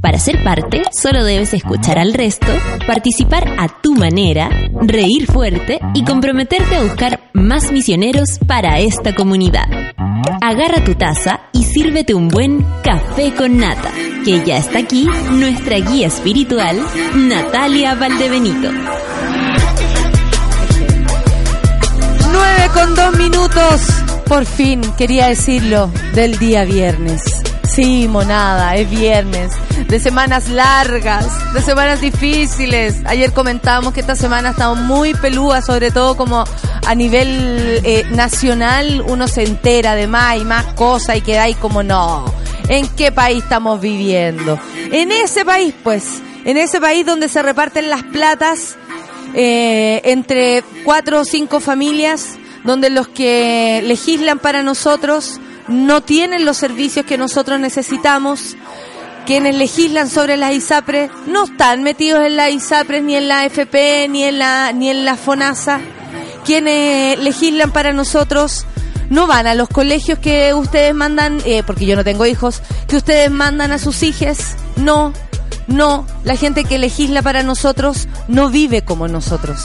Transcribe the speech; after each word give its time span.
Para 0.00 0.18
ser 0.18 0.42
parte, 0.42 0.82
solo 0.92 1.24
debes 1.24 1.52
escuchar 1.52 1.98
al 1.98 2.14
resto, 2.14 2.46
participar 2.86 3.46
a 3.58 3.68
tu 3.68 3.94
manera, 3.94 4.48
reír 4.80 5.26
fuerte 5.26 5.78
y 5.94 6.04
comprometerte 6.04 6.74
a 6.74 6.82
buscar 6.82 7.30
más 7.34 7.70
misioneros 7.70 8.38
para 8.46 8.78
esta 8.78 9.14
comunidad. 9.14 9.66
Agarra 10.40 10.82
tu 10.84 10.94
taza 10.94 11.40
y 11.52 11.64
sírvete 11.64 12.14
un 12.14 12.28
buen 12.28 12.64
café 12.82 13.34
con 13.34 13.58
nata, 13.58 13.90
que 14.24 14.42
ya 14.44 14.56
está 14.56 14.78
aquí 14.78 15.06
nuestra 15.32 15.78
guía 15.78 16.06
espiritual, 16.06 16.78
Natalia 17.14 17.94
Valdebenito. 17.94 18.72
9 22.32 22.70
con 22.72 22.94
2 22.94 23.18
minutos, 23.18 23.80
por 24.26 24.46
fin 24.46 24.80
quería 24.96 25.26
decirlo, 25.26 25.90
del 26.14 26.38
día 26.38 26.64
viernes. 26.64 27.39
Sí, 27.74 28.08
monada, 28.08 28.74
es 28.74 28.90
viernes. 28.90 29.52
De 29.86 30.00
semanas 30.00 30.48
largas, 30.48 31.26
de 31.54 31.62
semanas 31.62 32.00
difíciles. 32.00 32.96
Ayer 33.06 33.32
comentábamos 33.32 33.94
que 33.94 34.00
esta 34.00 34.16
semana 34.16 34.50
estado 34.50 34.74
muy 34.74 35.14
pelúa, 35.14 35.62
sobre 35.62 35.92
todo 35.92 36.16
como 36.16 36.44
a 36.86 36.94
nivel 36.96 37.80
eh, 37.84 38.04
nacional 38.10 39.04
uno 39.06 39.28
se 39.28 39.44
entera 39.44 39.94
de 39.94 40.08
más 40.08 40.38
y 40.38 40.44
más 40.44 40.64
cosas 40.74 41.16
y 41.18 41.20
queda 41.20 41.44
ahí 41.44 41.54
como 41.54 41.84
no. 41.84 42.24
¿En 42.68 42.88
qué 42.88 43.12
país 43.12 43.44
estamos 43.44 43.80
viviendo? 43.80 44.58
En 44.90 45.12
ese 45.12 45.44
país, 45.44 45.72
pues, 45.84 46.20
en 46.44 46.56
ese 46.56 46.80
país 46.80 47.06
donde 47.06 47.28
se 47.28 47.40
reparten 47.40 47.88
las 47.88 48.02
platas 48.02 48.76
eh, 49.34 50.00
entre 50.04 50.64
cuatro 50.84 51.20
o 51.20 51.24
cinco 51.24 51.60
familias, 51.60 52.36
donde 52.64 52.90
los 52.90 53.06
que 53.06 53.80
legislan 53.84 54.40
para 54.40 54.64
nosotros 54.64 55.40
no 55.70 56.02
tienen 56.02 56.44
los 56.44 56.56
servicios 56.56 57.06
que 57.06 57.16
nosotros 57.16 57.60
necesitamos. 57.60 58.56
Quienes 59.24 59.54
legislan 59.54 60.10
sobre 60.10 60.36
las 60.36 60.52
ISAPRES 60.52 61.10
no 61.26 61.44
están 61.44 61.82
metidos 61.84 62.26
en 62.26 62.36
las 62.36 62.50
ISAPRES, 62.50 63.02
ni 63.02 63.14
en 63.14 63.28
la 63.28 63.40
AFP, 63.42 64.08
ni 64.08 64.24
en 64.24 64.38
la, 64.38 64.72
ni 64.72 64.90
en 64.90 65.04
la 65.04 65.16
FONASA. 65.16 65.80
Quienes 66.44 67.18
legislan 67.20 67.70
para 67.70 67.92
nosotros 67.92 68.66
no 69.08 69.26
van 69.26 69.46
a 69.46 69.54
los 69.54 69.68
colegios 69.68 70.18
que 70.18 70.52
ustedes 70.54 70.94
mandan, 70.94 71.40
eh, 71.44 71.62
porque 71.64 71.86
yo 71.86 71.94
no 71.94 72.02
tengo 72.02 72.26
hijos, 72.26 72.62
que 72.88 72.96
ustedes 72.96 73.30
mandan 73.30 73.70
a 73.70 73.78
sus 73.78 74.02
hijos. 74.02 74.38
No, 74.76 75.12
no, 75.68 76.06
la 76.24 76.36
gente 76.36 76.64
que 76.64 76.78
legisla 76.78 77.22
para 77.22 77.44
nosotros 77.44 78.08
no 78.26 78.50
vive 78.50 78.82
como 78.82 79.06
nosotros. 79.06 79.60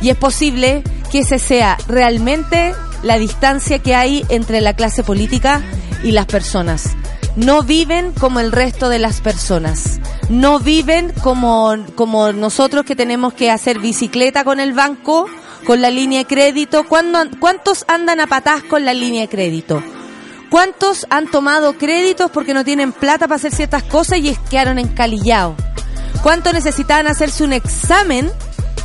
Y 0.00 0.08
es 0.08 0.16
posible 0.16 0.82
que 1.10 1.20
ese 1.20 1.38
sea 1.38 1.76
realmente 1.88 2.74
la 3.02 3.18
distancia 3.18 3.78
que 3.78 3.94
hay 3.94 4.24
entre 4.28 4.60
la 4.60 4.74
clase 4.74 5.02
política 5.02 5.62
y 6.02 6.12
las 6.12 6.26
personas. 6.26 6.90
No 7.36 7.62
viven 7.62 8.12
como 8.12 8.40
el 8.40 8.52
resto 8.52 8.88
de 8.88 8.98
las 8.98 9.20
personas. 9.20 10.00
No 10.28 10.58
viven 10.58 11.12
como, 11.22 11.76
como 11.94 12.32
nosotros 12.32 12.84
que 12.84 12.96
tenemos 12.96 13.32
que 13.34 13.50
hacer 13.50 13.78
bicicleta 13.78 14.44
con 14.44 14.60
el 14.60 14.72
banco, 14.72 15.26
con 15.64 15.80
la 15.80 15.90
línea 15.90 16.20
de 16.20 16.26
crédito. 16.26 16.86
¿Cuántos 16.88 17.84
andan 17.88 18.20
a 18.20 18.26
patás 18.26 18.62
con 18.64 18.84
la 18.84 18.94
línea 18.94 19.22
de 19.22 19.28
crédito? 19.28 19.82
¿Cuántos 20.50 21.06
han 21.10 21.30
tomado 21.30 21.74
créditos 21.78 22.30
porque 22.32 22.54
no 22.54 22.64
tienen 22.64 22.92
plata 22.92 23.28
para 23.28 23.36
hacer 23.36 23.54
ciertas 23.54 23.84
cosas 23.84 24.18
y 24.18 24.36
quedaron 24.50 24.78
encalillados? 24.78 25.54
¿Cuántos 26.22 26.52
necesitaban 26.52 27.06
hacerse 27.06 27.44
un 27.44 27.52
examen 27.52 28.30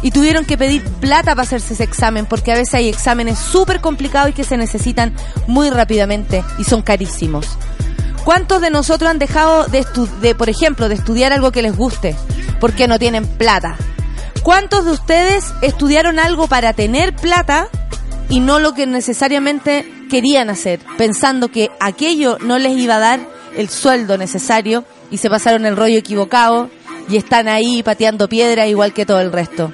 y 0.02 0.12
tuvieron 0.12 0.46
que 0.46 0.58
pedir 0.58 0.84
plata 0.84 1.32
para 1.36 1.44
hacerse 1.44 1.74
ese 1.74 1.84
examen, 1.84 2.26
porque 2.26 2.52
a 2.52 2.56
veces 2.56 2.76
hay 2.76 2.90
exámenes 2.90 3.40
súper 3.40 3.82
complicados 3.82 4.30
y 4.30 4.34
que 4.34 4.44
se 4.44 4.58
necesitan 4.58 5.14
muy 5.48 5.70
rápidamente 5.70 6.44
y 6.58 6.64
son 6.64 6.82
carísimos. 6.82 7.58
¿Cuántos 8.24 8.62
de 8.62 8.72
nosotros 8.72 9.10
han 9.10 9.20
dejado 9.20 9.66
de, 9.68 9.86
de, 10.22 10.34
por 10.34 10.50
ejemplo, 10.50 10.90
de 10.90 10.96
estudiar 10.96 11.32
algo 11.32 11.52
que 11.52 11.62
les 11.62 11.76
guste 11.76 12.16
porque 12.60 12.88
no 12.88 12.98
tienen 12.98 13.26
plata? 13.28 13.78
¿Cuántos 14.42 14.86
de 14.86 14.92
ustedes 14.92 15.54
estudiaron 15.62 16.20
algo 16.20 16.48
para 16.48 16.74
tener 16.74 17.16
plata 17.16 17.68
y 18.30 18.40
no 18.40 18.60
lo 18.60 18.74
que 18.74 18.88
necesariamente 18.88 19.92
querían 20.10 20.50
hacer, 20.50 20.80
pensando 20.98 21.50
que 21.50 21.72
aquello 21.80 22.38
no 22.42 22.58
les 22.58 22.78
iba 22.78 22.96
a 22.96 23.00
dar 23.00 23.20
el 23.56 23.70
sueldo 23.70 24.18
necesario 24.18 24.84
y 25.12 25.18
se 25.18 25.30
pasaron 25.30 25.66
el 25.66 25.76
rollo 25.76 25.98
equivocado 25.98 26.70
y 27.10 27.18
están 27.18 27.48
ahí 27.48 27.84
pateando 27.84 28.28
piedra 28.28 28.68
igual 28.68 28.94
que 28.94 29.06
todo 29.06 29.22
el 29.22 29.32
resto? 29.32 29.74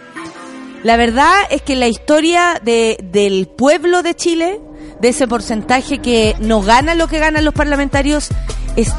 La 0.84 0.98
verdad 0.98 1.36
es 1.52 1.62
que 1.62 1.76
la 1.76 1.88
historia 1.88 2.60
de, 2.64 2.98
del 3.04 3.48
pueblo 3.48 4.02
de 4.02 4.16
Chile, 4.16 4.60
de 5.00 5.10
ese 5.10 5.28
porcentaje 5.28 6.00
que 6.00 6.36
no 6.40 6.62
gana 6.62 6.96
lo 6.96 7.08
que 7.08 7.20
ganan 7.20 7.46
los 7.46 7.54
parlamentarios, 7.54 8.30
es 8.76 8.92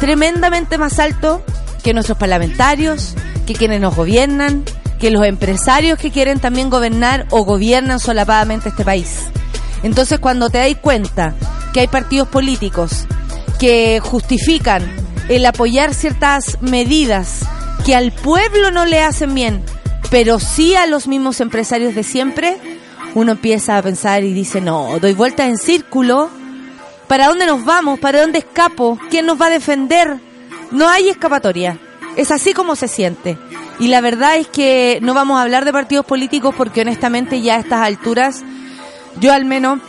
tremendamente 0.00 0.78
más 0.78 0.98
alto 0.98 1.44
que 1.82 1.92
nuestros 1.92 2.16
parlamentarios, 2.16 3.14
que 3.46 3.54
quienes 3.54 3.80
nos 3.82 3.94
gobiernan, 3.94 4.64
que 4.98 5.10
los 5.10 5.26
empresarios 5.26 5.98
que 5.98 6.10
quieren 6.10 6.40
también 6.40 6.70
gobernar 6.70 7.26
o 7.30 7.44
gobiernan 7.44 8.00
solapadamente 8.00 8.70
este 8.70 8.84
país. 8.84 9.24
Entonces 9.82 10.18
cuando 10.18 10.48
te 10.48 10.58
das 10.58 10.74
cuenta 10.80 11.34
que 11.74 11.80
hay 11.80 11.88
partidos 11.88 12.28
políticos 12.28 13.06
que 13.58 14.00
justifican 14.00 14.82
el 15.28 15.44
apoyar 15.44 15.92
ciertas 15.92 16.56
medidas 16.62 17.40
que 17.84 17.94
al 17.94 18.12
pueblo 18.12 18.70
no 18.70 18.86
le 18.86 19.02
hacen 19.02 19.34
bien, 19.34 19.62
pero 20.10 20.38
sí 20.38 20.74
a 20.74 20.86
los 20.86 21.08
mismos 21.08 21.40
empresarios 21.40 21.94
de 21.94 22.02
siempre, 22.02 22.58
uno 23.14 23.32
empieza 23.32 23.76
a 23.76 23.82
pensar 23.82 24.24
y 24.24 24.32
dice, 24.32 24.60
no, 24.60 24.98
doy 25.00 25.14
vueltas 25.14 25.48
en 25.48 25.58
círculo, 25.58 26.30
¿para 27.08 27.28
dónde 27.28 27.46
nos 27.46 27.64
vamos? 27.64 27.98
¿Para 27.98 28.20
dónde 28.20 28.38
escapo? 28.38 28.98
¿Quién 29.10 29.26
nos 29.26 29.40
va 29.40 29.46
a 29.46 29.50
defender? 29.50 30.18
No 30.70 30.88
hay 30.88 31.08
escapatoria. 31.08 31.78
Es 32.16 32.30
así 32.30 32.52
como 32.52 32.76
se 32.76 32.88
siente. 32.88 33.38
Y 33.78 33.88
la 33.88 34.00
verdad 34.00 34.36
es 34.36 34.48
que 34.48 34.98
no 35.02 35.12
vamos 35.14 35.38
a 35.38 35.42
hablar 35.42 35.64
de 35.64 35.72
partidos 35.72 36.06
políticos 36.06 36.54
porque 36.56 36.80
honestamente 36.80 37.42
ya 37.42 37.56
a 37.56 37.60
estas 37.60 37.86
alturas, 37.86 38.42
yo 39.20 39.32
al 39.32 39.44
menos, 39.44 39.80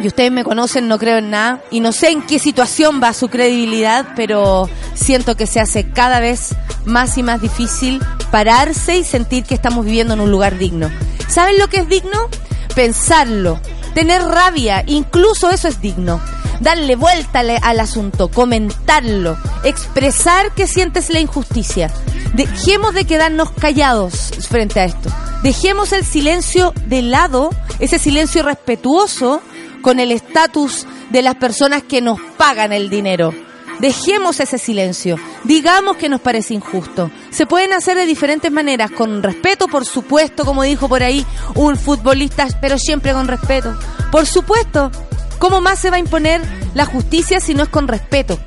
y 0.00 0.06
ustedes 0.06 0.32
me 0.32 0.44
conocen, 0.44 0.88
no 0.88 0.98
creo 0.98 1.18
en 1.18 1.30
nada, 1.30 1.62
y 1.70 1.80
no 1.80 1.92
sé 1.92 2.10
en 2.10 2.22
qué 2.22 2.38
situación 2.38 3.00
va 3.02 3.12
su 3.12 3.28
credibilidad, 3.28 4.08
pero 4.16 4.68
siento 4.94 5.36
que 5.36 5.46
se 5.46 5.60
hace 5.60 5.88
cada 5.90 6.20
vez 6.20 6.54
más 6.84 7.16
y 7.16 7.22
más 7.22 7.40
difícil 7.40 8.00
pararse 8.30 8.98
y 8.98 9.04
sentir 9.04 9.44
que 9.44 9.54
estamos 9.54 9.84
viviendo 9.84 10.14
en 10.14 10.20
un 10.20 10.30
lugar 10.30 10.58
digno. 10.58 10.90
¿Saben 11.28 11.58
lo 11.58 11.68
que 11.68 11.78
es 11.78 11.88
digno? 11.88 12.28
Pensarlo, 12.74 13.60
tener 13.94 14.22
rabia, 14.22 14.82
incluso 14.86 15.50
eso 15.50 15.68
es 15.68 15.80
digno. 15.80 16.20
Darle 16.60 16.96
vuelta 16.96 17.40
al 17.40 17.80
asunto, 17.80 18.28
comentarlo, 18.28 19.36
expresar 19.64 20.52
que 20.52 20.66
sientes 20.66 21.10
la 21.10 21.20
injusticia. 21.20 21.90
Dejemos 22.34 22.94
de 22.94 23.04
quedarnos 23.04 23.50
callados 23.50 24.30
frente 24.48 24.80
a 24.80 24.84
esto. 24.84 25.10
Dejemos 25.42 25.92
el 25.92 26.04
silencio 26.04 26.72
de 26.86 27.02
lado, 27.02 27.50
ese 27.80 27.98
silencio 27.98 28.42
respetuoso 28.42 29.42
con 29.84 30.00
el 30.00 30.10
estatus 30.10 30.86
de 31.10 31.22
las 31.22 31.36
personas 31.36 31.82
que 31.82 32.00
nos 32.00 32.18
pagan 32.38 32.72
el 32.72 32.88
dinero 32.88 33.34
Dejemos 33.80 34.40
ese 34.40 34.58
silencio. 34.58 35.18
Digamos 35.44 35.96
que 35.96 36.08
nos 36.08 36.20
parece 36.20 36.54
injusto. 36.54 37.10
Se 37.30 37.46
pueden 37.46 37.72
hacer 37.72 37.96
de 37.96 38.06
diferentes 38.06 38.50
maneras, 38.50 38.90
con 38.90 39.22
respeto, 39.22 39.68
por 39.68 39.84
supuesto, 39.84 40.44
como 40.44 40.62
dijo 40.62 40.88
por 40.88 41.02
ahí 41.02 41.26
un 41.54 41.76
futbolista, 41.76 42.46
pero 42.60 42.78
siempre 42.78 43.12
con 43.12 43.26
respeto. 43.26 43.76
Por 44.10 44.26
supuesto, 44.26 44.90
¿cómo 45.38 45.60
más 45.60 45.80
se 45.80 45.90
va 45.90 45.96
a 45.96 46.00
imponer 46.00 46.40
la 46.74 46.86
justicia 46.86 47.40
si 47.40 47.54
no 47.54 47.64
es 47.64 47.68
con 47.68 47.88
respeto? 47.88 48.38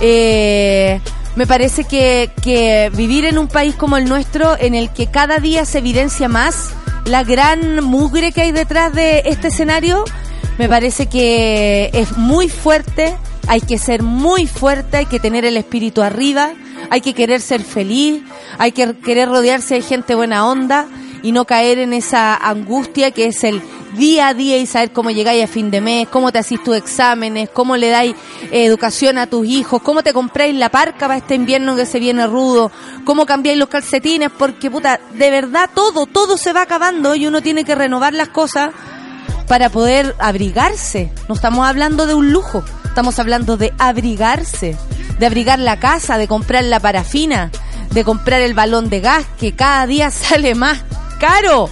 Eh, 0.00 1.00
me 1.36 1.46
parece 1.46 1.84
que, 1.84 2.30
que 2.42 2.90
vivir 2.94 3.24
en 3.24 3.38
un 3.38 3.48
país 3.48 3.74
como 3.74 3.96
el 3.96 4.08
nuestro, 4.08 4.56
en 4.58 4.74
el 4.74 4.90
que 4.90 5.08
cada 5.08 5.38
día 5.38 5.64
se 5.64 5.78
evidencia 5.78 6.28
más 6.28 6.70
la 7.04 7.24
gran 7.24 7.82
mugre 7.82 8.30
que 8.30 8.42
hay 8.42 8.52
detrás 8.52 8.92
de 8.92 9.22
este 9.26 9.48
escenario, 9.48 10.04
me 10.58 10.68
parece 10.68 11.06
que 11.06 11.90
es 11.92 12.16
muy 12.16 12.48
fuerte 12.48 13.16
hay 13.48 13.60
que 13.60 13.78
ser 13.78 14.02
muy 14.02 14.46
fuerte, 14.46 14.98
hay 14.98 15.06
que 15.06 15.20
tener 15.20 15.44
el 15.44 15.56
espíritu 15.56 16.02
arriba, 16.02 16.52
hay 16.90 17.00
que 17.00 17.14
querer 17.14 17.40
ser 17.40 17.62
feliz, 17.62 18.22
hay 18.58 18.72
que 18.72 18.94
querer 18.98 19.28
rodearse 19.28 19.74
de 19.74 19.82
gente 19.82 20.14
buena 20.14 20.46
onda 20.46 20.86
y 21.22 21.32
no 21.32 21.44
caer 21.44 21.78
en 21.78 21.92
esa 21.92 22.36
angustia 22.36 23.10
que 23.10 23.26
es 23.26 23.44
el 23.44 23.60
día 23.96 24.28
a 24.28 24.34
día 24.34 24.56
y 24.58 24.66
saber 24.66 24.92
cómo 24.92 25.10
llegáis 25.10 25.44
a 25.44 25.46
fin 25.46 25.70
de 25.70 25.80
mes, 25.80 26.08
cómo 26.08 26.32
te 26.32 26.38
hacís 26.38 26.62
tus 26.62 26.76
exámenes, 26.76 27.50
cómo 27.50 27.76
le 27.76 27.90
dais 27.90 28.14
educación 28.50 29.18
a 29.18 29.26
tus 29.26 29.46
hijos, 29.46 29.82
cómo 29.82 30.02
te 30.02 30.12
compráis 30.12 30.54
la 30.54 30.70
parca 30.70 31.06
para 31.06 31.18
este 31.18 31.34
invierno 31.34 31.76
que 31.76 31.84
se 31.84 32.00
viene 32.00 32.26
rudo, 32.26 32.70
cómo 33.04 33.26
cambiáis 33.26 33.58
los 33.58 33.68
calcetines, 33.68 34.30
porque 34.30 34.70
puta, 34.70 34.98
de 35.12 35.30
verdad 35.30 35.68
todo, 35.74 36.06
todo 36.06 36.36
se 36.36 36.52
va 36.52 36.62
acabando 36.62 37.14
y 37.14 37.26
uno 37.26 37.42
tiene 37.42 37.64
que 37.64 37.74
renovar 37.74 38.14
las 38.14 38.28
cosas 38.28 38.70
para 39.46 39.68
poder 39.70 40.14
abrigarse. 40.18 41.12
No 41.28 41.34
estamos 41.34 41.66
hablando 41.66 42.06
de 42.06 42.14
un 42.14 42.32
lujo, 42.32 42.64
estamos 42.84 43.18
hablando 43.18 43.56
de 43.56 43.72
abrigarse, 43.78 44.76
de 45.18 45.26
abrigar 45.26 45.58
la 45.58 45.78
casa, 45.78 46.18
de 46.18 46.28
comprar 46.28 46.64
la 46.64 46.80
parafina, 46.80 47.50
de 47.90 48.04
comprar 48.04 48.40
el 48.40 48.54
balón 48.54 48.88
de 48.88 49.00
gas 49.00 49.24
que 49.38 49.54
cada 49.54 49.86
día 49.86 50.10
sale 50.12 50.54
más 50.54 50.78
caro. 51.18 51.68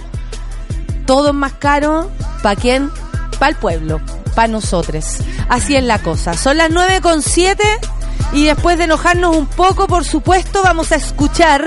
Todo 1.05 1.29
es 1.29 1.33
más 1.33 1.53
caro, 1.53 2.09
¿para 2.41 2.55
quién? 2.55 2.91
Para 3.39 3.49
el 3.49 3.55
pueblo, 3.55 3.99
para 4.35 4.47
nosotros. 4.47 5.17
Así 5.49 5.75
es 5.75 5.83
la 5.83 5.99
cosa. 5.99 6.33
Son 6.33 6.57
las 6.57 6.69
9 6.69 7.01
con 7.01 7.21
7 7.21 7.63
y 8.33 8.45
después 8.45 8.77
de 8.77 8.85
enojarnos 8.85 9.35
un 9.35 9.47
poco, 9.47 9.87
por 9.87 10.05
supuesto, 10.05 10.61
vamos 10.63 10.91
a 10.91 10.95
escuchar 10.95 11.65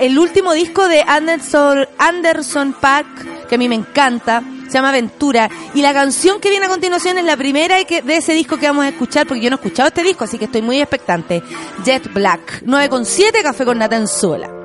el 0.00 0.18
último 0.18 0.52
disco 0.54 0.88
de 0.88 1.02
Anderson, 1.06 1.86
Anderson 1.98 2.74
Pack, 2.80 3.48
que 3.48 3.56
a 3.56 3.58
mí 3.58 3.68
me 3.68 3.74
encanta, 3.74 4.42
se 4.72 4.78
llama 4.78 4.88
Aventura. 4.88 5.50
Y 5.74 5.82
la 5.82 5.92
canción 5.92 6.40
que 6.40 6.48
viene 6.48 6.66
a 6.66 6.68
continuación 6.68 7.18
es 7.18 7.24
la 7.24 7.36
primera 7.36 7.76
de 7.76 8.16
ese 8.16 8.32
disco 8.32 8.56
que 8.56 8.66
vamos 8.66 8.86
a 8.86 8.88
escuchar, 8.88 9.26
porque 9.26 9.42
yo 9.42 9.50
no 9.50 9.56
he 9.56 9.60
escuchado 9.60 9.88
este 9.88 10.02
disco, 10.02 10.24
así 10.24 10.38
que 10.38 10.46
estoy 10.46 10.62
muy 10.62 10.80
expectante. 10.80 11.42
Jet 11.84 12.12
Black, 12.12 12.62
9,7 12.64 13.42
Café 13.42 13.64
con 13.64 13.78
Natanzuela. 13.78 14.62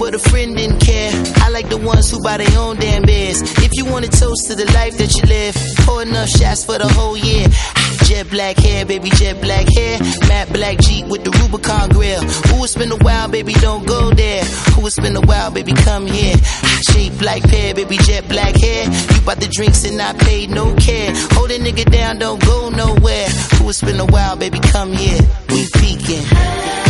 but 0.00 0.14
a 0.14 0.18
friend 0.18 0.56
didn't 0.56 0.59
care. 0.59 0.59
I 0.59 0.59
like 1.60 1.70
the 1.70 1.86
ones 1.86 2.10
who 2.10 2.22
buy 2.22 2.38
their 2.38 2.58
own 2.58 2.76
damn 2.76 3.02
beers. 3.02 3.42
If 3.58 3.76
you 3.76 3.84
want 3.84 4.04
to 4.06 4.10
toast 4.10 4.46
to 4.48 4.54
the 4.54 4.64
life 4.72 4.96
that 4.96 5.12
you 5.14 5.22
live, 5.28 5.54
pour 5.84 6.02
enough 6.02 6.28
shots 6.28 6.64
for 6.64 6.78
the 6.78 6.88
whole 6.88 7.16
year. 7.16 7.46
Jet 8.08 8.30
black 8.30 8.56
hair, 8.56 8.86
baby, 8.86 9.10
jet 9.10 9.40
black 9.42 9.68
hair. 9.68 9.98
Matte 10.28 10.52
black 10.52 10.78
Jeep 10.78 11.06
with 11.08 11.22
the 11.24 11.30
Rubicon 11.30 11.90
grill. 11.90 12.22
Who 12.48 12.62
has 12.62 12.74
been 12.74 12.90
a 12.92 12.96
while, 12.96 13.28
baby, 13.28 13.52
don't 13.54 13.86
go 13.86 14.10
there. 14.10 14.42
Who 14.74 14.82
has 14.82 14.96
been 14.96 15.16
a 15.16 15.20
while, 15.20 15.50
baby, 15.50 15.72
come 15.72 16.06
here. 16.06 16.36
Shape 16.90 17.20
like 17.20 17.42
pear, 17.42 17.74
baby, 17.74 17.98
jet 17.98 18.26
black 18.28 18.56
hair. 18.56 18.84
You 18.84 19.20
bought 19.26 19.40
the 19.40 19.48
drinks 19.48 19.84
and 19.84 20.00
I 20.00 20.14
paid 20.14 20.48
no 20.50 20.74
care. 20.76 21.12
Hold 21.36 21.50
a 21.50 21.58
nigga 21.58 21.84
down, 21.90 22.18
don't 22.18 22.42
go 22.42 22.70
nowhere. 22.70 23.28
Who 23.58 23.66
has 23.66 23.80
been 23.82 24.00
a 24.00 24.06
while, 24.06 24.36
baby, 24.36 24.60
come 24.60 24.92
here. 24.92 25.20
We 25.50 25.68
peeking. 25.74 26.89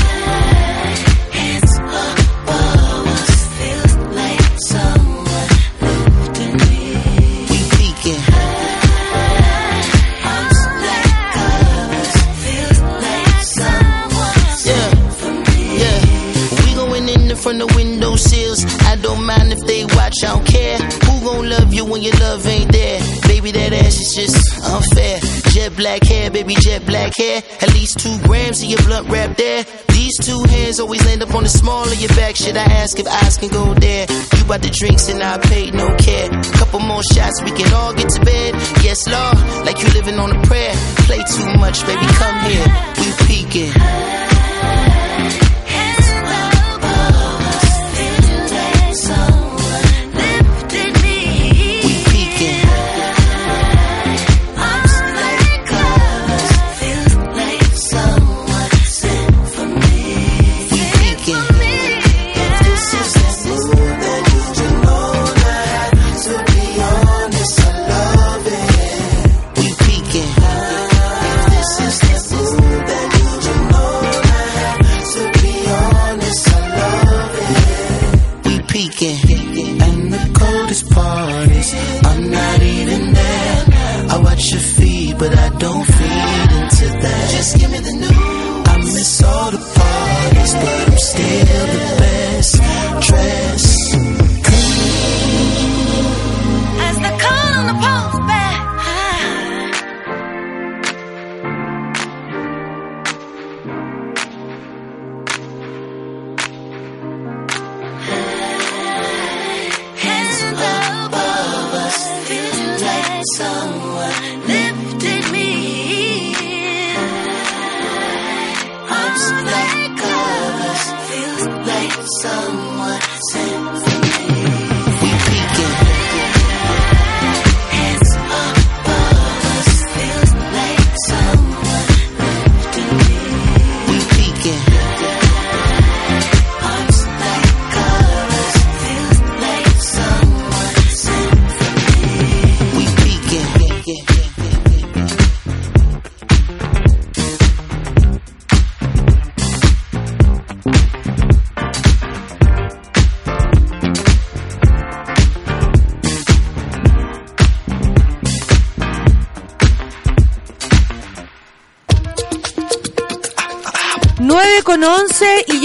Watch, 20.10 20.24
I 20.24 20.34
don't 20.34 20.46
care. 20.46 20.78
Who 20.78 21.24
gon' 21.24 21.50
love 21.50 21.72
you 21.72 21.84
when 21.84 22.02
your 22.02 22.14
love 22.14 22.46
ain't 22.46 22.72
there? 22.72 23.00
Baby, 23.22 23.52
that 23.52 23.72
ass 23.72 24.00
is 24.00 24.14
just 24.14 24.64
unfair. 24.64 25.18
Jet 25.52 25.76
black 25.76 26.02
hair, 26.04 26.30
baby, 26.30 26.54
jet 26.60 26.84
black 26.86 27.16
hair. 27.16 27.42
At 27.60 27.72
least 27.74 27.98
two 27.98 28.18
grams 28.22 28.62
of 28.62 28.68
your 28.68 28.82
blunt 28.82 29.08
wrap 29.08 29.36
there. 29.36 29.64
These 29.88 30.18
two 30.24 30.42
hands 30.48 30.80
always 30.80 31.04
land 31.06 31.22
up 31.22 31.34
on 31.34 31.42
the 31.44 31.48
small 31.48 31.84
of 31.84 32.00
your 32.00 32.08
back. 32.10 32.36
Should 32.36 32.56
I 32.56 32.64
ask 32.64 32.98
if 32.98 33.06
eyes 33.06 33.36
can 33.36 33.48
go 33.48 33.74
there? 33.74 34.06
You 34.36 34.44
bought 34.44 34.62
the 34.62 34.70
drinks 34.70 35.08
and 35.08 35.22
I 35.22 35.38
paid 35.38 35.74
no 35.74 35.94
care. 35.96 36.28
Couple 36.58 36.80
more 36.80 37.02
shots, 37.02 37.42
we 37.42 37.50
can 37.52 37.72
all 37.74 37.94
get 37.94 38.08
to 38.10 38.20
bed. 38.24 38.54
Yes, 38.82 39.06
Lord, 39.08 39.66
like 39.66 39.82
you 39.82 39.88
living 39.90 40.18
on 40.18 40.36
a 40.36 40.42
prayer. 40.42 40.74
Play 41.06 41.22
too 41.24 41.58
much, 41.58 41.84
baby, 41.86 42.06
come 42.18 42.38
here. 42.50 42.66
We 42.98 43.26
peeking. 43.26 44.39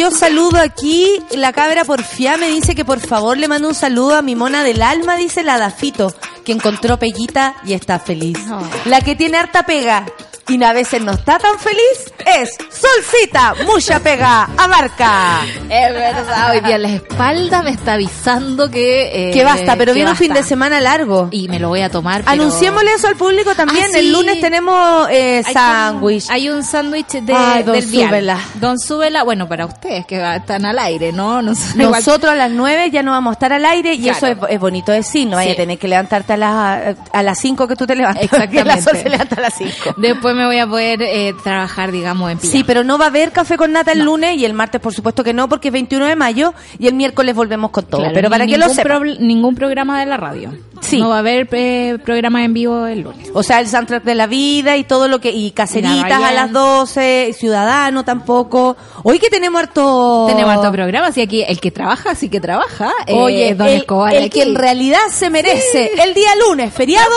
Yo 0.06 0.12
saludo 0.12 0.60
aquí. 0.60 1.20
La 1.36 1.52
cabra 1.52 1.84
porfía 1.84 2.38
me 2.38 2.48
dice 2.50 2.76
que 2.76 2.86
por 2.86 3.00
favor 3.00 3.38
le 3.38 3.48
mando 3.48 3.70
un 3.70 3.74
saludo 3.74 4.16
a 4.16 4.22
mi 4.22 4.36
mona 4.36 4.64
del 4.64 4.84
alma, 4.84 5.18
dice 5.18 5.44
la 5.44 5.58
Dafito, 5.58 6.14
que 6.44 6.52
encontró 6.52 7.00
peguita 7.00 7.56
y 7.66 7.74
está 7.74 7.98
feliz. 7.98 8.38
La 8.86 9.02
que 9.02 9.16
tiene 9.16 9.38
harta 9.38 9.66
pega 9.66 10.06
y 10.48 10.64
a 10.64 10.74
veces 10.74 11.02
no 11.02 11.14
está 11.14 11.40
tan 11.40 11.58
feliz 11.58 12.14
es 12.28 12.52
Solcita, 12.86 13.56
mucha 13.66 14.00
pega, 14.00 14.50
abarca. 14.58 15.42
Es 15.70 15.94
verdad, 15.94 16.52
hoy 16.52 16.60
día 16.62 16.78
la 16.78 16.90
espalda 16.90 17.64
me 17.64 17.72
está 17.72 17.94
avisando 17.94 18.70
que... 18.70 19.30
Eh, 19.30 19.32
que 19.32 19.44
basta, 19.44 19.76
pero 19.76 19.94
viene 19.94 20.12
un 20.12 20.16
fin 20.16 20.34
de 20.34 20.44
semana 20.44 20.80
largo. 20.80 21.30
Y 21.32 21.48
me 21.48 21.60
lo 21.60 21.70
voy 21.70 21.82
a 21.82 21.90
tomar. 21.90 22.24
Anunciémosle 22.26 22.94
eso 22.94 23.08
al 23.08 23.16
público 23.16 23.56
también. 23.56 23.88
Ah, 23.94 24.00
El 24.00 24.12
lunes 24.12 24.40
tenemos 24.42 25.08
eh, 25.10 25.44
sándwich. 25.52 26.30
Hay 26.30 26.50
un 26.50 26.64
sándwich 26.64 27.12
de, 27.12 27.34
don 27.64 27.74
del 27.76 27.90
Súbela. 27.90 28.40
Don 28.56 28.80
Súbela, 28.80 29.24
bueno, 29.24 29.48
para 29.48 29.66
ustedes 29.66 30.06
que 30.06 30.22
están 30.36 30.66
al 30.66 30.80
aire, 30.80 31.12
¿no? 31.12 31.42
Nosotros 31.42 32.32
a 32.32 32.36
las 32.36 32.52
9 32.52 32.92
ya 32.92 33.04
no 33.04 33.12
vamos 33.12 33.32
a 33.32 33.34
estar 33.34 33.54
al 33.54 33.66
aire 33.66 33.94
y 33.94 34.10
eso 34.10 34.28
es, 34.28 34.60
bonito 34.60 34.92
decir, 34.92 35.28
no 35.28 35.38
vaya 35.38 35.54
a 35.54 35.56
tener 35.56 35.78
que 35.78 35.88
levantarte 35.88 36.34
a 36.34 36.38
las, 36.38 36.96
a 37.12 37.24
las 37.24 37.40
5 37.40 37.68
que 37.68 37.76
tú 37.76 37.88
te 37.88 37.96
levantas. 37.96 38.24
Exactamente. 38.24 38.94
la 38.94 39.02
se 39.02 39.10
levanta 39.10 39.36
a 39.36 39.42
las 39.42 39.54
5. 39.56 39.96
Después 39.98 40.26
después 40.26 40.36
me 40.36 40.46
voy 40.46 40.58
a 40.58 40.68
poder 40.68 41.02
eh, 41.04 41.36
trabajar, 41.44 41.92
digamos, 41.92 42.32
en 42.32 42.40
pijama. 42.40 42.52
Sí, 42.52 42.64
pero 42.64 42.75
no 42.84 42.98
va 42.98 43.06
a 43.06 43.08
haber 43.10 43.32
café 43.32 43.58
con 43.58 43.72
nata 43.72 43.92
el 43.92 44.00
lunes 44.04 44.38
y 44.38 44.46
el 44.46 44.54
martes, 44.54 44.82
por 44.82 44.94
supuesto 44.94 45.24
que 45.24 45.34
no, 45.34 45.48
porque 45.50 45.70
es 45.70 45.74
21 45.74 46.06
de 46.06 46.16
mayo 46.16 46.54
y 46.80 46.88
el 46.88 46.94
miércoles 46.94 47.36
volvemos 47.36 47.72
con 47.72 47.86
todo. 47.86 48.02
Claro, 48.02 48.14
pero 48.14 48.30
para 48.30 48.46
que 48.46 48.58
lo 48.58 48.70
sepan. 48.70 49.02
pro- 49.02 49.16
ningún 49.20 49.56
programa 49.56 50.00
de 50.00 50.06
la 50.06 50.18
radio. 50.18 50.54
Sí. 50.82 51.00
No 51.00 51.10
va 51.10 51.16
a 51.16 51.20
haber 51.20 51.48
eh, 51.52 51.98
programa 52.04 52.44
en 52.44 52.54
vivo 52.54 52.86
el 52.86 53.00
lunes. 53.02 53.30
O 53.34 53.42
sea, 53.42 53.60
el 53.60 53.68
soundtrack 53.68 54.04
de 54.04 54.14
la 54.14 54.28
vida 54.28 54.78
y 54.78 54.84
todo 54.84 55.08
lo 55.08 55.20
que. 55.20 55.32
Y 55.32 55.52
caseritas 55.52 56.22
a 56.22 56.32
las 56.32 56.52
12, 56.52 57.34
Ciudadano 57.38 58.04
tampoco. 58.06 58.76
Hoy 59.04 59.18
que 59.18 59.30
tenemos 59.30 59.62
harto. 59.62 60.26
Tenemos 60.28 60.52
harto 60.54 60.72
programa, 60.72 61.08
así 61.08 61.22
aquí 61.22 61.44
el 61.48 61.60
que 61.60 61.72
trabaja, 61.72 62.14
sí 62.14 62.30
que 62.30 62.40
trabaja. 62.40 62.92
eh, 63.08 63.14
Oye, 63.16 63.56
Don 63.56 63.68
el, 63.68 63.76
Escobar 63.78 64.14
el 64.14 64.30
que 64.30 64.44
en 64.44 64.54
realidad 64.56 65.00
se 65.10 65.30
merece 65.30 65.92
el 66.04 66.14
día 66.14 66.30
lunes, 66.48 66.72
feriado, 66.74 67.14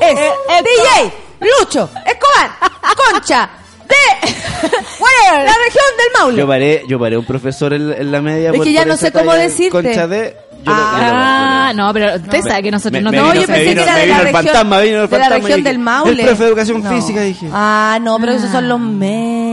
es 0.00 0.14
DJ 0.16 1.12
Lucho 1.40 1.88
Escobar, 2.06 2.50
Concha 3.12 3.50
de 3.92 5.44
la 5.44 5.54
región 5.64 5.84
del 5.98 6.20
Maule. 6.20 6.36
Yo 6.38 6.46
paré, 6.46 6.82
yo 6.88 6.98
paré 6.98 7.16
un 7.18 7.24
profesor 7.24 7.72
en, 7.72 7.92
en 7.92 8.12
la 8.12 8.20
media. 8.20 8.50
Es 8.50 8.56
por- 8.56 8.64
que 8.64 8.72
ya 8.72 8.80
por 8.80 8.88
no 8.88 8.96
sé 8.96 9.12
cómo 9.12 9.32
decirte. 9.34 9.70
Concha 9.70 10.06
de. 10.06 10.36
Yo 10.64 10.70
lo- 10.70 10.78
yo 10.78 10.82
lo 10.84 10.88
Ah, 10.94 11.72
no, 11.74 11.92
pero 11.92 12.14
usted 12.14 12.40
sabe 12.42 12.62
que 12.62 12.70
nosotros 12.70 12.92
Me- 12.92 13.00
no 13.02 13.10
me 13.10 13.16
No, 13.16 13.22
vino- 13.32 13.40
yo 13.40 13.46
pensé 13.48 13.62
vino- 13.70 13.74
que 13.74 13.82
era 13.82 13.96
de 13.98 14.06
la 14.06 14.18
región, 14.20 14.44
fantasma, 14.44 14.80
vino 14.80 14.94
el 14.94 14.94
de 14.94 15.00
la 15.02 15.08
fantasma 15.08 15.34
región 15.36 15.56
dije, 15.58 15.68
del 15.68 15.78
Maule. 15.80 16.10
El 16.22 16.26
profe 16.28 16.42
de 16.44 16.48
educación 16.48 16.82
No. 16.84 16.90
física, 16.90 17.20
dije. 17.22 17.48
Ah, 17.52 17.98
no, 18.00 18.18
pero 18.20 18.32
esos 18.32 18.50
son 18.50 18.68
los 18.68 18.78
memes. 18.78 19.51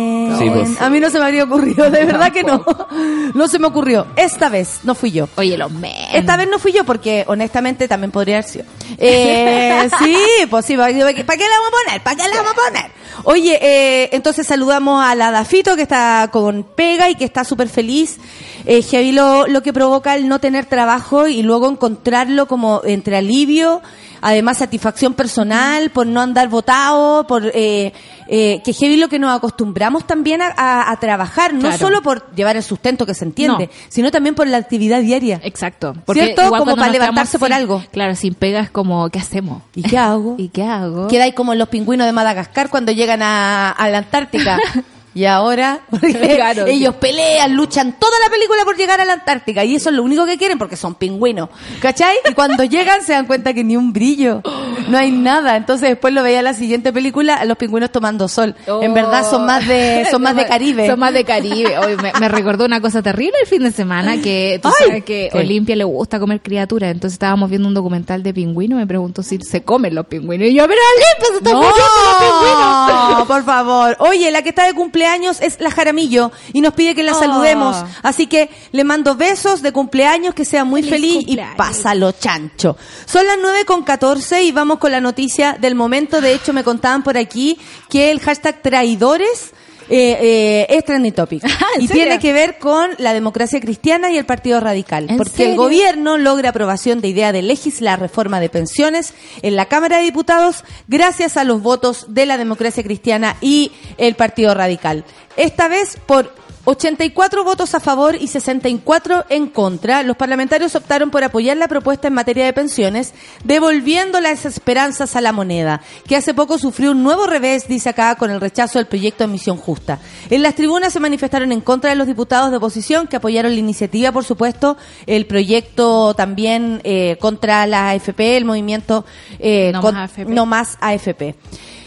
A 0.79 0.89
mí 0.89 0.99
no 0.99 1.09
se 1.09 1.19
me 1.19 1.25
habría 1.25 1.43
ocurrido, 1.43 1.89
de 1.89 2.05
verdad 2.05 2.31
que 2.31 2.43
no. 2.43 2.63
No 3.33 3.47
se 3.47 3.59
me 3.59 3.67
ocurrió. 3.67 4.07
Esta 4.15 4.49
vez 4.49 4.79
no 4.83 4.95
fui 4.95 5.11
yo. 5.11 5.29
Oye, 5.35 5.57
los 5.57 5.71
memes. 5.71 6.09
Esta 6.13 6.35
vez 6.35 6.49
no 6.49 6.59
fui 6.59 6.71
yo 6.71 6.83
porque 6.83 7.23
honestamente 7.27 7.87
también 7.87 8.11
podría 8.11 8.37
haber 8.37 8.49
sido. 8.49 8.65
Eh, 8.97 9.89
sí, 9.99 10.15
pues 10.49 10.65
sí, 10.65 10.75
¿para 10.75 10.91
qué 10.91 11.23
¿para 11.23 11.37
qué 11.37 11.43
la 11.43 11.55
vamos 11.59 11.67
a 11.67 11.85
poner? 11.85 12.03
¿Para 12.03 12.15
qué 12.15 12.23
la 12.27 12.35
vamos 12.37 12.51
a 12.51 12.55
poner? 12.55 12.91
Oye, 13.23 13.59
eh, 13.61 14.09
entonces 14.13 14.47
saludamos 14.47 15.03
a 15.03 15.13
la 15.15 15.31
Dafito 15.31 15.75
que 15.75 15.83
está 15.83 16.29
con 16.31 16.63
pega 16.63 17.09
y 17.09 17.15
que 17.15 17.25
está 17.25 17.43
súper 17.43 17.69
feliz. 17.69 18.17
Eh, 18.65 18.81
heavy 18.81 19.11
lo, 19.11 19.47
lo 19.47 19.61
que 19.61 19.73
provoca 19.73 20.15
el 20.15 20.27
no 20.27 20.39
tener 20.39 20.65
trabajo 20.65 21.27
y 21.27 21.43
luego 21.43 21.69
encontrarlo 21.69 22.47
como 22.47 22.81
entre 22.83 23.17
alivio, 23.17 23.81
además 24.21 24.57
satisfacción 24.57 25.13
personal 25.13 25.89
por 25.91 26.05
no 26.07 26.21
andar 26.21 26.47
votado, 26.49 27.25
por 27.27 27.51
eh, 27.53 27.93
eh, 28.27 28.61
que 28.63 28.73
heavy 28.73 28.97
lo 28.97 29.09
que 29.09 29.19
nos 29.19 29.35
acostumbramos 29.35 30.05
también 30.05 30.41
a, 30.41 30.53
a- 30.55 30.91
a 30.91 30.97
trabajar, 30.99 31.53
no 31.53 31.61
Claro. 31.61 31.77
solo 31.77 32.01
por 32.01 32.33
llevar 32.35 32.55
el 32.57 32.63
sustento 32.63 33.05
que 33.05 33.13
se 33.13 33.25
entiende, 33.25 33.67
No. 33.67 33.71
sino 33.89 34.11
también 34.11 34.35
por 34.35 34.47
la 34.47 34.57
actividad 34.57 35.01
diaria. 35.01 35.39
Exacto. 35.43 35.93
¿Cierto? 36.13 36.43
igual 36.45 36.59
Como 36.61 36.75
para 36.75 36.91
levantarse 36.91 37.39
por 37.39 37.51
algo. 37.53 37.83
Claro, 37.91 38.15
sin 38.15 38.33
pega 38.35 38.59
es 38.61 38.69
como, 38.69 39.09
¿qué 39.09 39.19
hacemos? 39.19 39.63
¿Y 39.75 39.83
qué 39.83 39.97
hago? 39.97 40.35
¿Y 40.37 40.49
qué 40.49 40.63
hago? 40.63 41.07
Queda 41.07 41.23
ahí 41.25 41.33
como 41.33 41.55
los 41.55 41.69
pingüinos 41.69 42.05
de 42.05 42.13
Madagascar 42.13 42.69
cuando 42.69 42.91
llegan 42.91 43.21
a, 43.23 43.71
a 43.71 43.89
la 43.89 43.99
Antártica. 43.99 44.57
Y 45.13 45.25
ahora, 45.25 45.81
porque 45.89 46.13
Claro, 46.35 46.65
sí. 46.65 46.71
ellos 46.73 46.95
pelean, 46.95 47.55
luchan 47.55 47.93
toda 47.99 48.17
la 48.23 48.29
película 48.29 48.63
por 48.63 48.77
llegar 48.77 49.01
a 49.01 49.05
la 49.05 49.13
Antártica. 49.13 49.63
Y 49.63 49.75
eso 49.75 49.89
es 49.89 49.95
lo 49.95 50.03
único 50.03 50.25
que 50.25 50.37
quieren 50.37 50.57
porque 50.57 50.75
son 50.75 50.95
pingüinos. 50.95 51.49
¿Cachai? 51.81 52.15
Y 52.29 52.33
cuando 52.33 52.63
llegan 52.65 53.01
se 53.03 53.13
dan 53.13 53.25
cuenta 53.25 53.53
que 53.53 53.63
ni 53.63 53.75
un 53.75 53.91
brillo. 53.93 54.41
No 54.87 54.97
hay 54.97 55.11
nada. 55.11 55.57
Entonces 55.57 55.89
después 55.89 56.13
lo 56.13 56.23
veía 56.23 56.39
en 56.39 56.45
la 56.45 56.53
siguiente 56.53 56.93
película, 56.93 57.43
los 57.45 57.57
pingüinos 57.57 57.91
tomando 57.91 58.27
sol. 58.27 58.55
En 58.81 58.93
verdad 58.93 59.29
son 59.29 59.45
más 59.45 59.67
de, 59.67 60.07
son 60.09 60.21
más 60.21 60.35
de 60.35 60.45
Caribe. 60.45 60.87
Son 60.87 60.99
más 60.99 61.13
de 61.13 61.23
Caribe. 61.25 61.77
Hoy 61.77 61.95
me, 61.97 62.11
me 62.19 62.29
recordó 62.29 62.65
una 62.65 62.81
cosa 62.81 63.01
terrible 63.01 63.33
el 63.41 63.47
fin 63.47 63.63
de 63.63 63.71
semana, 63.71 64.21
que 64.21 64.59
tú 64.61 64.67
Ay, 64.69 64.73
sabes 64.87 65.03
que 65.03 65.29
¿qué? 65.31 65.37
Olimpia 65.37 65.75
le 65.75 65.83
gusta 65.83 66.19
comer 66.19 66.41
criaturas. 66.41 66.91
Entonces 66.91 67.13
estábamos 67.13 67.49
viendo 67.49 67.67
un 67.67 67.73
documental 67.73 68.23
de 68.23 68.33
pingüinos 68.33 68.77
me 68.79 68.87
preguntó 68.87 69.23
si 69.23 69.39
se 69.41 69.63
comen 69.63 69.95
los 69.95 70.05
pingüinos. 70.05 70.47
Y 70.47 70.53
yo, 70.53 70.65
pero 70.67 70.79
Olimpia, 70.95 71.27
se 71.31 71.37
están 71.37 71.55
muriendo 71.55 71.77
los 71.77 72.15
pingüinos. 72.19 73.19
No, 73.19 73.25
por 73.27 73.43
favor. 73.43 73.97
Oye, 73.99 74.31
la 74.31 74.41
que 74.41 74.49
está 74.49 74.65
de 74.65 74.73
cumpleaños 74.73 75.08
es 75.15 75.59
la 75.59 75.71
Jaramillo 75.71 76.31
y 76.53 76.61
nos 76.61 76.73
pide 76.73 76.95
que 76.95 77.03
la 77.03 77.13
Oh. 77.13 77.19
saludemos. 77.19 77.75
Así 78.03 78.27
que 78.27 78.49
le 78.71 78.83
mando 78.83 79.15
besos 79.15 79.61
de 79.61 79.71
cumpleaños, 79.71 80.33
que 80.33 80.45
sea 80.45 80.63
muy 80.63 80.81
Feliz 80.83 80.93
feliz 80.93 81.15
cumpleaños. 81.25 81.53
y 81.53 81.57
pásalo 81.57 82.11
chancho. 82.11 82.77
Son 83.05 83.25
las 83.25 83.37
9 83.41 83.65
con 83.65 83.83
14 83.83 84.43
y 84.43 84.51
vamos 84.51 84.79
con 84.79 84.91
la 84.91 85.01
noticia 85.01 85.57
del 85.59 85.75
momento. 85.75 86.21
De 86.21 86.33
hecho, 86.33 86.53
me 86.53 86.63
contaban 86.63 87.03
por 87.03 87.17
aquí 87.17 87.57
que 87.89 88.11
el 88.11 88.19
hashtag 88.19 88.61
traidores 88.61 89.51
eh, 89.89 90.17
eh, 90.21 90.67
es 90.69 90.85
trending 90.85 91.13
topic. 91.13 91.43
Ah, 91.59 91.65
¿en 91.75 91.83
y 91.83 91.87
serio? 91.87 92.03
tiene 92.03 92.19
que 92.19 92.31
ver 92.31 92.57
con 92.57 92.91
la 92.99 93.13
democracia 93.13 93.59
cristiana 93.59 94.09
y 94.11 94.17
el 94.17 94.25
Partido 94.25 94.59
Radical. 94.61 95.07
¿En 95.09 95.17
Porque 95.17 95.51
el 95.51 95.57
gobierno 95.57 96.17
logra 96.17 96.49
aprobación 96.49 97.01
de 97.01 97.09
idea 97.09 97.31
de 97.33 97.41
legislar 97.41 97.99
reforma 97.99 98.39
de 98.39 98.49
pensiones 98.49 99.13
en 99.41 99.55
la 99.57 99.65
Cámara 99.65 99.97
de 99.97 100.03
Diputados 100.03 100.63
gracias 100.87 101.35
a 101.35 101.43
los 101.43 101.61
votos 101.61 102.05
de 102.09 102.25
la 102.25 102.37
democracia 102.37 102.81
cristiana 102.81 103.35
y 103.41 103.73
el 103.97 104.15
Partido 104.15 104.53
Radical. 104.53 105.03
Esta 105.35 105.67
vez 105.67 105.97
por 106.05 106.33
84 106.69 107.43
votos 107.43 107.73
a 107.73 107.79
favor 107.79 108.15
y 108.15 108.27
64 108.27 109.25
en 109.29 109.47
contra, 109.47 110.03
los 110.03 110.15
parlamentarios 110.15 110.75
optaron 110.75 111.09
por 111.09 111.23
apoyar 111.23 111.57
la 111.57 111.67
propuesta 111.67 112.07
en 112.07 112.13
materia 112.13 112.45
de 112.45 112.53
pensiones, 112.53 113.13
devolviendo 113.43 114.21
las 114.21 114.45
esperanzas 114.45 115.15
a 115.15 115.21
la 115.21 115.31
moneda, 115.31 115.81
que 116.07 116.15
hace 116.15 116.35
poco 116.35 116.59
sufrió 116.59 116.91
un 116.91 117.01
nuevo 117.01 117.25
revés, 117.25 117.67
dice 117.67 117.89
acá, 117.89 118.13
con 118.15 118.29
el 118.29 118.39
rechazo 118.39 118.77
del 118.77 118.85
proyecto 118.85 119.23
de 119.23 119.31
misión 119.31 119.57
justa. 119.57 119.97
En 120.29 120.43
las 120.43 120.53
tribunas 120.53 120.93
se 120.93 120.99
manifestaron 120.99 121.51
en 121.51 121.61
contra 121.61 121.89
de 121.89 121.95
los 121.95 122.05
diputados 122.05 122.51
de 122.51 122.57
oposición 122.57 123.07
que 123.07 123.15
apoyaron 123.15 123.51
la 123.51 123.59
iniciativa, 123.59 124.11
por 124.11 124.23
supuesto, 124.23 124.77
el 125.07 125.25
proyecto 125.25 126.13
también 126.13 126.81
eh, 126.83 127.17
contra 127.19 127.65
la 127.65 127.89
AFP, 127.89 128.37
el 128.37 128.45
movimiento 128.45 129.05
eh, 129.39 129.71
No 129.73 129.81
con- 129.81 129.95
más 129.95 130.11
AFP. 130.11 130.31
no 130.31 130.45
más 130.45 130.77
AFP. 130.81 131.35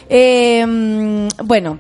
Eh, 0.09 0.67
mm, 0.67 1.29
bueno. 1.47 1.79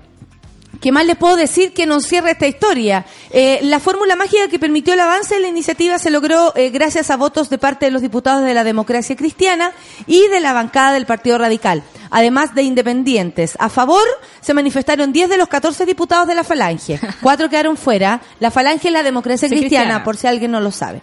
¿Qué 0.82 0.90
más 0.90 1.06
les 1.06 1.14
puedo 1.14 1.36
decir 1.36 1.72
que 1.72 1.86
nos 1.86 2.04
cierra 2.04 2.32
esta 2.32 2.48
historia? 2.48 3.06
Eh, 3.30 3.60
la 3.62 3.78
fórmula 3.78 4.16
mágica 4.16 4.48
que 4.48 4.58
permitió 4.58 4.94
el 4.94 5.00
avance 5.00 5.36
de 5.36 5.40
la 5.40 5.46
iniciativa 5.46 5.96
se 6.00 6.10
logró 6.10 6.52
eh, 6.56 6.70
gracias 6.70 7.08
a 7.12 7.16
votos 7.16 7.48
de 7.50 7.56
parte 7.56 7.84
de 7.84 7.92
los 7.92 8.02
diputados 8.02 8.42
de 8.42 8.52
la 8.52 8.64
democracia 8.64 9.14
cristiana 9.14 9.70
y 10.08 10.26
de 10.26 10.40
la 10.40 10.52
bancada 10.52 10.94
del 10.94 11.06
Partido 11.06 11.38
Radical, 11.38 11.84
además 12.10 12.56
de 12.56 12.64
independientes. 12.64 13.54
A 13.60 13.68
favor 13.68 14.02
se 14.40 14.54
manifestaron 14.54 15.12
10 15.12 15.30
de 15.30 15.36
los 15.36 15.46
14 15.46 15.86
diputados 15.86 16.26
de 16.26 16.34
la 16.34 16.42
Falange. 16.42 16.98
Cuatro 17.22 17.48
quedaron 17.48 17.76
fuera. 17.76 18.20
La 18.40 18.50
Falange 18.50 18.88
es 18.88 18.92
la 18.92 19.04
democracia 19.04 19.48
cristiana. 19.48 20.02
por 20.02 20.16
si 20.16 20.26
alguien 20.26 20.50
no 20.50 20.58
lo 20.58 20.72
sabe. 20.72 21.00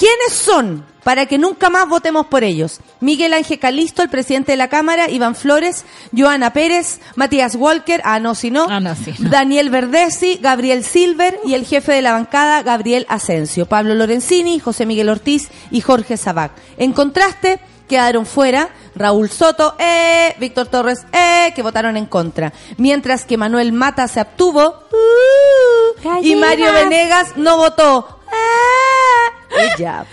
¿Quiénes 0.00 0.32
son? 0.32 0.86
Para 1.04 1.26
que 1.26 1.36
nunca 1.36 1.68
más 1.68 1.86
votemos 1.86 2.26
por 2.26 2.42
ellos. 2.42 2.80
Miguel 3.00 3.34
Ángel 3.34 3.58
Calisto, 3.58 4.02
el 4.02 4.08
presidente 4.08 4.52
de 4.52 4.56
la 4.56 4.68
Cámara, 4.68 5.10
Iván 5.10 5.34
Flores, 5.34 5.84
Joana 6.16 6.54
Pérez, 6.54 7.00
Matías 7.16 7.54
Walker, 7.54 8.00
ah, 8.04 8.18
no, 8.18 8.34
si 8.34 8.50
no, 8.50 8.66
Ah, 8.70 8.80
no, 8.80 8.94
sí, 8.94 9.12
no. 9.18 9.28
Daniel 9.28 9.68
Verdesi, 9.68 10.38
Gabriel 10.40 10.84
Silver 10.84 11.38
y 11.44 11.52
el 11.52 11.66
jefe 11.66 11.92
de 11.92 12.00
la 12.00 12.12
bancada, 12.12 12.62
Gabriel 12.62 13.04
Asensio, 13.10 13.66
Pablo 13.66 13.94
Lorenzini, 13.94 14.58
José 14.58 14.86
Miguel 14.86 15.10
Ortiz 15.10 15.50
y 15.70 15.82
Jorge 15.82 16.16
Sabac. 16.16 16.52
En 16.78 16.94
contraste, 16.94 17.60
quedaron 17.86 18.24
fuera 18.24 18.70
Raúl 18.94 19.28
Soto, 19.28 19.74
eh, 19.78 20.34
Víctor 20.40 20.68
Torres, 20.68 21.04
eh, 21.12 21.52
que 21.54 21.60
votaron 21.62 21.98
en 21.98 22.06
contra. 22.06 22.54
Mientras 22.78 23.26
que 23.26 23.36
Manuel 23.36 23.72
Mata 23.72 24.08
se 24.08 24.20
abstuvo, 24.20 24.66
uh, 24.92 26.20
y 26.22 26.36
Mario 26.36 26.72
Venegas 26.72 27.36
no 27.36 27.58
votó. 27.58 28.20
Ah, 28.32 29.39
ella. 29.58 30.06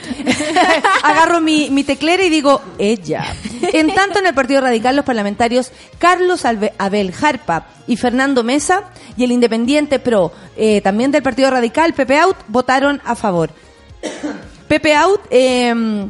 Agarro 1.04 1.42
mi, 1.42 1.84
teclera 1.84 2.24
y 2.24 2.30
digo, 2.30 2.62
ella. 2.78 3.26
En 3.74 3.94
tanto, 3.94 4.20
en 4.20 4.28
el 4.28 4.34
Partido 4.34 4.62
Radical, 4.62 4.96
los 4.96 5.06
parlamentarios 5.06 5.72
Carlos 6.00 6.44
Abel 6.46 7.12
Jarpa 7.12 7.68
y 7.88 7.98
Fernando 7.98 8.44
Mesa 8.44 8.84
y 9.16 9.24
el 9.24 9.32
Independiente 9.32 10.00
Pro, 10.00 10.32
eh, 10.56 10.82
también 10.82 11.12
del 11.12 11.24
Partido 11.24 11.52
Radical, 11.52 11.94
Pepe 11.94 12.18
Out, 12.18 12.38
votaron 12.48 13.02
a 13.06 13.16
favor. 13.16 13.50
Pepe 14.68 14.96
Out, 14.96 15.22
eh, 15.30 16.08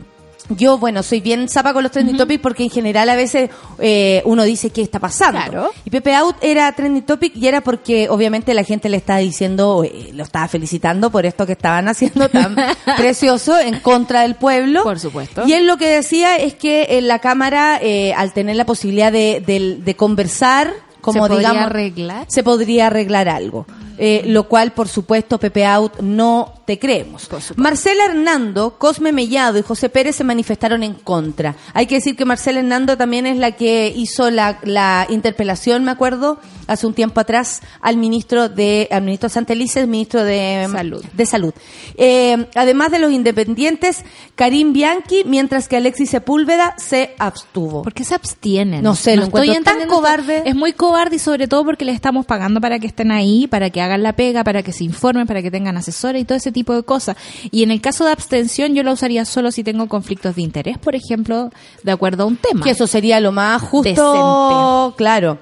yo, 0.49 0.77
bueno, 0.77 1.03
soy 1.03 1.19
bien 1.21 1.49
zapa 1.49 1.73
con 1.73 1.83
los 1.83 1.91
trending 1.91 2.17
topics 2.17 2.41
porque 2.41 2.63
en 2.63 2.69
general 2.69 3.09
a 3.09 3.15
veces 3.15 3.49
eh, 3.79 4.21
uno 4.25 4.43
dice 4.43 4.69
qué 4.69 4.81
está 4.81 4.99
pasando. 4.99 5.39
Claro. 5.39 5.69
Y 5.85 5.89
Pepe 5.89 6.13
Out 6.15 6.35
era 6.41 6.71
trending 6.71 7.03
topic 7.03 7.35
y 7.35 7.47
era 7.47 7.61
porque 7.61 8.09
obviamente 8.09 8.53
la 8.53 8.63
gente 8.63 8.89
le 8.89 8.97
estaba 8.97 9.19
diciendo, 9.19 9.83
eh, 9.83 10.11
lo 10.13 10.23
estaba 10.23 10.47
felicitando 10.47 11.09
por 11.11 11.25
esto 11.25 11.45
que 11.45 11.53
estaban 11.53 11.87
haciendo 11.89 12.29
tan 12.29 12.55
precioso 12.97 13.57
en 13.59 13.79
contra 13.79 14.21
del 14.21 14.35
pueblo. 14.35 14.83
Por 14.83 14.99
supuesto. 14.99 15.43
Y 15.47 15.53
él 15.53 15.67
lo 15.67 15.77
que 15.77 15.87
decía 15.89 16.35
es 16.37 16.53
que 16.53 16.97
en 16.97 17.07
la 17.07 17.19
Cámara, 17.19 17.79
eh, 17.81 18.13
al 18.13 18.33
tener 18.33 18.55
la 18.55 18.65
posibilidad 18.65 19.11
de, 19.11 19.43
de- 19.45 19.77
de 19.83 19.95
conversar, 19.95 20.71
como 21.01 21.23
¿Se 21.23 21.29
podría 21.29 21.49
digamos, 21.51 21.65
arreglar? 21.69 22.25
se 22.27 22.43
podría 22.43 22.87
arreglar 22.87 23.29
algo. 23.29 23.65
Eh, 23.97 24.23
lo 24.27 24.47
cual, 24.47 24.73
por 24.73 24.87
supuesto, 24.87 25.39
Pepe 25.39 25.65
Out 25.65 26.01
no 26.01 26.53
te 26.65 26.77
creemos. 26.77 27.27
Marcela 27.55 28.05
Hernando, 28.05 28.77
Cosme 28.77 29.11
Mellado 29.11 29.57
y 29.57 29.61
José 29.61 29.89
Pérez 29.89 30.17
se 30.17 30.23
manifestaron 30.23 30.83
en 30.83 30.93
contra. 30.93 31.55
Hay 31.73 31.87
que 31.87 31.95
decir 31.95 32.15
que 32.15 32.25
Marcela 32.25 32.59
Hernando 32.59 32.97
también 32.97 33.25
es 33.25 33.37
la 33.37 33.53
que 33.53 33.91
hizo 33.95 34.29
la, 34.29 34.59
la 34.63 35.07
interpelación, 35.09 35.83
me 35.83 35.91
acuerdo, 35.91 36.39
hace 36.67 36.85
un 36.85 36.93
tiempo 36.93 37.21
atrás 37.21 37.61
al 37.81 37.97
ministro 37.97 38.49
de 38.49 38.87
al 38.91 39.03
ministro 39.03 39.29
Santelices, 39.29 39.87
ministro 39.87 40.23
de 40.23 40.67
Salud. 40.71 41.05
De 41.13 41.25
salud. 41.25 41.53
Eh, 41.95 42.47
además 42.55 42.91
de 42.91 42.99
los 42.99 43.11
independientes, 43.11 44.03
Karim 44.35 44.73
Bianchi, 44.73 45.23
mientras 45.25 45.67
que 45.67 45.77
Alexis 45.77 46.09
Sepúlveda 46.09 46.75
se 46.77 47.15
abstuvo. 47.17 47.81
¿Por 47.81 47.93
qué 47.93 48.03
se 48.03 48.13
abstienen? 48.13 48.83
No 48.83 48.95
sé, 48.95 49.15
lo 49.15 49.25
encuentro 49.25 49.63
tan 49.63 49.87
cobarde. 49.87 50.43
Es 50.45 50.55
muy 50.55 50.73
cobarde 50.73 51.15
y 51.15 51.19
sobre 51.19 51.47
todo 51.47 51.63
porque 51.63 51.85
les 51.85 51.95
estamos 51.95 52.25
pagando 52.25 52.61
para 52.61 52.79
que 52.79 52.87
estén 52.87 53.11
ahí, 53.11 53.47
para 53.47 53.69
que 53.69 53.81
hagan 53.87 54.03
la 54.03 54.13
pega, 54.13 54.43
para 54.43 54.63
que 54.63 54.71
se 54.71 54.83
informen, 54.83 55.27
para 55.27 55.41
que 55.41 55.51
tengan 55.51 55.75
asesores 55.77 56.21
y 56.21 56.25
todo 56.25 56.37
ese 56.37 56.51
tipo 56.51 56.73
de 56.73 56.83
cosas. 56.83 57.17
Y 57.51 57.63
en 57.63 57.71
el 57.71 57.81
caso 57.81 58.05
de 58.05 58.11
abstención 58.11 58.75
yo 58.75 58.83
la 58.83 58.93
usaría 58.93 59.25
solo 59.25 59.51
si 59.51 59.63
tengo 59.63 59.87
conflictos 59.87 60.35
de 60.35 60.43
interés, 60.43 60.77
por 60.77 60.95
ejemplo, 60.95 61.49
de 61.83 61.91
acuerdo 61.91 62.23
a 62.23 62.25
un 62.27 62.37
tema. 62.37 62.63
Que 62.63 62.71
eso 62.71 62.87
sería 62.87 63.19
lo 63.19 63.31
más 63.31 63.61
justo, 63.61 63.83
Decente. 63.83 64.97
claro. 64.97 65.39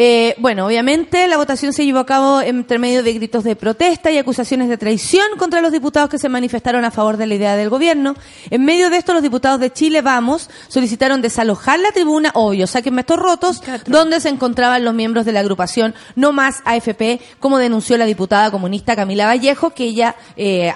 Eh, 0.00 0.36
bueno, 0.38 0.64
obviamente 0.64 1.26
la 1.26 1.36
votación 1.38 1.72
se 1.72 1.84
llevó 1.84 1.98
a 1.98 2.06
cabo 2.06 2.40
entre 2.40 2.78
medio 2.78 3.02
de 3.02 3.14
gritos 3.14 3.42
de 3.42 3.56
protesta 3.56 4.12
y 4.12 4.18
acusaciones 4.18 4.68
de 4.68 4.78
traición 4.78 5.26
contra 5.36 5.60
los 5.60 5.72
diputados 5.72 6.08
que 6.08 6.20
se 6.20 6.28
manifestaron 6.28 6.84
a 6.84 6.92
favor 6.92 7.16
de 7.16 7.26
la 7.26 7.34
idea 7.34 7.56
del 7.56 7.68
gobierno. 7.68 8.14
En 8.50 8.64
medio 8.64 8.90
de 8.90 8.98
esto, 8.98 9.12
los 9.12 9.24
diputados 9.24 9.58
de 9.58 9.72
Chile 9.72 10.00
Vamos 10.00 10.50
solicitaron 10.68 11.20
desalojar 11.20 11.80
la 11.80 11.90
tribuna, 11.90 12.30
obvio, 12.34 12.68
sáquenme 12.68 13.00
estos 13.00 13.18
rotos, 13.18 13.60
donde 13.86 14.20
se 14.20 14.28
encontraban 14.28 14.84
los 14.84 14.94
miembros 14.94 15.24
de 15.26 15.32
la 15.32 15.40
agrupación 15.40 15.96
No 16.14 16.32
Más 16.32 16.62
AFP, 16.64 17.20
como 17.40 17.58
denunció 17.58 17.98
la 17.98 18.04
diputada 18.04 18.52
comunista 18.52 18.94
Camila 18.94 19.26
Vallejo, 19.26 19.70
que 19.70 19.82
ella, 19.82 20.14
eh, 20.36 20.72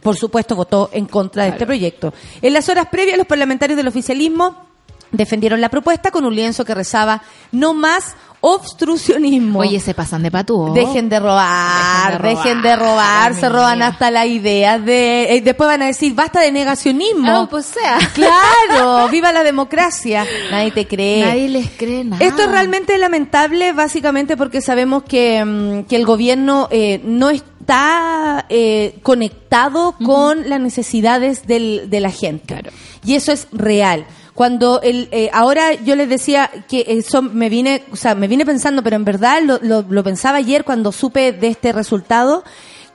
por 0.00 0.16
supuesto, 0.16 0.54
votó 0.54 0.90
en 0.92 1.06
contra 1.06 1.42
de 1.42 1.48
este 1.48 1.66
proyecto. 1.66 2.14
En 2.40 2.52
las 2.52 2.68
horas 2.68 2.86
previas, 2.86 3.18
los 3.18 3.26
parlamentarios 3.26 3.76
del 3.76 3.88
oficialismo 3.88 4.70
defendieron 5.12 5.60
la 5.60 5.70
propuesta 5.70 6.12
con 6.12 6.24
un 6.24 6.36
lienzo 6.36 6.64
que 6.64 6.72
rezaba 6.72 7.22
no 7.50 7.74
más 7.74 8.14
obstruccionismo. 8.40 9.60
Oye, 9.60 9.80
se 9.80 9.94
pasan 9.94 10.22
de 10.22 10.30
patúo. 10.30 10.72
Dejen 10.72 11.08
de 11.08 11.20
robar, 11.20 12.22
Dejen 12.22 12.36
dejen 12.36 12.62
de 12.62 12.76
robar, 12.76 13.34
se 13.34 13.48
roban 13.48 13.82
hasta 13.82 14.10
la 14.10 14.26
idea 14.26 14.78
de... 14.78 15.34
eh, 15.34 15.40
después 15.42 15.68
van 15.68 15.82
a 15.82 15.86
decir, 15.86 16.14
basta 16.14 16.40
de 16.40 16.50
negacionismo. 16.52 17.30
Ah, 17.30 17.46
pues 17.50 17.66
sea. 17.66 17.98
Claro, 18.14 19.08
viva 19.10 19.32
la 19.32 19.42
democracia. 19.42 20.26
Nadie 20.50 20.70
te 20.70 20.86
cree. 20.86 21.24
Nadie 21.26 21.48
les 21.48 21.70
cree 21.70 22.04
nada. 22.04 22.24
Esto 22.24 22.42
es 22.42 22.50
realmente 22.50 22.96
lamentable, 22.98 23.72
básicamente 23.72 24.36
porque 24.36 24.60
sabemos 24.60 25.02
que, 25.04 25.44
mm, 25.44 25.84
que 25.84 25.96
el 25.96 26.06
gobierno 26.06 26.68
eh, 26.70 27.00
no 27.04 27.30
está 27.30 28.46
eh, 28.48 28.98
conectado 29.02 29.94
con 30.04 30.48
las 30.48 30.60
necesidades 30.60 31.46
del- 31.46 31.88
de 31.88 32.00
la 32.00 32.10
gente. 32.10 32.46
Claro. 32.46 32.70
Y 33.04 33.14
eso 33.14 33.32
es 33.32 33.46
real. 33.52 34.06
Cuando 34.40 34.80
el, 34.80 35.08
eh, 35.12 35.28
ahora 35.34 35.74
yo 35.74 35.94
les 35.96 36.08
decía 36.08 36.50
que 36.66 36.86
eso 36.88 37.20
me 37.20 37.50
vine, 37.50 37.82
o 37.92 37.96
sea, 37.96 38.14
me 38.14 38.26
vine 38.26 38.46
pensando, 38.46 38.82
pero 38.82 38.96
en 38.96 39.04
verdad 39.04 39.42
lo, 39.44 39.58
lo, 39.60 39.84
lo 39.86 40.02
pensaba 40.02 40.38
ayer 40.38 40.64
cuando 40.64 40.92
supe 40.92 41.32
de 41.32 41.48
este 41.48 41.72
resultado, 41.72 42.42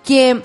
que 0.03 0.41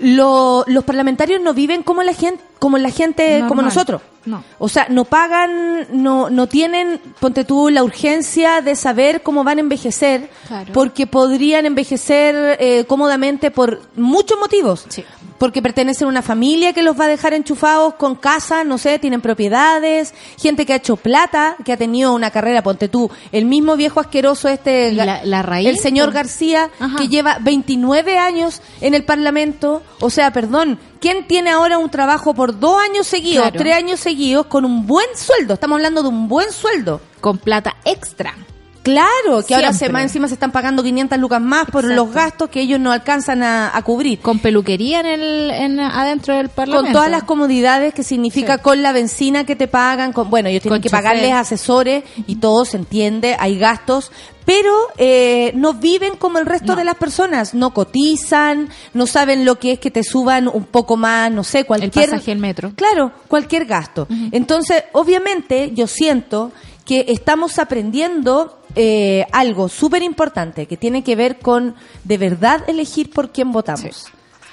lo- 0.00 0.64
los 0.66 0.84
parlamentarios 0.84 1.42
no 1.42 1.52
viven 1.52 1.82
como 1.82 2.02
la 2.02 2.14
gente, 2.14 2.42
como 2.58 2.78
la 2.78 2.88
gente, 2.88 3.40
como 3.46 3.60
nosotros. 3.66 4.00
No. 4.28 4.44
O 4.58 4.68
sea, 4.68 4.86
no 4.90 5.04
pagan, 5.04 5.86
no, 5.92 6.28
no 6.30 6.46
tienen, 6.46 7.00
ponte 7.20 7.44
tú, 7.44 7.68
la 7.70 7.82
urgencia 7.82 8.60
de 8.60 8.76
saber 8.76 9.22
cómo 9.22 9.44
van 9.44 9.58
a 9.58 9.60
envejecer, 9.60 10.30
Claro. 10.46 10.72
porque 10.72 11.06
podrían 11.06 11.64
envejecer 11.66 12.56
eh, 12.60 12.84
cómodamente 12.86 13.50
por 13.50 13.80
muchos 13.96 14.38
motivos. 14.38 14.84
Sí. 14.88 15.04
Porque 15.38 15.62
pertenecen 15.62 16.06
a 16.06 16.10
una 16.10 16.22
familia 16.22 16.72
que 16.72 16.82
los 16.82 16.98
va 16.98 17.04
a 17.04 17.08
dejar 17.08 17.32
enchufados 17.32 17.94
con 17.94 18.16
casa, 18.16 18.64
no 18.64 18.76
sé, 18.76 18.98
tienen 18.98 19.20
propiedades, 19.20 20.12
gente 20.36 20.66
que 20.66 20.72
ha 20.72 20.76
hecho 20.76 20.96
plata, 20.96 21.54
que 21.64 21.72
ha 21.72 21.76
tenido 21.76 22.12
una 22.12 22.32
carrera, 22.32 22.62
ponte 22.62 22.88
tú, 22.88 23.08
el 23.30 23.44
mismo 23.44 23.76
viejo 23.76 24.00
asqueroso 24.00 24.48
este, 24.48 24.90
¿Y 24.90 24.94
la- 24.96 25.24
la 25.24 25.42
raíz? 25.42 25.68
el 25.68 25.78
señor 25.78 26.10
García, 26.12 26.70
Ajá. 26.80 26.96
que 26.98 27.06
lleva 27.06 27.38
29 27.40 28.18
años 28.18 28.60
en 28.80 28.94
el 28.94 29.04
Parlamento, 29.04 29.80
o 30.00 30.10
sea, 30.10 30.32
perdón, 30.32 30.80
¿quién 31.00 31.28
tiene 31.28 31.50
ahora 31.50 31.78
un 31.78 31.88
trabajo 31.90 32.34
por 32.34 32.58
dos 32.58 32.76
años 32.82 33.06
seguidos, 33.06 33.42
Claro. 33.44 33.58
tres 33.58 33.74
años 33.76 34.00
seguidos, 34.00 34.17
con 34.48 34.64
un 34.64 34.84
buen 34.84 35.06
sueldo? 35.14 35.54
Estamos 35.54 35.76
hablando 35.76 36.02
de 36.02 36.08
un 36.08 36.26
buen 36.26 36.50
sueldo. 36.50 37.00
Con 37.20 37.38
plata 37.38 37.76
extra. 37.84 38.34
Claro, 38.82 39.44
que 39.46 39.54
ahora 39.54 39.72
se, 39.72 39.88
más 39.90 40.02
encima 40.02 40.28
se 40.28 40.34
están 40.34 40.50
pagando 40.50 40.82
500 40.82 41.18
lucas 41.18 41.40
más 41.42 41.66
por 41.66 41.84
Exacto. 41.84 42.04
los 42.06 42.14
gastos 42.14 42.48
que 42.48 42.60
ellos 42.60 42.80
no 42.80 42.90
alcanzan 42.92 43.42
a, 43.42 43.76
a 43.76 43.82
cubrir. 43.82 44.20
Con 44.20 44.38
peluquería 44.38 45.00
en 45.00 45.06
el, 45.06 45.50
en, 45.50 45.80
adentro 45.80 46.34
del 46.34 46.48
parlamento. 46.48 46.84
Con 46.84 46.92
todas 46.92 47.10
las 47.10 47.24
comodidades 47.24 47.92
que 47.92 48.02
significa 48.02 48.56
Sí. 48.56 48.62
con 48.62 48.82
la 48.82 48.92
benzina 48.92 49.44
que 49.44 49.56
te 49.56 49.68
pagan, 49.68 50.12
con 50.12 50.30
bueno, 50.30 50.48
ellos 50.48 50.62
tienen 50.62 50.76
Con 50.76 50.82
que 50.82 50.88
chofer. 50.88 51.04
pagarles 51.04 51.32
asesores 51.34 52.04
y 52.26 52.36
todo 52.36 52.64
se 52.64 52.78
entiende, 52.78 53.36
hay 53.38 53.58
gastos, 53.58 54.10
pero 54.46 54.72
eh, 54.96 55.52
no 55.54 55.74
viven 55.74 56.16
como 56.16 56.38
el 56.38 56.46
resto 56.46 56.72
No. 56.72 56.76
de 56.76 56.84
las 56.84 56.94
personas, 56.94 57.52
no 57.52 57.74
cotizan, 57.74 58.70
no 58.94 59.06
saben 59.06 59.44
lo 59.44 59.58
que 59.58 59.72
es 59.72 59.78
que 59.80 59.90
te 59.90 60.02
suban 60.02 60.48
un 60.48 60.64
poco 60.64 60.96
más, 60.96 61.30
no 61.30 61.44
sé, 61.44 61.58
El 61.60 61.66
cualquier 61.66 62.10
pasaje 62.10 62.32
al 62.32 62.38
metro. 62.38 62.72
Claro, 62.74 63.12
cualquier 63.28 63.66
gasto. 63.66 64.06
Entonces, 64.32 64.84
obviamente, 64.92 65.72
yo 65.74 65.86
siento 65.86 66.52
que 66.88 67.04
estamos 67.08 67.58
aprendiendo 67.58 68.60
eh, 68.74 69.26
algo 69.30 69.68
súper 69.68 70.02
importante 70.02 70.64
que 70.64 70.78
tiene 70.78 71.04
que 71.04 71.16
ver 71.16 71.38
con 71.38 71.74
de 72.04 72.16
verdad 72.16 72.64
elegir 72.66 73.10
por 73.10 73.30
quién 73.30 73.52
votamos. 73.52 74.06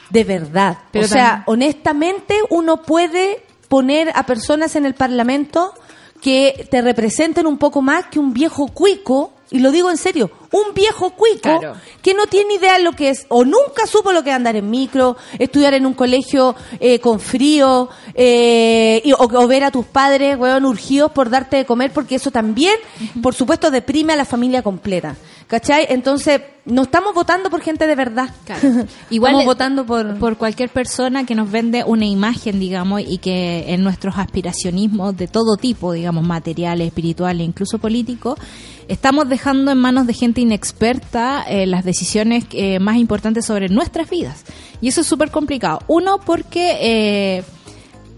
De 0.09 0.25
verdad. 0.25 0.79
Pero 0.91 1.05
o 1.05 1.07
sea, 1.07 1.27
también- 1.27 1.43
honestamente, 1.47 2.35
uno 2.49 2.81
puede 2.81 3.41
poner 3.69 4.11
a 4.13 4.25
personas 4.25 4.75
en 4.75 4.85
el 4.85 4.95
Parlamento 4.95 5.73
que 6.21 6.67
te 6.69 6.81
representen 6.81 7.47
un 7.47 7.57
poco 7.57 7.81
más 7.81 8.07
que 8.07 8.19
un 8.19 8.33
viejo 8.33 8.67
cuico, 8.67 9.31
y 9.51 9.59
lo 9.59 9.71
digo 9.71 9.89
en 9.91 9.97
serio, 9.97 10.31
un 10.51 10.73
viejo 10.73 11.11
cuico 11.11 11.59
Claro. 11.59 11.75
que 12.01 12.13
no 12.13 12.25
tiene 12.27 12.55
idea 12.55 12.79
lo 12.79 12.93
que 12.93 13.09
es, 13.09 13.25
o 13.29 13.43
nunca 13.45 13.85
supo 13.87 14.11
lo 14.11 14.23
que 14.23 14.29
es 14.31 14.35
andar 14.35 14.55
en 14.55 14.69
micro, 14.69 15.17
estudiar 15.39 15.73
en 15.73 15.85
un 15.85 15.93
colegio 15.93 16.55
eh, 16.79 16.99
con 16.99 17.19
frío, 17.19 17.89
eh, 18.13 19.01
y- 19.03 19.13
o, 19.13 19.17
o 19.19 19.47
ver 19.47 19.63
a 19.63 19.71
tus 19.71 19.85
padres, 19.85 20.37
weón, 20.37 20.65
urgidos 20.65 21.11
por 21.11 21.29
darte 21.29 21.57
de 21.57 21.65
comer, 21.65 21.91
porque 21.91 22.15
eso 22.15 22.31
también, 22.31 22.75
por 23.21 23.35
supuesto, 23.35 23.69
deprime 23.71 24.13
a 24.13 24.15
la 24.15 24.25
familia 24.25 24.61
completa. 24.63 25.15
¿Cachai? 25.47 25.85
Entonces, 25.89 26.41
no 26.65 26.81
estamos 26.83 27.13
votando 27.13 27.51
por 27.51 27.61
gente 27.61 27.85
de 27.85 27.93
verdad. 27.93 28.29
Igual 29.11 29.33
estamos 29.33 29.45
votando 29.45 29.85
por... 29.85 30.17
por 30.17 30.37
cualquier 30.37 30.69
persona 30.69 31.23
que 31.23 31.35
nos 31.35 31.51
vende 31.51 31.83
una 31.85 32.05
imagen, 32.05 32.59
digamos, 32.59 33.01
y 33.05 33.19
que 33.19 33.65
en 33.71 33.83
nuestros 33.83 34.15
aspiracionismos 34.17 35.15
de 35.15 35.27
todo 35.27 35.55
tipo, 35.57 35.91
digamos, 35.93 36.25
materiales, 36.25 36.87
espirituales, 36.87 37.45
incluso 37.47 37.77
políticos, 37.77 38.39
estamos 38.87 39.29
dejando 39.29 39.71
en 39.71 39.77
manos 39.77 40.07
de 40.07 40.13
gente 40.13 40.41
inexperta 40.41 41.43
eh, 41.47 41.65
las 41.65 41.83
decisiones 41.83 42.45
eh, 42.51 42.79
más 42.79 42.97
importantes 42.97 43.45
sobre 43.45 43.69
nuestras 43.69 44.09
vidas. 44.09 44.43
Y 44.81 44.87
eso 44.87 45.01
es 45.01 45.07
súper 45.07 45.31
complicado. 45.31 45.79
Uno, 45.87 46.19
porque... 46.19 47.43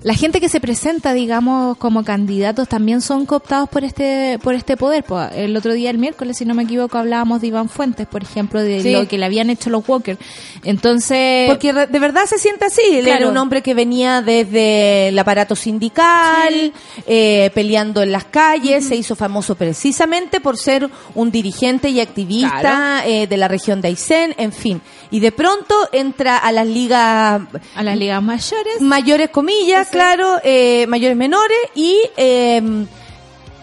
la 0.07 0.13
gente 0.13 0.39
que 0.39 0.47
se 0.47 0.61
presenta, 0.61 1.13
digamos, 1.13 1.75
como 1.77 2.05
candidatos 2.05 2.69
también 2.69 3.01
son 3.01 3.25
cooptados 3.25 3.67
por 3.67 3.83
este 3.83 4.39
por 4.41 4.53
este 4.55 4.77
poder. 4.77 5.03
El 5.35 5.57
otro 5.57 5.73
día, 5.73 5.89
el 5.89 5.97
miércoles, 5.97 6.37
si 6.37 6.45
no 6.45 6.53
me 6.53 6.63
equivoco, 6.63 6.97
hablábamos 6.97 7.41
de 7.41 7.47
Iván 7.47 7.67
Fuentes, 7.67 8.07
por 8.07 8.23
ejemplo, 8.23 8.61
de 8.61 8.81
Sí. 8.81 8.91
lo 8.93 9.05
que 9.05 9.17
le 9.17 9.25
habían 9.25 9.49
hecho 9.49 9.69
los 9.69 9.83
Walker. 9.85 10.17
Entonces, 10.63 11.49
Porque 11.49 11.73
de 11.73 11.99
verdad 11.99 12.25
se 12.25 12.37
siente 12.37 12.63
así. 12.65 12.81
Él 12.89 13.03
Claro. 13.05 13.19
era 13.23 13.29
un 13.31 13.37
hombre 13.37 13.61
que 13.61 13.73
venía 13.73 14.21
desde 14.21 15.09
el 15.09 15.19
aparato 15.19 15.55
sindical, 15.57 16.71
eh, 17.05 17.51
peleando 17.53 18.01
en 18.01 18.11
las 18.13 18.23
calles, 18.25 18.87
se 18.87 18.95
hizo 18.95 19.15
famoso 19.15 19.55
precisamente 19.55 20.39
por 20.39 20.55
ser 20.57 20.89
un 21.15 21.31
dirigente 21.31 21.89
y 21.89 21.99
activista 21.99 22.59
Claro. 22.59 23.07
eh, 23.09 23.27
de 23.27 23.37
la 23.37 23.47
región 23.49 23.81
de 23.81 23.89
Aysén, 23.89 24.33
en 24.37 24.51
fin. 24.53 24.81
Y 25.09 25.19
de 25.21 25.31
pronto 25.31 25.73
entra 25.91 26.37
a 26.37 26.51
las 26.51 26.67
ligas 26.67 27.41
a 27.75 27.83
las 27.83 27.97
ligas 27.97 28.21
mayores, 28.21 28.81
mayores 28.81 29.29
comillas, 29.29 29.87
claro, 29.97 30.38
eh, 30.43 30.86
mayores 30.88 31.17
menores 31.17 31.57
y 31.75 31.97
eh, 32.17 32.86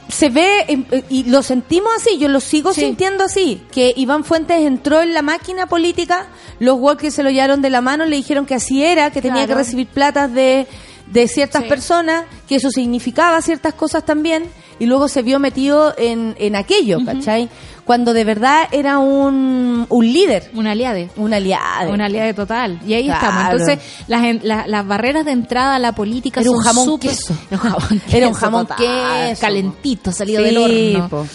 se 0.08 0.28
ve 0.28 0.64
eh, 0.68 1.02
y 1.08 1.24
lo 1.24 1.42
sentimos 1.42 1.90
así, 1.96 2.18
yo 2.18 2.28
lo 2.28 2.40
sigo 2.40 2.72
Sí. 2.72 2.82
sintiendo 2.82 3.24
así, 3.24 3.62
que 3.72 3.92
Iván 3.96 4.22
Fuentes 4.24 4.60
entró 4.60 5.00
en 5.00 5.14
la 5.14 5.22
máquina 5.22 5.66
política, 5.66 6.26
los 6.60 6.78
Walkers 6.78 7.14
se 7.14 7.22
lo 7.22 7.30
llevaron 7.30 7.62
de 7.62 7.70
la 7.70 7.80
mano, 7.80 8.04
le 8.04 8.16
dijeron 8.16 8.46
que 8.46 8.54
así 8.54 8.84
era, 8.84 9.10
que 9.10 9.22
tenía 9.22 9.46
que 9.46 9.54
recibir 9.54 9.86
platas 9.88 10.32
de, 10.32 10.66
de 11.06 11.26
ciertas 11.28 11.62
Sí. 11.62 11.68
personas, 11.68 12.24
que 12.48 12.56
eso 12.56 12.70
significaba 12.70 13.40
ciertas 13.42 13.74
cosas 13.74 14.04
también, 14.04 14.44
y 14.78 14.86
luego 14.86 15.08
se 15.08 15.22
vio 15.22 15.38
metido 15.38 15.94
en, 15.96 16.34
en 16.38 16.56
aquello, 16.56 16.98
¿cachai? 17.04 17.48
Cuando 17.84 18.12
de 18.14 18.24
verdad 18.24 18.66
era 18.72 18.98
un, 18.98 19.86
un 19.88 20.06
líder, 20.12 20.50
un 20.54 20.66
aliade. 20.66 21.10
un 21.16 21.34
aliado. 21.34 21.92
Un 21.92 22.00
aliade 22.00 22.32
total. 22.32 22.80
Y 22.86 22.94
ahí 22.94 23.04
Claro. 23.04 23.26
estamos. 23.26 23.52
Entonces, 23.52 23.78
las, 24.08 24.66
las 24.68 24.86
barreras 24.86 25.24
de 25.26 25.32
entrada 25.32 25.74
a 25.74 25.78
la 25.78 25.92
política 25.92 26.40
Era 26.40 26.50
un 26.50 26.56
son 26.56 26.64
jamón 26.64 26.86
súper- 26.86 27.10
queso. 27.10 27.34
Era 27.50 27.58
un 27.58 27.62
jamón 27.62 27.88
queso. 28.00 28.16
Era 28.16 28.28
un 28.28 28.34
jamón 28.34 28.66
queso. 28.78 29.40
Calentito, 29.40 30.12
salido 30.12 30.38
Sí, 30.40 30.44
del 30.46 30.56
horno. 30.96 31.08
po. 31.10 31.26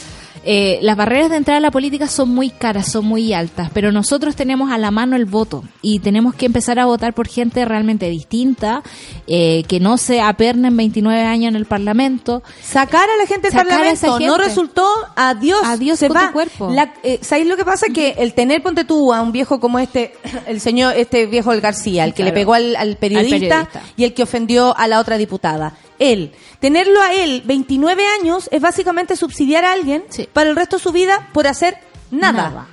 Eh, 0.45 0.80
las 0.82 0.95
barreras 0.97 1.30
de 1.30 1.38
entrada 1.38 1.58
a 1.58 1.62
la 1.62 1.71
política 1.71 2.08
son 2.08 2.30
muy 2.30 2.49
caras, 2.49 2.91
son 2.91 3.06
muy 3.06 3.34
altas, 3.34 3.69
pero 3.73 3.91
nosotros 3.91 4.36
tenemos 4.36 4.71
a 4.71 4.78
la 4.78 4.91
mano 4.91 5.15
el 5.15 5.25
voto 5.25 5.63
y 5.82 5.99
tenemos 5.99 6.34
que 6.36 6.45
empezar 6.45 6.80
a 6.80 6.86
votar 6.86 7.13
por 7.13 7.28
gente 7.28 7.65
realmente 7.65 8.10
distinta, 8.10 8.82
eh, 9.28 9.63
que 9.67 9.80
no 9.80 9.97
se 9.97 10.21
apernen 10.21 10.75
29 10.78 11.21
años 11.23 11.49
en 11.49 11.56
el 11.56 11.65
Parlamento. 11.65 12.41
Sacar 12.62 13.10
a 13.10 13.17
la 13.21 13.28
gente 13.28 13.49
del 13.49 13.58
Parlamento 13.58 13.93
esa 13.93 14.08
no 14.08 14.17
gente. 14.17 14.38
resultó, 14.38 14.88
adiós, 15.15 15.60
Adiós 15.63 15.99
se 15.99 16.08
con 16.08 16.17
va. 16.17 16.28
tu 16.28 16.34
cuerpo. 16.34 16.69
La- 16.71 16.93
eh, 17.04 17.19
¿Sabéis 17.21 17.47
lo 17.47 17.58
que 17.58 17.65
pasa? 17.65 17.88
Que 17.93 18.15
el 18.19 18.34
tener, 18.34 18.62
ponte 18.63 18.86
tú, 18.86 19.13
a 19.13 19.21
un 19.21 19.32
viejo 19.32 19.60
como 19.60 19.80
este, 19.80 20.13
el 20.47 20.60
señor, 20.62 20.95
este 20.97 21.25
viejo 21.25 21.52
el 21.54 21.62
García, 21.62 22.04
el 22.06 22.13
que 22.13 22.23
le 22.23 22.32
pegó 22.32 22.54
al, 22.54 22.75
al 22.75 22.95
periodista, 22.97 23.38
periodista. 23.65 23.82
y 23.97 24.04
el 24.06 24.13
que 24.13 24.23
ofendió 24.23 24.75
a 24.78 24.88
la 24.88 24.99
otra 24.99 25.17
diputada. 25.17 25.73
Él. 25.99 26.33
Tenerlo 26.59 27.01
a 27.01 27.13
él 27.13 27.43
29 27.45 28.03
años 28.19 28.49
es 28.51 28.62
básicamente 28.62 29.15
subsidiar 29.15 29.65
a 29.65 29.73
alguien 29.73 30.03
Sí. 30.09 30.27
para 30.31 30.49
el 30.49 30.55
resto 30.55 30.77
de 30.77 30.83
su 30.83 30.91
vida 30.91 31.27
por 31.33 31.45
hacer 31.47 31.77
nada. 32.12 32.49
Nada. 32.49 32.67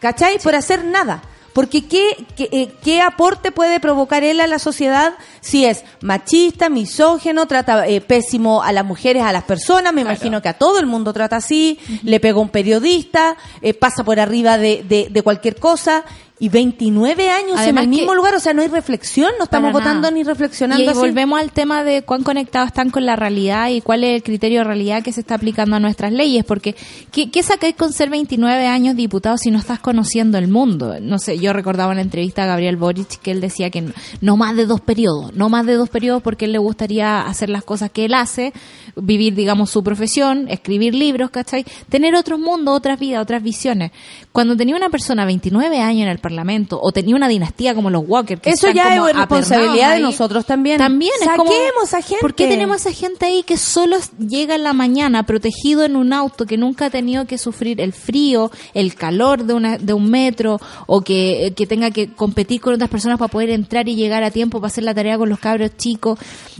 ¿Cachai? 0.00 0.38
Por 0.38 0.54
hacer 0.54 0.84
nada. 0.84 1.22
Porque 1.52 1.86
¿qué, 1.86 2.26
qué, 2.34 2.48
eh, 2.50 2.72
qué 2.82 3.02
aporte 3.02 3.52
puede 3.52 3.78
provocar 3.78 4.24
él 4.24 4.40
a 4.40 4.46
la 4.46 4.58
sociedad 4.58 5.12
si 5.42 5.66
es 5.66 5.84
machista, 6.00 6.70
misógeno, 6.70 7.46
trata 7.46 7.86
eh, 7.86 8.00
pésimo 8.00 8.62
a 8.62 8.72
las 8.72 8.86
mujeres, 8.86 9.22
a 9.22 9.32
las 9.32 9.44
personas? 9.44 9.92
Me 9.92 10.00
imagino 10.00 10.40
que 10.40 10.48
a 10.48 10.54
todo 10.54 10.78
el 10.78 10.86
mundo 10.86 11.12
trata 11.12 11.36
así, 11.36 11.78
le 12.04 12.20
pega 12.20 12.40
un 12.40 12.48
periodista, 12.48 13.36
eh, 13.60 13.74
pasa 13.74 14.02
por 14.02 14.18
arriba 14.18 14.56
de, 14.56 14.82
de, 14.88 15.08
de 15.10 15.22
cualquier 15.22 15.56
cosa. 15.56 16.04
Y 16.42 16.48
29 16.48 17.30
años 17.30 17.52
Además 17.56 17.84
en 17.84 17.90
el 17.92 17.98
mismo 18.00 18.16
lugar, 18.16 18.34
o 18.34 18.40
sea, 18.40 18.52
no 18.52 18.62
hay 18.62 18.66
reflexión, 18.68 19.30
no 19.38 19.44
estamos 19.44 19.70
votando 19.70 20.00
nada. 20.00 20.10
ni 20.10 20.24
reflexionando 20.24 20.82
Y 20.82 20.88
así. 20.88 20.98
volvemos 20.98 21.38
al 21.38 21.52
tema 21.52 21.84
de 21.84 22.02
cuán 22.02 22.24
conectados 22.24 22.66
están 22.66 22.90
con 22.90 23.06
la 23.06 23.14
realidad 23.14 23.68
y 23.68 23.80
cuál 23.80 24.02
es 24.02 24.16
el 24.16 24.24
criterio 24.24 24.58
de 24.58 24.64
realidad 24.64 25.04
que 25.04 25.12
se 25.12 25.20
está 25.20 25.36
aplicando 25.36 25.76
a 25.76 25.78
nuestras 25.78 26.10
leyes. 26.10 26.44
Porque, 26.44 26.74
¿qué, 27.12 27.30
qué 27.30 27.44
sacáis 27.44 27.76
con 27.76 27.92
ser 27.92 28.10
29 28.10 28.66
años 28.66 28.96
diputado 28.96 29.38
si 29.38 29.52
no 29.52 29.58
estás 29.60 29.78
conociendo 29.78 30.36
el 30.36 30.48
mundo? 30.48 30.96
No 31.00 31.20
sé, 31.20 31.38
yo 31.38 31.52
recordaba 31.52 31.92
en 31.92 31.98
la 31.98 32.02
entrevista 32.02 32.42
a 32.42 32.46
Gabriel 32.46 32.76
Boric 32.76 33.20
que 33.20 33.30
él 33.30 33.40
decía 33.40 33.70
que 33.70 33.82
no, 33.82 33.92
no 34.20 34.36
más 34.36 34.56
de 34.56 34.66
dos 34.66 34.80
periodos, 34.80 35.32
no 35.34 35.48
más 35.48 35.64
de 35.64 35.74
dos 35.74 35.90
periodos 35.90 36.24
porque 36.24 36.46
él 36.46 36.52
le 36.52 36.58
gustaría 36.58 37.20
hacer 37.20 37.50
las 37.50 37.62
cosas 37.62 37.92
que 37.92 38.06
él 38.06 38.14
hace, 38.14 38.52
vivir, 38.96 39.36
digamos, 39.36 39.70
su 39.70 39.84
profesión, 39.84 40.48
escribir 40.48 40.96
libros, 40.96 41.30
¿cachai? 41.30 41.64
Tener 41.88 42.16
otros 42.16 42.40
mundos, 42.40 42.76
otras 42.76 42.98
vidas, 42.98 43.22
otras 43.22 43.44
visiones. 43.44 43.92
Cuando 44.32 44.56
tenía 44.56 44.74
una 44.74 44.90
persona 44.90 45.24
29 45.24 45.78
años 45.78 46.02
en 46.02 46.08
el 46.08 46.18
Parlamento 46.18 46.31
o 46.80 46.92
tenía 46.92 47.16
una 47.16 47.28
dinastía 47.28 47.74
como 47.74 47.90
los 47.90 48.04
Walker, 48.06 48.40
que 48.40 48.50
Eso 48.50 48.70
ya 48.70 48.94
es 48.96 49.16
responsabilidad 49.16 49.94
de 49.94 50.00
nosotros 50.00 50.46
también. 50.46 50.78
También 50.78 51.12
es 51.20 51.28
como, 51.36 51.50
a 51.50 52.02
gente. 52.02 52.20
¿Por 52.20 52.34
qué 52.34 52.48
tenemos 52.48 52.86
a 52.86 52.92
gente 52.92 53.26
ahí 53.26 53.42
que 53.42 53.56
solo 53.56 53.96
llega 54.18 54.54
en 54.54 54.62
la 54.62 54.72
mañana 54.72 55.24
protegido 55.24 55.84
en 55.84 55.96
un 55.96 56.12
auto 56.12 56.46
que 56.46 56.56
nunca 56.56 56.86
ha 56.86 56.90
tenido 56.90 57.26
que 57.26 57.38
sufrir 57.38 57.80
el 57.80 57.92
frío, 57.92 58.50
el 58.74 58.94
calor 58.94 59.44
de, 59.44 59.54
una, 59.54 59.78
de 59.78 59.92
un 59.92 60.10
metro 60.10 60.60
o 60.86 61.00
que, 61.02 61.52
que 61.56 61.66
tenga 61.66 61.90
que 61.90 62.12
competir 62.12 62.60
con 62.60 62.74
otras 62.74 62.90
personas 62.90 63.18
para 63.18 63.30
poder 63.30 63.50
entrar 63.50 63.88
y 63.88 63.94
llegar 63.94 64.22
a 64.24 64.30
tiempo 64.30 64.60
para 64.60 64.68
hacer 64.68 64.84
la 64.84 64.94
tarea 64.94 65.18
con 65.18 65.28
los 65.28 65.38
cabros 65.38 65.76
chicos? 65.76 66.18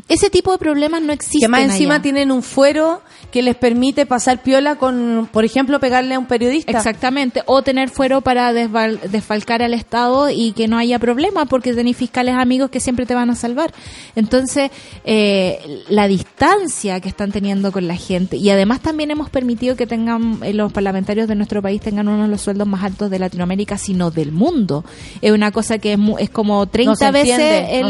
Ese 0.09 0.31
tipo 0.31 0.53
de 0.53 0.59
problemas 0.59 1.03
no 1.03 1.13
existen. 1.13 1.41
que 1.41 1.49
más 1.49 1.63
encima 1.63 1.95
allá. 1.95 2.03
tienen 2.03 2.31
un 2.31 2.43
fuero 2.43 3.03
que 3.31 3.43
les 3.43 3.57
permite 3.57 4.05
pasar 4.07 4.43
piola 4.43 4.77
con, 4.77 5.29
por 5.33 5.45
ejemplo, 5.45 5.81
pegarle 5.81 6.15
a 6.15 6.19
un 6.19 6.27
periodista. 6.27 6.73
Exactamente, 6.73 7.43
o 7.47 7.63
tener 7.63 7.89
fuero 7.89 8.21
para 8.21 8.53
desval- 8.53 9.01
desfalcar 9.03 9.62
al 9.62 9.75
Estado 9.75 10.31
y 10.31 10.53
que 10.53 10.68
no 10.68 10.79
haya 10.79 10.98
problema 10.98 11.46
porque 11.46 11.72
tenéis 11.75 11.96
fiscales 11.96 12.35
amigos 12.35 12.70
que 12.70 12.81
siempre 12.81 13.07
te 13.07 13.14
van 13.14 13.31
a 13.31 13.35
salvar. 13.35 13.72
Entonces, 14.16 14.70
eh, 15.05 15.83
la 15.88 16.07
distancia 16.09 17.01
que 17.01 17.09
están 17.09 17.33
teniendo 17.33 17.72
con 17.72 17.87
la 17.88 17.96
gente 17.96 18.37
y 18.37 18.51
además 18.51 18.81
también 18.81 19.11
hemos 19.11 19.31
permitido 19.31 19.77
que 19.77 19.87
tengan 19.87 20.38
eh, 20.42 20.53
los 20.53 20.72
parlamentarios 20.72 21.29
de 21.29 21.35
nuestro 21.35 21.62
país 21.62 21.81
tengan 21.81 22.09
uno 22.09 22.22
de 22.25 22.29
los 22.29 22.40
sueldos 22.40 22.66
más 22.66 22.83
altos 22.85 23.11
de 23.11 23.18
Latinoamérica, 23.18 23.79
sino 23.79 24.11
del 24.11 24.33
mundo. 24.33 24.85
Es 25.20 25.33
una 25.33 25.51
cosa 25.53 25.79
que 25.79 25.94
es, 25.94 25.98
mu- 25.98 26.18
es 26.18 26.31
como 26.31 26.66
30 26.66 26.94
se 26.96 27.11
veces 27.11 27.38
entiende, 27.38 27.79
el, 27.81 27.85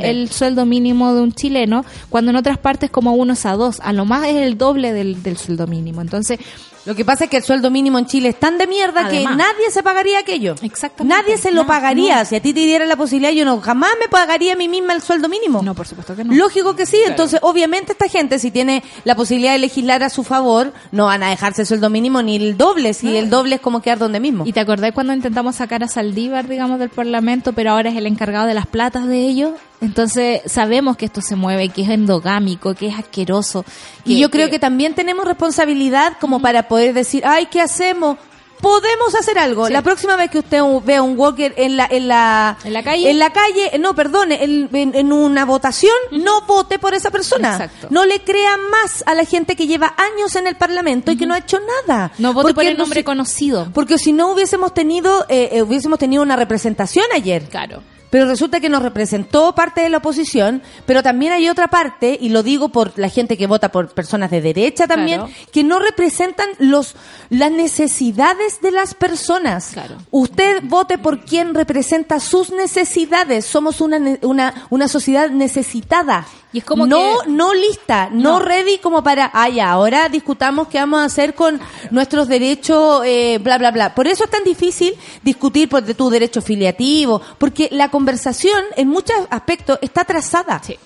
no 0.00 0.04
el 0.04 0.30
sueldo 0.30 0.66
mínimo 0.66 1.14
de 1.14 1.20
un 1.22 1.32
chileno, 1.32 1.84
cuando 2.10 2.30
en 2.30 2.36
otras 2.36 2.58
partes 2.58 2.90
como 2.90 3.12
uno 3.14 3.34
es 3.34 3.46
a 3.46 3.52
dos, 3.52 3.80
a 3.80 3.92
lo 3.92 4.04
más 4.04 4.26
es 4.26 4.36
el 4.36 4.58
doble 4.58 4.92
del, 4.92 5.22
del 5.22 5.36
sueldo 5.36 5.66
mínimo. 5.66 6.00
Entonces, 6.00 6.38
Lo 6.86 6.94
que 6.94 7.04
pasa 7.04 7.24
es 7.24 7.30
que 7.30 7.36
el 7.38 7.42
sueldo 7.42 7.70
mínimo 7.70 7.98
en 7.98 8.06
Chile 8.06 8.30
es 8.30 8.38
tan 8.40 8.56
de 8.58 8.66
mierda 8.66 9.06
Además. 9.06 9.32
que 9.32 9.36
nadie 9.36 9.70
se 9.70 9.82
pagaría 9.82 10.20
aquello. 10.20 10.54
Exactamente. 10.62 11.14
Nadie 11.16 11.36
se 11.36 11.50
lo 11.50 11.62
No, 11.62 11.66
pagaría. 11.66 12.20
no. 12.20 12.24
Si 12.24 12.36
a 12.36 12.40
ti 12.40 12.54
te 12.54 12.60
diera 12.60 12.86
la 12.86 12.96
posibilidad, 12.96 13.32
yo 13.32 13.44
no 13.44 13.60
jamás 13.60 13.90
me 14.00 14.08
pagaría 14.08 14.52
a 14.52 14.56
mí 14.56 14.68
misma 14.68 14.92
el 14.94 15.02
sueldo 15.02 15.28
mínimo. 15.28 15.62
no, 15.62 15.74
por 15.74 15.86
supuesto 15.86 16.14
que 16.16 16.24
no. 16.24 16.32
Lógico 16.32 16.74
que 16.76 16.86
sí. 16.86 16.98
Entonces, 17.06 17.40
obviamente, 17.42 17.92
esta 17.92 18.08
gente, 18.08 18.38
si 18.38 18.50
tiene 18.50 18.82
la 19.04 19.14
posibilidad 19.16 19.52
de 19.52 19.58
legislar 19.58 20.02
a 20.02 20.10
su 20.10 20.22
favor, 20.24 20.72
no 20.92 21.06
van 21.06 21.22
a 21.22 21.30
dejarse 21.30 21.62
el 21.62 21.66
sueldo 21.66 21.90
mínimo 21.90 22.22
ni 22.22 22.36
el 22.36 22.56
doble. 22.56 22.94
Si 22.94 23.16
el 23.16 23.30
doble 23.30 23.56
es 23.56 23.60
como 23.60 23.82
quedar 23.82 23.98
donde 23.98 24.20
mismo. 24.20 24.46
¿Y 24.46 24.52
te 24.52 24.60
acordás 24.60 24.92
cuando 24.92 25.12
intentamos 25.12 25.56
sacar 25.56 25.82
a 25.82 25.88
Saldívar, 25.88 26.46
digamos, 26.48 26.78
del 26.78 26.90
Parlamento, 26.90 27.52
pero 27.52 27.72
ahora 27.72 27.90
es 27.90 27.96
el 27.96 28.06
encargado 28.06 28.46
de 28.46 28.54
las 28.54 28.66
platas 28.66 29.06
de 29.06 29.18
ellos? 29.26 29.50
Entonces 29.80 30.40
sabemos 30.46 30.96
que 30.96 31.04
esto 31.04 31.20
se 31.20 31.36
mueve, 31.36 31.68
que 31.68 31.82
es 31.82 31.88
endogámico, 31.90 32.74
que 32.74 32.86
es 32.88 32.98
asqueroso. 32.98 33.64
Y 34.04 34.18
yo 34.18 34.30
creo 34.30 34.48
que 34.50 34.58
también 34.58 34.94
tenemos 34.94 35.24
responsabilidad 35.26 36.14
como 36.20 36.40
para 36.40 36.66
poder 36.68 36.94
decir, 36.94 37.22
ay, 37.26 37.46
¿qué 37.46 37.60
hacemos? 37.60 38.16
Podemos 38.58 39.14
hacer 39.14 39.38
algo. 39.38 39.66
Sí. 39.66 39.72
La 39.74 39.82
próxima 39.82 40.16
vez 40.16 40.30
que 40.30 40.38
usted 40.38 40.62
vea 40.86 41.02
un 41.02 41.18
walker 41.18 41.52
en 41.58 41.76
la 41.76 41.86
en 41.90 42.08
la 42.08 42.56
¿En 42.64 42.72
la 42.72 42.82
calle? 42.82 43.10
en 43.10 43.18
la 43.18 43.30
calle, 43.30 43.70
no, 43.78 43.94
perdone, 43.94 44.42
en, 44.42 44.70
en- 44.72 44.94
en 44.94 45.12
una 45.12 45.44
votación, 45.44 45.92
no 46.10 46.40
vote 46.46 46.78
por 46.78 46.94
esa 46.94 47.10
persona. 47.10 47.52
Exacto. 47.52 47.88
No 47.90 48.06
le 48.06 48.20
crea 48.20 48.56
más 48.56 49.04
a 49.06 49.12
la 49.14 49.26
gente 49.26 49.56
que 49.56 49.66
lleva 49.66 49.94
años 49.98 50.34
en 50.36 50.46
el 50.46 50.56
Parlamento 50.56 51.12
y 51.12 51.18
que 51.18 51.26
no 51.26 51.34
ha 51.34 51.38
hecho 51.38 51.58
nada. 51.86 52.12
No 52.16 52.32
vote 52.32 52.54
por 52.54 52.64
el 52.64 52.78
no 52.78 52.84
nombre 52.84 53.04
conocido. 53.04 53.68
Porque 53.74 53.98
si 53.98 54.14
no 54.14 54.32
hubiésemos 54.32 54.72
tenido 54.72 55.26
eh, 55.28 55.50
eh, 55.52 55.62
hubiésemos 55.62 55.98
tenido 55.98 56.22
una 56.22 56.36
representación 56.36 57.04
ayer. 57.14 57.50
Claro. 57.50 57.82
Pero 58.10 58.26
resulta 58.26 58.60
que 58.60 58.68
nos 58.68 58.82
representó 58.82 59.54
parte 59.54 59.80
de 59.80 59.88
la 59.88 59.98
oposición, 59.98 60.62
pero 60.86 61.02
también 61.02 61.32
hay 61.32 61.48
otra 61.48 61.68
parte, 61.68 62.16
y 62.20 62.28
lo 62.28 62.42
digo 62.42 62.68
por 62.68 62.92
la 62.98 63.08
gente 63.08 63.36
que 63.36 63.46
vota 63.46 63.70
por 63.70 63.88
personas 63.94 64.30
de 64.30 64.40
derecha 64.40 64.86
también, 64.86 65.20
Claro. 65.20 65.34
que 65.52 65.64
no 65.64 65.78
representan 65.78 66.48
los 66.58 66.94
las 67.30 67.50
necesidades 67.50 68.60
de 68.60 68.70
las 68.70 68.94
personas. 68.94 69.70
Claro. 69.72 69.96
Usted 70.10 70.60
vote 70.64 70.98
por 70.98 71.24
quien 71.24 71.54
representa 71.54 72.20
sus 72.20 72.50
necesidades. 72.50 73.44
Somos 73.44 73.80
una, 73.80 74.18
una, 74.22 74.66
una 74.70 74.88
sociedad 74.88 75.30
necesitada. 75.30 76.26
Y 76.52 76.58
es 76.58 76.64
como 76.64 76.86
no, 76.86 76.96
que- 77.24 77.30
no 77.30 77.52
lista, 77.52 78.08
no, 78.10 78.38
No. 78.38 78.38
ready 78.38 78.78
como 78.78 79.02
para, 79.02 79.30
ah, 79.34 79.48
ya, 79.48 79.70
ahora 79.70 80.08
discutamos 80.08 80.68
qué 80.68 80.78
vamos 80.78 81.00
a 81.00 81.04
hacer 81.04 81.34
con 81.34 81.60
nuestros 81.90 82.28
derechos, 82.28 83.02
eh, 83.04 83.38
bla, 83.42 83.58
bla, 83.58 83.72
bla. 83.72 83.94
Por 83.94 84.06
eso 84.06 84.24
es 84.24 84.30
tan 84.30 84.44
difícil 84.44 84.94
discutir 85.22 85.68
por 85.68 85.82
de 85.82 85.94
tu 85.94 86.08
derecho 86.08 86.40
filiativo, 86.40 87.20
porque 87.38 87.68
la 87.72 87.90
conversación 87.96 88.62
en 88.76 88.88
muchos 88.88 89.16
aspectos 89.30 89.78
está 89.80 90.04
trazada. 90.04 90.60
Sí. 90.62 90.76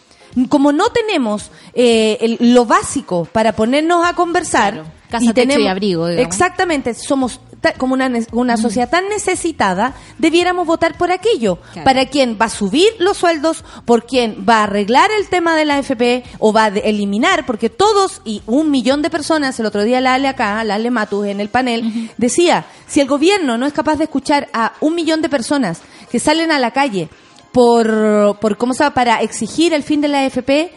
Como 0.49 0.70
no 0.70 0.90
tenemos 0.90 1.51
eh, 1.75 2.16
el- 2.20 2.55
lo 2.55 2.64
básico 2.64 3.25
para 3.25 3.53
ponernos 3.53 4.07
a 4.07 4.14
conversar, 4.14 4.75
Claro. 4.75 4.88
Casa, 5.11 5.35
techo 5.35 5.59
y 5.59 5.66
abrigo, 5.66 6.07
digamos. 6.07 6.25
Exactamente, 6.33 6.94
somos 6.94 7.40
como 7.79 7.92
una, 7.94 8.09
una 8.33 8.57
sociedad 8.57 8.88
tan 8.88 9.09
necesitada, 9.09 9.92
debiéramos 10.18 10.66
votar 10.66 10.96
por 10.96 11.11
aquello. 11.11 11.59
Claro. 11.73 11.85
Para 11.85 12.07
quien 12.07 12.38
va 12.40 12.46
a 12.46 12.49
subir 12.49 12.88
los 13.01 13.16
sueldos, 13.18 13.64
por 13.85 14.07
quien 14.07 14.46
va 14.49 14.59
a 14.61 14.62
arreglar 14.62 15.11
el 15.18 15.29
tema 15.29 15.57
de 15.57 15.64
la 15.66 15.75
AFP 15.79 16.23
o 16.38 16.53
va 16.53 16.64
a 16.66 16.68
eliminar, 16.68 17.44
porque 17.44 17.68
todos 17.68 18.23
y 18.25 18.40
un 18.46 18.70
millón 18.70 19.03
de 19.03 19.11
personas, 19.11 19.59
el 19.61 19.66
otro 19.66 19.83
día 19.85 20.01
la 20.01 20.14
Ale 20.14 20.29
acá, 20.29 20.62
la 20.64 20.77
Ale 20.77 20.90
Matus 20.92 21.27
en 21.27 21.40
el 21.40 21.49
panel, 21.51 22.11
decía, 22.16 22.64
si 22.87 23.01
el 23.01 23.09
gobierno 23.09 23.59
no 23.59 23.66
es 23.66 23.73
capaz 23.75 23.96
de 23.96 24.05
escuchar 24.05 24.49
a 24.55 24.73
un 24.81 24.94
millón 24.94 25.20
de 25.23 25.29
personas 25.29 25.81
que 26.11 26.18
salen 26.18 26.51
a 26.53 26.59
la 26.59 26.70
calle 26.73 27.09
por, 27.53 28.38
por 28.40 28.57
¿cómo 28.57 28.75
se 28.75 28.85
llama?, 28.85 28.94
para 28.94 29.20
exigir 29.23 29.73
el 29.75 29.83
fin 29.83 30.01
de 30.01 30.09
la 30.09 30.20
AFP, 30.20 30.73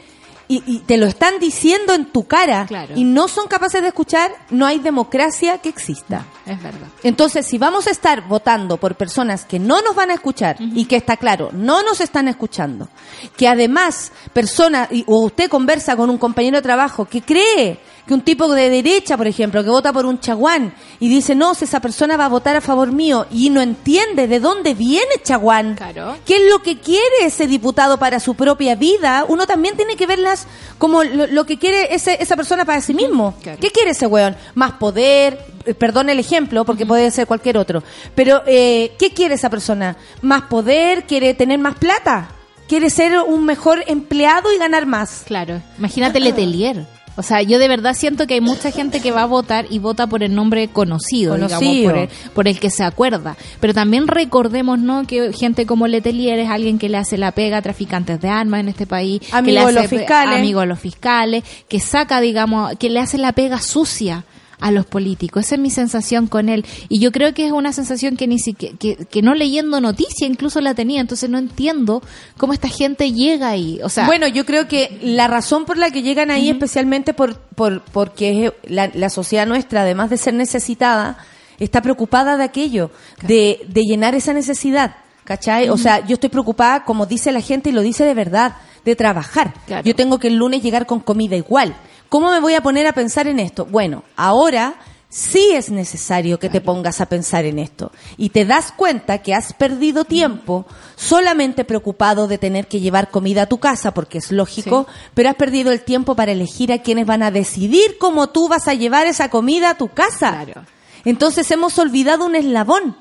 y, 0.49 0.61
y 0.67 0.79
te 0.79 0.97
lo 0.97 1.05
están 1.05 1.39
diciendo 1.39 1.93
en 1.93 2.05
tu 2.11 2.25
cara 2.25 2.65
Claro. 2.67 2.93
y 2.97 3.05
no 3.05 3.29
son 3.29 3.47
capaces 3.47 3.81
de 3.81 3.87
escuchar, 3.87 4.29
no 4.49 4.65
hay 4.65 4.77
democracia 4.79 5.57
que 5.59 5.69
exista. 5.69 6.25
Es 6.45 6.61
verdad. 6.61 6.87
Entonces, 7.01 7.45
si 7.47 7.57
vamos 7.57 7.87
a 7.87 7.91
estar 7.91 8.27
votando 8.27 8.75
por 8.77 8.95
personas 8.95 9.45
que 9.45 9.57
no 9.57 9.81
nos 9.81 9.95
van 9.95 10.11
a 10.11 10.15
escuchar 10.15 10.57
y 10.59 10.83
que 10.85 10.97
está 10.97 11.15
claro, 11.15 11.49
no 11.53 11.81
nos 11.81 12.01
están 12.01 12.27
escuchando, 12.27 12.89
que 13.37 13.47
además 13.47 14.11
personas, 14.33 14.89
y- 14.91 15.05
o 15.07 15.23
usted 15.25 15.49
conversa 15.49 15.95
con 15.95 16.09
un 16.09 16.17
compañero 16.17 16.57
de 16.57 16.61
trabajo 16.63 17.05
que 17.05 17.21
cree 17.21 17.79
que 18.07 18.13
un 18.13 18.21
tipo 18.21 18.53
de 18.53 18.69
derecha, 18.69 19.15
por 19.15 19.27
ejemplo, 19.27 19.63
que 19.63 19.69
vota 19.69 19.93
por 19.93 20.05
un 20.05 20.19
chaguán 20.19 20.73
y 20.99 21.07
dice, 21.07 21.35
no, 21.35 21.53
si 21.55 21.63
esa 21.65 21.79
persona 21.79 22.17
va 22.17 22.25
a 22.25 22.29
votar 22.29 22.55
a 22.55 22.61
favor 22.61 22.91
mío 22.91 23.25
y 23.31 23.49
no 23.49 23.61
entiende 23.61 24.27
de 24.27 24.39
dónde 24.41 24.73
viene 24.73 25.07
chaguán, 25.23 25.75
Claro. 25.75 26.17
qué 26.25 26.35
es 26.37 26.51
lo 26.51 26.59
que 26.59 26.79
quiere 26.79 27.03
ese 27.21 27.47
diputado 27.47 27.97
para 27.97 28.19
su 28.19 28.35
propia 28.35 28.75
vida, 28.75 29.25
uno 29.27 29.47
también 29.47 29.77
tiene 29.77 29.95
que 29.95 30.05
verlas 30.05 30.47
como 30.77 31.03
lo, 31.03 31.27
lo 31.27 31.45
que 31.45 31.57
quiere 31.57 31.93
ese, 31.95 32.21
esa 32.21 32.35
persona 32.35 32.65
para 32.65 32.81
sí 32.81 32.93
mismo. 32.93 33.35
Claro. 33.41 33.57
¿Qué 33.61 33.69
quiere 33.71 33.91
ese 33.91 34.05
weón? 34.05 34.35
Más 34.53 34.73
poder, 34.73 35.39
eh, 35.65 35.73
perdón 35.73 36.09
el 36.09 36.19
ejemplo, 36.19 36.65
porque 36.65 36.85
puede 36.85 37.09
ser 37.09 37.25
cualquier 37.25 37.57
otro, 37.57 37.83
pero 38.15 38.41
eh, 38.45 38.91
¿qué 38.99 39.11
quiere 39.11 39.35
esa 39.35 39.49
persona? 39.49 39.95
¿Más 40.21 40.43
poder? 40.43 41.05
¿Quiere 41.05 41.33
tener 41.35 41.57
más 41.59 41.75
plata? 41.75 42.29
¿Quiere 42.67 42.89
ser 42.89 43.17
un 43.19 43.45
mejor 43.45 43.83
empleado 43.87 44.51
y 44.53 44.57
ganar 44.57 44.85
más? 44.85 45.23
Claro. 45.25 45.61
Imagínate 45.77 46.19
Letelier. 46.21 46.85
O 47.15 47.21
sea, 47.23 47.41
yo 47.43 47.59
de 47.59 47.67
verdad 47.67 47.93
siento 47.95 48.25
que 48.25 48.33
hay 48.33 48.41
mucha 48.41 48.71
gente 48.71 48.99
que 48.99 49.11
va 49.11 49.21
a 49.23 49.25
votar 49.27 49.67
y 49.69 49.77
vota 49.79 50.07
por 50.07 50.23
el 50.23 50.33
nombre 50.33 50.67
conocido, 50.69 51.35
digamos, 51.35 51.59
por 51.85 51.97
el, 51.97 52.09
por 52.33 52.47
el 52.47 52.59
que 52.59 52.69
se 52.71 52.83
acuerda. 52.83 53.37
Pero 53.59 53.73
también 53.73 54.07
recordemos, 54.07 54.79
¿no? 54.79 55.05
Que 55.05 55.31
gente 55.31 55.65
como 55.67 55.87
Letelier 55.87 56.39
es 56.39 56.49
alguien 56.49 56.79
que 56.79 56.89
le 56.89 56.97
hace 56.97 57.17
la 57.17 57.31
pega 57.31 57.57
a 57.57 57.61
traficantes 57.61 58.19
de 58.19 58.29
armas 58.29 58.61
en 58.61 58.69
este 58.69 58.87
país. 58.87 59.19
que 59.19 59.35
Amigo 59.35 59.59
le 59.59 59.65
de 59.67 59.73
los 59.73 59.83
hace 59.85 59.89
pe- 59.95 59.97
fiscales. 59.99 60.39
Amigo 60.39 60.59
de 60.61 60.65
los 60.65 60.79
fiscales, 60.79 61.43
que 61.67 61.79
saca, 61.79 62.19
digamos, 62.19 62.73
que 62.79 62.89
le 62.89 62.99
hace 62.99 63.17
la 63.19 63.31
pega 63.33 63.61
sucia 63.61 64.25
a 64.63 64.71
los 64.71 64.85
políticos. 64.85 65.45
Esa 65.45 65.55
es 65.55 65.61
mi 65.61 65.69
sensación 65.69 66.27
con 66.27 66.47
él. 66.47 66.65
Y 66.87 66.99
yo 66.99 67.11
creo 67.11 67.33
que 67.33 67.45
es 67.45 67.51
una 67.51 67.73
sensación 67.73 68.15
que 68.15 68.27
ni 68.27 68.39
siquiera, 68.39 68.77
que, 68.79 68.95
que 68.95 69.21
no 69.21 69.35
leyendo 69.35 69.81
noticia 69.81 70.25
incluso 70.25 70.61
la 70.61 70.73
tenía. 70.73 71.01
Entonces 71.01 71.29
no 71.29 71.37
entiendo 71.37 72.01
cómo 72.37 72.53
esta 72.53 72.69
gente 72.69 73.11
llega 73.11 73.49
ahí. 73.49 73.81
O 73.83 73.89
sea, 73.89 74.05
bueno, 74.05 74.25
yo 74.25 74.45
creo 74.45 74.69
que 74.69 74.99
la 75.01 75.27
razón 75.27 75.65
por 75.65 75.77
la 75.77 75.91
que 75.91 76.01
llegan 76.01 76.31
ahí, 76.31 76.49
especialmente 76.49 77.13
por, 77.13 77.37
por 77.39 77.81
porque 77.81 78.45
es 78.45 78.53
la, 78.71 78.89
la 78.93 79.09
sociedad 79.09 79.45
nuestra, 79.45 79.81
además 79.81 80.09
de 80.09 80.15
ser 80.15 80.33
necesitada, 80.33 81.17
está 81.59 81.81
preocupada 81.81 82.37
de 82.37 82.45
aquello, 82.45 82.89
de, 83.27 83.59
de 83.67 83.81
llenar 83.81 84.15
esa 84.15 84.31
necesidad. 84.31 84.95
¿Cachai? 85.25 85.69
O 85.69 85.77
sea, 85.77 86.05
yo 86.05 86.15
estoy 86.15 86.29
preocupada, 86.29 86.83
como 86.83 87.05
dice 87.05 87.31
la 87.31 87.39
gente, 87.39 87.69
y 87.69 87.71
lo 87.73 87.81
dice 87.81 88.03
de 88.03 88.13
verdad, 88.13 88.57
de 88.83 88.95
trabajar. 88.95 89.53
Claro. 89.67 89.83
Yo 89.85 89.95
tengo 89.95 90.19
que 90.19 90.27
el 90.27 90.35
lunes 90.35 90.61
llegar 90.61 90.85
con 90.85 90.99
comida 90.99 91.37
igual. 91.37 91.75
¿Cómo 92.13 92.29
me 92.29 92.39
voy 92.39 92.53
a 92.53 92.61
poner 92.61 92.85
a 92.85 92.93
pensar 92.93 93.25
en 93.25 93.39
esto? 93.39 93.65
Bueno, 93.65 94.03
ahora 94.15 94.75
sí 95.09 95.49
es 95.51 95.71
necesario 95.71 96.37
que 96.37 96.47
te 96.47 96.61
pongas 96.61 97.01
a 97.01 97.07
pensar 97.07 97.43
en 97.45 97.57
esto. 97.57 97.91
Y 98.17 98.29
te 98.29 98.45
das 98.45 98.71
cuenta 98.71 99.23
que 99.23 99.33
has 99.33 99.53
perdido 99.53 100.05
tiempo 100.05 100.67
solamente 100.95 101.65
preocupado 101.65 102.27
de 102.27 102.37
tener 102.37 102.67
que 102.67 102.81
llevar 102.81 103.09
comida 103.09 103.41
a 103.41 103.45
tu 103.47 103.57
casa, 103.57 103.95
porque 103.95 104.19
es 104.19 104.31
lógico, 104.31 104.85
pero 105.15 105.27
has 105.27 105.35
perdido 105.37 105.71
el 105.71 105.81
tiempo 105.81 106.15
para 106.15 106.33
elegir 106.33 106.71
a 106.71 106.83
quienes 106.83 107.07
van 107.07 107.23
a 107.23 107.31
decidir 107.31 107.97
cómo 107.97 108.29
tú 108.29 108.47
vas 108.47 108.67
a 108.67 108.75
llevar 108.75 109.07
esa 109.07 109.31
comida 109.31 109.71
a 109.71 109.77
tu 109.79 109.87
casa. 109.87 110.43
Claro. 110.43 110.67
Entonces 111.05 111.49
hemos 111.49 111.79
olvidado 111.79 112.27
un 112.27 112.35
eslabón. 112.35 112.95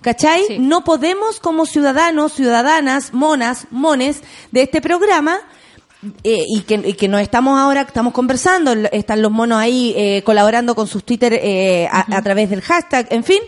¿Cachai? 0.00 0.44
Sí. 0.48 0.58
No 0.58 0.82
podemos 0.82 1.38
como 1.38 1.66
ciudadanos, 1.66 2.32
ciudadanas, 2.32 3.12
monas, 3.12 3.68
mones 3.70 4.22
de 4.50 4.62
este 4.62 4.80
programa, 4.80 5.38
eh, 6.24 6.44
y, 6.48 6.62
que, 6.62 6.74
y 6.74 6.94
que 6.94 7.08
no 7.08 7.18
estamos 7.18 7.58
ahora, 7.58 7.82
estamos 7.82 8.12
conversando, 8.12 8.72
están 8.92 9.22
los 9.22 9.30
monos 9.30 9.58
ahí 9.58 9.94
eh, 9.96 10.22
colaborando 10.24 10.74
con 10.74 10.86
sus 10.86 11.04
Twitter 11.04 11.34
eh, 11.34 11.88
a, 11.90 12.16
a 12.16 12.22
través 12.22 12.50
del 12.50 12.62
hashtag, 12.62 13.06
en 13.10 13.24
fin, 13.24 13.40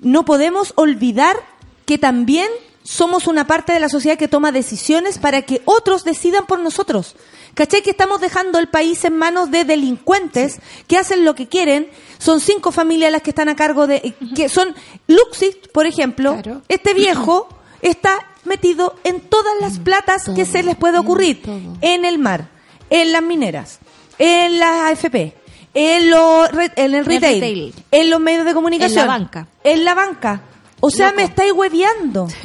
no 0.00 0.24
podemos 0.24 0.72
olvidar 0.76 1.36
que 1.84 1.98
también 1.98 2.48
somos 2.88 3.26
una 3.26 3.46
parte 3.46 3.74
de 3.74 3.80
la 3.80 3.90
sociedad 3.90 4.16
que 4.16 4.28
toma 4.28 4.50
decisiones 4.50 5.18
para 5.18 5.42
que 5.42 5.60
otros 5.66 6.04
decidan 6.04 6.46
por 6.46 6.58
nosotros. 6.58 7.16
¿Cachai? 7.52 7.82
Que 7.82 7.90
estamos 7.90 8.20
dejando 8.20 8.58
el 8.58 8.68
país 8.68 9.04
en 9.04 9.16
manos 9.16 9.50
de 9.50 9.64
delincuentes 9.64 10.60
que 10.86 10.96
hacen 10.96 11.24
lo 11.24 11.34
que 11.34 11.48
quieren. 11.48 11.90
Son 12.18 12.40
cinco 12.40 12.72
familias 12.72 13.12
las 13.12 13.20
que 13.20 13.30
están 13.30 13.50
a 13.50 13.56
cargo 13.56 13.86
de... 13.86 14.14
que 14.34 14.48
son 14.48 14.74
Luxit, 15.06 15.70
por 15.72 15.86
ejemplo. 15.86 16.40
Claro. 16.40 16.62
Este 16.68 16.94
viejo 16.94 17.48
está 17.82 18.18
metido 18.48 18.96
en 19.04 19.20
todas 19.20 19.54
las 19.60 19.78
platas 19.78 20.28
que 20.34 20.44
se 20.44 20.62
les 20.62 20.76
puede 20.76 20.98
ocurrir. 20.98 21.40
En 21.80 22.04
el 22.04 22.18
mar, 22.18 22.48
en 22.90 23.12
las 23.12 23.22
mineras, 23.22 23.78
en 24.18 24.58
las 24.58 24.92
AFP, 24.92 25.34
en, 25.74 26.10
re- 26.52 26.72
en 26.76 26.94
el 26.94 27.04
retail, 27.04 27.34
retail. 27.40 27.74
en 27.90 28.10
los 28.10 28.20
medios 28.20 28.44
de 28.44 28.54
comunicación. 28.54 28.98
En 29.00 29.06
la 29.06 29.12
banca. 29.18 29.48
En 29.62 29.84
la 29.84 29.94
banca. 29.94 30.42
O 30.80 30.90
sea, 30.90 31.06
Loco. 31.08 31.16
me 31.16 31.22
estáis 31.24 31.52
hueveando. 31.52 32.28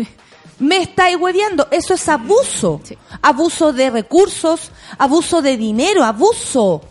Me 0.60 0.78
estáis 0.78 1.18
hueveando. 1.18 1.68
Eso 1.72 1.96
es 1.96 2.08
abuso. 2.08 2.80
Sí. 2.84 2.96
Abuso 3.22 3.74
de 3.74 3.89
recursos, 3.89 4.72
abuso 4.98 5.42
de 5.42 5.58
dinero, 5.58 6.04
abuso. 6.04 6.82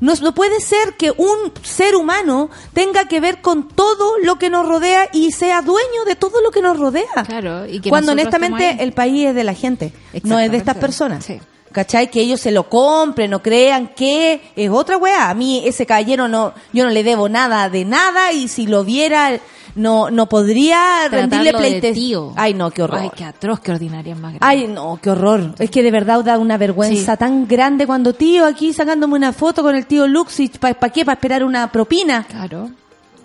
No, 0.00 0.14
no 0.22 0.34
puede 0.34 0.60
ser 0.60 0.94
que 0.98 1.10
un 1.10 1.52
ser 1.62 1.96
humano 1.96 2.50
tenga 2.72 3.06
que 3.06 3.20
ver 3.20 3.40
con 3.40 3.68
todo 3.68 4.18
lo 4.22 4.36
que 4.36 4.50
nos 4.50 4.68
rodea 4.68 5.08
y 5.12 5.32
sea 5.32 5.62
dueño 5.62 6.04
de 6.06 6.16
todo 6.16 6.40
lo 6.42 6.50
que 6.50 6.62
nos 6.62 6.78
rodea. 6.78 7.24
Claro, 7.26 7.66
y 7.66 7.80
que 7.80 7.88
Cuando 7.88 8.12
honestamente 8.12 8.76
el 8.80 8.92
país 8.92 9.28
es 9.28 9.34
de 9.34 9.44
la 9.44 9.54
gente, 9.54 9.92
no 10.22 10.38
es 10.38 10.50
de 10.50 10.56
estas 10.58 10.76
personas. 10.76 11.24
Sí. 11.24 11.40
¿Cachai? 11.76 12.10
Que 12.10 12.22
ellos 12.22 12.40
se 12.40 12.52
lo 12.52 12.70
compren 12.70 13.34
o 13.34 13.42
crean 13.42 13.88
que 13.88 14.40
es 14.56 14.70
otra 14.70 14.96
weá. 14.96 15.28
A 15.28 15.34
mí 15.34 15.60
ese 15.66 15.84
caballero 15.84 16.26
no, 16.26 16.54
yo 16.72 16.84
no 16.84 16.90
le 16.90 17.04
debo 17.04 17.28
nada 17.28 17.68
de 17.68 17.84
nada 17.84 18.32
y 18.32 18.48
si 18.48 18.66
lo 18.66 18.82
viera 18.82 19.38
no, 19.74 20.10
no 20.10 20.26
podría 20.26 21.06
rendirle 21.10 21.50
Tratarlo 21.50 21.60
de 21.60 21.80
pleite. 21.80 21.92
tío. 21.92 22.32
Ay, 22.34 22.54
no, 22.54 22.70
qué 22.70 22.82
horror. 22.82 23.00
Ay, 23.02 23.10
qué 23.14 23.24
atroz, 23.26 23.60
qué 23.60 23.72
ordinaria 23.72 24.14
es 24.14 24.18
más 24.18 24.32
grande. 24.32 24.38
Ay, 24.40 24.68
no, 24.68 24.98
qué 25.02 25.10
horror. 25.10 25.54
Es 25.58 25.68
que 25.70 25.82
de 25.82 25.90
verdad 25.90 26.24
da 26.24 26.38
una 26.38 26.56
vergüenza 26.56 27.12
Sí. 27.12 27.18
tan 27.18 27.46
grande 27.46 27.86
cuando 27.86 28.14
tío 28.14 28.46
aquí 28.46 28.72
sacándome 28.72 29.14
una 29.16 29.34
foto 29.34 29.62
con 29.62 29.74
el 29.76 29.84
tío 29.84 30.06
Luxich. 30.06 30.58
¿Para 30.58 30.74
qué? 30.90 31.04
¿Para 31.04 31.16
esperar 31.16 31.44
una 31.44 31.70
propina? 31.70 32.24
Claro. 32.26 32.70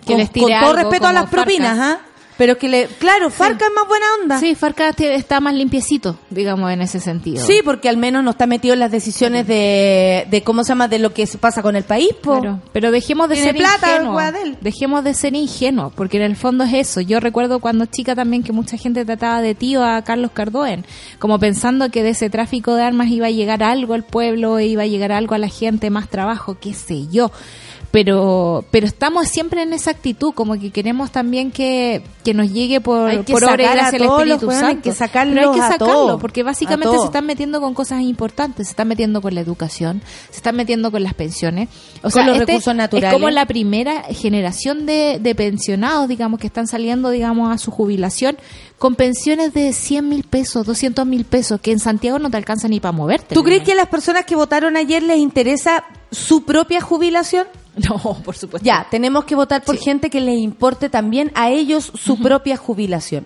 con, 0.06 0.18
les 0.18 0.30
tire 0.30 0.44
con 0.44 0.52
todo 0.52 0.70
algo 0.72 0.82
respeto 0.82 1.06
a 1.06 1.12
las 1.14 1.30
propinas. 1.30 1.78
¿ah? 1.80 1.98
Pero 2.38 2.56
que 2.56 2.68
le, 2.68 2.86
claro, 2.86 3.30
Farca 3.30 3.66
es 3.66 3.72
más 3.74 3.86
buena 3.86 4.06
onda. 4.20 4.40
Sí, 4.40 4.54
Farca 4.54 4.88
está 4.88 5.40
más 5.40 5.54
limpiecito, 5.54 6.16
digamos, 6.30 6.70
en 6.72 6.80
ese 6.80 6.98
sentido. 6.98 7.44
Sí, 7.44 7.60
porque 7.64 7.88
al 7.88 7.96
menos 7.96 8.24
no 8.24 8.30
está 8.30 8.46
metido 8.46 8.74
en 8.74 8.80
las 8.80 8.90
decisiones 8.90 9.46
de, 9.46 10.26
de 10.30 10.42
cómo 10.42 10.64
se 10.64 10.70
llama, 10.70 10.88
de 10.88 10.98
lo 10.98 11.12
que 11.12 11.26
pasa 11.38 11.62
con 11.62 11.76
el 11.76 11.84
país, 11.84 12.08
po. 12.22 12.40
Claro, 12.40 12.60
pero 12.72 12.90
dejemos 12.90 13.28
de 13.28 13.36
ser 13.36 13.54
plata, 13.54 13.96
ingenuos. 13.96 14.22
Dejemos 14.60 15.04
de 15.04 15.14
ser 15.14 15.34
ingenuos, 15.34 15.92
porque 15.94 16.16
en 16.16 16.24
el 16.24 16.36
fondo 16.36 16.64
es 16.64 16.72
eso. 16.72 17.00
Yo 17.00 17.20
recuerdo 17.20 17.60
cuando 17.60 17.86
chica 17.86 18.14
también 18.14 18.42
que 18.42 18.52
mucha 18.52 18.76
gente 18.76 19.04
trataba 19.04 19.42
de 19.42 19.54
tío 19.54 19.84
a 19.84 20.02
Carlos 20.02 20.30
Cardoen, 20.32 20.84
como 21.18 21.38
pensando 21.38 21.90
que 21.90 22.02
de 22.02 22.10
ese 22.10 22.30
tráfico 22.30 22.74
de 22.74 22.82
armas 22.82 23.08
iba 23.08 23.26
a 23.26 23.30
llegar 23.30 23.62
algo 23.62 23.94
al 23.94 24.04
pueblo, 24.04 24.58
iba 24.58 24.82
a 24.82 24.86
llegar 24.86 25.12
algo 25.12 25.34
a 25.34 25.38
la 25.38 25.48
gente, 25.48 25.90
más 25.90 26.08
trabajo, 26.08 26.56
qué 26.60 26.74
sé 26.74 27.06
yo. 27.10 27.30
Pero, 27.92 28.64
pero 28.70 28.86
estamos 28.86 29.28
siempre 29.28 29.62
en 29.62 29.74
esa 29.74 29.90
actitud, 29.90 30.32
como 30.32 30.58
que 30.58 30.70
queremos 30.70 31.12
también 31.12 31.52
que, 31.52 32.02
que 32.24 32.32
nos 32.32 32.50
llegue 32.50 32.80
por, 32.80 33.24
por 33.26 33.44
obra 33.44 33.54
y 33.54 33.76
gracia 33.76 33.98
el 33.98 34.04
Espíritu 34.04 34.46
weones, 34.46 34.62
hay 34.62 34.72
Santo. 34.72 34.82
que 34.82 34.92
sacarlos 34.92 35.34
Pero 35.36 35.52
hay 35.52 35.60
que 35.60 35.66
sacarlo, 35.66 36.18
porque 36.18 36.42
básicamente 36.42 36.98
se 36.98 37.04
están 37.04 37.26
metiendo 37.26 37.60
con 37.60 37.74
cosas 37.74 38.00
importantes, 38.00 38.68
se 38.68 38.72
están 38.72 38.88
metiendo 38.88 39.20
con 39.20 39.34
la 39.34 39.42
educación, 39.42 40.00
se 40.30 40.36
están 40.38 40.56
metiendo 40.56 40.90
con 40.90 41.02
las 41.02 41.12
pensiones. 41.12 41.68
O 41.98 42.02
Con 42.02 42.12
sea, 42.12 42.26
los 42.26 42.38
este 42.38 42.46
recursos 42.46 42.74
naturales. 42.74 43.10
Es 43.10 43.14
como 43.14 43.28
la 43.28 43.44
primera 43.44 44.04
generación 44.04 44.86
de, 44.86 45.18
de 45.20 45.34
pensionados, 45.34 46.08
digamos, 46.08 46.40
que 46.40 46.46
están 46.46 46.66
saliendo, 46.66 47.10
digamos, 47.10 47.52
a 47.52 47.58
su 47.58 47.70
jubilación 47.70 48.38
con 48.78 48.96
pensiones 48.96 49.52
de 49.54 49.72
100 49.72 50.08
mil 50.08 50.24
pesos, 50.24 50.66
200 50.66 51.06
mil 51.06 51.24
pesos, 51.24 51.60
que 51.60 51.72
en 51.72 51.78
Santiago 51.78 52.18
no 52.18 52.30
te 52.30 52.38
alcanza 52.38 52.68
ni 52.68 52.80
para 52.80 52.92
moverte. 52.92 53.34
¿Tú 53.34 53.44
crees 53.44 53.62
que 53.62 53.72
a 53.72 53.76
las 53.76 53.88
personas 53.88 54.24
que 54.24 54.34
votaron 54.34 54.76
ayer 54.76 55.02
les 55.02 55.18
interesa 55.18 55.84
su 56.10 56.44
propia 56.44 56.80
jubilación? 56.80 57.46
No, 57.88 57.98
por 58.24 58.36
supuesto. 58.36 58.64
Ya, 58.66 58.86
tenemos 58.90 59.24
que 59.24 59.34
votar 59.34 59.62
por 59.62 59.76
Sí. 59.78 59.84
gente 59.84 60.10
que 60.10 60.20
les 60.20 60.38
importe 60.38 60.88
también 60.88 61.32
a 61.34 61.50
ellos 61.50 61.90
su 61.94 62.18
propia 62.18 62.56
jubilación. 62.56 63.24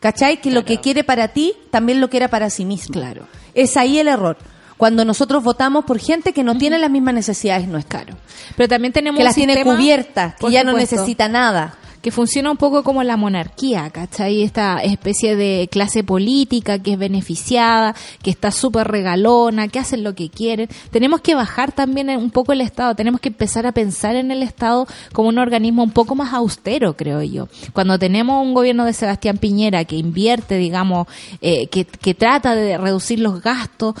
¿Cachai? 0.00 0.40
Que 0.40 0.50
lo 0.50 0.64
que 0.64 0.78
quiere 0.78 1.02
para 1.04 1.28
ti 1.28 1.54
también 1.70 2.00
lo 2.00 2.10
quiera 2.10 2.28
para 2.28 2.50
sí 2.50 2.64
mismo. 2.66 2.92
Claro. 2.92 3.26
Es 3.54 3.76
ahí 3.76 3.98
el 3.98 4.08
error. 4.08 4.36
Cuando 4.76 5.06
nosotros 5.06 5.42
votamos 5.42 5.86
por 5.86 5.98
gente 5.98 6.34
que 6.34 6.44
no 6.44 6.58
tiene 6.58 6.78
las 6.78 6.90
mismas 6.90 7.14
necesidades 7.14 7.66
nuestras. 7.66 8.04
Claro. 8.04 8.18
Pero 8.56 8.68
también 8.68 8.92
tenemos 8.92 9.16
Que 9.16 9.22
un 9.22 9.24
las 9.24 9.34
tiene 9.34 9.54
sistema- 9.54 9.74
cubiertas, 9.76 10.34
que 10.36 10.50
ya 10.50 10.62
no 10.64 10.74
necesita 10.74 11.28
nada. 11.30 11.74
Que 12.02 12.10
funciona 12.10 12.50
un 12.50 12.56
poco 12.56 12.82
como 12.82 13.02
la 13.02 13.16
monarquía, 13.16 13.90
¿cachai? 13.90 14.42
Esta 14.42 14.78
especie 14.78 15.36
de 15.36 15.68
clase 15.70 16.04
política 16.04 16.78
que 16.78 16.92
es 16.92 16.98
beneficiada, 16.98 17.94
que 18.22 18.30
está 18.30 18.50
súper 18.50 18.88
regalona, 18.88 19.68
que 19.68 19.78
hacen 19.78 20.04
lo 20.04 20.14
que 20.14 20.28
quieren. 20.28 20.68
Tenemos 20.90 21.20
que 21.20 21.34
bajar 21.34 21.72
también 21.72 22.10
un 22.10 22.30
poco 22.30 22.52
el 22.52 22.60
Estado, 22.60 22.94
tenemos 22.94 23.20
que 23.20 23.28
empezar 23.28 23.66
a 23.66 23.72
pensar 23.72 24.16
en 24.16 24.30
el 24.30 24.42
Estado 24.42 24.86
como 25.12 25.28
un 25.28 25.38
organismo 25.38 25.82
un 25.82 25.90
poco 25.90 26.14
más 26.14 26.32
austero, 26.32 26.96
creo 26.96 27.22
yo. 27.22 27.48
Cuando 27.72 27.98
tenemos 27.98 28.42
un 28.44 28.54
gobierno 28.54 28.84
de 28.84 28.92
Sebastián 28.92 29.38
Piñera 29.38 29.84
que 29.84 29.96
invierte, 29.96 30.56
digamos, 30.56 31.06
eh, 31.40 31.66
que, 31.68 31.84
que 31.84 32.14
trata 32.14 32.54
de 32.54 32.78
reducir 32.78 33.20
los 33.20 33.42
gastos, 33.42 33.94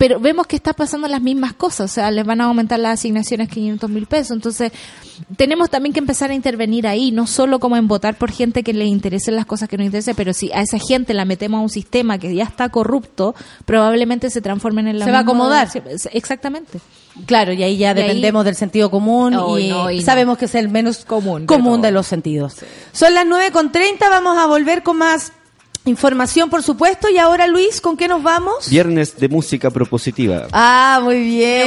pero 0.00 0.18
vemos 0.18 0.46
que 0.46 0.56
está 0.56 0.72
pasando 0.72 1.08
las 1.08 1.20
mismas 1.20 1.52
cosas, 1.52 1.90
o 1.90 1.94
sea, 1.94 2.10
les 2.10 2.24
van 2.24 2.40
a 2.40 2.44
aumentar 2.44 2.78
las 2.78 2.94
asignaciones 3.00 3.50
500 3.50 3.90
mil 3.90 4.06
pesos, 4.06 4.30
entonces 4.30 4.72
tenemos 5.36 5.68
también 5.68 5.92
que 5.92 5.98
empezar 5.98 6.30
a 6.30 6.34
intervenir 6.34 6.86
ahí, 6.86 7.12
no 7.12 7.26
solo 7.26 7.58
como 7.60 7.76
en 7.76 7.86
votar 7.86 8.16
por 8.16 8.30
gente 8.32 8.62
que 8.62 8.72
le 8.72 8.86
interesen 8.86 9.36
las 9.36 9.44
cosas 9.44 9.68
que 9.68 9.76
nos 9.76 9.84
interesen, 9.84 10.14
pero 10.16 10.32
si 10.32 10.50
a 10.52 10.62
esa 10.62 10.78
gente 10.78 11.12
la 11.12 11.26
metemos 11.26 11.58
a 11.58 11.62
un 11.64 11.68
sistema 11.68 12.16
que 12.16 12.34
ya 12.34 12.44
está 12.44 12.70
corrupto, 12.70 13.34
probablemente 13.66 14.30
se 14.30 14.40
transformen 14.40 14.88
en 14.88 14.98
la 15.00 15.04
Se 15.04 15.10
va 15.10 15.18
a 15.18 15.20
acomodar. 15.20 15.68
Exactamente. 16.12 16.80
Claro, 17.26 17.52
y 17.52 17.62
ahí 17.62 17.76
ya 17.76 17.90
ahí- 17.90 17.96
dependemos 17.96 18.46
del 18.46 18.54
sentido 18.54 18.90
común 18.90 19.34
y, 19.34 19.36
no, 19.68 19.90
y 19.90 19.98
no. 19.98 20.02
sabemos 20.02 20.38
que 20.38 20.46
es 20.46 20.54
el 20.54 20.70
menos 20.70 21.04
Común 21.04 21.44
común 21.44 21.82
de 21.82 21.90
los 21.90 22.06
sentidos. 22.06 22.56
Son 22.92 23.12
las 23.12 23.26
9.30, 23.26 23.98
vamos 24.08 24.38
a 24.38 24.46
volver 24.46 24.82
con 24.82 24.96
más 24.96 25.32
información, 25.86 26.50
por 26.50 26.62
supuesto. 26.62 27.08
Y 27.08 27.18
ahora, 27.18 27.46
Luis, 27.46 27.80
¿con 27.80 27.96
qué 27.96 28.06
nos 28.08 28.22
vamos? 28.22 28.68
Viernes 28.68 29.16
de 29.16 29.28
música 29.28 29.70
propositiva. 29.70 30.46
Ah, 30.52 31.00
muy 31.02 31.22
bien. 31.22 31.62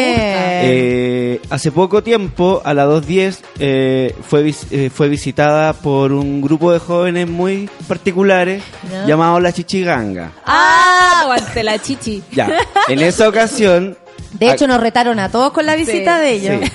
Eh, 0.65 1.41
hace 1.49 1.71
poco 1.71 2.03
tiempo, 2.03 2.61
a 2.63 2.73
las 2.73 2.87
2.10, 2.87 3.39
eh, 3.59 4.15
fue, 4.29 4.43
vis- 4.43 4.67
eh, 4.71 4.89
fue 4.93 5.09
visitada 5.09 5.73
por 5.73 6.11
un 6.13 6.41
grupo 6.41 6.71
de 6.71 6.79
jóvenes 6.79 7.27
muy 7.29 7.69
particulares 7.87 8.63
llamado 9.07 9.39
La 9.39 9.51
Chichiganga. 9.51 10.31
Ah, 10.45 11.21
aguante 11.23 11.63
la 11.63 11.79
chichi. 11.79 12.21
Ya, 12.31 12.49
en 12.87 12.99
esa 13.01 13.27
ocasión 13.27 13.97
De 14.33 14.51
hecho, 14.51 14.67
nos 14.67 14.79
retaron 14.79 15.19
a 15.19 15.29
todos 15.29 15.51
con 15.53 15.65
la 15.65 15.75
visita 15.75 16.19
de 16.19 16.31
ellos. 16.33 16.61
Sí. 16.61 16.71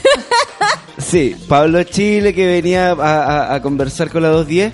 Sí, 1.00 1.36
Pablo 1.48 1.82
Chile, 1.84 2.34
que 2.34 2.46
venía 2.46 2.90
a, 2.90 2.92
a- 2.92 3.54
a 3.54 3.62
conversar 3.62 4.10
con 4.10 4.22
la 4.22 4.28
210, 4.30 4.72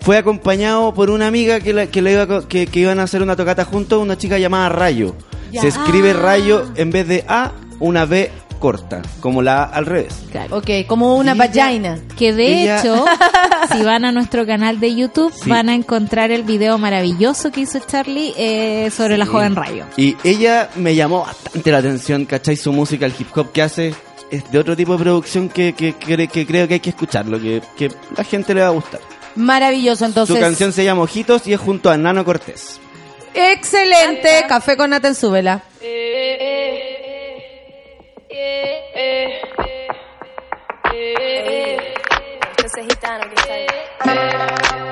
fue 0.00 0.16
acompañado 0.18 0.92
por 0.94 1.10
una 1.10 1.26
amiga 1.26 1.60
que, 1.60 1.72
la- 1.72 1.86
que, 1.86 2.02
le 2.02 2.12
iba 2.12 2.46
que, 2.48 2.66
que 2.66 2.80
iban 2.80 2.98
a 3.00 3.04
hacer 3.04 3.22
una 3.22 3.36
tocata 3.36 3.64
juntos, 3.64 4.02
una 4.02 4.16
chica 4.16 4.38
llamada 4.38 4.68
Rayo. 4.68 5.14
Ya. 5.52 5.60
Se 5.62 5.68
escribe 5.68 6.12
Ah. 6.12 6.20
Rayo 6.20 6.66
en 6.76 6.90
vez 6.90 7.06
de 7.08 7.24
A, 7.28 7.52
una 7.80 8.04
B 8.04 8.30
corta, 8.60 9.00
como 9.20 9.40
la 9.42 9.62
A 9.62 9.64
al 9.64 9.86
revés. 9.86 10.14
Claro. 10.30 10.58
Ok, 10.58 10.68
como 10.86 11.16
una 11.16 11.32
ella- 11.32 11.46
vagina. 11.64 11.98
Que 12.16 12.32
de 12.34 12.62
Ella- 12.62 12.80
hecho, 12.80 13.04
si 13.72 13.82
van 13.82 14.04
a 14.04 14.12
nuestro 14.12 14.46
canal 14.46 14.78
de 14.80 14.94
YouTube, 14.94 15.32
Sí. 15.34 15.48
van 15.50 15.68
a 15.70 15.74
encontrar 15.74 16.30
el 16.30 16.42
video 16.44 16.76
maravilloso 16.78 17.50
que 17.50 17.62
hizo 17.62 17.78
Charlie 17.80 18.34
eh, 18.36 18.90
sobre 18.94 19.16
la 19.18 19.26
joven 19.26 19.56
Rayo. 19.56 19.86
Y 19.96 20.16
ella 20.24 20.68
me 20.76 20.94
llamó 20.94 21.20
bastante 21.22 21.72
la 21.72 21.78
atención, 21.78 22.26
¿cachai? 22.26 22.56
Su 22.56 22.72
música, 22.72 23.06
el 23.06 23.14
hip 23.18 23.28
hop 23.36 23.50
que 23.52 23.62
hace 23.62 23.94
es 24.30 24.50
de 24.52 24.58
otro 24.58 24.76
tipo 24.76 24.92
de 24.92 24.98
producción 25.02 25.48
que, 25.48 25.72
que, 25.72 25.94
que- 25.94 26.28
que 26.28 26.46
creo 26.46 26.68
que 26.68 26.74
hay 26.74 26.80
que 26.80 26.90
escucharlo, 26.90 27.40
que, 27.40 27.62
que 27.76 27.90
la 28.16 28.24
gente 28.24 28.54
le 28.54 28.60
va 28.60 28.68
a 28.68 28.70
gustar. 28.70 29.00
Maravilloso, 29.34 30.04
entonces. 30.04 30.36
Su 30.36 30.40
canción 30.40 30.72
se 30.72 30.84
llama 30.84 31.02
Ojitos 31.02 31.46
y 31.46 31.52
es 31.52 31.60
junto 31.60 31.90
a 31.90 31.96
Nano 31.96 32.24
Cortés. 32.24 32.80
Excelente. 33.34 34.44
Café 34.48 34.76
con 34.76 34.90
nata 34.90 35.08
en 35.08 35.14
su 35.14 35.30
vela. 35.30 35.62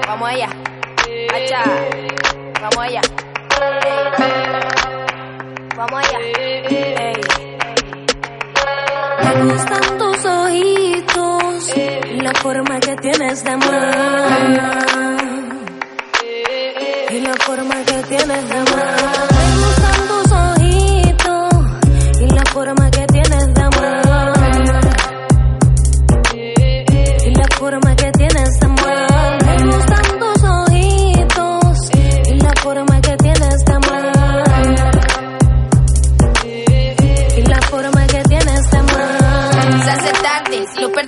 Vamos 0.07 0.29
allá. 0.31 0.49
Acha. 1.35 1.63
Vamos 2.61 2.79
allá. 2.79 3.01
Vamos 5.77 6.05
allá. 6.05 6.19
Gustan 9.41 9.99
tus 9.99 10.25
ojitos 10.25 11.73
y 12.19 12.21
la 12.21 12.33
forma 12.35 12.81
que 12.81 12.97
tienes 12.97 13.45
de 13.45 13.51
amar. 13.51 14.59
Y 17.11 17.21
la 17.21 17.35
forma 17.35 17.75
que 17.85 18.03
tienes 18.09 18.49
de 18.49 18.55
amar. 18.55 19.28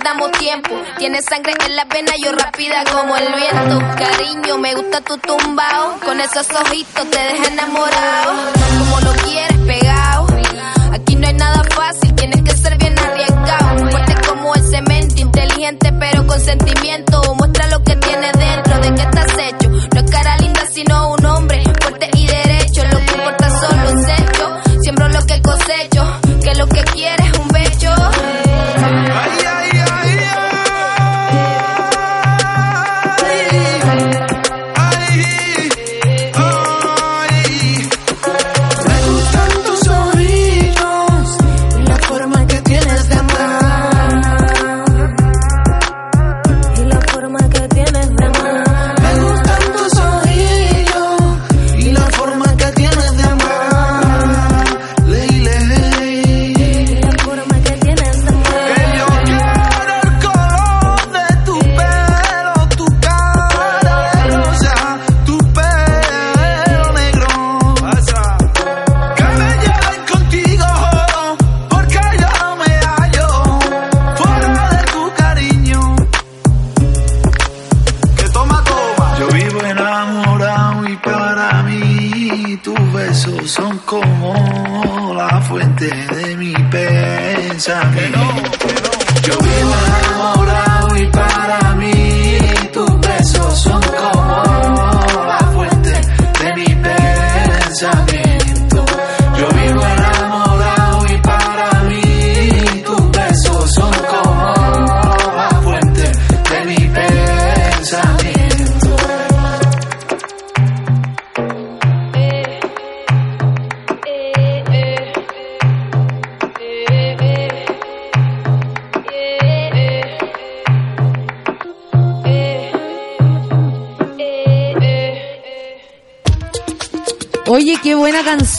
Perdamos 0.01 0.31
tiempo. 0.31 0.69
Tienes 0.97 1.25
sangre 1.25 1.53
en 1.67 1.75
la 1.75 1.85
vena, 1.85 2.11
yo 2.23 2.31
rápida 2.31 2.83
como 2.91 3.15
el 3.15 3.27
viento. 3.33 3.79
Cariño, 3.97 4.57
me 4.57 4.73
gusta 4.73 5.01
tu 5.01 5.17
tumbao. 5.17 5.99
Con 6.03 6.19
esos 6.19 6.49
ojitos 6.49 7.09
te 7.09 7.19
deja 7.19 7.47
enamorado. 7.47 8.33
Como 8.79 8.99
lo 9.01 9.13
quieres, 9.23 9.57
pegado. 9.59 10.27
Aquí 10.93 11.15
no 11.15 11.27
hay 11.27 11.33
nada 11.33 11.63
fácil, 11.75 12.15
tienes 12.15 12.41
que 12.41 12.51
ser 12.51 12.77
bien 12.77 12.97
arriesgado. 12.97 13.89
Fuerte 13.91 14.15
como 14.27 14.55
el 14.55 14.69
cemento, 14.69 15.21
inteligente 15.21 15.93
pero 15.99 16.25
con 16.25 16.39
sentimiento. 16.39 17.10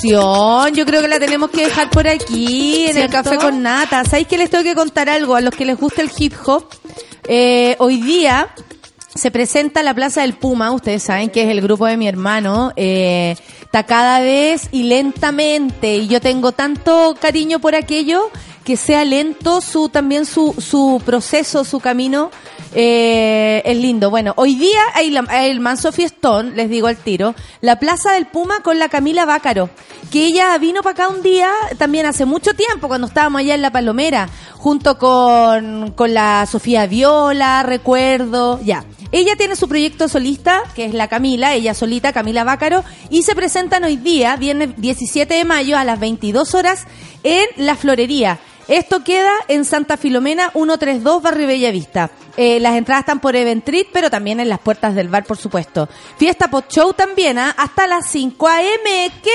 Yo 0.02 0.84
creo 0.84 1.00
que 1.00 1.08
la 1.08 1.20
tenemos 1.20 1.50
que 1.50 1.64
dejar 1.64 1.90
por 1.90 2.08
aquí, 2.08 2.86
en 2.88 2.96
el 2.96 3.08
café 3.08 3.36
con 3.36 3.62
nata. 3.62 4.04
¿Sabéis 4.04 4.26
que 4.26 4.36
les 4.36 4.50
tengo 4.50 4.64
que 4.64 4.74
contar 4.74 5.08
algo? 5.08 5.36
A 5.36 5.40
los 5.40 5.54
que 5.54 5.64
les 5.64 5.78
gusta 5.78 6.02
el 6.02 6.10
hip 6.16 6.34
hop, 6.44 6.66
eh, 7.28 7.76
hoy 7.78 8.00
día 8.00 8.48
se 9.14 9.30
presenta 9.30 9.82
la 9.82 9.94
Plaza 9.94 10.22
del 10.22 10.34
Puma. 10.34 10.72
Ustedes 10.72 11.04
saben 11.04 11.30
que 11.30 11.42
es 11.42 11.48
el 11.50 11.60
grupo 11.60 11.86
de 11.86 11.96
mi 11.96 12.08
hermano. 12.08 12.72
Eh, 12.76 13.36
está 13.62 13.84
cada 13.84 14.20
vez 14.20 14.68
y 14.72 14.84
lentamente. 14.84 15.96
Y 15.96 16.08
yo 16.08 16.20
tengo 16.20 16.50
tanto 16.52 17.16
cariño 17.20 17.60
por 17.60 17.74
aquello 17.74 18.30
que 18.64 18.76
sea 18.76 19.04
lento 19.04 19.60
su 19.60 19.88
también 19.88 20.26
su, 20.26 20.54
su 20.58 21.00
proceso, 21.04 21.64
su 21.64 21.78
camino. 21.78 22.30
Eh, 22.74 23.62
es 23.64 23.76
lindo. 23.76 24.08
Bueno, 24.10 24.32
hoy 24.36 24.54
día 24.54 24.80
hay, 24.94 25.10
la- 25.10 25.26
hay 25.28 25.50
el 25.50 25.60
manso 25.60 25.92
fiestón, 25.92 26.56
les 26.56 26.70
digo 26.70 26.86
al 26.86 26.96
tiro, 26.96 27.34
la 27.60 27.78
Plaza 27.78 28.12
del 28.12 28.26
Puma 28.26 28.60
con 28.62 28.78
la 28.78 28.88
Camila 28.88 29.26
Bácaro, 29.26 29.68
que 30.10 30.24
ella 30.26 30.56
vino 30.58 30.82
para 30.82 30.92
acá 31.04 31.08
un 31.08 31.22
día, 31.22 31.50
también 31.78 32.06
hace 32.06 32.24
mucho 32.24 32.54
tiempo, 32.54 32.88
cuando 32.88 33.06
estábamos 33.06 33.40
allá 33.40 33.54
en 33.54 33.62
La 33.62 33.70
Palomera, 33.72 34.28
junto 34.56 34.96
con, 34.98 35.92
con 35.92 36.14
la 36.14 36.46
Sofía 36.46 36.86
Viola, 36.86 37.62
recuerdo, 37.62 38.58
ya. 38.62 38.84
Ella 39.10 39.36
tiene 39.36 39.56
su 39.56 39.68
proyecto 39.68 40.08
solista, 40.08 40.62
que 40.74 40.86
es 40.86 40.94
la 40.94 41.08
Camila, 41.08 41.54
ella 41.54 41.74
solita, 41.74 42.14
Camila 42.14 42.44
Bácaro, 42.44 42.82
y 43.10 43.22
se 43.24 43.34
presentan 43.34 43.84
hoy 43.84 43.96
día, 43.96 44.36
viernes 44.36 44.70
17 44.78 45.34
de 45.34 45.44
mayo, 45.44 45.76
a 45.76 45.84
las 45.84 46.00
22 46.00 46.54
horas, 46.54 46.86
en 47.22 47.44
La 47.58 47.76
Florería. 47.76 48.38
Esto 48.72 49.04
queda 49.04 49.34
en 49.48 49.66
Santa 49.66 49.98
Filomena 49.98 50.48
132, 50.54 51.22
Barrio 51.22 51.46
Bellavista. 51.46 52.10
Eh, 52.38 52.58
las 52.58 52.74
entradas 52.74 53.02
están 53.02 53.20
por 53.20 53.36
Eventrit, 53.36 53.88
pero 53.92 54.08
también 54.08 54.40
en 54.40 54.48
las 54.48 54.60
puertas 54.60 54.94
del 54.94 55.08
bar, 55.08 55.24
por 55.24 55.36
supuesto. 55.36 55.90
Fiesta 56.16 56.48
post 56.48 56.72
show 56.72 56.94
también, 56.94 57.38
¿ah? 57.38 57.54
hasta 57.54 57.86
las 57.86 58.08
5 58.08 58.48
a.m. 58.48 59.10
¡Qué 59.22 59.30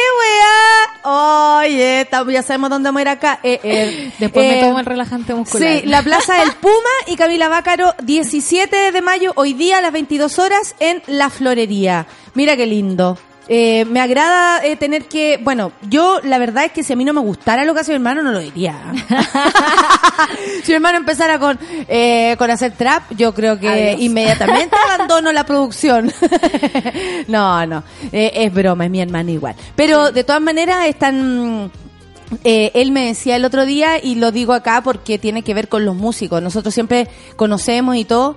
weá! 1.05 1.59
Oye, 1.59 2.01
estamos- 2.01 2.33
ya 2.33 2.41
sabemos 2.41 2.71
dónde 2.71 2.87
vamos 2.87 2.97
a 2.97 3.01
ir 3.03 3.09
acá. 3.09 3.39
Eh, 3.43 3.59
eh, 3.61 4.11
Después 4.19 4.43
me 4.43 4.57
eh, 4.57 4.63
tomo 4.63 4.79
el 4.79 4.85
relajante 4.87 5.35
muscular. 5.35 5.81
Sí, 5.81 5.85
la 5.85 6.01
Plaza 6.01 6.39
del 6.39 6.53
Puma 6.59 6.73
y 7.05 7.15
Camila 7.15 7.47
Bácaro, 7.47 7.93
17 8.01 8.91
de 8.91 9.01
mayo, 9.03 9.33
hoy 9.35 9.53
día 9.53 9.77
a 9.77 9.81
las 9.81 9.91
22 9.91 10.39
horas 10.39 10.73
en 10.79 11.03
La 11.05 11.29
Florería. 11.29 12.07
Mira 12.33 12.57
qué 12.57 12.65
lindo. 12.65 13.19
Eh, 13.49 13.85
me 13.85 14.01
agrada 14.01 14.65
eh, 14.65 14.75
tener 14.75 15.05
que, 15.05 15.39
bueno, 15.41 15.71
yo 15.89 16.19
la 16.23 16.37
verdad 16.37 16.65
es 16.65 16.71
que 16.73 16.83
si 16.83 16.93
a 16.93 16.95
mí 16.95 17.05
no 17.05 17.13
me 17.13 17.21
gustara 17.21 17.63
lo 17.63 17.73
que 17.73 17.79
hace 17.79 17.91
mi 17.91 17.95
hermano, 17.95 18.21
no 18.21 18.31
lo 18.31 18.39
diría. 18.39 18.93
si 20.63 20.71
mi 20.71 20.75
hermano 20.75 20.97
empezara 20.97 21.39
con, 21.39 21.57
eh, 21.87 22.35
con 22.37 22.51
hacer 22.51 22.73
trap, 22.73 23.03
yo 23.11 23.33
creo 23.33 23.57
que 23.59 23.69
Adiós. 23.69 24.01
inmediatamente 24.01 24.75
abandono 24.93 25.31
la 25.31 25.45
producción. 25.45 26.11
no, 27.27 27.65
no, 27.65 27.83
eh, 28.11 28.31
es 28.33 28.53
broma, 28.53 28.85
es 28.85 28.91
mi 28.91 29.01
hermano 29.01 29.31
igual. 29.31 29.55
Pero 29.75 30.11
de 30.11 30.23
todas 30.23 30.41
maneras 30.41 30.85
están... 30.87 31.71
Eh, 32.43 32.71
él 32.73 32.91
me 32.91 33.05
decía 33.05 33.37
el 33.37 33.45
otro 33.45 33.65
día, 33.65 34.03
y 34.03 34.15
lo 34.15 34.33
digo 34.33 34.51
acá 34.51 34.81
porque 34.83 35.17
tiene 35.17 35.43
que 35.43 35.53
ver 35.53 35.69
con 35.69 35.85
los 35.85 35.95
músicos. 35.95 36.41
Nosotros 36.41 36.73
siempre 36.73 37.07
conocemos 37.37 37.95
y 37.95 38.03
todo. 38.03 38.35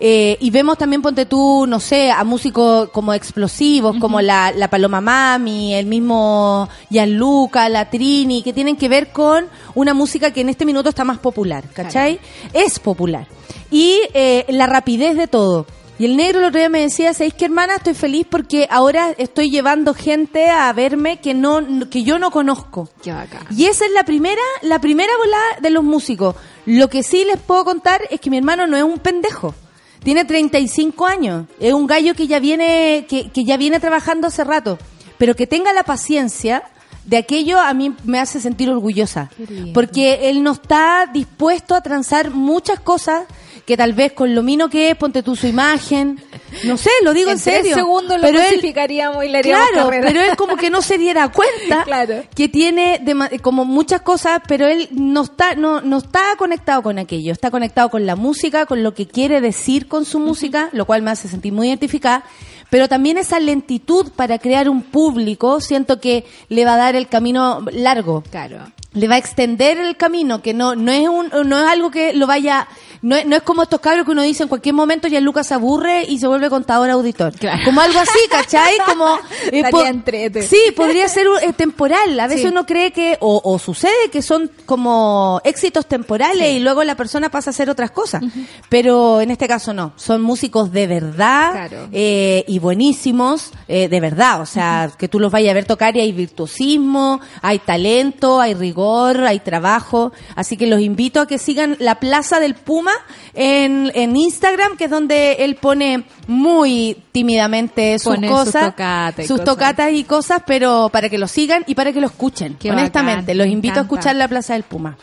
Eh, 0.00 0.36
y 0.40 0.50
vemos 0.50 0.78
también, 0.78 1.02
ponte 1.02 1.26
tú, 1.26 1.66
no 1.66 1.80
sé, 1.80 2.10
a 2.10 2.22
músicos 2.22 2.90
como 2.90 3.12
explosivos, 3.14 3.96
como 3.98 4.20
la, 4.20 4.52
la 4.52 4.70
Paloma 4.70 5.00
Mami, 5.00 5.74
el 5.74 5.86
mismo 5.86 6.68
Gianluca, 6.88 7.68
la 7.68 7.90
Trini, 7.90 8.42
que 8.42 8.52
tienen 8.52 8.76
que 8.76 8.88
ver 8.88 9.10
con 9.10 9.46
una 9.74 9.94
música 9.94 10.30
que 10.30 10.42
en 10.42 10.50
este 10.50 10.64
minuto 10.64 10.88
está 10.88 11.04
más 11.04 11.18
popular, 11.18 11.64
¿cachai? 11.72 12.20
Es 12.52 12.78
popular. 12.78 13.26
Y 13.70 13.98
eh, 14.14 14.46
la 14.48 14.66
rapidez 14.66 15.16
de 15.16 15.26
todo. 15.26 15.66
Y 15.98 16.04
el 16.04 16.16
negro 16.16 16.38
el 16.38 16.44
otro 16.46 16.60
día 16.60 16.68
me 16.68 16.80
decía, 16.80 17.12
¿sabéis 17.12 17.34
qué 17.34 17.46
hermana? 17.46 17.74
Estoy 17.74 17.94
feliz 17.94 18.24
porque 18.30 18.68
ahora 18.70 19.10
estoy 19.18 19.50
llevando 19.50 19.94
gente 19.94 20.48
a 20.48 20.72
verme 20.72 21.18
que 21.18 21.34
no 21.34 21.88
que 21.90 22.04
yo 22.04 22.20
no 22.20 22.30
conozco. 22.30 22.88
Qué 23.02 23.12
bacán. 23.12 23.44
Y 23.50 23.64
esa 23.64 23.84
es 23.84 23.90
la 23.90 24.04
primera, 24.04 24.40
la 24.62 24.80
primera 24.80 25.12
volada 25.18 25.60
de 25.60 25.70
los 25.70 25.82
músicos. 25.82 26.36
Lo 26.66 26.88
que 26.88 27.02
sí 27.02 27.24
les 27.24 27.38
puedo 27.38 27.64
contar 27.64 28.02
es 28.10 28.20
que 28.20 28.30
mi 28.30 28.36
hermano 28.36 28.68
no 28.68 28.76
es 28.76 28.84
un 28.84 29.00
pendejo. 29.00 29.56
Tiene 30.02 30.24
35 30.24 31.06
años. 31.06 31.46
Es 31.60 31.72
un 31.72 31.86
gallo 31.86 32.14
que 32.14 32.26
ya 32.26 32.38
viene, 32.38 33.06
que, 33.08 33.30
que 33.30 33.44
ya 33.44 33.56
viene 33.56 33.80
trabajando 33.80 34.28
hace 34.28 34.44
rato. 34.44 34.78
Pero 35.18 35.34
que 35.34 35.46
tenga 35.46 35.72
la 35.72 35.82
paciencia 35.82 36.62
de 37.08 37.16
aquello 37.16 37.58
a 37.58 37.72
mí 37.72 37.94
me 38.04 38.20
hace 38.20 38.38
sentir 38.38 38.68
orgullosa. 38.68 39.30
Porque 39.72 40.28
él 40.28 40.42
no 40.42 40.52
está 40.52 41.08
dispuesto 41.12 41.74
a 41.74 41.80
transar 41.80 42.30
muchas 42.30 42.80
cosas 42.80 43.24
que 43.68 43.76
tal 43.76 43.92
vez 43.92 44.14
con 44.14 44.34
lo 44.34 44.42
mino 44.42 44.70
que 44.70 44.88
es, 44.90 44.96
ponte 44.96 45.22
tú 45.22 45.36
su 45.36 45.46
imagen. 45.46 46.18
No 46.64 46.78
sé, 46.78 46.88
lo 47.04 47.12
digo 47.12 47.28
en, 47.30 47.36
En 47.36 47.42
tres 47.44 47.56
serio. 47.56 47.74
segundos 47.74 48.16
lo 48.16 48.22
pero 48.26 48.38
él, 48.40 48.46
crucificaríamos 48.46 49.22
y 49.24 49.28
le 49.28 49.38
haríamos 49.38 49.68
Claro, 49.70 49.84
carrera. 49.90 50.08
pero 50.08 50.20
él 50.22 50.36
como 50.36 50.56
que 50.56 50.70
no 50.70 50.80
se 50.80 50.96
diera 50.96 51.28
cuenta 51.30 51.84
Claro. 51.84 52.22
que 52.34 52.48
tiene 52.48 52.98
dema- 53.04 53.28
como 53.42 53.66
muchas 53.66 54.00
cosas, 54.00 54.40
pero 54.48 54.66
él 54.66 54.88
no 54.92 55.22
está 55.24 55.54
no 55.54 55.82
no 55.82 55.98
está 55.98 56.22
conectado 56.38 56.82
con 56.82 56.98
aquello, 56.98 57.30
está 57.32 57.50
conectado 57.50 57.90
con 57.90 58.06
la 58.06 58.16
música, 58.16 58.64
con 58.64 58.82
lo 58.82 58.94
que 58.94 59.06
quiere 59.06 59.42
decir 59.42 59.86
con 59.86 60.06
su 60.06 60.18
música, 60.18 60.70
lo 60.72 60.86
cual 60.86 61.02
me 61.02 61.10
hace 61.10 61.28
sentir 61.28 61.52
muy 61.52 61.68
identificada, 61.68 62.24
pero 62.70 62.88
también 62.88 63.18
esa 63.18 63.38
lentitud 63.38 64.10
para 64.16 64.38
crear 64.38 64.70
un 64.70 64.82
público, 64.82 65.60
siento 65.60 66.00
que 66.00 66.24
le 66.48 66.64
va 66.64 66.72
a 66.74 66.78
dar 66.78 66.96
el 66.96 67.08
camino 67.08 67.62
largo 67.70 68.22
Claro. 68.30 68.60
Le 68.98 69.08
va 69.08 69.14
a 69.16 69.18
extender 69.18 69.78
el 69.78 69.96
camino, 69.96 70.42
que 70.42 70.54
no, 70.54 70.74
no 70.74 70.92
es 70.92 71.08
un, 71.08 71.30
no 71.48 71.58
es 71.58 71.68
algo 71.68 71.90
que 71.90 72.12
lo 72.12 72.26
vaya, 72.26 72.66
no 73.02 73.16
es, 73.16 73.26
no 73.26 73.36
es 73.36 73.42
como 73.42 73.62
estos 73.62 73.80
cabros 73.80 74.04
que 74.04 74.10
uno 74.12 74.22
dice 74.22 74.42
en 74.42 74.48
cualquier 74.48 74.74
momento 74.74 75.06
ya 75.08 75.20
Lucas 75.20 75.46
se 75.46 75.54
aburre 75.54 76.04
y 76.04 76.18
se 76.18 76.26
vuelve 76.26 76.50
contador 76.50 76.90
auditor. 76.90 77.32
Claro. 77.34 77.62
Como 77.64 77.80
algo 77.80 77.98
así, 77.98 78.18
¿cachai? 78.30 78.74
Como, 78.86 79.18
eh, 79.52 79.62
entrete. 79.86 80.42
sí, 80.42 80.58
podría 80.76 81.08
ser 81.08 81.26
eh, 81.42 81.52
temporal. 81.52 82.18
A 82.20 82.26
veces 82.26 82.42
Sí. 82.42 82.48
uno 82.48 82.66
cree 82.66 82.92
que, 82.92 83.16
o, 83.20 83.40
o 83.44 83.58
sucede 83.58 83.92
que 84.12 84.22
son 84.22 84.50
como 84.66 85.40
éxitos 85.44 85.86
temporales 85.86 86.52
y 86.54 86.60
luego 86.60 86.82
la 86.84 86.94
persona 86.96 87.30
pasa 87.30 87.50
a 87.50 87.52
hacer 87.52 87.70
otras 87.70 87.90
cosas. 87.90 88.22
Pero 88.68 89.20
en 89.20 89.30
este 89.30 89.46
caso 89.48 89.72
no, 89.72 89.92
son 89.96 90.22
músicos 90.22 90.72
de 90.72 90.86
verdad 90.86 91.52
Claro. 91.68 91.88
eh, 91.92 92.44
y 92.48 92.58
buenísimos, 92.58 93.52
eh, 93.68 93.88
de 93.88 94.00
verdad. 94.00 94.40
O 94.40 94.46
sea, 94.46 94.90
que 94.98 95.08
tú 95.08 95.20
los 95.20 95.30
vayas 95.32 95.52
a 95.52 95.54
ver 95.54 95.64
tocar 95.64 95.96
y 95.96 96.00
hay 96.00 96.12
virtuosismo, 96.12 97.20
hay 97.42 97.58
talento, 97.60 98.40
hay 98.40 98.54
rigor, 98.54 98.87
hay 98.96 99.40
trabajo. 99.40 100.12
Así 100.34 100.56
que 100.56 100.66
los 100.66 100.80
invito 100.80 101.20
a 101.20 101.26
que 101.26 101.38
sigan 101.38 101.76
la 101.78 101.96
Plaza 101.96 102.40
del 102.40 102.54
Puma 102.54 102.92
en, 103.34 103.90
en 103.94 104.16
Instagram, 104.16 104.76
que 104.76 104.84
es 104.84 104.90
donde 104.90 105.32
él 105.40 105.56
pone 105.56 106.04
muy 106.26 107.02
tímidamente 107.12 107.98
sus 107.98 108.14
Pone 108.14 108.28
cosas, 108.28 108.74
sus 109.16 109.26
cosas. 109.28 109.44
tocatas 109.44 109.92
y 109.92 110.04
cosas, 110.04 110.42
pero 110.46 110.88
para 110.92 111.08
que 111.08 111.18
lo 111.18 111.26
sigan 111.28 111.64
y 111.66 111.74
para 111.74 111.92
que 111.92 112.00
lo 112.00 112.06
escuchen. 112.06 112.56
Qué 112.58 112.70
honestamente, 112.70 113.22
bacán, 113.22 113.38
los 113.38 113.46
invito 113.46 113.80
a 113.80 113.82
escuchar 113.82 114.16
la 114.16 114.28
Plaza 114.28 114.54
del 114.54 114.62
Puma. 114.62 114.96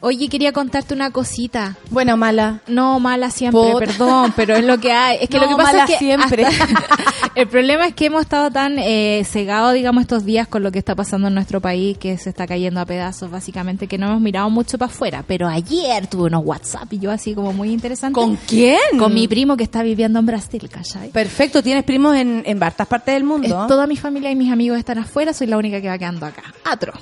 Oye, 0.00 0.28
quería 0.28 0.52
contarte 0.52 0.94
una 0.94 1.10
cosita. 1.10 1.76
Buena 1.90 2.14
o 2.14 2.16
mala. 2.16 2.60
No, 2.66 3.00
mala 3.00 3.30
siempre, 3.30 3.74
perdón, 3.78 4.32
pero 4.36 4.54
es 4.54 4.64
lo 4.64 4.78
que 4.78 4.92
hay. 4.92 5.18
Es 5.22 5.28
que 5.28 5.36
No, 5.40 5.44
lo 5.44 5.48
que 5.50 5.56
pasa 5.56 5.72
mala 5.72 5.84
es 5.84 5.90
que 5.90 5.98
siempre. 5.98 6.46
el 7.34 7.48
problema 7.48 7.86
es 7.86 7.94
que 7.94 8.06
hemos 8.06 8.22
estado 8.22 8.50
tan 8.50 8.78
eh, 8.78 9.22
cegados, 9.24 9.74
digamos, 9.74 10.02
estos 10.02 10.24
días 10.24 10.48
con 10.48 10.62
lo 10.62 10.70
que 10.70 10.78
está 10.78 10.94
pasando 10.94 11.28
en 11.28 11.34
nuestro 11.34 11.60
país, 11.60 11.96
que 11.98 12.18
se 12.18 12.30
está 12.30 12.46
cayendo 12.46 12.80
a 12.80 12.86
pedazos, 12.86 13.30
básicamente, 13.30 13.86
que 13.86 13.98
no 13.98 14.06
hemos 14.08 14.20
mirado 14.20 14.50
mucho 14.50 14.78
para 14.78 14.92
afuera. 14.92 15.24
Pero 15.26 15.48
ayer 15.48 16.06
tuve 16.06 16.24
unos 16.24 16.44
WhatsApp 16.44 16.92
y 16.92 16.98
yo 16.98 17.10
así 17.10 17.34
como 17.34 17.52
muy 17.52 17.72
interesante. 17.72 18.14
¿Con 18.14 18.36
quién? 18.36 18.98
Con 18.98 19.14
mi 19.14 19.26
primo 19.28 19.56
que 19.56 19.64
está 19.64 19.82
viviendo 19.82 20.18
en 20.18 20.26
Brasil, 20.26 20.68
¿cachai? 20.70 21.10
Perfecto, 21.10 21.62
tienes 21.62 21.84
primos 21.84 22.16
en, 22.16 22.42
en 22.46 22.62
hartas 22.62 22.86
partes 22.86 23.14
del 23.14 23.24
mundo. 23.24 23.66
Toda 23.66 23.86
mi 23.86 23.96
familia 23.96 24.30
y 24.30 24.36
mis 24.36 24.52
amigos 24.52 24.78
están 24.78 24.98
afuera, 24.98 25.32
soy 25.32 25.46
la 25.46 25.56
única 25.56 25.80
que 25.80 25.88
va 25.88 25.98
quedando 25.98 26.26
acá. 26.26 26.42
Atro. 26.64 26.92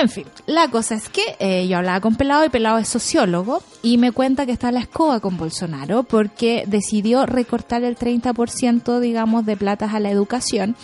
En 0.00 0.08
fin, 0.08 0.26
la 0.46 0.68
cosa 0.68 0.96
es 0.96 1.08
que 1.08 1.22
eh, 1.38 1.68
yo 1.68 1.78
hablaba 1.78 2.00
con 2.00 2.16
Pelado 2.16 2.44
y 2.44 2.48
Pelado 2.48 2.78
es 2.78 2.88
sociólogo 2.88 3.62
y 3.80 3.96
me 3.96 4.10
cuenta 4.10 4.44
que 4.44 4.50
está 4.50 4.72
la 4.72 4.80
escoba 4.80 5.20
con 5.20 5.36
Bolsonaro 5.36 6.02
porque 6.02 6.64
decidió 6.66 7.26
recortar 7.26 7.84
el 7.84 7.96
30% 7.96 8.98
digamos 8.98 9.46
de 9.46 9.56
platas 9.56 9.94
a 9.94 10.00
la 10.00 10.10
educación 10.10 10.74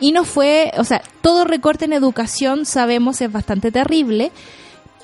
y 0.00 0.12
no 0.12 0.24
fue, 0.24 0.72
o 0.78 0.84
sea, 0.84 1.02
todo 1.20 1.44
recorte 1.44 1.84
en 1.84 1.92
educación 1.92 2.64
sabemos 2.64 3.20
es 3.20 3.30
bastante 3.30 3.70
terrible. 3.70 4.32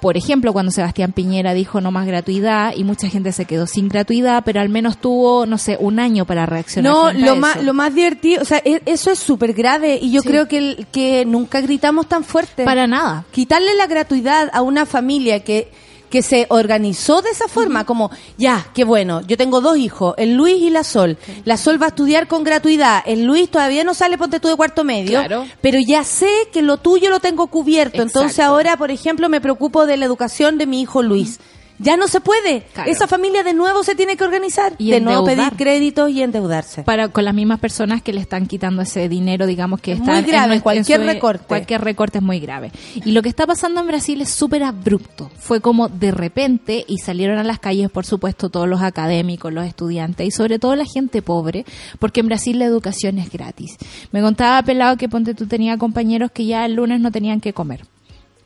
Por 0.00 0.16
ejemplo, 0.18 0.52
cuando 0.52 0.70
Sebastián 0.70 1.12
Piñera 1.12 1.54
dijo 1.54 1.80
no 1.80 1.90
más 1.90 2.06
gratuidad 2.06 2.74
y 2.76 2.84
mucha 2.84 3.08
gente 3.08 3.32
se 3.32 3.46
quedó 3.46 3.66
sin 3.66 3.88
gratuidad, 3.88 4.42
pero 4.44 4.60
al 4.60 4.68
menos 4.68 4.98
tuvo, 4.98 5.46
no 5.46 5.56
sé, 5.56 5.78
un 5.80 5.98
año 5.98 6.26
para 6.26 6.44
reaccionar. 6.46 6.92
No, 6.92 7.12
lo 7.12 7.36
más, 7.36 7.62
lo 7.62 7.72
más 7.72 7.94
divertido, 7.94 8.42
o 8.42 8.44
sea, 8.44 8.60
e- 8.64 8.82
eso 8.84 9.10
es 9.10 9.18
súper 9.18 9.54
grave 9.54 9.98
y 10.02 10.10
yo 10.12 10.20
Sí. 10.20 10.28
creo 10.28 10.46
que, 10.46 10.86
que 10.92 11.24
nunca 11.24 11.60
gritamos 11.62 12.06
tan 12.08 12.22
fuerte. 12.22 12.64
Para 12.64 12.86
nada. 12.86 13.24
Quitarle 13.32 13.74
la 13.76 13.86
gratuidad 13.86 14.50
a 14.52 14.60
una 14.62 14.84
familia 14.84 15.40
que, 15.42 15.70
que 16.14 16.22
se 16.22 16.46
organizó 16.48 17.22
de 17.22 17.30
esa 17.30 17.48
forma, 17.48 17.84
como, 17.84 18.08
ya, 18.38 18.68
qué 18.72 18.84
bueno, 18.84 19.20
yo 19.26 19.36
tengo 19.36 19.60
dos 19.60 19.76
hijos, 19.76 20.14
el 20.16 20.36
Luis 20.36 20.62
y 20.62 20.70
la 20.70 20.84
Sol. 20.84 21.18
La 21.44 21.56
Sol 21.56 21.82
va 21.82 21.86
a 21.86 21.88
estudiar 21.88 22.28
con 22.28 22.44
gratuidad, 22.44 23.02
el 23.04 23.24
Luis 23.24 23.50
todavía 23.50 23.82
no 23.82 23.94
sale, 23.94 24.16
ponte 24.16 24.38
tú 24.38 24.46
de 24.46 24.54
cuarto 24.54 24.84
medio, 24.84 25.18
Claro. 25.18 25.44
pero 25.60 25.80
ya 25.84 26.04
sé 26.04 26.28
que 26.52 26.62
lo 26.62 26.76
tuyo 26.76 27.10
lo 27.10 27.18
tengo 27.18 27.48
cubierto. 27.48 28.00
Entonces 28.00 28.38
ahora, 28.38 28.76
por 28.76 28.92
ejemplo, 28.92 29.28
me 29.28 29.40
preocupo 29.40 29.86
de 29.86 29.96
la 29.96 30.04
educación 30.04 30.56
de 30.56 30.66
mi 30.68 30.82
hijo 30.82 31.02
Luis. 31.02 31.40
Ya 31.84 31.96
no 31.96 32.08
se 32.08 32.20
puede. 32.20 32.62
Claro. 32.72 32.90
Esa 32.90 33.06
familia 33.06 33.42
de 33.44 33.54
nuevo 33.54 33.84
se 33.84 33.94
tiene 33.94 34.16
que 34.16 34.24
organizar. 34.24 34.74
Y 34.78 34.90
de 34.90 35.00
nuevo 35.00 35.24
pedir 35.26 35.50
créditos 35.56 36.10
y 36.10 36.22
endeudarse. 36.22 36.82
para 36.82 37.08
con 37.08 37.24
las 37.24 37.34
mismas 37.34 37.60
personas 37.60 38.02
que 38.02 38.12
le 38.12 38.20
están 38.20 38.46
quitando 38.46 38.82
ese 38.82 39.08
dinero, 39.08 39.46
digamos 39.46 39.80
que 39.80 39.92
Es 39.92 39.98
está 40.00 40.12
muy 40.12 40.20
en 40.20 40.26
grave, 40.26 40.60
cualquier 40.60 41.00
en 41.00 41.06
su- 41.06 41.12
recorte. 41.12 41.44
Cualquier 41.46 41.80
recorte 41.82 42.18
es 42.18 42.24
muy 42.24 42.40
grave. 42.40 42.72
Y 43.04 43.12
lo 43.12 43.22
que 43.22 43.28
está 43.28 43.46
pasando 43.46 43.80
en 43.80 43.86
Brasil 43.86 44.20
es 44.20 44.30
súper 44.30 44.62
abrupto. 44.64 45.30
Fue 45.38 45.60
como 45.60 45.88
de 45.88 46.10
repente 46.10 46.84
y 46.88 46.98
salieron 46.98 47.38
a 47.38 47.44
las 47.44 47.58
calles, 47.58 47.90
por 47.90 48.06
supuesto, 48.06 48.48
todos 48.48 48.68
los 48.68 48.82
académicos, 48.82 49.52
los 49.52 49.66
estudiantes 49.66 50.26
y 50.26 50.30
sobre 50.30 50.58
todo 50.58 50.74
la 50.76 50.84
gente 50.86 51.22
pobre, 51.22 51.64
porque 51.98 52.20
en 52.20 52.26
Brasil 52.26 52.58
la 52.58 52.64
educación 52.64 53.18
es 53.18 53.30
gratis. 53.30 53.76
Me 54.10 54.22
contaba 54.22 54.62
Pelado 54.62 54.96
que 54.96 55.08
ponte 55.08 55.34
tú 55.34 55.46
tenía 55.46 55.76
compañeros 55.76 56.30
que 56.32 56.46
ya 56.46 56.64
el 56.64 56.74
lunes 56.74 57.00
no 57.00 57.10
tenían 57.12 57.40
que 57.40 57.52
comer. 57.52 57.84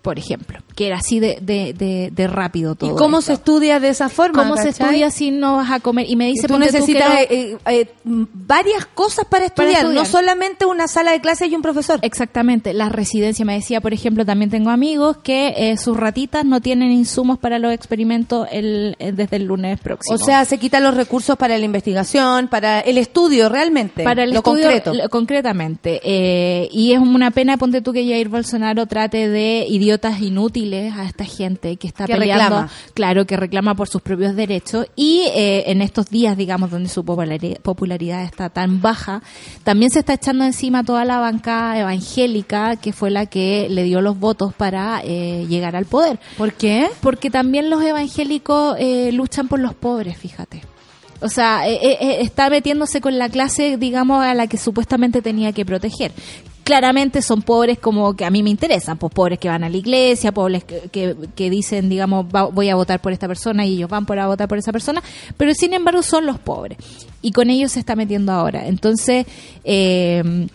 Por 0.03 0.17
ejemplo, 0.19 0.61
que 0.77 0.87
era 0.87 0.99
así 0.99 1.19
de, 1.19 1.39
de, 1.43 1.75
de, 1.75 2.11
de 2.13 2.27
rápido 2.29 2.77
todo. 2.77 2.95
¿Y 2.95 2.97
cómo 2.97 3.19
esto. 3.19 3.27
se 3.27 3.33
estudia 3.35 3.81
de 3.81 3.89
esa 3.89 4.09
forma? 4.09 4.43
¿Cómo 4.45 4.57
se 4.57 4.69
estudia 4.69 5.11
si 5.11 5.33
no 5.33 5.57
vas 5.57 5.71
a 5.73 5.81
comer? 5.81 6.09
Y 6.09 6.15
me 6.15 6.27
dice, 6.27 6.47
tú 6.47 6.55
ponte 6.55 6.67
necesitas 6.73 7.09
no- 7.09 7.19
eh, 7.19 7.27
eh, 7.31 7.57
eh, 7.67 7.89
varias 8.05 8.87
cosas 8.87 9.25
para 9.27 9.45
estudiar, 9.47 9.83
estudiar. 9.83 9.95
no 9.95 10.05
solamente 10.05 10.67
una 10.67 10.87
sala 10.87 11.11
de 11.11 11.21
clases 11.21 11.51
y 11.51 11.55
un 11.57 11.63
profesor. 11.63 11.99
Exactamente, 12.03 12.73
la 12.75 12.89
residencia 12.89 13.45
me 13.45 13.55
decía, 13.55 13.81
por 13.81 13.93
ejemplo, 13.93 14.25
también 14.25 14.51
tengo 14.51 14.71
amigos 14.71 15.17
que 15.19 15.53
eh, 15.57 15.77
sus 15.77 15.97
ratitas 15.97 16.45
no 16.45 16.61
tienen 16.61 16.93
insumos 16.93 17.39
para 17.39 17.59
los 17.59 17.73
experimentos 17.73 18.47
el, 18.53 18.97
desde 18.99 19.37
el 19.37 19.45
lunes 19.45 19.81
próximo. 19.81 20.15
O 20.15 20.19
sea, 20.19 20.45
se 20.45 20.59
quitan 20.59 20.85
los 20.85 20.95
recursos 20.95 21.37
para 21.37 21.59
la 21.59 21.65
investigación, 21.65 22.47
para 22.49 22.81
el 22.81 22.99
estudio 22.99 23.49
realmente, 23.49 24.05
para 24.05 24.23
el 24.25 24.31
lo 24.31 24.37
estudio, 24.37 24.63
concreto. 24.65 24.95
lo- 24.95 25.09
concretamente. 25.09 26.01
Eh, 26.05 26.69
y 26.71 26.93
es 26.93 27.01
una 27.01 27.31
pena, 27.33 27.57
ponte 27.57 27.83
tú, 27.83 27.93
que 27.93 28.07
Jair 28.09 28.29
Bolsonaro 28.29 28.87
trate 28.87 29.29
de 29.29 29.67
idiotas 29.89 30.20
inútiles 30.20 30.95
a 30.97 31.05
esta 31.07 31.24
gente 31.24 31.76
que 31.76 31.86
está 31.89 32.05
Que 32.05 32.12
peleando, 32.14 32.45
reclama. 32.45 32.70
claro, 32.93 33.26
que 33.26 33.36
reclama 33.39 33.74
por 33.74 33.89
sus 33.89 34.03
propios 34.03 34.36
derechos. 34.36 34.86
Y 34.97 35.22
eh, 35.34 35.64
en 35.70 35.80
estos 35.80 36.11
días, 36.11 36.36
digamos, 36.36 36.70
donde 36.70 36.91
su 36.91 37.05
populari- 37.05 37.59
popularidad 37.61 38.22
está 38.24 38.51
tan 38.51 38.82
baja, 38.82 39.22
también 39.64 39.91
se 39.91 40.01
está 40.01 40.12
echando 40.14 40.45
encima 40.45 40.84
toda 40.84 41.05
la 41.07 41.18
banca 41.18 41.78
evangélica, 41.78 42.76
que 42.76 42.93
fue 42.93 43.11
la 43.11 43.24
que 43.26 43.68
le 43.70 43.82
dio 43.84 44.03
los 44.03 44.18
votos 44.18 44.53
para 44.53 45.01
eh, 45.05 45.47
llegar 45.49 45.74
al 45.74 45.86
poder. 45.86 46.18
¿Por 46.36 46.53
qué? 46.53 46.89
Porque 47.01 47.30
también 47.30 47.70
los 47.70 47.82
evangélicos 47.82 48.76
eh, 48.78 49.11
luchan 49.12 49.49
por 49.49 49.59
los 49.59 49.74
pobres, 49.74 50.18
fíjate. 50.18 50.61
O 51.21 51.29
sea, 51.29 51.69
eh, 51.69 51.79
eh, 51.83 51.99
eh, 52.01 52.19
está 52.21 52.49
metiéndose 52.51 53.01
con 53.01 53.19
la 53.19 53.29
clase, 53.29 53.77
digamos, 53.77 54.25
a 54.25 54.35
la 54.35 54.47
que 54.47 54.57
supuestamente 54.57 55.21
tenía 55.23 55.53
que 55.53 55.64
proteger. 55.66 56.12
Claramente 56.64 57.23
son 57.23 57.41
pobres 57.43 57.79
como 57.79 58.14
que 58.14 58.25
a 58.27 58.31
mí 58.31 58.43
me 58.43 58.51
interesan, 58.51 58.99
pues 58.99 59.12
pobres 59.12 59.39
que 59.39 59.49
van 59.49 59.64
a 59.64 59.69
la 59.71 59.77
iglesia, 59.77 60.33
pobres 60.33 60.64
que, 60.64 61.16
que, 61.35 61.51
dicen, 61.51 61.89
digamos, 61.89 62.27
va- 62.27 62.45
voy 62.45 62.69
a 62.69 62.75
votar 62.75 63.01
por 63.01 63.12
esta 63.12 63.27
persona 63.27 63.64
y 63.64 63.75
ellos 63.75 63.89
van 63.89 64.05
por 64.05 64.19
a 64.19 64.27
votar 64.27 64.49
por 64.49 64.59
esa 64.59 64.71
persona, 64.71 65.03
pero 65.39 65.55
sin 65.55 65.73
embargo 65.73 66.03
son 66.03 66.27
los 66.27 66.39
pobres. 66.39 66.77
Y 67.23 67.33
con 67.33 67.49
ellos 67.51 67.73
se 67.73 67.81
está 67.81 67.97
metiendo 67.97 68.33
ahora. 68.33 68.66
Entonces, 68.69 69.27
eh, 69.64 70.47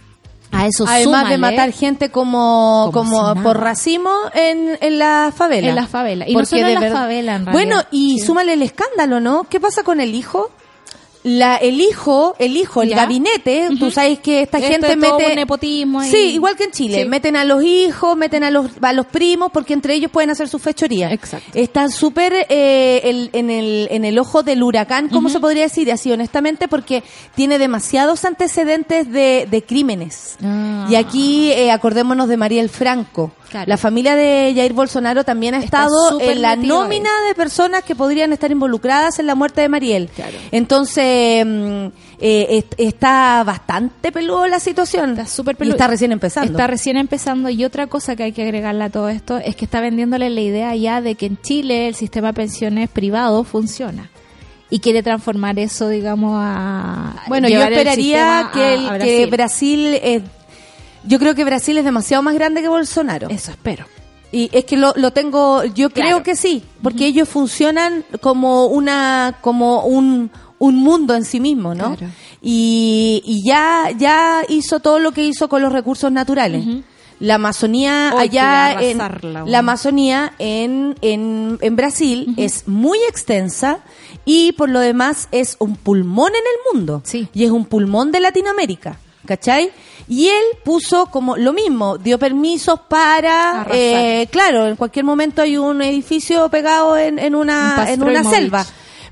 a 0.54 0.68
eso 0.68 0.86
Además 0.88 1.30
de 1.30 1.38
matar 1.38 1.72
gente 1.72 2.10
como, 2.10 2.89
Como 2.93 3.34
si 3.36 3.39
por 3.41 3.60
racimo 3.60 4.12
en, 4.34 4.78
en 4.82 4.99
la 4.99 5.34
favela. 5.36 5.70
En 5.70 5.76
la 5.76 5.88
favela. 5.88 6.28
Y 6.28 6.36
no 6.36 6.45
solo 6.45 6.68
en 6.68 6.74
la 6.76 6.91
favela, 6.91 7.36
en 7.36 7.45
realidad. 7.45 7.51
Bueno, 7.51 7.84
y 7.91 8.20
Sí. 8.20 8.26
súmale 8.26 8.54
el 8.54 8.62
escándalo, 8.62 9.20
¿no? 9.20 9.45
¿Qué 9.49 9.60
pasa 9.60 9.84
con 9.84 9.99
el 9.99 10.14
hijo? 10.16 10.51
La, 11.26 11.55
el 11.55 11.80
hijo, 11.80 12.36
el 12.38 12.57
hijo, 12.57 12.82
el 12.82 12.89
Ya. 12.89 12.97
gabinete, 12.97 13.69
tú 13.80 13.89
sabes 13.91 14.19
que 14.19 14.41
esta 14.41 14.57
Esto 14.57 14.69
gente 14.71 14.88
es 14.93 14.99
todo 14.99 15.17
mete... 15.19 15.30
un 15.32 15.36
nepotismo 15.38 15.99
ahí. 16.01 16.11
Sí, 16.11 16.17
igual 16.34 16.57
que 16.57 16.65
en 16.65 16.71
Chile. 16.71 17.03
Sí. 17.03 17.07
Meten 17.07 17.38
a 17.38 17.45
los 17.45 17.63
hijos, 17.63 18.17
meten 18.17 18.43
a 18.43 18.51
los, 18.51 18.67
a 18.82 18.91
los 18.91 19.05
primos, 19.05 19.49
porque 19.53 19.74
entre 19.74 19.93
ellos 19.93 20.11
pueden 20.11 20.30
hacer 20.32 20.49
sus 20.49 20.61
fechorías. 20.61 21.13
Exacto. 21.13 21.49
Están 21.53 21.91
súper 21.91 22.34
eh, 22.49 23.01
el- 23.05 23.30
en, 23.32 23.49
el, 23.49 23.88
en 23.89 24.03
el 24.03 24.19
ojo 24.19 24.43
del 24.43 24.61
huracán, 24.63 25.07
¿cómo 25.07 25.30
se 25.30 25.39
podría 25.39 25.63
decir? 25.63 25.89
Así, 25.93 26.11
honestamente, 26.11 26.67
porque 26.67 27.03
tiene 27.36 27.57
demasiados 27.57 28.26
antecedentes 28.26 29.09
de, 29.09 29.47
de 29.49 29.63
crímenes. 29.63 30.36
Ah. 30.43 30.88
Y 30.89 30.95
aquí 30.95 31.51
eh, 31.53 31.71
acordémonos 31.71 32.28
de 32.28 32.36
Mariel 32.36 32.67
Franco. 32.69 33.32
Claro. 33.54 33.70
La 33.70 33.78
familia 33.78 34.16
de 34.16 34.51
Jair 34.56 34.74
Bolsonaro 34.74 35.24
también 35.24 35.54
ha 35.54 35.60
Está 35.60 35.84
estado 35.84 36.20
en 36.20 36.41
la 36.41 36.56
nómina 36.56 37.10
de 37.28 37.36
personas 37.36 37.84
que 37.84 37.93
podrían 37.95 38.34
estar 38.34 38.49
involucradas 38.51 39.20
en 39.20 39.28
la 39.28 39.36
muerte 39.36 39.62
de 39.62 39.70
Mariel. 39.70 40.10
Claro. 40.16 40.36
Entonces, 40.51 41.45
mm, 41.45 41.86
eh, 42.20 42.47
est- 42.49 42.74
está 42.80 43.43
bastante 43.45 44.12
peludo 44.12 44.47
la 44.47 44.60
situación. 44.60 45.12
Está 45.12 45.28
súper 45.28 45.54
Y 45.56 45.58
peludo. 45.60 45.76
está 45.76 45.88
recién 45.88 46.12
empezando. 46.12 46.51
Está 46.51 46.66
recién 46.66 46.97
empezando. 46.97 47.49
Y 47.49 47.64
otra 47.64 47.86
cosa 47.86 48.16
que 48.16 48.24
hay 48.24 48.32
que 48.32 48.41
agregarle 48.41 48.86
a 48.86 48.89
todo 48.89 49.08
esto 49.10 49.38
es 49.38 49.56
que 49.56 49.66
está 49.66 49.82
vendiéndole 49.82 50.30
la 50.32 50.41
idea 50.41 50.76
ya 50.76 50.99
de 51.01 51.14
que 51.14 51.28
en 51.28 51.39
Chile 51.41 51.88
el 51.89 51.95
sistema 51.95 52.30
de 52.30 52.34
pensiones 52.34 52.89
privado 52.89 53.43
funciona. 53.43 54.10
Y 54.72 54.80
quiere 54.80 55.04
transformar 55.04 55.60
eso, 55.60 55.88
digamos, 55.89 56.34
a. 56.43 57.14
Bueno, 57.28 57.47
yo 57.47 57.62
el 57.62 57.74
esperaría 57.74 58.49
que, 58.51 58.74
el- 58.74 58.89
a 58.89 58.97
que 58.97 59.26
Brasil... 59.28 59.99
eh, 60.01 60.24
yo 61.06 61.20
creo 61.20 61.36
que 61.36 61.43
Brasil 61.45 61.78
es 61.78 61.86
demasiado 61.86 62.24
más 62.24 62.34
grande 62.36 62.62
que 62.62 62.68
Bolsonaro. 62.68 63.30
Eso 63.30 63.51
espero. 63.51 63.86
Y 64.32 64.49
es 64.51 64.66
que 64.66 64.78
lo, 64.78 64.93
lo 64.95 65.12
tengo, 65.12 65.64
yo 65.64 65.89
Claro. 65.91 66.10
creo 66.10 66.24
que 66.24 66.36
sí, 66.36 66.64
porque 66.82 67.06
ellos 67.06 67.30
funcionan 67.30 68.04
como 68.20 68.66
una, 68.66 69.38
como 69.41 69.86
un, 69.86 70.32
un 70.58 70.76
mundo 70.76 71.14
en 71.16 71.24
sí 71.24 71.39
mismo, 71.39 71.76
¿no? 71.76 71.95
Claro. 71.95 72.12
Y, 72.41 73.22
y 73.26 73.43
ya, 73.47 73.91
ya 73.97 74.41
hizo 74.49 74.80
todo 74.80 74.97
lo 74.99 75.12
que 75.12 75.24
hizo 75.26 75.47
con 75.49 75.62
los 75.62 75.72
recursos 75.72 76.12
naturales. 76.12 76.66
La 77.20 77.36
Amazonía 77.36 78.12
Hoy 78.16 78.22
allá, 78.24 78.82
en, 78.82 78.97
la. 78.97 79.60
Amazonía 79.60 80.34
en, 80.39 80.95
en, 81.01 81.58
en 81.62 81.76
Brasil 81.76 82.34
es 82.38 82.68
muy 82.68 82.97
extensa 83.08 83.80
y 84.26 84.51
por 84.54 84.68
lo 84.70 84.80
demás 84.80 85.30
es 85.32 85.56
un 85.60 85.76
pulmón 85.78 86.32
en 86.32 86.36
el 86.41 86.74
mundo. 86.80 87.01
Sí. 87.06 87.30
Y 87.34 87.45
es 87.45 87.51
un 87.51 87.66
pulmón 87.66 88.12
de 88.12 88.20
Latinoamérica. 88.20 88.97
¿Cachai? 89.26 89.72
Y 90.08 90.28
él 90.30 90.43
puso 90.64 91.06
como 91.08 91.38
lo 91.38 91.54
mismo, 91.54 91.97
dio 91.97 92.20
permisos 92.20 92.80
para, 92.89 93.66
eh, 93.72 94.28
claro, 94.32 94.68
en 94.68 94.76
cualquier 94.76 95.06
momento 95.06 95.41
hay 95.41 95.58
un 95.58 95.82
edificio 95.82 96.49
pegado 96.49 96.97
en, 96.97 97.20
en 97.20 97.36
Un 97.36 97.41
una, 97.43 97.86
en 97.89 98.04
una 98.04 98.24
selva. 98.24 98.66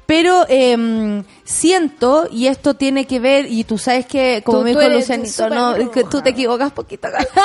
Pero 0.05 0.45
eh, 0.49 1.23
siento, 1.45 2.27
y 2.29 2.47
esto 2.47 2.73
tiene 2.73 3.05
que 3.07 3.21
ver, 3.21 3.45
y 3.49 3.63
tú 3.63 3.77
sabes 3.77 4.05
que, 4.05 4.41
como 4.45 4.57
Tú- 4.59 4.63
me 4.65 4.69
dijo 4.71 4.81
Lucianito, 4.89 5.49
no, 5.49 5.89
que 5.91 6.03
tú 6.03 6.21
te 6.21 6.31
equivocas 6.31 6.71
poquito 6.73 7.07
acá. 7.07 7.25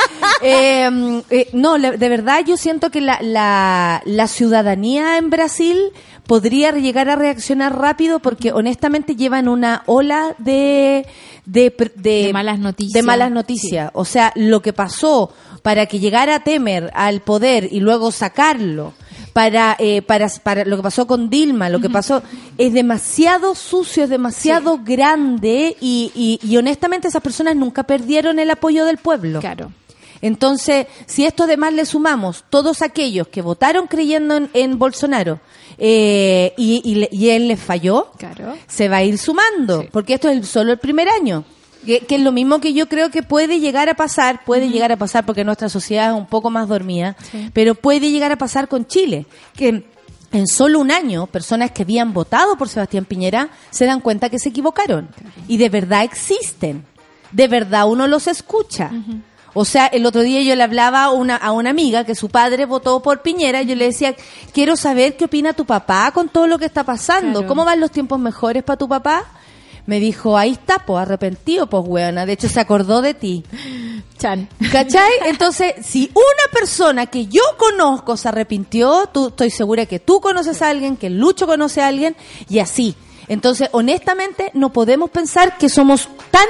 Eh, 0.42 1.48
no, 1.52 1.78
de 1.78 2.08
verdad 2.08 2.40
yo 2.46 2.56
siento 2.56 2.90
que 2.90 3.00
la, 3.00 3.18
la, 3.22 4.02
la 4.04 4.26
ciudadanía 4.28 5.16
en 5.16 5.30
Brasil 5.30 5.92
podría 6.26 6.72
llegar 6.72 7.08
a 7.08 7.16
reaccionar 7.16 7.78
rápido 7.78 8.18
porque 8.18 8.52
honestamente 8.52 9.16
llevan 9.16 9.48
una 9.48 9.82
ola 9.86 10.34
de 10.38 11.06
de, 11.44 11.72
De 11.94 12.30
malas 12.32 12.58
noticias. 12.58 12.92
de 12.92 13.02
malas 13.02 13.30
noticias. 13.30 13.90
O 13.94 14.04
sea, 14.04 14.32
lo 14.34 14.60
que 14.62 14.72
pasó 14.72 15.32
para 15.62 15.86
que 15.86 16.00
llegara 16.00 16.40
Temer 16.40 16.90
al 16.94 17.20
poder 17.20 17.68
y 17.70 17.80
luego 17.80 18.10
sacarlo 18.10 18.92
para, 19.32 19.76
eh, 19.78 20.02
para, 20.02 20.28
para 20.42 20.64
lo 20.64 20.76
que 20.76 20.82
pasó 20.82 21.06
con 21.06 21.28
Dilma, 21.28 21.68
lo 21.68 21.80
que 21.80 21.90
pasó, 21.90 22.22
es 22.56 22.72
demasiado 22.72 23.54
sucio, 23.54 24.04
es 24.04 24.10
demasiado 24.10 24.80
grande 24.82 25.76
y, 25.80 26.10
y, 26.14 26.40
y 26.42 26.56
honestamente 26.56 27.08
esas 27.08 27.22
personas 27.22 27.54
nunca 27.54 27.82
perdieron 27.82 28.38
el 28.38 28.50
apoyo 28.50 28.84
del 28.84 28.96
pueblo. 28.96 29.40
Claro. 29.40 29.72
Entonces, 30.22 30.86
si 31.06 31.24
esto 31.24 31.44
además 31.44 31.72
le 31.72 31.86
sumamos 31.86 32.44
todos 32.50 32.82
aquellos 32.82 33.28
que 33.28 33.42
votaron 33.42 33.86
creyendo 33.86 34.36
en, 34.36 34.50
en 34.54 34.78
Bolsonaro 34.78 35.40
eh, 35.78 36.54
y, 36.56 36.80
y 36.84 36.94
le- 36.96 37.08
y 37.12 37.30
él 37.30 37.48
les 37.48 37.60
falló, 37.60 38.10
Claro. 38.18 38.54
se 38.66 38.88
va 38.88 38.98
a 38.98 39.04
ir 39.04 39.18
sumando, 39.18 39.82
Sí. 39.82 39.88
porque 39.92 40.14
esto 40.14 40.28
es 40.28 40.36
el- 40.38 40.46
solo 40.46 40.72
el 40.72 40.78
primer 40.78 41.08
año. 41.08 41.44
Que, 41.84 42.00
que 42.00 42.16
es 42.16 42.20
lo 42.22 42.32
mismo 42.32 42.60
que 42.60 42.72
yo 42.72 42.88
creo 42.88 43.10
que 43.10 43.22
puede 43.22 43.60
llegar 43.60 43.88
a 43.88 43.94
pasar, 43.94 44.44
puede 44.44 44.70
llegar 44.70 44.90
a 44.90 44.96
pasar 44.96 45.24
porque 45.24 45.44
nuestra 45.44 45.68
sociedad 45.68 46.10
es 46.10 46.16
un 46.18 46.26
poco 46.26 46.50
más 46.50 46.66
dormida, 46.66 47.14
Sí. 47.30 47.48
pero 47.52 47.76
puede 47.76 48.10
llegar 48.10 48.32
a 48.32 48.36
pasar 48.38 48.66
con 48.66 48.86
Chile, 48.88 49.26
que 49.54 49.84
en 50.32 50.46
solo 50.48 50.80
un 50.80 50.90
año 50.90 51.28
personas 51.28 51.70
que 51.70 51.82
habían 51.82 52.12
votado 52.12 52.58
por 52.58 52.68
Sebastián 52.68 53.04
Piñera 53.04 53.50
se 53.70 53.86
dan 53.86 54.00
cuenta 54.00 54.30
que 54.30 54.40
se 54.40 54.48
equivocaron 54.48 55.08
y 55.46 55.58
de 55.58 55.68
verdad 55.68 56.02
existen, 56.02 56.84
de 57.30 57.46
verdad 57.46 57.88
uno 57.88 58.08
los 58.08 58.26
escucha. 58.26 58.90
O 59.58 59.64
sea, 59.64 59.86
el 59.86 60.04
otro 60.04 60.20
día 60.20 60.42
yo 60.42 60.54
le 60.54 60.62
hablaba 60.62 61.04
a 61.04 61.10
una, 61.12 61.34
a 61.34 61.50
una 61.50 61.70
amiga 61.70 62.04
que 62.04 62.14
su 62.14 62.28
padre 62.28 62.66
votó 62.66 63.00
por 63.00 63.22
Piñera 63.22 63.62
y 63.62 63.66
yo 63.66 63.74
le 63.74 63.86
decía, 63.86 64.14
quiero 64.52 64.76
saber 64.76 65.16
qué 65.16 65.24
opina 65.24 65.54
tu 65.54 65.64
papá 65.64 66.10
con 66.12 66.28
todo 66.28 66.46
lo 66.46 66.58
que 66.58 66.66
está 66.66 66.84
pasando. 66.84 67.38
Claro. 67.38 67.48
¿Cómo 67.48 67.64
van 67.64 67.80
los 67.80 67.90
tiempos 67.90 68.18
mejores 68.18 68.62
para 68.62 68.76
tu 68.76 68.86
papá? 68.86 69.24
Me 69.86 69.98
dijo, 69.98 70.36
ahí 70.36 70.50
está, 70.50 70.80
pues 70.84 71.00
arrepentido, 71.00 71.68
pues 71.68 71.84
weona. 71.86 72.26
De 72.26 72.34
hecho, 72.34 72.50
se 72.50 72.60
acordó 72.60 73.00
de 73.00 73.14
ti. 73.14 73.44
Chan. 74.18 74.46
¿Cachai? 74.70 75.10
Entonces, 75.24 75.74
si 75.82 76.10
una 76.12 76.52
persona 76.52 77.06
que 77.06 77.26
yo 77.26 77.40
conozco 77.56 78.18
se 78.18 78.28
arrepintió, 78.28 79.08
tú, 79.10 79.28
estoy 79.28 79.48
segura 79.48 79.86
que 79.86 80.00
tú 80.00 80.20
conoces 80.20 80.60
a 80.60 80.68
alguien, 80.68 80.98
que 80.98 81.08
Lucho 81.08 81.46
conoce 81.46 81.80
a 81.80 81.86
alguien, 81.86 82.14
y 82.50 82.58
así. 82.58 82.94
Entonces, 83.26 83.70
honestamente, 83.72 84.50
no 84.52 84.70
podemos 84.70 85.08
pensar 85.08 85.56
que 85.56 85.70
somos 85.70 86.10
tan... 86.30 86.46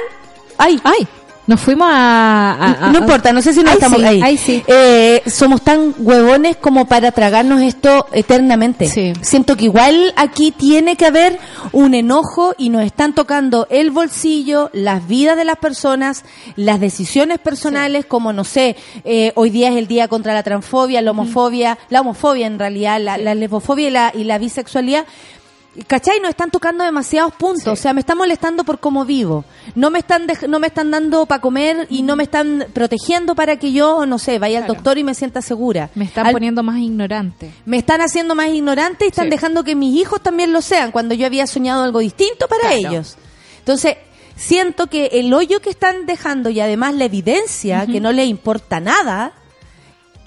¡Ay! 0.57 0.81
¡Ay! 0.83 1.07
Nos 1.47 1.61
fuimos 1.61 1.87
a. 1.89 2.51
a- 2.51 2.87
a- 2.87 2.91
no 2.91 2.99
importa, 2.99 3.31
no 3.33 3.41
sé 3.41 3.53
si 3.53 3.63
no 3.63 3.71
estamos 3.71 3.99
sí, 4.01 4.05
ahí. 4.05 4.21
ahí 4.21 4.37
sí. 4.37 4.63
Eh, 4.67 5.23
somos 5.27 5.61
tan 5.61 5.95
huevones 5.97 6.57
como 6.57 6.85
para 6.87 7.11
tragarnos 7.11 7.61
esto 7.61 8.05
eternamente. 8.11 8.87
Sí. 8.87 9.13
Siento 9.21 9.55
que 9.55 9.65
igual 9.65 10.13
aquí 10.17 10.51
tiene 10.51 10.95
que 10.97 11.05
haber 11.05 11.39
un 11.71 11.93
enojo 11.93 12.53
y 12.57 12.69
nos 12.69 12.83
están 12.83 13.13
tocando 13.13 13.65
el 13.69 13.91
bolsillo, 13.91 14.69
las 14.73 15.07
vidas 15.07 15.37
de 15.37 15.45
las 15.45 15.57
personas, 15.57 16.25
las 16.57 16.79
decisiones 16.81 17.39
personales, 17.39 18.05
como 18.05 18.33
no 18.33 18.43
sé, 18.43 18.75
eh, 19.05 19.31
hoy 19.35 19.49
día 19.49 19.69
es 19.69 19.77
el 19.77 19.87
día 19.87 20.07
contra 20.09 20.33
la 20.33 20.43
transfobia, 20.43 21.01
la 21.01 21.11
homofobia, 21.11 21.77
la 21.89 22.01
homofobia 22.01 22.45
en 22.47 22.59
realidad, 22.59 22.99
la, 23.01 23.17
la 23.17 23.35
lesbofobia 23.35 23.87
y 23.87 23.91
la, 23.91 24.11
y 24.13 24.23
la 24.25 24.37
bisexualidad. 24.37 25.05
¿Cachai? 25.85 26.19
Nos 26.19 26.29
están 26.29 26.49
tocando 26.49 26.83
demasiados 26.83 27.33
puntos. 27.35 27.67
O 27.67 27.75
sea, 27.75 27.93
me 27.93 27.99
están 27.99 28.17
molestando 28.17 28.63
por 28.63 28.79
cómo 28.79 29.05
vivo. 29.05 29.45
No 29.75 29.91
me 29.91 29.99
están 29.99 30.27
dej- 30.27 30.47
no 30.47 30.59
me 30.59 30.67
están 30.67 30.89
dando 30.89 31.25
para 31.27 31.39
comer 31.41 31.85
y 31.89 32.01
no 32.01 32.15
me 32.15 32.23
están 32.23 32.65
protegiendo 32.73 33.35
para 33.35 33.57
que 33.57 33.71
yo, 33.71 34.05
no 34.07 34.17
sé, 34.17 34.39
vaya 34.39 34.59
al 34.59 34.67
doctor 34.67 34.97
y 34.97 35.03
me 35.03 35.13
sienta 35.13 35.41
segura. 35.41 35.89
Me 35.93 36.05
están 36.05 36.25
Al- 36.25 36.33
poniendo 36.33 36.63
más 36.63 36.79
ignorante. 36.79 37.51
me 37.65 37.77
están 37.77 38.01
haciendo 38.01 38.33
más 38.33 38.49
ignorante 38.49 39.05
y 39.05 39.09
están 39.09 39.25
Sí. 39.25 39.31
dejando 39.31 39.63
que 39.63 39.75
mis 39.75 39.95
hijos 39.99 40.21
también 40.23 40.51
lo 40.51 40.61
sean 40.61 40.91
cuando 40.91 41.13
yo 41.13 41.25
había 41.27 41.45
soñado 41.45 41.83
algo 41.83 41.99
distinto 41.99 42.47
para 42.47 42.61
Claro. 42.69 42.75
ellos. 42.77 43.17
Entonces, 43.59 43.97
siento 44.35 44.87
que 44.87 45.07
el 45.13 45.33
hoyo 45.33 45.59
que 45.61 45.69
están 45.69 46.05
dejando 46.05 46.49
y 46.49 46.59
además 46.59 46.95
la 46.95 47.05
evidencia 47.05 47.85
que 47.85 47.99
no 47.99 48.11
les 48.11 48.27
importa 48.27 48.79
nada, 48.79 49.33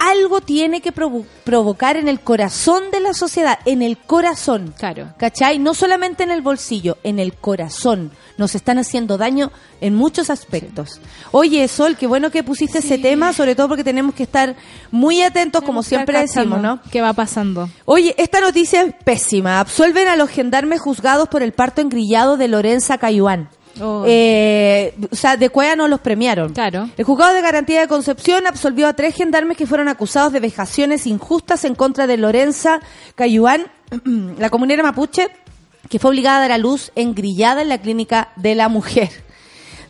algo 0.09 0.41
tiene 0.41 0.81
que 0.81 0.93
provo- 0.93 1.25
provocar 1.43 1.95
en 1.95 2.07
el 2.07 2.19
corazón 2.19 2.91
de 2.91 2.99
la 2.99 3.13
sociedad, 3.13 3.59
en 3.65 3.81
el 3.81 3.97
corazón. 3.97 4.73
Claro. 4.77 5.13
¿Cachai? 5.17 5.59
No 5.59 5.73
solamente 5.73 6.23
en 6.23 6.31
el 6.31 6.41
bolsillo, 6.41 6.97
en 7.03 7.19
el 7.19 7.33
corazón. 7.35 8.11
Nos 8.37 8.55
están 8.55 8.79
haciendo 8.79 9.17
daño 9.17 9.51
en 9.81 9.93
muchos 9.95 10.29
aspectos. 10.29 10.99
Oye, 11.31 11.67
Sol, 11.67 11.95
qué 11.97 12.07
bueno 12.07 12.31
que 12.31 12.43
pusiste 12.43 12.79
ese 12.79 12.97
tema, 12.97 13.33
sobre 13.33 13.55
todo 13.55 13.67
porque 13.67 13.83
tenemos 13.83 14.15
que 14.15 14.23
estar 14.23 14.55
muy 14.89 15.21
atentos, 15.21 15.61
como 15.63 15.83
siempre 15.83 16.19
decimos, 16.19 16.61
¿no? 16.61 16.79
¿Qué 16.91 17.01
va 17.01 17.13
pasando? 17.13 17.69
Oye, 17.85 18.15
esta 18.17 18.41
noticia 18.41 18.81
es 18.81 18.95
pésima. 19.03 19.59
Absolven 19.59 20.07
a 20.07 20.15
los 20.15 20.29
gendarmes 20.29 20.81
juzgados 20.81 21.29
por 21.29 21.43
el 21.43 21.51
parto 21.51 21.81
engrillado 21.81 22.37
de 22.37 22.47
Lorenza 22.47 22.97
Cayuán. 22.97 23.49
Oh. 23.79 24.03
Eh, 24.05 24.93
o 25.09 25.15
sea, 25.15 25.37
de 25.37 25.49
Cuea 25.49 25.75
no 25.75 25.87
los 25.87 25.99
premiaron. 26.01 26.53
Claro. 26.53 26.89
El 26.97 27.05
juzgado 27.05 27.33
de 27.33 27.41
garantía 27.41 27.81
de 27.81 27.87
Concepción 27.87 28.47
absolvió 28.47 28.87
a 28.87 28.93
tres 28.93 29.15
gendarmes 29.15 29.57
que 29.57 29.67
fueron 29.67 29.87
acusados 29.87 30.33
de 30.33 30.39
vejaciones 30.39 31.07
injustas 31.07 31.63
en 31.65 31.75
contra 31.75 32.07
de 32.07 32.17
Lorenza 32.17 32.79
Cayuán, 33.15 33.71
la 34.37 34.49
comunera 34.49 34.83
mapuche, 34.83 35.29
que 35.89 35.99
fue 35.99 36.11
obligada 36.11 36.37
a 36.37 36.41
dar 36.41 36.51
a 36.53 36.57
luz 36.57 36.91
engrillada 36.95 37.61
en 37.61 37.69
la 37.69 37.79
clínica 37.79 38.29
de 38.35 38.55
la 38.55 38.69
mujer. 38.69 39.09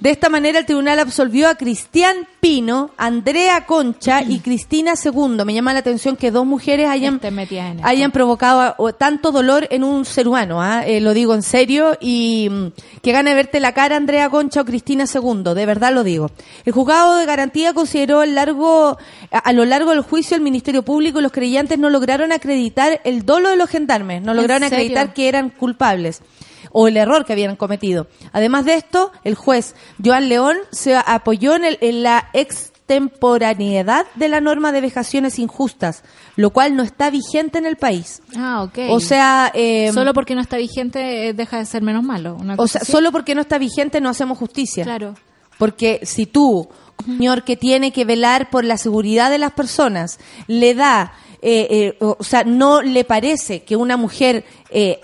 De 0.01 0.09
esta 0.09 0.29
manera, 0.29 0.57
el 0.57 0.65
tribunal 0.65 0.97
absolvió 0.97 1.47
a 1.47 1.53
Cristian 1.53 2.27
Pino, 2.39 2.89
Andrea 2.97 3.67
Concha 3.67 4.23
y 4.23 4.39
Cristina 4.43 4.95
Segundo. 4.95 5.45
Me 5.45 5.53
llama 5.53 5.73
la 5.73 5.79
atención 5.79 6.15
que 6.15 6.31
dos 6.31 6.43
mujeres 6.43 6.89
hayan, 6.89 7.21
esto. 7.23 7.83
hayan 7.83 8.09
provocado 8.09 8.73
o, 8.79 8.93
tanto 8.93 9.31
dolor 9.31 9.67
en 9.69 9.83
un 9.83 10.03
ser 10.05 10.27
humano. 10.27 10.59
¿ah? 10.59 10.83
Eh, 10.87 11.01
lo 11.01 11.13
digo 11.13 11.35
en 11.35 11.43
serio 11.43 11.95
y 12.01 12.49
mm, 12.49 12.67
que 13.03 13.11
gane 13.11 13.35
verte 13.35 13.59
la 13.59 13.75
cara 13.75 13.95
Andrea 13.95 14.31
Concha 14.31 14.61
o 14.61 14.65
Cristina 14.65 15.05
Segundo. 15.05 15.53
De 15.53 15.67
verdad 15.67 15.93
lo 15.93 16.03
digo. 16.03 16.31
El 16.65 16.73
juzgado 16.73 17.17
de 17.17 17.27
garantía 17.27 17.75
consideró 17.75 18.23
el 18.23 18.33
largo, 18.33 18.97
a, 19.29 19.37
a 19.37 19.53
lo 19.53 19.65
largo 19.65 19.91
del 19.91 20.01
juicio 20.01 20.35
el 20.35 20.41
Ministerio 20.41 20.81
Público 20.81 21.19
y 21.19 21.21
los 21.21 21.31
creyentes 21.31 21.77
no 21.77 21.91
lograron 21.91 22.31
acreditar 22.31 23.01
el 23.03 23.23
dolo 23.23 23.49
de 23.49 23.55
los 23.55 23.69
gendarmes. 23.69 24.23
No 24.23 24.33
lograron 24.33 24.63
acreditar 24.63 25.13
que 25.13 25.29
eran 25.29 25.51
culpables 25.51 26.23
o 26.71 26.87
el 26.87 26.97
error 26.97 27.25
que 27.25 27.33
habían 27.33 27.55
cometido. 27.55 28.07
Además 28.33 28.65
de 28.65 28.75
esto, 28.75 29.11
el 29.23 29.35
juez 29.35 29.75
Joan 30.03 30.29
León 30.29 30.57
se 30.71 30.95
apoyó 30.95 31.55
en, 31.55 31.65
el- 31.65 31.77
en 31.81 32.03
la 32.03 32.29
extemporaneidad 32.33 34.05
de 34.15 34.27
la 34.29 34.41
norma 34.41 34.71
de 34.71 34.81
vejaciones 34.81 35.39
injustas, 35.39 36.03
lo 36.35 36.49
cual 36.51 36.75
no 36.75 36.83
está 36.83 37.09
vigente 37.09 37.57
en 37.57 37.65
el 37.65 37.77
país. 37.77 38.21
Ah, 38.35 38.63
ok. 38.63 38.79
O 38.89 38.99
sea, 38.99 39.51
eh, 39.53 39.91
Solo 39.93 40.13
porque 40.13 40.35
no 40.35 40.41
está 40.41 40.57
vigente 40.57 41.29
eh, 41.29 41.33
deja 41.33 41.57
de 41.57 41.65
ser 41.65 41.81
menos 41.81 42.03
malo. 42.03 42.35
una 42.39 42.55
o 42.57 42.67
sea, 42.67 42.81
así. 42.81 42.91
solo 42.91 43.11
porque 43.11 43.35
no 43.35 43.41
está 43.41 43.57
vigente 43.57 44.01
no 44.01 44.09
hacemos 44.09 44.37
justicia. 44.37 44.83
Claro. 44.83 45.15
Porque 45.57 45.99
si 46.03 46.25
tú, 46.25 46.69
señor 47.05 47.43
que 47.43 47.55
tiene 47.55 47.91
que 47.91 48.03
velar 48.05 48.49
por 48.49 48.65
la 48.65 48.77
seguridad 48.77 49.29
de 49.29 49.37
las 49.37 49.51
personas, 49.53 50.19
le 50.47 50.73
da, 50.73 51.13
eh, 51.41 51.67
eh, 51.69 51.97
o 51.99 52.17
o 52.19 52.23
sea, 52.23 52.43
no 52.43 52.81
le 52.81 53.03
parece 53.03 53.63
que 53.63 53.75
una 53.75 53.95
mujer 53.95 54.43
eh, 54.71 55.01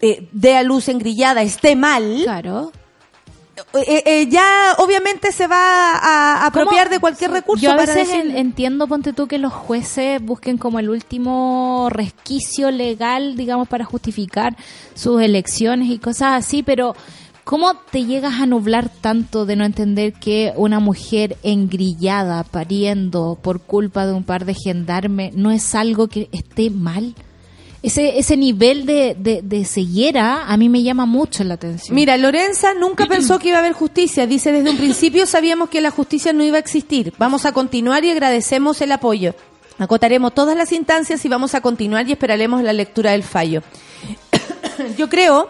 eh, 0.00 0.28
dé 0.32 0.56
a 0.56 0.62
luz 0.62 0.88
engrillada 0.88 1.42
esté 1.42 1.76
mal, 1.76 2.20
Claro. 2.24 2.72
eh, 3.74 4.02
eh, 4.06 4.26
ya 4.30 4.74
obviamente 4.78 5.30
se 5.32 5.46
va 5.46 5.92
a 5.96 6.46
apropiar 6.46 6.86
¿Cómo? 6.86 6.94
de 6.94 7.00
cualquier 7.00 7.30
recurso 7.30 7.62
Yo 7.62 7.72
a 7.72 7.76
para 7.76 7.94
veces 7.94 8.08
decir- 8.08 8.36
entiendo, 8.36 8.86
ponte 8.88 9.12
tú, 9.12 9.26
que 9.26 9.38
los 9.38 9.52
jueces 9.52 10.22
busquen 10.22 10.56
como 10.58 10.78
el 10.78 10.88
último 10.88 11.88
resquicio 11.90 12.70
legal, 12.70 13.36
digamos, 13.36 13.68
para 13.68 13.84
justificar 13.84 14.56
sus 14.94 15.20
elecciones 15.20 15.90
y 15.90 15.98
cosas 15.98 16.44
así, 16.44 16.62
pero 16.62 16.94
¿cómo 17.44 17.74
te 17.74 18.04
llegas 18.06 18.40
a 18.40 18.46
nublar 18.46 18.88
tanto 18.88 19.44
de 19.44 19.56
no 19.56 19.64
entender 19.64 20.14
que 20.14 20.52
una 20.56 20.80
mujer 20.80 21.36
engrillada, 21.42 22.44
pariendo 22.44 23.38
por 23.42 23.60
culpa 23.60 24.06
de 24.06 24.14
un 24.14 24.24
par 24.24 24.44
de 24.46 24.54
gendarmes, 24.54 25.34
no 25.34 25.50
es 25.50 25.74
algo 25.74 26.08
que 26.08 26.28
esté 26.32 26.70
mal? 26.70 27.14
Ese, 27.82 28.18
ese 28.18 28.36
nivel 28.36 28.84
de, 28.84 29.16
de, 29.18 29.40
de 29.42 29.64
ceguera 29.64 30.44
a 30.44 30.56
mí 30.58 30.68
me 30.68 30.82
llama 30.82 31.06
mucho 31.06 31.44
la 31.44 31.54
atención. 31.54 31.94
Mira, 31.94 32.16
Lorenza 32.18 32.74
nunca 32.74 33.06
pensó 33.08 33.38
que 33.38 33.48
iba 33.48 33.56
a 33.56 33.60
haber 33.60 33.72
justicia. 33.72 34.26
Dice, 34.26 34.52
desde 34.52 34.70
un 34.70 34.76
principio 34.76 35.24
sabíamos 35.26 35.70
que 35.70 35.80
la 35.80 35.90
justicia 35.90 36.32
no 36.32 36.44
iba 36.44 36.56
a 36.56 36.60
existir. 36.60 37.14
Vamos 37.16 37.46
a 37.46 37.52
continuar 37.52 38.04
y 38.04 38.10
agradecemos 38.10 38.80
el 38.82 38.92
apoyo. 38.92 39.34
Acotaremos 39.78 40.34
todas 40.34 40.54
las 40.56 40.72
instancias 40.72 41.24
y 41.24 41.28
vamos 41.28 41.54
a 41.54 41.62
continuar 41.62 42.06
y 42.06 42.12
esperaremos 42.12 42.62
la 42.62 42.74
lectura 42.74 43.12
del 43.12 43.22
fallo. 43.22 43.62
yo 44.98 45.08
creo, 45.08 45.48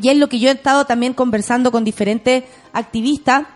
y 0.00 0.10
es 0.10 0.18
lo 0.18 0.28
que 0.28 0.38
yo 0.38 0.50
he 0.50 0.52
estado 0.52 0.84
también 0.84 1.14
conversando 1.14 1.72
con 1.72 1.82
diferentes 1.82 2.44
activistas 2.74 3.46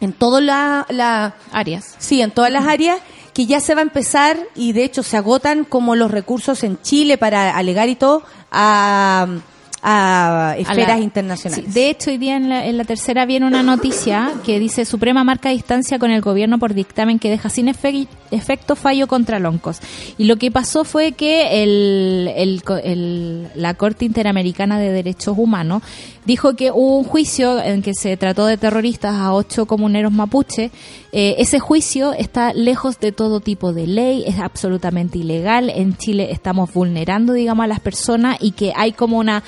en 0.00 0.14
toda 0.14 0.40
la, 0.40 0.86
la, 0.88 1.34
Arias. 1.52 1.94
Sí, 1.98 2.22
en 2.22 2.30
todas 2.30 2.50
las 2.50 2.66
áreas 2.66 3.00
que 3.32 3.46
ya 3.46 3.60
se 3.60 3.74
va 3.74 3.80
a 3.80 3.84
empezar 3.84 4.36
y 4.56 4.72
de 4.72 4.84
hecho 4.84 5.02
se 5.02 5.16
agotan 5.16 5.64
como 5.64 5.94
los 5.96 6.10
recursos 6.10 6.62
en 6.64 6.80
Chile 6.82 7.16
para 7.18 7.56
alegar 7.56 7.88
y 7.88 7.94
todo 7.94 8.22
a, 8.50 9.26
a 9.82 10.50
a 10.50 10.56
esferas 10.58 10.98
la- 10.98 11.04
internacionales. 11.04 11.64
Sí, 11.66 11.72
de 11.72 11.88
hecho, 11.88 12.10
hoy 12.10 12.18
día 12.18 12.36
en 12.36 12.50
la, 12.50 12.66
en 12.66 12.76
la 12.76 12.84
tercera 12.84 13.24
viene 13.24 13.46
una 13.46 13.62
noticia 13.62 14.30
que 14.44 14.58
dice 14.58 14.84
Suprema 14.84 15.24
marca 15.24 15.48
distancia 15.50 15.98
con 15.98 16.10
el 16.10 16.20
gobierno 16.20 16.58
por 16.58 16.74
dictamen 16.74 17.18
que 17.18 17.30
deja 17.30 17.48
sin 17.48 17.68
efe- 17.68 18.06
efecto 18.30 18.76
fallo 18.76 19.06
contra 19.06 19.38
Loncos. 19.38 19.78
Y 20.18 20.24
lo 20.24 20.36
que 20.36 20.50
pasó 20.50 20.84
fue 20.84 21.12
que 21.12 21.62
el, 21.62 22.30
el 22.36 22.62
el- 22.84 23.48
la 23.54 23.72
Corte 23.74 24.04
Interamericana 24.04 24.78
de 24.78 24.90
Derechos 24.92 25.36
Humanos 25.38 25.82
dijo 26.30 26.54
que 26.54 26.70
hubo 26.70 26.96
un 26.96 27.02
juicio 27.02 27.60
en 27.60 27.82
que 27.82 27.92
se 27.92 28.16
trató 28.16 28.46
de 28.46 28.56
terroristas 28.56 29.16
a 29.16 29.34
ocho 29.34 29.66
comuneros 29.66 30.12
mapuche. 30.12 30.70
Eh, 31.10 31.34
ese 31.38 31.58
juicio 31.58 32.12
está 32.12 32.52
lejos 32.52 33.00
de 33.00 33.10
todo 33.10 33.40
tipo 33.40 33.72
de 33.72 33.88
ley, 33.88 34.22
es 34.24 34.38
absolutamente 34.38 35.18
ilegal. 35.18 35.70
En 35.70 35.96
Chile 35.96 36.28
estamos 36.30 36.72
vulnerando, 36.72 37.32
digamos, 37.32 37.64
a 37.64 37.66
las 37.66 37.80
personas 37.80 38.36
y 38.40 38.52
que 38.52 38.72
hay 38.76 38.92
como 38.92 39.18
una 39.18 39.42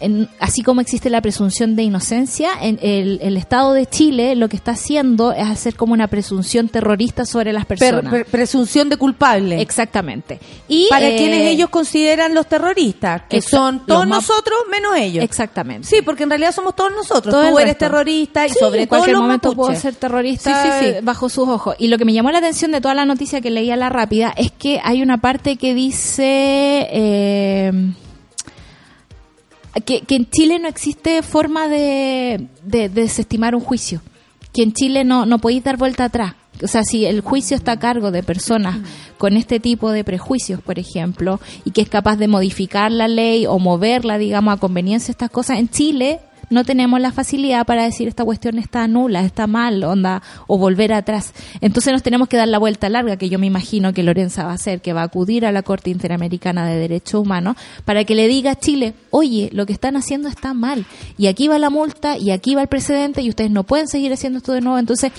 en- 0.00 0.28
así 0.40 0.62
como 0.62 0.80
existe 0.80 1.10
la 1.10 1.20
presunción 1.20 1.76
de 1.76 1.82
inocencia, 1.82 2.50
en 2.60 2.78
el, 2.82 3.18
el 3.22 3.36
Estado 3.36 3.72
de 3.72 3.86
Chile 3.86 4.34
lo 4.36 4.48
que 4.48 4.56
está 4.56 4.72
haciendo 4.72 5.32
es 5.32 5.46
hacer 5.46 5.76
como 5.76 5.92
una 5.92 6.08
presunción 6.08 6.68
terrorista 6.68 7.24
sobre 7.24 7.52
las 7.52 7.66
Per- 7.66 7.78
personas. 7.78 8.12
per- 8.12 8.26
presunción 8.26 8.88
de 8.88 8.96
culpable. 8.96 9.60
Exactamente. 9.60 10.40
Y 10.68 10.86
para 10.90 11.08
eh, 11.08 11.16
quienes 11.16 11.42
ellos 11.48 11.68
consideran 11.70 12.34
los 12.34 12.46
terroristas, 12.46 13.22
que 13.28 13.40
son 13.42 13.84
todos 13.86 14.06
nosotros 14.06 14.58
menos 14.70 14.96
ellos. 14.96 15.22
Exactamente. 15.24 15.86
Sí, 15.88 16.02
porque 16.02 16.22
en 16.24 16.30
realidad 16.30 16.52
somos 16.52 16.74
todos 16.74 16.92
nosotros. 16.92 17.32
Todo 17.34 17.50
Tú 17.50 17.58
eres 17.58 17.70
resto. 17.74 17.84
terrorista 17.86 18.46
y 18.46 18.50
Sí, 18.50 18.56
sobre 18.58 18.82
en 18.82 18.88
todo 18.88 18.98
cualquier 19.00 19.16
momento 19.18 19.52
puedo 19.54 19.74
ser 19.74 19.94
terrorista 19.94 20.62
Sí, 20.62 20.70
sí, 20.86 20.92
sí. 20.92 20.98
bajo 21.02 21.28
sus 21.28 21.48
ojos. 21.48 21.76
Y 21.78 21.88
lo 21.88 21.98
que 21.98 22.04
me 22.04 22.12
llamó 22.12 22.30
la 22.30 22.38
atención 22.38 22.72
de 22.72 22.80
toda 22.80 22.94
la 22.94 23.04
noticia 23.04 23.40
que 23.40 23.50
leí 23.50 23.70
a 23.70 23.76
la 23.76 23.88
rápida 23.88 24.32
es 24.36 24.50
que 24.52 24.80
hay 24.82 25.02
una 25.02 25.18
parte 25.18 25.56
que 25.56 25.74
dice 25.74 26.88
eh, 26.90 27.72
que, 29.84 30.00
que 30.02 30.16
en 30.16 30.28
Chile 30.30 30.58
no 30.58 30.68
existe 30.68 31.22
forma 31.22 31.68
de, 31.68 32.48
de- 32.62 32.88
de 32.88 33.02
desestimar 33.02 33.54
un 33.54 33.60
juicio. 33.60 34.00
Que 34.52 34.62
en 34.62 34.72
Chile 34.72 35.04
no, 35.04 35.26
no 35.26 35.38
podéis 35.38 35.64
dar 35.64 35.76
vuelta 35.76 36.04
atrás. 36.04 36.34
O 36.62 36.68
sea, 36.68 36.84
si 36.84 37.04
el 37.04 37.20
juicio 37.20 37.56
está 37.56 37.72
a 37.72 37.78
cargo 37.80 38.12
de 38.12 38.22
personas 38.22 38.76
con 39.18 39.36
este 39.36 39.58
tipo 39.58 39.90
de 39.90 40.04
prejuicios, 40.04 40.60
por 40.62 40.78
ejemplo, 40.78 41.40
y 41.64 41.72
que 41.72 41.80
es 41.82 41.88
capaz 41.88 42.14
de 42.16 42.28
modificar 42.28 42.92
la 42.92 43.08
ley 43.08 43.46
o 43.46 43.58
moverla, 43.58 44.18
digamos, 44.18 44.54
a 44.54 44.60
conveniencia 44.60 45.10
estas 45.10 45.30
cosas, 45.30 45.58
en 45.58 45.68
Chile 45.68 46.20
no 46.50 46.64
tenemos 46.64 47.00
la 47.00 47.12
facilidad 47.12 47.66
para 47.66 47.84
decir 47.84 48.08
esta 48.08 48.24
cuestión 48.24 48.58
está 48.58 48.86
nula, 48.88 49.20
está 49.20 49.46
mal, 49.46 49.82
onda, 49.84 50.22
o 50.46 50.58
volver 50.58 50.92
atrás. 50.92 51.32
Entonces 51.60 51.92
nos 51.92 52.02
tenemos 52.02 52.28
que 52.28 52.36
dar 52.36 52.48
la 52.48 52.58
vuelta 52.58 52.88
larga, 52.88 53.16
que 53.16 53.28
yo 53.28 53.38
me 53.38 53.46
imagino 53.46 53.92
que 53.92 54.02
Lorenza 54.02 54.44
va 54.44 54.52
a 54.52 54.54
hacer, 54.54 54.80
que 54.80 54.92
va 54.92 55.02
a 55.02 55.04
acudir 55.04 55.46
a 55.46 55.52
la 55.52 55.62
Corte 55.62 55.90
Interamericana 55.90 56.66
de 56.66 56.78
Derechos 56.78 57.20
Humanos 57.20 57.56
para 57.84 58.04
que 58.04 58.14
le 58.14 58.28
diga 58.28 58.52
a 58.52 58.58
Chile, 58.58 58.94
oye, 59.10 59.50
lo 59.52 59.66
que 59.66 59.72
están 59.72 59.96
haciendo 59.96 60.28
está 60.28 60.54
mal, 60.54 60.86
y 61.18 61.26
aquí 61.26 61.48
va 61.48 61.58
la 61.58 61.70
multa, 61.70 62.18
y 62.18 62.30
aquí 62.30 62.54
va 62.54 62.62
el 62.62 62.68
precedente, 62.68 63.22
y 63.22 63.28
ustedes 63.28 63.50
no 63.50 63.64
pueden 63.64 63.88
seguir 63.88 64.12
haciendo 64.12 64.38
esto 64.38 64.52
de 64.52 64.60
nuevo. 64.60 64.78
Entonces 64.78 65.12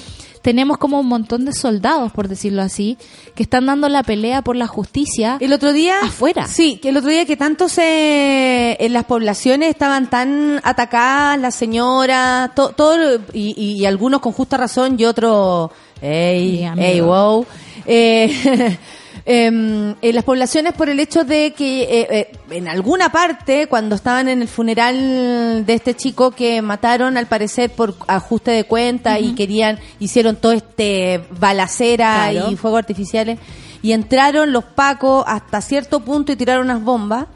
tenemos 0.45 0.77
como 0.77 0.99
un 0.99 1.07
montón 1.07 1.43
de 1.43 1.53
soldados, 1.53 2.11
por 2.11 2.27
decirlo 2.27 2.61
así, 2.61 2.99
que 3.33 3.41
están 3.41 3.65
dando 3.65 3.89
la 3.89 4.03
pelea 4.03 4.43
por 4.43 4.55
la 4.55 4.67
justicia. 4.67 5.37
El 5.39 5.51
otro 5.53 5.73
día. 5.73 5.95
Afuera. 6.03 6.45
Sí, 6.47 6.77
que 6.77 6.89
el 6.89 6.97
otro 6.97 7.09
día 7.09 7.25
que 7.25 7.35
tanto 7.35 7.67
se. 7.67 8.77
En 8.79 8.93
las 8.93 9.05
poblaciones 9.05 9.69
estaban 9.71 10.07
tan 10.07 10.61
atacadas 10.63 11.39
las 11.39 11.55
señoras, 11.55 12.53
to- 12.53 12.69
todo. 12.69 13.15
Y, 13.33 13.55
y- 13.57 13.81
y 13.81 13.85
algunos 13.87 14.19
con 14.21 14.33
justa 14.33 14.55
razón 14.57 14.97
y 14.99 15.05
otros. 15.05 15.71
¡Ey! 15.99 16.57
Sí, 16.59 16.63
amigo. 16.63 16.85
¡Ey, 16.87 17.01
wow! 17.01 17.45
Eh, 17.87 18.77
em, 19.27 19.95
en 20.01 20.15
las 20.15 20.23
poblaciones 20.23 20.73
por 20.73 20.87
el 20.89 20.99
hecho 20.99 21.23
de 21.23 21.53
que 21.53 21.83
eh, 21.83 22.07
eh, 22.11 22.31
en 22.51 22.67
alguna 22.67 23.11
parte, 23.11 23.67
cuando 23.67 23.95
estaban 23.95 24.27
en 24.27 24.41
el 24.43 24.47
funeral 24.47 25.65
de 25.65 25.73
este 25.73 25.95
chico 25.95 26.31
que 26.31 26.61
mataron 26.61 27.17
al 27.17 27.25
parecer 27.25 27.71
por 27.71 27.95
ajuste 28.07 28.51
de 28.51 28.65
cuenta 28.65 29.19
y 29.19 29.33
querían, 29.33 29.79
hicieron 29.99 30.35
todo 30.35 30.51
este 30.51 31.21
balacera 31.39 32.29
Claro. 32.31 32.51
y 32.51 32.55
fuegos 32.55 32.79
artificiales, 32.79 33.39
y 33.81 33.93
entraron 33.93 34.51
los 34.51 34.63
pacos 34.63 35.23
hasta 35.27 35.61
cierto 35.61 35.99
punto 36.01 36.31
y 36.31 36.35
tiraron 36.35 36.65
unas 36.65 36.83
bombas. 36.83 37.27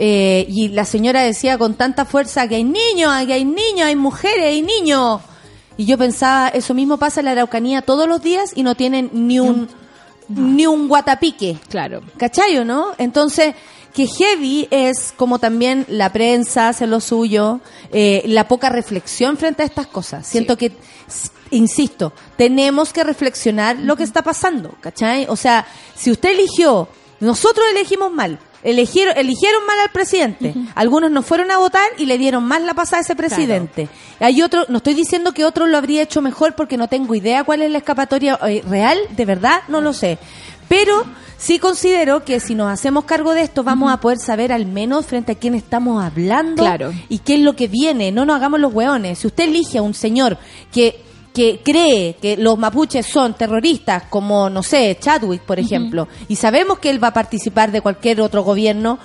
eh, 0.00 0.46
y 0.48 0.68
la 0.68 0.84
señora 0.84 1.22
decía 1.22 1.58
con 1.58 1.74
tanta 1.74 2.04
fuerza 2.04 2.46
que 2.46 2.54
hay 2.56 2.62
niños, 2.64 3.12
que 3.26 3.32
hay 3.32 3.44
niños, 3.44 3.86
hay 3.86 3.96
mujeres, 3.96 4.44
hay 4.46 4.62
niños. 4.62 5.20
Y 5.76 5.86
yo 5.86 5.98
pensaba, 5.98 6.48
eso 6.48 6.72
mismo 6.74 6.98
pasa 6.98 7.20
en 7.20 7.24
la 7.26 7.32
Araucanía 7.32 7.82
todos 7.82 8.08
los 8.08 8.22
días 8.22 8.52
y 8.54 8.62
no 8.62 8.76
tienen 8.76 9.10
ni 9.12 9.40
un, 9.40 9.68
ni 10.28 10.66
un 10.66 10.88
guatapique. 10.88 11.56
Claro. 11.68 12.02
¿Cachai 12.16 12.58
o 12.58 12.64
no? 12.64 12.94
Entonces, 12.98 13.54
que 13.94 14.06
heavy 14.06 14.68
es 14.70 15.12
como 15.16 15.38
también 15.38 15.84
la 15.88 16.12
prensa 16.12 16.68
hace 16.68 16.86
lo 16.86 17.00
suyo, 17.00 17.60
eh, 17.90 18.22
la 18.26 18.46
poca 18.46 18.68
reflexión 18.68 19.36
frente 19.36 19.62
a 19.62 19.66
estas 19.66 19.86
cosas. 19.86 20.26
Siento 20.26 20.56
que, 20.56 20.72
insisto, 21.50 22.12
tenemos 22.36 22.92
que 22.92 23.04
reflexionar 23.04 23.76
lo 23.78 23.96
que 23.96 24.04
está 24.04 24.22
pasando, 24.22 24.74
¿cachai? 24.80 25.26
O 25.28 25.36
sea, 25.36 25.66
si 25.96 26.10
usted 26.10 26.30
eligió, 26.30 26.88
nosotros 27.20 27.66
elegimos 27.72 28.12
mal. 28.12 28.38
Eligieron, 28.62 29.16
eligieron 29.16 29.64
mal 29.66 29.78
al 29.80 29.90
presidente. 29.90 30.54
Algunos 30.74 31.10
no 31.10 31.22
fueron 31.22 31.50
a 31.50 31.58
votar 31.58 31.86
y 31.96 32.06
le 32.06 32.18
dieron 32.18 32.44
más 32.44 32.60
la 32.62 32.74
pasada 32.74 32.98
a 32.98 33.00
ese 33.02 33.14
presidente. 33.14 33.88
Hay 34.18 34.42
otro, 34.42 34.64
no 34.68 34.78
estoy 34.78 34.94
diciendo 34.94 35.32
que 35.32 35.44
otro 35.44 35.66
lo 35.66 35.78
habría 35.78 36.02
hecho 36.02 36.20
mejor 36.22 36.54
porque 36.54 36.76
no 36.76 36.88
tengo 36.88 37.14
idea 37.14 37.44
cuál 37.44 37.62
es 37.62 37.70
la 37.70 37.78
escapatoria 37.78 38.38
eh, 38.48 38.62
real, 38.68 38.98
de 39.10 39.24
verdad, 39.24 39.60
no 39.68 39.80
lo 39.80 39.92
sé. 39.92 40.18
Pero 40.68 41.04
sí 41.36 41.58
considero 41.60 42.24
que 42.24 42.40
si 42.40 42.54
nos 42.56 42.70
hacemos 42.70 43.04
cargo 43.04 43.32
de 43.32 43.42
esto 43.42 43.62
vamos 43.62 43.92
a 43.92 44.00
poder 44.00 44.18
saber 44.18 44.52
al 44.52 44.66
menos 44.66 45.06
frente 45.06 45.32
a 45.32 45.34
quién 45.36 45.54
estamos 45.54 46.02
hablando 46.04 46.62
Claro. 46.62 46.92
y 47.08 47.20
qué 47.20 47.34
es 47.34 47.40
lo 47.40 47.54
que 47.54 47.68
viene. 47.68 48.10
No 48.12 48.26
nos 48.26 48.36
hagamos 48.36 48.58
los 48.60 48.74
hueones. 48.74 49.20
Si 49.20 49.28
usted 49.28 49.44
elige 49.44 49.78
a 49.78 49.82
un 49.82 49.94
señor 49.94 50.36
que 50.72 51.00
que 51.38 51.60
cree 51.64 52.16
que 52.20 52.36
los 52.36 52.58
mapuches 52.58 53.06
son 53.06 53.34
terroristas, 53.34 54.02
como, 54.10 54.50
no 54.50 54.64
sé, 54.64 54.96
Chadwick, 55.00 55.42
por 55.42 55.60
ejemplo, 55.60 56.08
y 56.26 56.34
sabemos 56.34 56.80
que 56.80 56.90
él 56.90 57.02
va 57.02 57.08
a 57.08 57.12
participar 57.12 57.70
de 57.70 57.80
cualquier 57.80 58.20
otro 58.20 58.42
gobierno, 58.42 58.98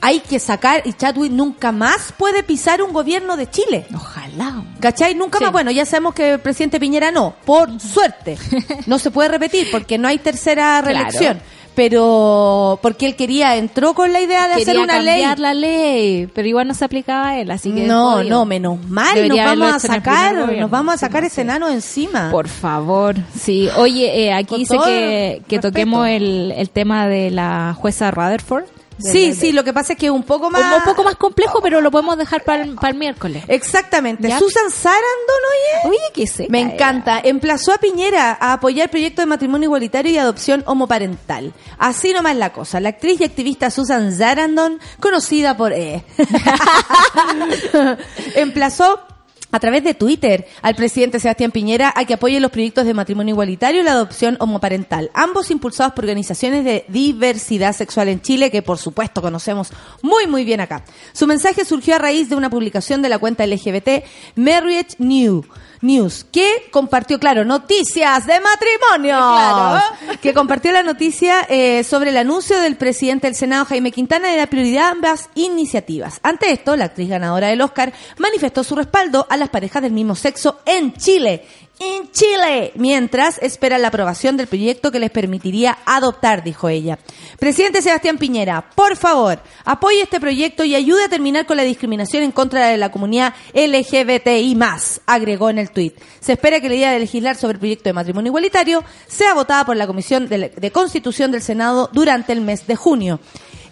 hay 0.00 0.20
que 0.20 0.38
sacar, 0.38 0.80
y 0.86 0.94
Chadwick 0.94 1.30
nunca 1.32 1.72
más 1.72 2.14
puede 2.16 2.42
pisar 2.42 2.80
un 2.80 2.94
gobierno 2.94 3.36
de 3.36 3.50
Chile. 3.50 3.86
Ojalá. 3.94 4.62
¿Cachai? 4.80 5.14
Nunca 5.14 5.36
Sí. 5.38 5.44
más. 5.44 5.52
Bueno, 5.52 5.70
ya 5.70 5.84
sabemos 5.84 6.14
que 6.14 6.32
el 6.32 6.38
presidente 6.40 6.80
Piñera 6.80 7.10
no, 7.10 7.34
por 7.44 7.78
suerte. 7.94 8.38
No 8.86 8.98
se 8.98 9.10
puede 9.10 9.28
repetir 9.28 9.68
porque 9.70 9.98
no 9.98 10.08
hay 10.08 10.18
tercera 10.18 10.80
Claro. 10.82 11.40
Pero 11.76 12.78
porque 12.80 13.06
él 13.06 13.14
quería, 13.16 13.54
entró 13.56 13.92
con 13.94 14.12
la 14.12 14.20
idea 14.20 14.48
de 14.48 14.54
hacer 14.54 14.78
una 14.78 14.98
ley. 14.98 15.22
cambiar 15.22 15.38
la 15.38 15.52
ley, 15.54 16.26
pero 16.34 16.48
igual 16.48 16.66
no 16.66 16.72
se 16.72 16.84
aplicaba 16.86 17.28
a 17.28 17.40
él, 17.40 17.50
así 17.50 17.70
que 17.70 17.82
No, 17.86 18.24
no, 18.24 18.46
menos 18.46 18.82
mal. 18.88 19.28
Nos 19.28 19.36
vamos 19.36 19.74
a 19.74 19.78
sacar, 19.78 20.34
nos 20.34 20.70
vamos 20.70 20.94
a 20.94 20.98
sacar 20.98 21.22
ese 21.24 21.36
sí. 21.36 21.40
enano 21.42 21.68
encima. 21.68 22.30
Por 22.30 22.48
favor, 22.48 23.14
sí. 23.38 23.68
Oye, 23.76 24.24
eh, 24.24 24.32
aquí 24.32 24.48
Con 24.48 24.58
dice 24.60 24.78
que, 24.84 25.42
que 25.46 25.58
toquemos 25.58 26.08
el, 26.08 26.54
el 26.56 26.70
tema 26.70 27.06
de 27.08 27.30
la 27.30 27.76
jueza 27.78 28.10
Rutherford. 28.10 28.64
Sí, 28.98 29.34
sí, 29.34 29.52
lo 29.52 29.64
que 29.64 29.72
pasa 29.72 29.92
es 29.92 29.98
que 29.98 30.06
es 30.06 30.12
un 30.12 30.22
poco 30.22 30.50
más... 30.50 30.76
Un 30.76 30.82
poco 30.82 31.04
más 31.04 31.16
complejo, 31.16 31.60
pero 31.62 31.80
lo 31.80 31.90
podemos 31.90 32.16
dejar 32.16 32.42
para 32.44 32.62
el, 32.62 32.74
para 32.74 32.88
el 32.88 32.96
miércoles. 32.96 33.44
Exactamente. 33.48 34.28
Ya. 34.28 34.38
Susan 34.38 34.70
Sarandon, 34.70 35.04
oye. 35.84 35.90
Oye, 35.90 36.12
que 36.14 36.26
se 36.26 36.48
Me 36.48 36.60
encanta. 36.60 37.20
Emplazó 37.22 37.72
a 37.72 37.78
Piñera 37.78 38.36
a 38.40 38.54
apoyar 38.54 38.84
el 38.84 38.90
proyecto 38.90 39.22
de 39.22 39.26
matrimonio 39.26 39.66
igualitario 39.66 40.12
y 40.12 40.18
adopción 40.18 40.62
homoparental. 40.66 41.52
Así 41.78 42.12
nomás 42.12 42.36
la 42.36 42.52
cosa. 42.52 42.80
La 42.80 42.90
actriz 42.90 43.20
y 43.20 43.24
activista 43.24 43.70
Susan 43.70 44.14
Sarandon, 44.14 44.80
conocida 45.00 45.56
por 45.56 45.72
E, 45.72 46.04
emplazó 48.34 49.00
a 49.56 49.60
través 49.60 49.82
de 49.82 49.94
Twitter 49.94 50.46
al 50.60 50.74
presidente 50.74 51.18
Sebastián 51.18 51.50
Piñera 51.50 51.90
a 51.96 52.04
que 52.04 52.14
apoye 52.14 52.38
los 52.40 52.50
proyectos 52.50 52.84
de 52.84 52.92
matrimonio 52.92 53.32
igualitario 53.32 53.80
y 53.80 53.84
la 53.84 53.92
adopción 53.92 54.36
homoparental, 54.38 55.10
ambos 55.14 55.50
impulsados 55.50 55.94
por 55.94 56.04
organizaciones 56.04 56.62
de 56.62 56.84
diversidad 56.88 57.74
sexual 57.74 58.08
en 58.08 58.20
Chile 58.20 58.50
que 58.50 58.60
por 58.60 58.76
supuesto 58.76 59.22
conocemos 59.22 59.72
muy 60.02 60.26
muy 60.26 60.44
bien 60.44 60.60
acá. 60.60 60.84
Su 61.14 61.26
mensaje 61.26 61.64
surgió 61.64 61.94
a 61.94 61.98
raíz 61.98 62.28
de 62.28 62.36
una 62.36 62.50
publicación 62.50 63.00
de 63.00 63.08
la 63.08 63.18
cuenta 63.18 63.46
LGBT 63.46 64.04
Marriage 64.34 64.96
New 64.98 65.42
News, 65.86 66.26
que 66.30 66.68
compartió, 66.70 67.18
claro, 67.18 67.44
noticias 67.44 68.26
de 68.26 68.40
matrimonio. 68.40 69.16
Claro. 69.16 69.82
Que 70.20 70.34
compartió 70.34 70.72
la 70.72 70.82
noticia 70.82 71.46
eh, 71.48 71.84
sobre 71.84 72.10
el 72.10 72.16
anuncio 72.16 72.60
del 72.60 72.76
presidente 72.76 73.26
del 73.26 73.36
Senado, 73.36 73.64
Jaime 73.64 73.92
Quintana, 73.92 74.30
de 74.30 74.36
la 74.36 74.48
prioridad 74.48 74.86
de 74.86 74.88
ambas 74.88 75.30
iniciativas. 75.34 76.20
Ante 76.22 76.50
esto, 76.50 76.76
la 76.76 76.86
actriz 76.86 77.08
ganadora 77.08 77.48
del 77.48 77.60
Oscar 77.60 77.92
manifestó 78.18 78.64
su 78.64 78.74
respaldo 78.74 79.26
a 79.30 79.36
las 79.36 79.48
parejas 79.48 79.82
del 79.82 79.92
mismo 79.92 80.14
sexo 80.14 80.60
en 80.66 80.92
Chile. 80.94 81.44
En 81.78 82.10
Chile, 82.10 82.72
mientras 82.74 83.36
espera 83.42 83.76
la 83.76 83.88
aprobación 83.88 84.38
del 84.38 84.46
proyecto 84.46 84.90
que 84.90 84.98
les 84.98 85.10
permitiría 85.10 85.76
adoptar, 85.84 86.42
dijo 86.42 86.70
ella. 86.70 86.98
Presidente 87.38 87.82
Sebastián 87.82 88.16
Piñera, 88.16 88.70
por 88.74 88.96
favor, 88.96 89.40
apoye 89.62 90.00
este 90.00 90.18
proyecto 90.18 90.64
y 90.64 90.74
ayude 90.74 91.04
a 91.04 91.10
terminar 91.10 91.44
con 91.44 91.58
la 91.58 91.64
discriminación 91.64 92.22
en 92.22 92.32
contra 92.32 92.68
de 92.68 92.78
la 92.78 92.90
comunidad 92.90 93.34
LGBTI+, 93.52 94.56
agregó 95.04 95.50
en 95.50 95.58
el 95.58 95.70
tuit. 95.70 95.94
Se 96.18 96.32
espera 96.32 96.60
que 96.60 96.70
la 96.70 96.76
idea 96.76 96.92
de 96.92 97.00
legislar 97.00 97.36
sobre 97.36 97.54
el 97.54 97.60
proyecto 97.60 97.90
de 97.90 97.92
matrimonio 97.92 98.30
igualitario 98.30 98.82
sea 99.06 99.34
votada 99.34 99.66
por 99.66 99.76
la 99.76 99.86
Comisión 99.86 100.28
de, 100.28 100.48
de 100.48 100.70
Constitución 100.70 101.30
del 101.30 101.42
Senado 101.42 101.90
durante 101.92 102.32
el 102.32 102.40
mes 102.40 102.66
de 102.66 102.76
junio. 102.76 103.20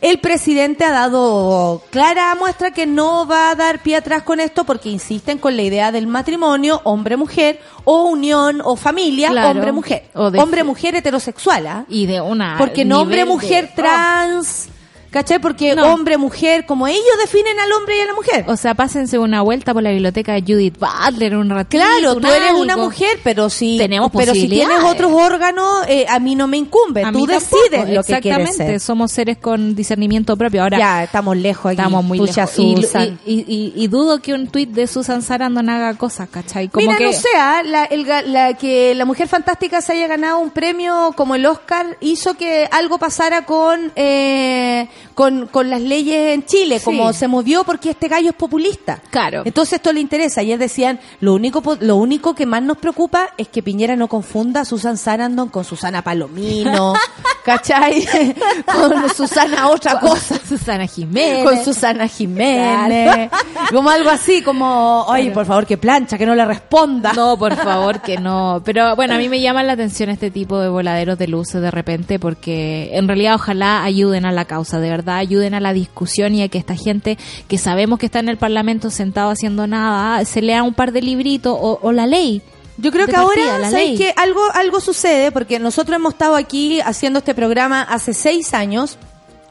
El 0.01 0.18
presidente 0.18 0.84
ha 0.84 0.92
dado 0.92 1.82
clara 1.90 2.34
muestra 2.34 2.70
que 2.72 2.86
no 2.86 3.26
va 3.26 3.51
a 3.51 3.55
dar 3.55 3.82
pie 3.82 3.97
atrás 3.97 4.22
con 4.22 4.38
esto 4.40 4.64
porque 4.64 4.90
insisten 4.90 5.38
con 5.38 5.57
la 5.57 5.62
idea 5.62 5.92
del 5.92 6.07
matrimonio 6.07 6.80
hombre-mujer 6.84 7.61
o 7.84 8.05
unión 8.05 8.61
o 8.64 8.76
familia 8.76 9.30
Claro. 9.30 9.51
hombre-mujer. 9.51 10.11
Hombre-mujer 10.14 10.95
heterosexual, 10.97 11.66
¿ah? 11.66 11.84
Y 11.88 12.07
de 12.07 12.20
una. 12.20 12.57
Porque 12.59 12.84
no 12.84 13.01
hombre-mujer 13.01 13.68
de- 13.68 13.72
trans, 13.74 14.68
¿cachai? 15.15 15.39
Porque 15.39 15.75
No. 15.77 15.95
hombre-mujer, 15.95 16.67
como 16.67 16.89
ellos 16.89 17.01
definen 17.23 17.59
al 17.61 17.71
hombre 17.73 17.97
y 17.97 18.01
a 18.01 18.05
la 18.07 18.15
mujer. 18.15 18.45
O 18.49 18.57
sea, 18.57 18.75
pásense 18.75 19.17
una 19.19 19.43
vuelta 19.43 19.73
por 19.73 19.83
la 19.85 19.91
biblioteca 19.91 20.33
de 20.35 20.43
Judith 20.43 20.77
Butler 20.79 21.37
un 21.37 21.49
ratito. 21.51 21.83
Claro, 21.85 22.15
un 22.17 22.21
tú 22.23 22.29
eres 22.29 22.49
algo. 22.51 22.61
una 22.62 22.77
mujer, 22.77 23.21
pero 23.23 23.49
si 23.49 23.79
Tenemos 23.79 24.11
pero 24.12 24.33
si 24.35 24.49
tienes 24.49 24.83
otros 24.85 25.12
órganos, 25.12 25.87
eh, 25.89 26.05
a 26.09 26.19
mí 26.19 26.35
no 26.35 26.49
me 26.49 26.57
incumbe. 26.57 27.05
A 27.05 27.12
tú 27.12 27.27
decides 27.27 27.71
tampoco, 27.71 27.93
lo 27.95 28.03
que 28.03 28.21
quieres 28.21 28.41
Exactamente, 28.49 28.67
ser. 28.73 28.81
somos 28.81 29.12
seres 29.12 29.39
con 29.39 29.75
discernimiento 29.77 30.37
propio. 30.37 30.62
Ahora, 30.62 30.79
ya, 30.79 31.05
estamos 31.05 31.37
lejos 31.37 31.67
aquí. 31.67 31.77
estamos 31.81 32.05
muy 32.05 32.19
lejos. 32.19 32.59
Y, 32.59 32.77
Susan. 32.83 33.19
y- 33.25 33.45
y- 33.47 33.73
y 33.77 33.87
dudo 33.87 34.21
que 34.21 34.35
un 34.35 34.49
tuit 34.49 34.71
de 34.71 34.87
Susan 34.89 35.23
Sarandon 35.23 35.69
haga 35.71 35.95
cosas, 35.97 36.29
¿cachai? 36.29 36.69
Como 36.69 36.87
Mira, 36.87 36.99
que... 36.99 37.05
no 37.07 37.12
sé, 37.12 37.29
ah, 37.37 37.62
la, 37.65 37.85
el 37.85 38.05
la- 38.33 38.55
que 38.55 38.95
la 38.95 39.05
Mujer 39.05 39.29
Fantástica 39.29 39.81
se 39.81 39.93
haya 39.93 40.07
ganado 40.09 40.39
un 40.39 40.51
premio 40.51 41.12
como 41.17 41.35
el 41.37 41.47
Oscar 41.47 41.97
hizo 42.01 42.35
que 42.35 42.69
algo 42.73 42.99
pasara 42.99 43.45
con, 43.47 43.93
eh, 43.97 44.89
con, 45.14 45.46
con 45.46 45.70
las 45.70 45.80
leyes 45.80 46.34
en 46.34 46.44
Chile, 46.44 46.78
Sí. 46.78 46.84
como 46.84 47.12
se 47.12 47.28
movió 47.28 47.64
porque 47.64 47.90
este 47.90 48.09
gallo 48.09 48.30
es 48.30 48.36
populista. 48.36 49.00
Claro. 49.11 49.42
Entonces 49.44 49.74
esto 49.74 49.92
le 49.92 50.00
interesa. 50.00 50.42
Y 50.42 50.46
ellos 50.46 50.61
decían, 50.61 51.00
lo 51.20 51.34
único, 51.34 51.62
lo 51.80 51.96
único 51.96 52.34
que 52.34 52.46
más 52.46 52.62
nos 52.62 52.78
preocupa 52.78 53.28
es 53.36 53.48
que 53.48 53.62
Piñera 53.62 53.96
no 53.96 54.09
confunda 54.09 54.61
a 54.61 54.64
Susan 54.64 54.96
Sarandon 54.96 55.48
con 55.48 55.64
Susana 55.64 56.02
Palomino, 56.02 56.94
¿cachai? 57.44 58.07
con 58.66 59.09
Susana 59.14 59.68
otra 59.68 59.98
cosa. 60.00 60.38
Susana 60.48 60.86
Jiménez. 60.86 61.44
Con 61.44 61.64
Susana 61.64 62.09
Jiménez, 62.09 63.30
como 63.70 63.90
algo 63.90 64.11
así, 64.11 64.42
como, 64.42 65.07
ay, 65.09 65.30
por 65.30 65.46
favor, 65.46 65.66
que 65.66 65.76
plancha, 65.78 66.18
que 66.18 66.26
no 66.26 66.34
le 66.34 66.44
responda. 66.44 67.12
No, 67.12 67.36
por 67.38 67.55
favor, 67.57 68.00
que 68.00 68.18
no. 68.18 68.62
Pero 68.64 68.94
bueno, 68.96 69.14
a 69.14 69.18
mí 69.18 69.28
me 69.28 69.40
llaman 69.40 69.66
la 69.66 69.74
atención 69.74 70.11
este 70.11 70.30
tipo 70.30 70.59
de 70.59 70.68
voladeros 70.68 71.18
de 71.18 71.28
luces 71.28 71.61
de 71.61 71.70
repente 71.70 72.18
porque 72.18 72.90
en 72.96 73.07
realidad 73.09 73.34
ojalá 73.36 73.84
ayuden 73.84 74.26
a 74.26 74.32
la 74.32 74.44
causa, 74.44 74.80
de 74.80 74.90
verdad 74.97 75.16
ayuden 75.16 75.55
a 75.55 75.61
la 75.61 75.72
discusión 75.72 76.34
y 76.34 76.42
a 76.42 76.49
que 76.49 76.59
esta 76.59 76.76
gente 76.76 77.18
que 77.49 77.59
sabemos 77.59 77.99
que 77.99 78.07
está 78.07 78.20
en 78.20 78.28
el 78.28 78.36
Parlamento 78.36 78.90
sentado 78.90 79.30
haciendo 79.30 79.66
nada, 79.66 80.24
se 80.24 80.40
lea 80.42 80.62
un 80.62 80.74
par 80.74 80.92
de 80.92 81.03
libritos 81.03 81.57
o, 81.59 81.78
o 81.82 81.92
la 81.92 82.07
ley. 82.07 82.42
Yo 82.76 82.90
creo 82.90 83.07
que 83.07 83.12
partida, 83.12 83.55
ahora, 83.55 83.70
¿sabes 83.70 83.99
que 83.99 84.12
Algo, 84.16 84.40
algo 84.53 84.80
sucede, 84.80 85.30
porque 85.30 85.59
nosotros 85.59 85.97
hemos 85.97 86.14
estado 86.14 86.34
aquí 86.34 86.80
haciendo 86.80 87.20
este 87.20 87.34
programa 87.34 87.82
hace 87.82 88.14
seis 88.14 88.53
años, 88.55 88.99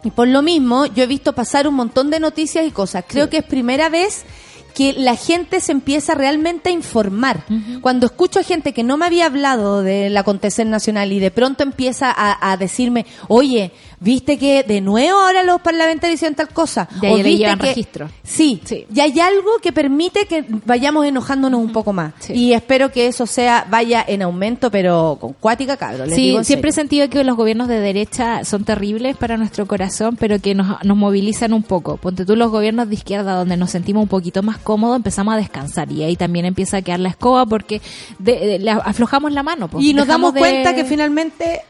y 0.03 0.11
por 0.11 0.27
lo 0.27 0.41
mismo 0.41 0.85
yo 0.87 1.03
he 1.03 1.07
visto 1.07 1.33
pasar 1.33 1.67
un 1.67 1.75
montón 1.75 2.09
de 2.09 2.19
noticias 2.19 2.65
y 2.65 2.71
cosas. 2.71 3.05
Creo 3.07 3.29
que 3.29 3.37
es 3.37 3.45
primera 3.45 3.87
vez 3.87 4.25
que 4.73 4.91
la 4.93 5.15
gente 5.15 5.61
se 5.61 5.71
empieza 5.71 6.15
realmente 6.15 6.69
a 6.69 6.73
informar. 6.73 7.45
Cuando 7.81 8.07
escucho 8.07 8.39
a 8.39 8.43
gente 8.43 8.73
que 8.73 8.83
no 8.83 8.97
me 8.97 9.05
había 9.05 9.27
hablado 9.27 9.83
del 9.83 10.17
acontecer 10.17 10.65
nacional 10.65 11.11
y 11.11 11.19
de 11.19 11.31
pronto 11.31 11.63
empieza 11.63 12.11
a, 12.11 12.51
a 12.51 12.57
decirme, 12.57 13.05
oye, 13.27 13.71
¿viste 14.03 14.37
que 14.37 14.63
de 14.63 14.81
nuevo 14.81 15.17
ahora 15.19 15.43
los 15.43 15.61
parlamentarios 15.61 16.15
hicieron 16.17 16.35
tal 16.35 16.49
cosa? 16.49 16.87
De 17.01 17.07
ahí 17.07 17.13
O 17.13 17.17
¿viste 17.17 17.37
llevan 17.37 17.59
que-" 17.59 17.65
registro. 17.67 18.09
Sí, 18.23 18.61
Sí. 18.65 18.85
y 18.93 18.99
hay 18.99 19.19
algo 19.19 19.51
que 19.61 19.71
permite 19.71 20.25
que 20.25 20.45
vayamos 20.65 21.05
enojándonos 21.05 21.59
un 21.59 21.71
poco 21.71 21.93
más. 21.93 22.13
Sí. 22.19 22.33
Y 22.33 22.53
espero 22.53 22.91
que 22.91 23.07
eso 23.07 23.25
sea 23.25 23.65
vaya 23.69 24.03
en 24.07 24.21
aumento, 24.21 24.69
pero 24.71 25.17
con 25.19 25.33
cuática, 25.33 25.77
cabrón. 25.77 26.07
les 26.07 26.15
Sí, 26.15 26.21
digo 26.29 26.43
siempre 26.43 26.69
he 26.69 26.73
sentido 26.73 27.09
que 27.09 27.23
los 27.23 27.35
gobiernos 27.37 27.67
de 27.67 27.79
derecha 27.79 28.43
son 28.45 28.63
terribles 28.65 29.15
para 29.17 29.37
nuestro 29.37 29.65
corazón, 29.67 30.15
pero 30.17 30.39
que 30.39 30.53
nos, 30.55 30.83
nos 30.83 30.97
movilizan 30.97 31.53
un 31.53 31.63
poco. 31.63 31.97
Ponte 31.97 32.25
tú 32.25 32.35
los 32.35 32.51
gobiernos 32.51 32.89
de 32.89 32.95
izquierda, 32.95 33.35
donde 33.35 33.57
nos 33.57 33.71
sentimos 33.71 34.03
un 34.03 34.09
poquito 34.09 34.43
más 34.43 34.57
cómodos, 34.57 34.97
empezamos 34.97 35.33
a 35.33 35.37
descansar 35.37 35.91
y 35.91 36.03
ahí 36.03 36.15
también 36.15 36.45
empieza 36.45 36.77
a 36.77 36.81
quedar 36.81 36.99
la 36.99 37.09
escoba 37.09 37.45
porque 37.45 37.81
de- 38.19 38.39
de- 38.39 38.59
le 38.59 38.71
aflojamos 38.71 39.31
la 39.31 39.43
mano. 39.43 39.67
pues. 39.67 39.83
Y 39.83 39.93
nos 39.93 40.07
Dejamos 40.07 40.33
damos 40.33 40.33
de- 40.33 40.39
cuenta 40.39 40.75
que 40.75 40.83
finalmente 40.85 41.61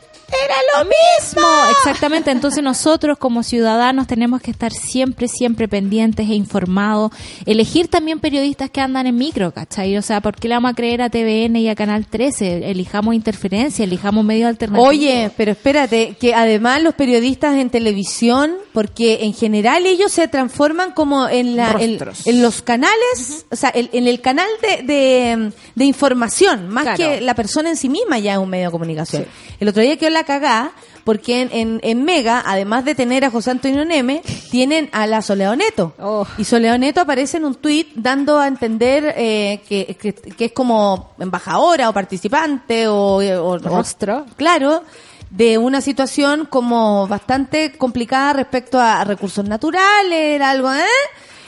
era 0.45 0.55
lo 0.77 0.85
mismo. 0.85 1.47
Exactamente. 1.71 2.31
Entonces 2.31 2.63
nosotros 2.63 3.17
como 3.17 3.43
ciudadanos 3.43 4.07
tenemos 4.07 4.41
que 4.41 4.51
estar 4.51 4.71
siempre, 4.71 5.27
siempre 5.27 5.67
pendientes 5.67 6.29
e 6.29 6.33
informados. 6.33 7.11
Elegir 7.45 7.87
también 7.87 8.19
periodistas 8.19 8.69
que 8.69 8.81
andan 8.81 9.07
en 9.07 9.15
micro, 9.15 9.51
¿cachai? 9.53 9.97
O 9.97 10.01
sea, 10.01 10.21
¿por 10.21 10.35
qué 10.35 10.47
le 10.47 10.55
vamos 10.55 10.71
a 10.71 10.75
creer 10.75 11.01
a 11.01 11.09
TVN 11.09 11.57
y 11.57 11.69
a 11.69 11.75
Canal 11.75 12.05
13? 12.07 12.69
Elijamos 12.71 13.15
interferencia, 13.15 13.83
elijamos 13.85 14.23
medios 14.25 14.47
alternativos. 14.49 14.89
Oye, 14.89 15.31
pero 15.37 15.51
espérate, 15.51 16.15
que 16.19 16.33
además 16.33 16.81
los 16.81 16.93
periodistas 16.95 17.55
en 17.57 17.69
televisión, 17.69 18.53
porque 18.73 19.19
en 19.23 19.33
general 19.33 19.85
ellos 19.85 20.11
se 20.11 20.27
transforman 20.27 20.91
como 20.91 21.27
en, 21.27 21.55
la, 21.55 21.75
en, 21.79 21.99
en 22.25 22.41
los 22.41 22.61
canales, 22.61 23.45
o 23.51 23.55
sea, 23.55 23.69
el- 23.69 23.89
en 23.93 24.07
el 24.07 24.21
canal 24.21 24.47
de, 24.61 24.83
de, 24.83 25.51
de 25.75 25.85
información, 25.85 26.69
más 26.69 26.83
Claro. 26.83 26.97
que 26.97 27.21
la 27.21 27.35
persona 27.35 27.69
en 27.69 27.77
sí 27.77 27.87
misma 27.89 28.19
ya 28.19 28.33
es 28.33 28.39
un 28.39 28.49
medio 28.49 28.65
de 28.67 28.71
comunicación. 28.71 29.25
El 29.59 29.67
otro 29.69 29.81
día 29.81 29.97
quedó 29.97 30.09
la 30.09 30.22
cagá, 30.23 30.71
porque 31.03 31.41
en, 31.41 31.49
en, 31.51 31.79
en 31.83 32.03
Mega, 32.05 32.41
además 32.45 32.85
de 32.85 32.95
tener 32.95 33.25
a 33.25 33.29
José 33.31 33.51
Antonio 33.51 33.83
Neme, 33.83 34.21
tienen 34.51 34.89
a 34.93 35.05
la 35.07 35.21
Soledad 35.21 35.55
Neto. 35.57 35.93
Oh. 35.99 36.25
Y 36.37 36.45
Soledad 36.45 36.79
Neto 36.79 37.01
aparece 37.01 37.37
en 37.37 37.45
un 37.45 37.55
tuit 37.55 37.89
dando 37.95 38.39
a 38.39 38.47
entender 38.47 39.13
eh, 39.17 39.61
que, 39.67 39.97
que, 39.99 40.13
que 40.13 40.45
es 40.45 40.51
como 40.53 41.11
embajadora 41.19 41.89
o 41.89 41.93
participante 41.93 42.87
o, 42.87 43.17
o- 43.17 43.43
o- 43.43 43.57
Rostro. 43.57 44.25
Claro, 44.37 44.83
de 45.29 45.57
una 45.57 45.81
situación 45.81 46.45
como 46.49 47.07
bastante 47.07 47.73
complicada 47.77 48.33
respecto 48.33 48.79
a 48.79 49.03
recursos 49.03 49.43
naturales, 49.45 50.13
era 50.35 50.51
algo, 50.51 50.71
¿eh? 50.71 50.85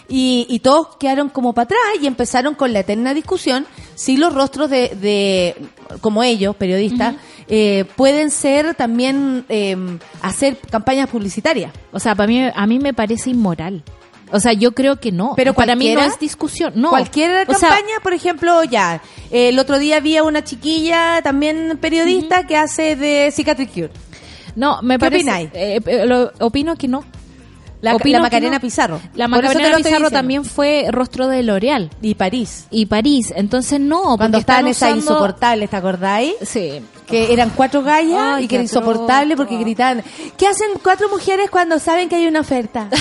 Y, 0.07 0.45
y 0.49 0.59
todos 0.59 0.97
quedaron 0.97 1.29
como 1.29 1.53
para 1.53 1.63
atrás 1.65 1.79
y 2.01 2.05
empezaron 2.07 2.53
con 2.55 2.73
la 2.73 2.81
eterna 2.81 3.13
discusión 3.13 3.65
si 3.95 4.17
los 4.17 4.33
rostros 4.33 4.69
de, 4.69 4.89
de 4.89 5.55
como 6.01 6.21
ellos, 6.23 6.55
periodistas, 6.55 7.15
eh, 7.47 7.85
pueden 7.95 8.29
ser 8.31 8.75
también 8.75 9.45
eh, 9.49 9.75
hacer 10.21 10.57
campañas 10.69 11.09
publicitarias. 11.09 11.71
O 11.91 11.99
sea, 11.99 12.13
para 12.15 12.27
mí, 12.27 12.41
a 12.53 12.67
mí 12.67 12.77
me 12.79 12.93
parece 12.93 13.31
inmoral. 13.31 13.83
O 14.31 14.39
sea, 14.39 14.53
yo 14.53 14.73
creo 14.73 14.99
que 14.99 15.11
no. 15.11 15.33
Pero 15.35 15.53
para 15.53 15.75
mí 15.75 15.93
no 15.93 16.01
es 16.01 16.19
discusión. 16.19 16.73
No. 16.75 16.89
Cualquier 16.89 17.47
O 17.47 17.53
sea, 17.53 17.69
campaña, 17.69 17.95
por 18.01 18.13
ejemplo, 18.13 18.63
ya. 18.63 19.01
eh, 19.31 19.49
el 19.49 19.59
otro 19.59 19.77
día 19.79 19.97
había 19.97 20.23
una 20.23 20.43
chiquilla, 20.43 21.21
también 21.23 21.77
periodista, 21.79 22.45
que 22.47 22.57
hace 22.57 22.95
de 22.95 23.31
Cicatric 23.31 23.71
Cure. 23.71 23.91
no, 24.55 24.81
me 24.81 24.95
¿Qué 24.95 24.99
parece. 24.99 25.17
opináis? 25.23 25.49
eh, 25.53 25.79
eh, 25.85 26.05
lo- 26.05 26.31
opino 26.39 26.75
que 26.75 26.87
no. 26.87 27.03
La, 27.93 27.97
la 28.03 28.19
Macarena 28.19 28.55
no. 28.55 28.61
Pizarro. 28.61 29.01
La 29.15 29.27
Macarena 29.27 29.77
Pizarro 29.77 30.09
también 30.11 30.43
fue 30.45 30.87
rostro 30.91 31.27
de 31.27 31.43
L'Oreal 31.43 31.89
Y 32.01 32.15
París. 32.15 32.67
y 32.71 32.85
París. 32.87 33.33
Entonces 33.35 33.79
no. 33.79 34.17
Cuando 34.17 34.37
están 34.37 34.67
esas 34.67 34.89
usando- 34.91 34.97
insoportables, 35.11 35.69
¿te 35.69 35.75
acordáis? 35.75 36.33
Sí. 36.41 36.81
Que 37.07 37.31
eran 37.33 37.51
cuatro 37.51 37.83
gallas 37.83 38.35
Ay, 38.37 38.45
y 38.45 38.47
que 38.47 38.55
era 38.55 38.63
insoportable 38.63 39.35
porque 39.35 39.57
gritaban. 39.57 40.03
¿Qué 40.37 40.47
hacen 40.47 40.69
cuatro 40.83 41.07
mujeres 41.09 41.49
cuando 41.49 41.77
saben 41.79 42.09
que 42.09 42.15
hay 42.15 42.27
una 42.27 42.39
oferta? 42.41 42.89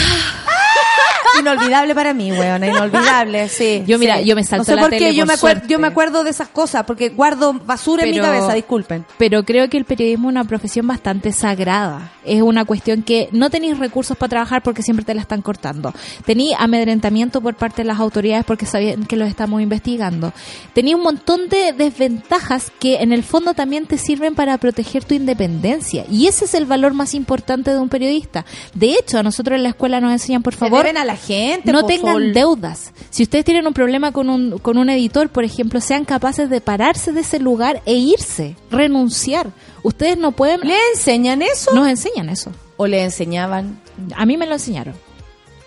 Inolvidable 1.41 1.95
para 1.97 2.15
mí, 2.15 2.31
weona, 2.31 2.67
inolvidable, 2.69 3.49
sí. 3.49 3.83
Yo, 3.87 3.99
mira, 3.99 4.19
sí. 4.19 4.25
yo 4.25 4.37
me 4.37 4.45
salto 4.45 4.59
No 4.61 4.65
sé 4.65 4.77
la 4.77 4.83
por 4.83 4.91
tele, 4.91 5.07
qué, 5.07 5.15
yo 5.15 5.23
por 5.25 5.29
me, 5.29 5.35
acuer- 5.35 5.39
suerte. 5.41 5.67
yo 5.69 5.79
me 5.81 5.87
acuerdo 5.89 6.23
de 6.23 6.31
esas 6.31 6.49
cosas 6.49 6.85
porque 6.85 7.09
guardo 7.09 7.53
basura 7.55 8.05
en 8.05 8.11
mi 8.13 8.21
cabeza, 8.21 8.53
disculpen. 8.55 9.05
Pero 9.19 9.43
creo 9.43 9.69
que 9.69 9.77
el 9.77 9.85
periodismo 9.85 10.29
es 10.29 10.33
una 10.33 10.45
profesión 10.45 10.87
bastante 10.87 11.33
sagrada. 11.33 12.13
Es 12.25 12.41
una 12.41 12.65
cuestión 12.65 13.03
que 13.03 13.29
no 13.33 13.51
tenéis 13.51 13.79
recursos 13.79 14.17
para 14.17 14.31
trabajar 14.31 14.63
porque 14.63 14.83
siempre 14.83 15.05
te 15.05 15.13
la 15.15 15.23
están 15.23 15.43
cortando. 15.43 15.93
Tení 16.25 16.55
amedrentamiento 16.57 17.41
por 17.41 17.55
parte 17.57 17.83
de 17.83 17.89
las 17.89 17.99
autoridades 17.99 18.45
porque 18.45 18.65
sabían 18.67 19.05
que 19.05 19.17
los 19.17 19.29
estamos 19.29 19.61
investigando. 19.61 20.33
Tenía 20.73 20.95
un 20.97 21.03
montón 21.03 21.49
de 21.49 21.73
desventajas 21.73 22.71
que 22.79 22.97
en 23.03 23.13
el 23.13 23.25
fondo 23.25 23.55
también 23.55 23.87
te 23.87 23.94
sirven 23.99 24.35
para 24.35 24.57
proteger 24.59 25.05
tu 25.05 25.15
independencia. 25.15 26.05
Y 26.11 26.27
ese 26.27 26.45
es 26.45 26.55
el 26.55 26.67
valor 26.67 26.95
más 26.95 27.15
importante 27.15 27.71
de 27.73 27.79
un 27.79 27.89
periodista. 27.89 28.45
De 28.75 28.93
hecho, 28.93 29.19
a 29.19 29.23
nosotros 29.23 29.57
en 29.57 29.63
la 29.63 29.71
escuela 29.71 30.01
nos 30.01 30.13
enseñan, 30.13 30.43
por 30.43 30.55
favor, 30.55 30.87
a 30.87 31.05
la 31.05 31.17
gente, 31.17 31.73
no 31.73 31.87
tengan 31.87 32.33
deudas. 32.33 32.93
Si 33.11 33.23
ustedes 33.23 33.45
tienen 33.45 33.67
un 33.67 33.75
problema 33.75 34.13
con 34.13 34.29
un, 34.31 34.59
con 34.59 34.79
un 34.79 34.91
editor, 34.91 35.29
por 35.29 35.45
ejemplo, 35.45 35.81
sean 35.81 36.05
capaces 36.05 36.51
de 36.51 36.61
pararse 36.61 37.13
de 37.13 37.21
ese 37.21 37.39
lugar 37.39 37.83
e 37.87 37.95
irse, 37.95 38.57
renunciar. 38.71 39.49
Ustedes 39.83 40.17
no 40.17 40.33
pueden... 40.33 40.61
¿Le 40.61 40.77
enseñan 40.95 41.43
eso? 41.43 41.75
Nos 41.75 41.89
enseñan 41.89 42.29
eso. 42.29 42.51
¿O 42.77 42.87
le 42.87 43.03
enseñaban? 43.05 43.81
A 44.17 44.27
mí 44.27 44.37
me 44.37 44.47
lo 44.47 44.55
enseñaron. 44.55 44.95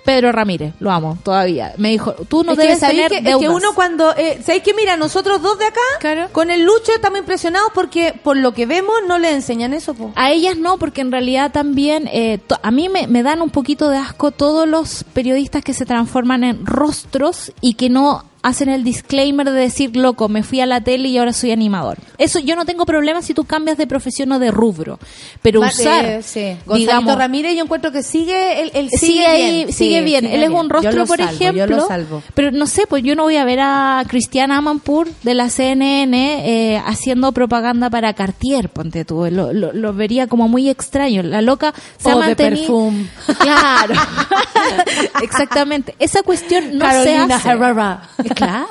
Pedro 0.07 0.31
Ramírez, 0.31 0.73
lo 0.79 0.89
amo 0.89 1.17
todavía. 1.21 1.73
Me 1.75 1.89
dijo, 1.89 2.13
tú 2.13 2.45
no 2.45 2.53
es 2.53 2.57
que, 2.57 2.63
debes 2.63 2.79
¿sabéis 2.79 3.07
tener 3.09 3.23
que, 3.23 3.29
es 3.29 3.35
que 3.35 3.49
uno 3.49 3.75
cuando... 3.75 4.15
Eh, 4.15 4.39
¿Sabéis 4.41 4.63
que 4.63 4.73
mira, 4.73 4.95
nosotros 4.95 5.41
dos 5.41 5.59
de 5.59 5.65
acá, 5.65 5.81
Claro. 5.99 6.29
con 6.31 6.49
el 6.49 6.63
Lucho 6.63 6.93
estamos 6.95 7.19
impresionados 7.19 7.71
porque 7.73 8.17
por 8.23 8.37
lo 8.37 8.53
que 8.53 8.65
vemos 8.65 8.95
no 9.05 9.17
le 9.19 9.31
enseñan 9.31 9.73
eso, 9.73 9.95
po. 9.95 10.13
A 10.15 10.31
ellas 10.31 10.55
no, 10.57 10.77
porque 10.77 11.01
en 11.01 11.11
realidad 11.11 11.51
también 11.51 12.07
eh, 12.09 12.39
a 12.63 12.71
mí 12.71 12.87
me, 12.87 13.07
me 13.07 13.21
dan 13.21 13.41
un 13.41 13.49
poquito 13.49 13.89
de 13.89 13.97
asco 13.97 14.31
todos 14.31 14.65
los 14.65 15.03
periodistas 15.13 15.61
que 15.61 15.73
se 15.73 15.85
transforman 15.85 16.45
en 16.45 16.65
rostros 16.65 17.51
y 17.59 17.73
que 17.73 17.89
no 17.89 18.23
hacen 18.47 18.69
el 18.69 18.83
disclaimer 18.83 19.45
de 19.51 19.59
decir, 19.59 19.95
loco, 19.95 20.29
me 20.29 20.43
fui 20.43 20.61
a 20.61 20.65
la 20.65 20.81
tele 20.81 21.09
y 21.09 21.17
ahora 21.17 21.33
soy 21.33 21.51
animador. 21.51 21.97
Eso 22.17 22.39
yo 22.39 22.55
no 22.55 22.65
tengo 22.65 22.85
problema 22.85 23.21
si 23.21 23.33
tú 23.33 23.43
cambias 23.43 23.77
de 23.77 23.87
profesión 23.87 24.31
o 24.31 24.39
de 24.39 24.51
rubro, 24.51 24.99
pero 25.41 25.61
Ma- 25.61 25.67
usar, 25.67 26.23
sí. 26.23 26.57
Digamos, 26.73 27.15
Ramírez 27.17 27.55
yo 27.55 27.63
encuentro 27.63 27.91
que 27.91 28.03
sigue 28.03 28.61
él, 28.61 28.71
él 28.73 28.89
sigue, 28.89 28.99
sigue, 28.99 29.25
ahí, 29.27 29.51
bien, 29.65 29.73
sigue 29.73 30.01
bien. 30.01 30.21
sigue 30.25 30.35
Él 30.35 30.43
es 30.43 30.49
un 30.49 30.69
rostro, 30.69 31.05
por 31.05 31.17
salvo, 31.17 31.33
ejemplo. 31.33 31.87
Pero 32.33 32.51
no 32.51 32.65
sé, 32.67 32.87
pues 32.87 33.03
yo 33.03 33.15
no 33.15 33.23
voy 33.23 33.35
a 33.37 33.45
ver 33.45 33.59
a 33.61 34.03
Cristian 34.07 34.51
Amanpour 34.51 35.07
de 35.23 35.33
la 35.33 35.49
CNN 35.49 36.43
eh, 36.45 36.81
haciendo 36.85 37.31
propaganda 37.31 37.89
para 37.89 38.13
Cartier, 38.13 38.69
ponte 38.69 39.05
tú. 39.05 39.25
Lo, 39.29 39.53
lo- 39.53 39.73
lo 39.73 39.93
vería 39.93 40.27
como 40.27 40.47
muy 40.47 40.69
extraño. 40.69 41.21
La 41.23 41.41
loca 41.41 41.73
se 41.97 42.09
ha 42.11 42.15
mantenido. 42.15 42.91
Claro. 43.39 43.93
Exactamente. 45.21 45.95
Esa 45.99 46.23
cuestión 46.23 46.77
no 46.77 46.85
Carolina 46.85 47.27
se 47.27 47.33
hace. 47.33 47.49
Herrera. 47.49 48.01
Claro. 48.37 48.67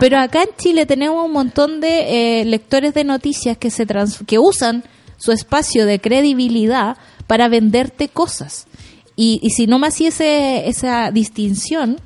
Pero 0.00 0.18
acá 0.18 0.42
en 0.42 0.50
Chile 0.56 0.86
tenemos 0.86 1.24
un 1.24 1.32
montón 1.32 1.80
de 1.80 2.40
eh, 2.40 2.44
lectores 2.44 2.94
de 2.94 3.04
noticias 3.04 3.58
que 3.58 3.70
se 3.70 3.86
trans- 3.86 4.24
que 4.26 4.38
usan 4.38 4.84
su 5.16 5.32
espacio 5.32 5.86
de 5.86 6.00
credibilidad 6.00 6.96
para 7.26 7.48
venderte 7.48 8.08
cosas. 8.08 8.66
Y, 9.16 9.38
y 9.42 9.50
si 9.50 9.66
no 9.66 9.78
me 9.78 9.88
hacía 9.88 10.08
esa 10.08 11.10
distinción, 11.10 12.00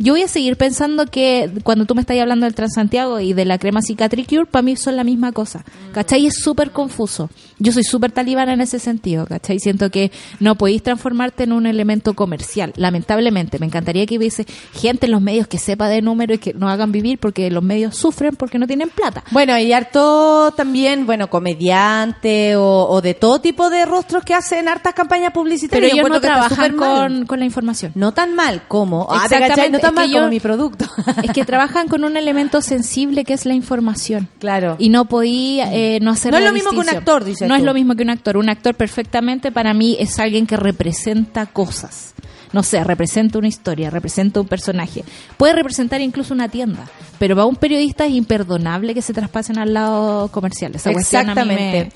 yo 0.00 0.14
voy 0.14 0.22
a 0.22 0.28
seguir 0.28 0.56
pensando 0.56 1.04
que 1.04 1.50
cuando 1.62 1.84
tú 1.84 1.94
me 1.94 2.00
estás 2.00 2.18
hablando 2.18 2.46
del 2.46 2.54
Transantiago 2.54 3.20
y 3.20 3.34
de 3.34 3.44
la 3.44 3.58
crema 3.58 3.82
Cicatricure, 3.82 4.46
para 4.46 4.62
mí 4.62 4.74
son 4.74 4.96
la 4.96 5.04
misma 5.04 5.32
cosa. 5.32 5.62
¿Cachai? 5.92 6.26
Es 6.26 6.36
súper 6.42 6.70
confuso. 6.70 7.28
Yo 7.58 7.70
soy 7.70 7.84
súper 7.84 8.10
talibana 8.10 8.54
en 8.54 8.62
ese 8.62 8.78
sentido, 8.78 9.26
¿cachai? 9.26 9.58
Siento 9.58 9.90
que 9.90 10.10
no 10.38 10.54
podéis 10.54 10.82
transformarte 10.82 11.44
en 11.44 11.52
un 11.52 11.66
elemento 11.66 12.14
comercial. 12.14 12.72
Lamentablemente, 12.76 13.58
me 13.58 13.66
encantaría 13.66 14.06
que 14.06 14.16
hubiese 14.16 14.46
gente 14.72 15.04
en 15.04 15.12
los 15.12 15.20
medios 15.20 15.46
que 15.46 15.58
sepa 15.58 15.88
de 15.88 16.00
números 16.00 16.36
y 16.36 16.38
que 16.38 16.54
nos 16.54 16.70
hagan 16.70 16.92
vivir 16.92 17.18
porque 17.18 17.50
los 17.50 17.62
medios 17.62 17.94
sufren 17.94 18.36
porque 18.36 18.58
no 18.58 18.66
tienen 18.66 18.88
plata. 18.88 19.22
Bueno, 19.32 19.58
y 19.58 19.70
harto 19.70 20.54
también, 20.56 21.04
bueno, 21.04 21.28
comediante 21.28 22.56
o, 22.56 22.86
o 22.88 23.02
de 23.02 23.12
todo 23.12 23.42
tipo 23.42 23.68
de 23.68 23.84
rostros 23.84 24.24
que 24.24 24.32
hacen 24.32 24.66
hartas 24.66 24.94
campañas 24.94 25.32
Pero 25.34 25.42
publicitarias. 25.42 25.92
Yo 25.92 25.98
ellos 25.98 26.08
no 26.08 26.20
trabajan 26.22 26.74
con, 26.74 27.26
con 27.26 27.38
la 27.38 27.44
información. 27.44 27.92
No 27.94 28.12
tan 28.12 28.34
mal 28.34 28.62
como... 28.66 29.06
Ah, 29.10 29.26
¿te 29.28 29.36
Exactamente? 29.36 29.89
Es 29.90 30.06
que 30.06 30.12
yo- 30.12 30.18
como 30.18 30.28
mi 30.30 30.40
producto. 30.40 30.86
Es 31.22 31.30
que 31.32 31.44
trabajan 31.44 31.88
con 31.88 32.04
un 32.04 32.16
elemento 32.16 32.60
sensible 32.62 33.24
que 33.24 33.34
es 33.34 33.46
la 33.46 33.54
información. 33.54 34.28
Claro. 34.38 34.76
Y 34.78 34.88
no 34.88 35.04
podía 35.06 35.72
eh, 35.74 35.98
no 36.00 36.10
hacer 36.12 36.32
No 36.32 36.38
es 36.38 36.44
lo 36.44 36.52
mismo 36.52 36.70
que 36.70 36.78
un 36.78 36.88
actor, 36.88 37.24
dices 37.24 37.48
No 37.48 37.54
es 37.54 37.60
tú. 37.62 37.66
lo 37.66 37.74
mismo 37.74 37.94
que 37.94 38.02
un 38.02 38.10
actor. 38.10 38.36
Un 38.36 38.48
actor 38.48 38.74
perfectamente 38.74 39.52
para 39.52 39.74
mí 39.74 39.96
es 40.00 40.18
alguien 40.18 40.46
que 40.46 40.56
representa 40.56 41.46
cosas. 41.46 42.14
No 42.52 42.64
sé, 42.64 42.82
representa 42.82 43.38
una 43.38 43.46
historia, 43.46 43.90
representa 43.90 44.40
un 44.40 44.48
personaje. 44.48 45.04
Puede 45.36 45.52
representar 45.52 46.00
incluso 46.00 46.34
una 46.34 46.48
tienda. 46.48 46.84
Pero 47.20 47.36
para 47.36 47.46
un 47.46 47.54
periodista 47.54 48.06
es 48.06 48.12
imperdonable 48.12 48.92
que 48.92 49.02
se 49.02 49.12
traspasen 49.12 49.56
al 49.58 49.72
lado 49.72 50.28
comercial. 50.32 50.74
Esa 50.74 50.90
mí 50.90 50.96
me- 50.96 51.00
Exactamente. 51.00 51.92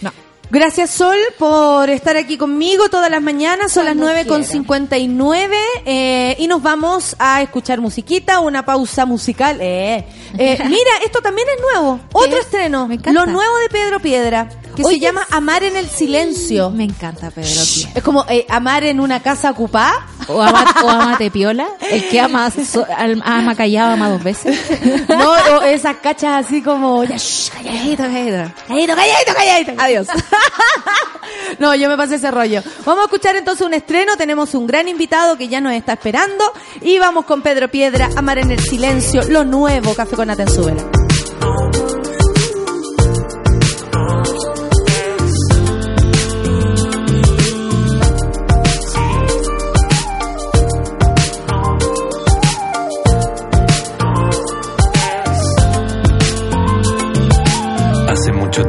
No. 0.00 0.10
Gracias 0.50 0.90
Sol 0.90 1.18
por 1.38 1.90
estar 1.90 2.16
aquí 2.16 2.38
conmigo 2.38 2.88
todas 2.88 3.10
las 3.10 3.20
mañanas, 3.22 3.70
son 3.70 3.84
las 3.84 3.94
Cuando 3.94 4.14
9 4.14 4.26
con 4.26 4.44
59 4.44 5.56
eh, 5.84 6.36
y 6.38 6.46
nos 6.46 6.62
vamos 6.62 7.16
a 7.18 7.42
escuchar 7.42 7.82
musiquita, 7.82 8.40
una 8.40 8.64
pausa 8.64 9.04
musical. 9.04 9.58
Eh, 9.60 10.06
eh, 10.38 10.58
mira, 10.64 10.90
esto 11.04 11.20
también 11.20 11.46
es 11.54 11.60
nuevo, 11.60 12.00
otro 12.14 12.38
estreno, 12.38 12.88
lo 13.12 13.26
nuevo 13.26 13.58
de 13.58 13.68
Pedro 13.68 14.00
Piedra, 14.00 14.48
que 14.74 14.84
se 14.84 14.98
llama 14.98 15.26
Amar 15.30 15.64
en 15.64 15.76
el 15.76 15.86
Silencio. 15.86 16.70
Me 16.70 16.84
encanta 16.84 17.30
Pedro 17.30 17.60
Pía. 17.74 17.90
Es 17.94 18.02
como 18.02 18.24
eh, 18.30 18.46
amar 18.48 18.84
en 18.84 19.00
una 19.00 19.20
casa 19.20 19.50
ocupada. 19.50 20.06
O 20.26 20.42
ama, 20.42 21.18
o 21.18 21.30
piola, 21.30 21.68
el 21.90 22.08
que 22.08 22.20
ama, 22.20 22.50
so- 22.50 22.86
ama 23.24 23.54
callado 23.54 23.92
ama 23.92 24.08
dos 24.08 24.22
veces. 24.22 24.58
No, 25.08 25.30
o 25.58 25.62
esas 25.62 25.96
cachas 25.98 26.46
así 26.46 26.62
como, 26.62 27.02
ya, 27.04 27.16
shh, 27.16 27.50
Calladito, 27.50 28.02
calladito. 28.02 28.52
calladito, 28.66 28.94
calladito, 28.94 29.34
calladito. 29.34 29.72
Adiós. 29.78 30.06
No, 31.58 31.74
yo 31.74 31.88
me 31.88 31.96
pasé 31.96 32.16
ese 32.16 32.30
rollo. 32.30 32.62
Vamos 32.84 33.02
a 33.02 33.04
escuchar 33.06 33.36
entonces 33.36 33.66
un 33.66 33.74
estreno. 33.74 34.16
Tenemos 34.16 34.54
un 34.54 34.66
gran 34.66 34.86
invitado 34.88 35.36
que 35.36 35.48
ya 35.48 35.60
nos 35.60 35.72
está 35.72 35.94
esperando. 35.94 36.44
Y 36.80 36.98
vamos 36.98 37.24
con 37.24 37.42
Pedro 37.42 37.68
Piedra, 37.68 38.08
Amar 38.16 38.38
en 38.38 38.50
el 38.50 38.60
Silencio, 38.60 39.22
lo 39.28 39.44
nuevo, 39.44 39.94
Café 39.94 40.14
con 40.16 40.30
Atenzuela. 40.30 40.84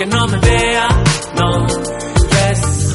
aunque 0.00 0.16
no 0.16 0.26
me 0.28 0.38
vea, 0.38 0.88
no, 1.36 1.66
ves. 1.66 2.92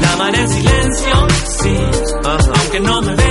La 0.00 0.16
mar 0.16 0.34
en 0.34 0.48
silencio, 0.48 1.28
sí, 1.60 1.76
aunque 2.24 2.80
no 2.80 3.02
me 3.02 3.14
vea, 3.16 3.29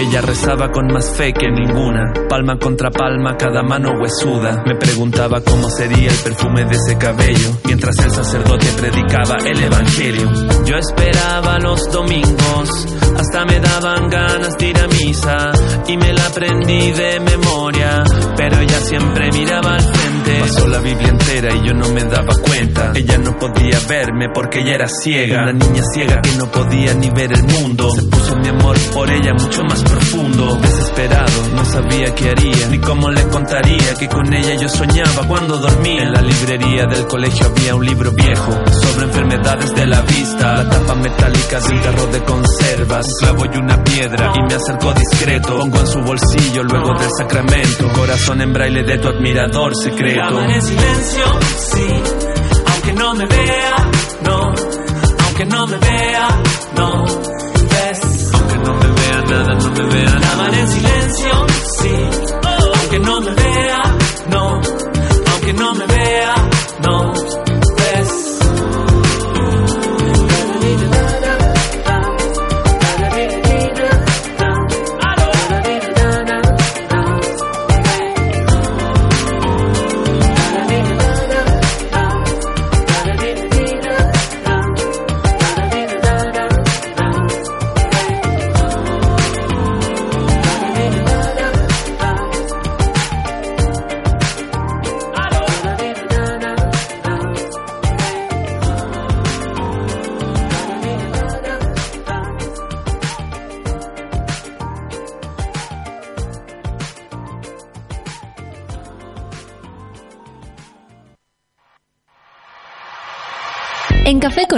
Ella 0.00 0.22
rezaba 0.22 0.72
con 0.72 0.86
más 0.86 1.14
fe 1.14 1.30
que 1.34 1.50
ninguna, 1.50 2.14
palma 2.26 2.58
contra 2.58 2.90
palma, 2.90 3.36
cada 3.36 3.62
mano 3.62 3.90
huesuda. 4.00 4.62
Me 4.64 4.74
preguntaba 4.74 5.42
cómo 5.42 5.68
sería 5.68 6.08
el 6.10 6.16
perfume 6.16 6.64
de 6.64 6.74
ese 6.74 6.96
cabello, 6.96 7.50
mientras 7.66 7.98
el 7.98 8.10
sacerdote 8.10 8.66
predicaba 8.78 9.36
el 9.44 9.62
evangelio. 9.62 10.32
Yo 10.64 10.76
esperaba 10.76 11.58
los 11.58 11.92
domingos, 11.92 12.70
hasta 13.14 13.44
me 13.44 13.60
daban 13.60 14.08
ganas 14.08 14.56
de 14.56 14.68
ir 14.68 14.78
a 14.78 14.88
misa, 14.88 15.52
y 15.86 15.98
me 15.98 16.14
la 16.14 16.26
aprendí 16.28 16.92
de 16.92 17.20
memoria, 17.20 18.02
pero 18.38 18.58
ella 18.58 18.80
siempre 18.80 19.30
miraba 19.32 19.76
al. 19.76 19.99
Pasó 20.40 20.66
la 20.66 20.78
Biblia 20.78 21.08
entera 21.08 21.54
y 21.54 21.66
yo 21.66 21.74
no 21.74 21.88
me 21.90 22.02
daba 22.04 22.34
cuenta. 22.34 22.92
Ella 22.94 23.18
no 23.18 23.38
podía 23.38 23.78
verme 23.88 24.28
porque 24.32 24.60
ella 24.60 24.74
era 24.74 24.88
ciega, 24.88 25.42
una 25.42 25.52
niña 25.52 25.82
ciega 25.92 26.22
que 26.22 26.32
no 26.36 26.50
podía 26.50 26.94
ni 26.94 27.10
ver 27.10 27.32
el 27.32 27.42
mundo. 27.42 27.90
Se 27.90 28.02
puso 28.04 28.36
mi 28.36 28.48
amor 28.48 28.76
por 28.92 29.10
ella 29.10 29.32
mucho 29.34 29.62
más 29.64 29.82
profundo, 29.82 30.56
desesperado, 30.56 31.48
no 31.54 31.64
sabía 31.64 32.14
qué 32.14 32.30
haría, 32.30 32.68
ni 32.68 32.78
cómo 32.78 33.10
le 33.10 33.22
contaría 33.28 33.94
que 33.98 34.08
con 34.08 34.32
ella 34.32 34.54
yo 34.56 34.68
soñaba 34.68 35.26
cuando 35.28 35.58
dormía. 35.58 36.02
En 36.02 36.12
la 36.12 36.22
librería 36.22 36.86
del 36.86 37.06
colegio 37.06 37.46
había 37.46 37.74
un 37.74 37.84
libro 37.84 38.12
viejo 38.12 38.52
sobre 38.82 39.04
enfermedades 39.04 39.74
de 39.74 39.86
la 39.86 40.00
vista, 40.02 40.64
la 40.64 40.70
tapa 40.70 40.94
metálica 40.94 41.60
del 41.60 41.80
tarro 41.80 42.06
de 42.06 42.24
conservas, 42.24 43.06
un 43.06 43.14
clavo 43.18 43.44
y 43.52 43.58
una 43.58 43.84
piedra, 43.84 44.32
y 44.36 44.42
me 44.42 44.54
acercó 44.54 44.92
discreto, 44.94 45.58
pongo 45.58 45.80
en 45.80 45.86
su 45.86 45.98
bolsillo 46.00 46.62
luego 46.62 46.98
del 46.98 47.10
sacramento, 47.18 47.92
corazón 47.94 48.40
en 48.40 48.52
braille 48.52 48.82
de 48.82 48.98
tu 48.98 49.08
admirador 49.08 49.72
secreto. 49.76 50.29
En 50.38 50.62
silencio, 50.62 51.24
sí, 51.56 51.88
aunque 52.72 52.92
no 52.92 53.14
me 53.14 53.26
vea, 53.26 53.89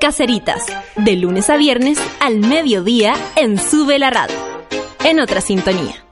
Caceritas, 0.00 0.64
de 0.96 1.14
lunes 1.14 1.50
a 1.50 1.58
viernes 1.58 1.98
al 2.20 2.38
mediodía 2.38 3.12
en 3.36 3.58
Sube 3.58 3.98
la 3.98 4.08
Radio. 4.08 4.34
En 5.04 5.20
otra 5.20 5.42
sintonía. 5.42 6.02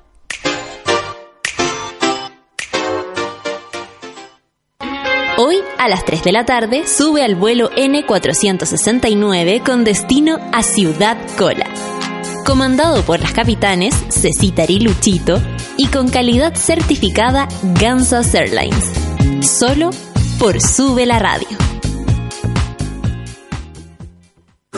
Hoy 5.39 5.57
a 5.79 5.89
las 5.89 6.05
3 6.05 6.23
de 6.23 6.33
la 6.33 6.45
tarde 6.45 6.87
sube 6.87 7.25
al 7.25 7.35
vuelo 7.35 7.71
N469 7.71 9.63
con 9.65 9.85
destino 9.85 10.39
a 10.53 10.63
Ciudad 10.63 11.17
Cola. 11.39 11.67
Comandado 12.45 13.03
por 13.05 13.21
las 13.21 13.33
capitanes 13.33 13.95
Cecita 14.11 14.65
y 14.69 14.81
Luchito 14.81 15.41
y 15.79 15.87
con 15.87 16.11
calidad 16.11 16.55
certificada 16.55 17.49
Gansas 17.63 18.35
Airlines. 18.35 18.93
Solo 19.41 19.91
por 20.39 20.61
Sube 20.61 21.07
la 21.07 21.19
Radio. 21.19 21.78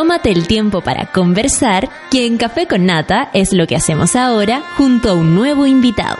Tómate 0.00 0.30
el 0.30 0.46
tiempo 0.46 0.80
para 0.80 1.12
conversar, 1.12 1.90
que 2.10 2.24
en 2.24 2.38
Café 2.38 2.66
con 2.66 2.86
Nata 2.86 3.28
es 3.34 3.52
lo 3.52 3.66
que 3.66 3.76
hacemos 3.76 4.16
ahora 4.16 4.62
junto 4.78 5.10
a 5.10 5.12
un 5.12 5.34
nuevo 5.34 5.66
invitado. 5.66 6.16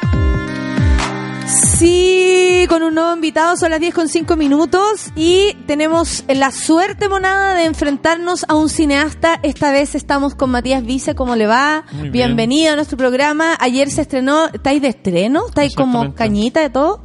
Sí, 1.46 2.66
con 2.68 2.82
un 2.82 2.94
nuevo 2.94 3.14
invitado, 3.14 3.56
son 3.56 3.70
las 3.70 3.80
10 3.80 3.94
con 3.94 4.08
5 4.10 4.36
minutos 4.36 5.10
y 5.16 5.54
tenemos 5.66 6.24
la 6.28 6.50
suerte 6.50 7.08
monada 7.08 7.54
de 7.54 7.64
enfrentarnos 7.64 8.44
a 8.48 8.54
un 8.54 8.68
cineasta. 8.68 9.40
Esta 9.42 9.72
vez 9.72 9.94
estamos 9.94 10.34
con 10.34 10.50
Matías 10.50 10.84
Vice, 10.84 11.14
¿cómo 11.14 11.34
le 11.34 11.46
va? 11.46 11.86
Muy 11.92 12.10
bien. 12.10 12.12
Bienvenido 12.12 12.74
a 12.74 12.76
nuestro 12.76 12.98
programa. 12.98 13.56
Ayer 13.60 13.90
se 13.90 14.02
estrenó, 14.02 14.48
¿estáis 14.52 14.82
de 14.82 14.88
estreno? 14.88 15.46
¿Estáis 15.48 15.74
como 15.74 16.14
cañita 16.14 16.60
de 16.60 16.68
todo? 16.68 17.00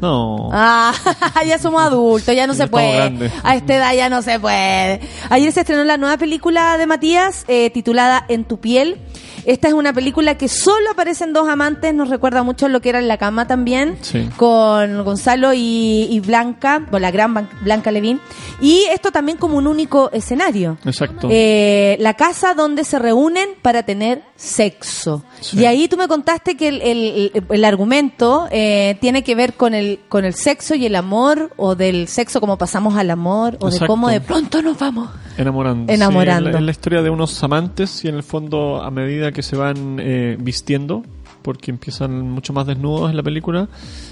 No. 0.00 0.50
Ah, 0.52 0.92
ya 1.46 1.58
somos 1.58 1.82
adultos, 1.82 2.34
ya 2.34 2.46
no 2.46 2.54
se 2.54 2.66
puede. 2.66 3.30
A 3.42 3.56
esta 3.56 3.74
edad 3.76 3.94
ya 3.94 4.08
no 4.08 4.22
se 4.22 4.38
puede. 4.38 5.00
Ayer 5.30 5.52
se 5.52 5.60
estrenó 5.60 5.84
la 5.84 5.96
nueva 5.96 6.16
película 6.18 6.76
de 6.78 6.86
Matías, 6.86 7.44
eh, 7.48 7.70
titulada 7.70 8.24
En 8.28 8.44
tu 8.44 8.58
piel. 8.58 8.98
Esta 9.46 9.68
es 9.68 9.74
una 9.74 9.92
película 9.92 10.36
que 10.36 10.48
solo 10.48 10.90
aparecen 10.90 11.32
dos 11.32 11.48
amantes, 11.48 11.94
nos 11.94 12.08
recuerda 12.10 12.42
mucho 12.42 12.66
lo 12.68 12.80
que 12.80 12.88
era 12.88 12.98
en 12.98 13.06
la 13.06 13.16
cama 13.16 13.46
también, 13.46 13.96
Sí. 14.02 14.28
con 14.36 15.04
Gonzalo 15.04 15.52
y, 15.54 16.08
y 16.10 16.18
Blanca, 16.18 16.84
o 16.90 16.98
la 16.98 17.12
gran 17.12 17.48
Blanca 17.62 17.92
Levín. 17.92 18.20
Y 18.60 18.82
esto 18.92 19.12
también 19.12 19.38
como 19.38 19.56
un 19.56 19.68
único 19.68 20.10
escenario. 20.12 20.78
Exacto. 20.84 21.28
Eh, 21.30 21.96
la 22.00 22.14
casa 22.14 22.54
donde 22.54 22.82
se 22.82 22.98
reúnen 22.98 23.50
para 23.62 23.84
tener 23.84 24.22
sexo. 24.34 25.22
Sí. 25.40 25.60
Y 25.60 25.64
ahí 25.66 25.86
tú 25.86 25.96
me 25.96 26.08
contaste 26.08 26.56
que 26.56 26.66
el, 26.66 26.82
el- 26.82 27.30
el- 27.32 27.44
el 27.48 27.64
argumento 27.64 28.48
eh, 28.50 28.96
tiene 29.00 29.22
que 29.22 29.36
ver 29.36 29.54
con 29.54 29.74
el, 29.74 29.85
con 30.08 30.24
el 30.24 30.34
sexo 30.34 30.74
y 30.74 30.86
el 30.86 30.94
amor, 30.96 31.50
o 31.56 31.74
del 31.74 32.08
sexo 32.08 32.40
como 32.40 32.56
pasamos 32.58 32.96
al 32.96 33.10
amor, 33.10 33.56
o 33.60 33.70
de 33.70 33.86
cómo 33.86 34.08
de 34.08 34.20
pronto 34.20 34.62
nos 34.62 34.78
vamos. 34.78 35.08
Enamorando. 35.38 35.92
Enamorando. 35.92 36.40
Sí, 36.44 36.48
es, 36.48 36.52
la, 36.54 36.58
es 36.60 36.64
la 36.64 36.70
historia 36.70 37.02
de 37.02 37.10
unos 37.10 37.42
amantes 37.44 38.04
y 38.04 38.08
en 38.08 38.14
el 38.16 38.22
fondo 38.22 38.82
a 38.82 38.90
medida 38.90 39.32
que 39.32 39.42
se 39.42 39.56
van 39.56 39.98
eh, 40.00 40.36
vistiendo, 40.40 41.02
porque 41.42 41.70
empiezan 41.70 42.28
mucho 42.30 42.52
más 42.52 42.66
desnudos 42.66 43.10
en 43.10 43.16
la 43.16 43.22
película, 43.22 43.68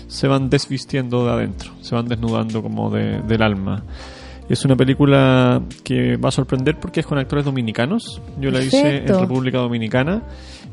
se 0.07 0.29
van 0.29 0.49
desvistiendo 0.51 1.25
de 1.27 1.33
adentro, 1.33 1.73
se 1.81 1.95
van 1.95 2.07
desnudando 2.07 2.63
como 2.63 2.91
de- 2.91 3.21
del 3.23 3.43
alma. 3.43 3.83
Es 4.47 4.63
una 4.67 4.77
película 4.77 5.63
que 5.83 6.19
va 6.19 6.29
a 6.29 6.33
sorprender 6.33 6.79
porque 6.79 7.01
es 7.01 7.07
con 7.07 7.17
actores 7.17 7.47
dominicanos. 7.47 8.21
Yo 8.39 8.51
la 8.51 8.63
hice 8.63 8.99
en 8.99 9.19
República 9.19 9.57
Dominicana. 9.57 10.23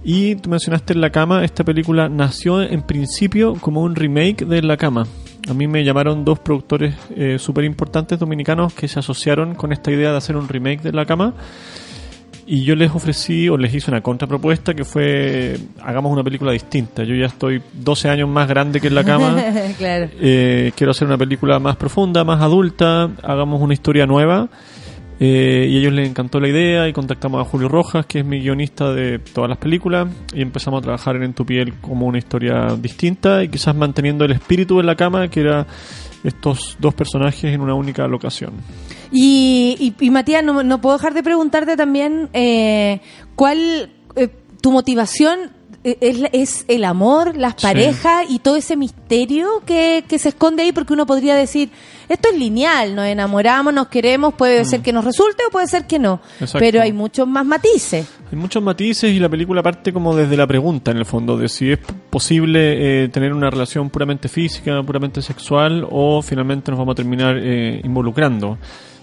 Y 0.03 0.35
tú 0.35 0.49
mencionaste 0.49 0.93
En 0.93 1.01
la 1.01 1.11
cama, 1.11 1.43
esta 1.43 1.63
película 1.63 2.09
nació 2.09 2.61
en 2.61 2.81
principio 2.81 3.55
como 3.55 3.81
un 3.81 3.95
remake 3.95 4.45
de 4.45 4.61
la 4.61 4.77
cama. 4.77 5.05
A 5.49 5.53
mí 5.53 5.67
me 5.67 5.83
llamaron 5.83 6.23
dos 6.23 6.39
productores 6.39 6.95
eh, 7.15 7.37
súper 7.39 7.65
importantes 7.65 8.19
dominicanos 8.19 8.73
que 8.73 8.87
se 8.87 8.99
asociaron 8.99 9.55
con 9.55 9.71
esta 9.71 9.91
idea 9.91 10.11
de 10.11 10.17
hacer 10.17 10.35
un 10.35 10.47
remake 10.47 10.81
de 10.81 10.91
la 10.91 11.05
cama. 11.05 11.33
Y 12.45 12.63
yo 12.63 12.75
les 12.75 12.91
ofrecí 12.91 13.47
o 13.49 13.57
les 13.57 13.73
hice 13.73 13.91
una 13.91 14.01
contrapropuesta 14.01 14.73
que 14.73 14.83
fue 14.83 15.57
hagamos 15.81 16.11
una 16.11 16.23
película 16.23 16.51
distinta. 16.51 17.03
Yo 17.03 17.15
ya 17.15 17.27
estoy 17.27 17.61
12 17.73 18.09
años 18.09 18.27
más 18.27 18.47
grande 18.47 18.81
que 18.81 18.87
En 18.87 18.95
la 18.95 19.03
cama. 19.03 19.35
claro. 19.77 20.09
Eh, 20.19 20.71
quiero 20.75 20.91
hacer 20.91 21.07
una 21.07 21.17
película 21.17 21.59
más 21.59 21.75
profunda, 21.75 22.23
más 22.23 22.41
adulta, 22.41 23.09
hagamos 23.23 23.61
una 23.61 23.73
historia 23.73 24.05
nueva. 24.05 24.49
Eh, 25.23 25.67
y 25.69 25.75
a 25.75 25.79
ellos 25.81 25.93
les 25.93 26.09
encantó 26.09 26.39
la 26.39 26.47
idea 26.47 26.87
y 26.87 26.93
contactamos 26.93 27.39
a 27.39 27.47
Julio 27.47 27.67
Rojas, 27.67 28.07
que 28.07 28.21
es 28.21 28.25
mi 28.25 28.39
guionista 28.39 28.91
de 28.91 29.19
todas 29.19 29.47
las 29.47 29.59
películas, 29.59 30.07
y 30.33 30.41
empezamos 30.41 30.79
a 30.79 30.81
trabajar 30.81 31.15
en 31.15 31.21
En 31.21 31.33
tu 31.33 31.45
piel 31.45 31.75
como 31.79 32.07
una 32.07 32.17
historia 32.17 32.75
distinta 32.75 33.43
y 33.43 33.49
quizás 33.49 33.75
manteniendo 33.75 34.25
el 34.25 34.31
espíritu 34.31 34.77
de 34.77 34.83
la 34.83 34.95
cama, 34.95 35.27
que 35.27 35.41
era 35.41 35.67
estos 36.23 36.75
dos 36.79 36.95
personajes 36.95 37.53
en 37.53 37.61
una 37.61 37.75
única 37.75 38.07
locación. 38.07 38.53
Y, 39.11 39.93
y, 39.99 40.05
y, 40.05 40.09
Matías, 40.09 40.43
no, 40.43 40.63
no 40.63 40.81
puedo 40.81 40.97
dejar 40.97 41.13
de 41.13 41.21
preguntarte 41.21 41.77
también 41.77 42.29
eh, 42.33 43.01
cuál 43.35 43.91
eh, 44.15 44.29
tu 44.59 44.71
motivación 44.71 45.51
es, 45.83 46.19
la- 46.19 46.29
es 46.31 46.65
el 46.67 46.83
amor, 46.83 47.35
las 47.37 47.53
Sí. 47.57 47.61
parejas 47.63 48.25
y 48.29 48.39
todo 48.39 48.55
ese 48.55 48.75
misterio 48.77 49.61
que, 49.65 50.03
que 50.07 50.19
se 50.19 50.29
esconde 50.29 50.63
ahí, 50.63 50.71
porque 50.71 50.93
uno 50.93 51.05
podría 51.05 51.35
decir, 51.35 51.69
esto 52.09 52.29
es 52.31 52.37
lineal, 52.37 52.93
nos 52.95 53.05
enamoramos, 53.05 53.73
nos 53.73 53.87
queremos, 53.87 54.33
puede 54.33 54.63
ser 54.65 54.81
que 54.81 54.91
nos 54.93 55.05
resulte 55.05 55.43
o 55.47 55.51
puede 55.51 55.67
ser 55.67 55.87
que 55.87 55.97
no, 55.99 56.17
Mm. 56.17 56.43
Exacto. 56.43 56.59
pero 56.59 56.81
hay 56.81 56.93
muchos 56.93 57.27
más 57.27 57.45
matices. 57.45 58.07
Hay 58.31 58.37
muchos 58.37 58.61
matices 58.61 59.11
y 59.11 59.19
la 59.19 59.29
película 59.29 59.63
parte 59.63 59.91
como 59.91 60.15
desde 60.15 60.37
la 60.37 60.45
pregunta, 60.47 60.91
en 60.91 60.97
el 60.97 61.05
fondo, 61.05 61.37
de 61.37 61.49
si 61.49 61.71
es 61.71 61.79
posible 62.09 63.03
eh, 63.05 63.09
tener 63.09 63.33
una 63.33 63.49
relación 63.49 63.89
puramente 63.89 64.27
física, 64.29 64.81
puramente 64.83 65.21
sexual, 65.21 65.87
o 65.89 66.21
finalmente 66.21 66.71
nos 66.71 66.77
vamos 66.79 66.93
a 66.93 66.95
terminar 66.95 67.37
eh, 67.37 67.81
involucrando. 67.83 68.57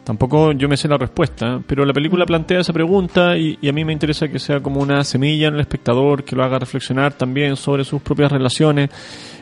Tampoco 0.09 0.53
yo 0.53 0.71
me 0.71 0.79
sé 0.79 0.89
la 0.89 0.97
respuesta, 0.97 1.61
pero 1.67 1.85
la 1.85 1.93
película 1.93 2.25
plantea 2.25 2.61
esa 2.61 2.73
pregunta 2.73 3.37
y, 3.37 3.59
y 3.61 3.69
a 3.69 3.75
mí 3.75 3.85
me 3.85 3.93
interesa 3.93 4.27
que 4.27 4.39
sea 4.39 4.61
como 4.61 4.81
una 4.81 5.05
semilla 5.05 5.49
en 5.49 5.55
el 5.57 5.61
espectador, 5.61 6.25
que 6.25 6.35
lo 6.35 6.43
haga 6.43 6.59
reflexionar 6.59 7.13
también 7.13 7.57
sobre 7.57 7.85
sus 7.85 8.01
propias 8.01 8.33
relaciones. 8.33 8.89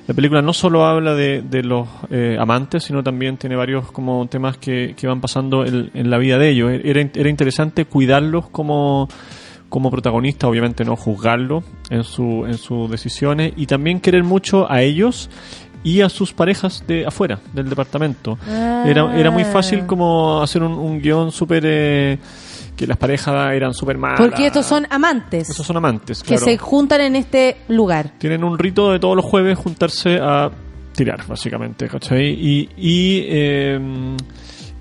La 0.08 0.12
película 0.12 0.42
no 0.42 0.52
solo 0.52 0.84
habla 0.84 1.14
de, 1.14 1.42
de 1.42 1.62
los 1.62 1.86
eh, 2.10 2.36
amantes, 2.40 2.82
sino 2.82 3.04
también 3.04 3.36
tiene 3.36 3.54
varios 3.54 3.92
como 3.92 4.26
temas 4.26 4.58
que, 4.58 4.96
que 4.96 5.06
van 5.06 5.20
pasando 5.20 5.64
en, 5.64 5.92
en 5.94 6.10
la 6.10 6.18
vida 6.18 6.36
de 6.36 6.48
ellos. 6.48 6.72
Era, 6.82 7.00
era 7.14 7.30
interesante 7.30 7.84
cuidarlos 7.84 8.48
como 8.48 9.08
como 9.68 9.90
protagonista, 9.90 10.46
obviamente 10.46 10.84
no 10.84 10.96
juzgarlo 10.96 11.64
en, 11.90 12.04
su, 12.04 12.44
en 12.46 12.56
sus 12.56 12.90
decisiones 12.90 13.52
y 13.56 13.66
también 13.66 14.00
querer 14.00 14.22
mucho 14.22 14.70
a 14.70 14.82
ellos 14.82 15.28
y 15.84 16.00
a 16.00 16.08
sus 16.08 16.32
parejas 16.32 16.84
de 16.86 17.06
afuera, 17.06 17.38
del 17.52 17.68
departamento. 17.68 18.38
Era, 18.46 19.18
era 19.18 19.30
muy 19.30 19.44
fácil 19.44 19.86
como 19.86 20.42
hacer 20.42 20.62
un, 20.62 20.72
un 20.72 21.00
guion 21.00 21.30
súper... 21.32 21.62
eh, 21.66 22.18
que 22.76 22.86
las 22.86 22.98
parejas 22.98 23.52
eran 23.54 23.72
súper 23.72 23.96
malas. 23.96 24.20
Porque 24.20 24.46
estos 24.46 24.66
son 24.66 24.86
amantes 24.90 25.48
Esos 25.48 25.66
son 25.66 25.78
amantes, 25.78 26.22
que 26.22 26.34
claro. 26.36 26.44
se 26.44 26.58
juntan 26.58 27.00
en 27.00 27.16
este 27.16 27.56
lugar. 27.68 28.10
Tienen 28.18 28.44
un 28.44 28.58
rito 28.58 28.92
de 28.92 28.98
todos 28.98 29.16
los 29.16 29.24
jueves 29.24 29.56
juntarse 29.56 30.18
a 30.20 30.50
tirar, 30.94 31.26
básicamente, 31.26 31.88
¿cachai? 31.88 32.26
Y, 32.26 32.68
y, 32.76 33.24
eh, 33.28 33.80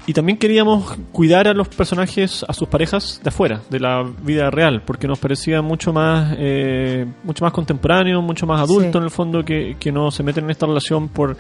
y 0.08 0.14
también 0.14 0.38
queríamos 0.38 0.98
cuidar 1.12 1.48
a 1.48 1.54
los 1.54 1.68
personajes, 1.70 2.46
a 2.48 2.54
sus 2.54 2.68
parejas 2.68 3.20
de 3.24 3.30
afuera, 3.30 3.62
de 3.70 3.80
la 3.80 4.04
vida 4.24 4.50
real, 4.52 4.84
porque 4.86 5.08
nos 5.08 5.20
parecía 5.20 5.62
mucho 5.62 5.92
más, 5.94 6.36
eh, 6.38 7.06
mucho 7.24 7.44
más 7.44 7.54
contemporáneo, 7.54 8.22
mucho 8.22 8.46
más 8.46 8.62
adulto 8.62 8.92
Sí. 8.94 8.98
en 9.00 9.04
el 9.04 9.12
fondo, 9.12 9.44
que, 9.44 9.78
que 9.80 9.92
no 9.92 10.12
se 10.12 10.22
meten 10.24 10.44
en 10.46 10.52
esta 10.52 10.66
relación 10.68 11.10
por 11.10 11.36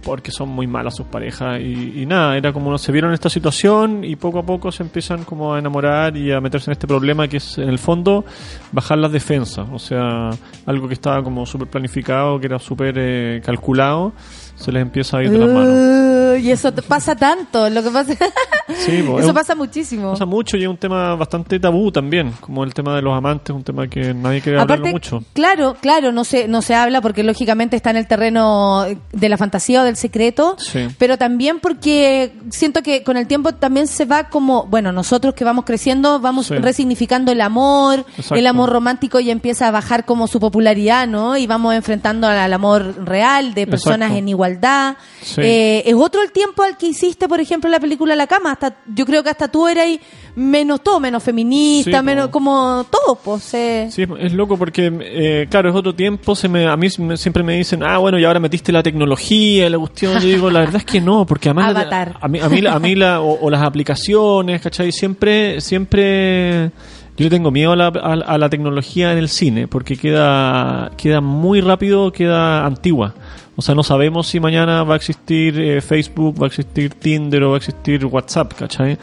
porque 0.00 0.30
son 0.30 0.48
muy 0.50 0.66
malas 0.68 0.94
sus 0.96 1.06
parejas. 1.06 1.60
Y, 1.60 2.02
y 2.02 2.06
nada, 2.06 2.36
era 2.36 2.52
como 2.52 2.78
se 2.78 2.92
vieron 2.92 3.10
en 3.10 3.14
esta 3.14 3.28
situación 3.28 4.04
y 4.04 4.14
poco 4.14 4.38
a 4.38 4.42
poco 4.44 4.70
se 4.70 4.84
empiezan 4.84 5.24
como 5.24 5.52
a 5.54 5.58
enamorar 5.58 6.16
y 6.16 6.30
a 6.32 6.40
meterse 6.40 6.70
en 6.70 6.72
este 6.72 6.86
problema 6.86 7.26
que 7.26 7.38
es 7.38 7.58
en 7.58 7.68
el 7.68 7.78
fondo 7.80 8.24
bajar 8.70 8.96
las 8.98 9.10
defensas, 9.10 9.68
o 9.72 9.78
sea, 9.78 10.30
algo 10.66 10.86
que 10.86 10.94
estaba 10.94 11.22
como 11.22 11.44
súper 11.44 11.68
planificado, 11.68 12.38
que 12.38 12.46
era 12.46 12.60
súper 12.60 12.94
eh, 12.96 13.42
calculado, 13.44 14.12
se 14.58 14.72
les 14.72 14.82
empieza 14.82 15.18
a 15.18 15.22
ir 15.22 15.30
de 15.30 15.38
las 15.38 15.48
manos. 15.48 15.68
Uh, 15.68 16.36
y 16.38 16.50
eso 16.50 16.72
pasa 16.86 17.14
tanto, 17.16 17.68
lo 17.70 17.82
que 17.82 17.90
pasa 17.90 18.12
Sí, 18.68 19.04
eso 19.18 19.32
pasa 19.34 19.54
muchísimo. 19.54 20.12
Pasa 20.12 20.26
mucho 20.26 20.56
y 20.56 20.62
es 20.62 20.68
un 20.68 20.76
tema 20.76 21.14
bastante 21.14 21.58
tabú 21.58 21.90
también, 21.90 22.32
como 22.40 22.64
el 22.64 22.74
tema 22.74 22.94
de 22.94 23.02
los 23.02 23.16
amantes, 23.16 23.54
un 23.54 23.64
tema 23.64 23.88
que 23.88 24.12
nadie 24.12 24.40
quiere 24.42 24.60
hablarlo 24.60 24.84
Aparte, 24.86 24.92
mucho. 24.92 25.24
claro, 25.32 25.76
claro, 25.80 26.12
no 26.12 26.24
se, 26.24 26.48
no 26.48 26.60
se 26.60 26.74
habla 26.74 27.00
porque 27.00 27.22
lógicamente 27.22 27.76
está 27.76 27.90
en 27.90 27.96
el 27.96 28.06
terreno 28.06 28.84
de 29.12 29.28
la 29.28 29.36
fantasía 29.38 29.80
o 29.80 29.84
del 29.84 29.96
secreto, 29.96 30.56
Sí. 30.58 30.86
pero 30.98 31.16
también 31.16 31.60
porque 31.60 32.32
siento 32.50 32.82
que 32.82 33.02
con 33.02 33.16
el 33.16 33.26
tiempo 33.26 33.52
también 33.54 33.86
se 33.86 34.04
va 34.04 34.24
como, 34.28 34.66
bueno, 34.66 34.92
nosotros 34.92 35.34
que 35.34 35.44
vamos 35.44 35.64
creciendo 35.64 36.20
vamos 36.20 36.46
Sí. 36.46 36.54
resignificando 36.56 37.32
el 37.32 37.40
amor, 37.40 38.00
Exacto. 38.16 38.34
el 38.34 38.46
amor 38.46 38.70
romántico 38.70 39.18
ya 39.20 39.32
empieza 39.32 39.68
a 39.68 39.70
bajar 39.70 40.04
como 40.04 40.26
su 40.26 40.40
popularidad, 40.40 41.06
¿no? 41.06 41.36
Y 41.36 41.46
vamos 41.46 41.74
enfrentando 41.74 42.26
al, 42.26 42.38
al 42.38 42.52
amor 42.52 43.04
real 43.06 43.54
de 43.54 43.66
personas 43.66 44.08
Exacto. 44.10 44.18
en 44.18 44.28
igualdad. 44.28 44.47
Sí. 45.22 45.40
Eh, 45.42 45.82
es 45.86 45.94
otro 45.94 46.22
el 46.22 46.32
tiempo 46.32 46.62
al 46.62 46.76
que 46.76 46.86
hiciste, 46.86 47.28
por 47.28 47.40
ejemplo, 47.40 47.68
la 47.70 47.78
película 47.80 48.16
La 48.16 48.26
Cama. 48.26 48.52
Hasta, 48.52 48.76
yo 48.94 49.04
creo 49.04 49.22
que 49.22 49.30
hasta 49.30 49.48
tú 49.48 49.68
eras 49.68 49.86
menos 50.34 50.82
todo, 50.82 51.00
menos 51.00 51.22
feminista, 51.22 51.98
Sí, 51.98 52.04
menos 52.04 52.28
como 52.28 52.86
todo, 52.90 53.16
pues. 53.16 53.52
eh. 53.54 53.88
Sí, 53.90 54.04
es, 54.20 54.32
loco 54.32 54.56
porque, 54.56 54.90
eh, 55.02 55.46
claro, 55.50 55.68
es 55.70 55.74
otro 55.74 55.94
tiempo. 55.94 56.34
Se 56.36 56.48
me, 56.48 56.66
a 56.66 56.76
mí 56.76 56.88
me- 56.98 57.16
siempre 57.16 57.42
me 57.42 57.56
dicen, 57.56 57.82
ah, 57.82 57.98
bueno, 57.98 58.18
y 58.18 58.24
ahora 58.24 58.38
metiste 58.40 58.70
la 58.72 58.82
tecnología, 58.82 59.68
la 59.68 59.78
cuestión. 59.78 60.20
Yo 60.20 60.28
digo, 60.28 60.50
la 60.50 60.60
verdad 60.60 60.76
es 60.76 60.84
que 60.84 61.00
no, 61.00 61.26
porque 61.26 61.48
además. 61.48 61.72
la- 61.74 61.80
Avatar. 61.80 62.16
a 62.20 62.28
mí, 62.28 62.38
a 62.40 62.48
mí, 62.48 62.60
la- 62.60 62.72
a 62.74 62.78
mí 62.78 62.94
la, 62.94 63.20
o, 63.20 63.38
o 63.46 63.50
las 63.50 63.62
aplicaciones, 63.62 64.60
¿cachai? 64.62 64.92
Siempre, 64.92 65.60
siempre. 65.60 66.70
Yo 67.16 67.24
le 67.24 67.30
tengo 67.30 67.50
miedo 67.50 67.72
a 67.72 67.76
la, 67.76 67.86
a, 67.88 68.12
a 68.12 68.38
la 68.38 68.48
tecnología 68.48 69.10
en 69.10 69.18
el 69.18 69.28
cine 69.28 69.66
porque 69.66 69.96
queda, 69.96 70.92
queda 70.96 71.20
muy 71.20 71.60
rápido, 71.60 72.12
queda 72.12 72.64
antigua. 72.64 73.12
O 73.60 73.62
sea, 73.62 73.74
no 73.74 73.82
sabemos 73.82 74.28
si 74.28 74.38
mañana 74.38 74.84
va 74.84 74.94
a 74.94 74.96
existir 74.96 75.58
eh, 75.58 75.80
Facebook, 75.80 76.40
va 76.40 76.44
a 76.44 76.46
existir 76.46 76.94
Tinder 76.94 77.42
o 77.42 77.48
va 77.50 77.54
a 77.54 77.58
existir 77.58 78.06
WhatsApp, 78.06 78.52
¿cachai? 78.54 78.96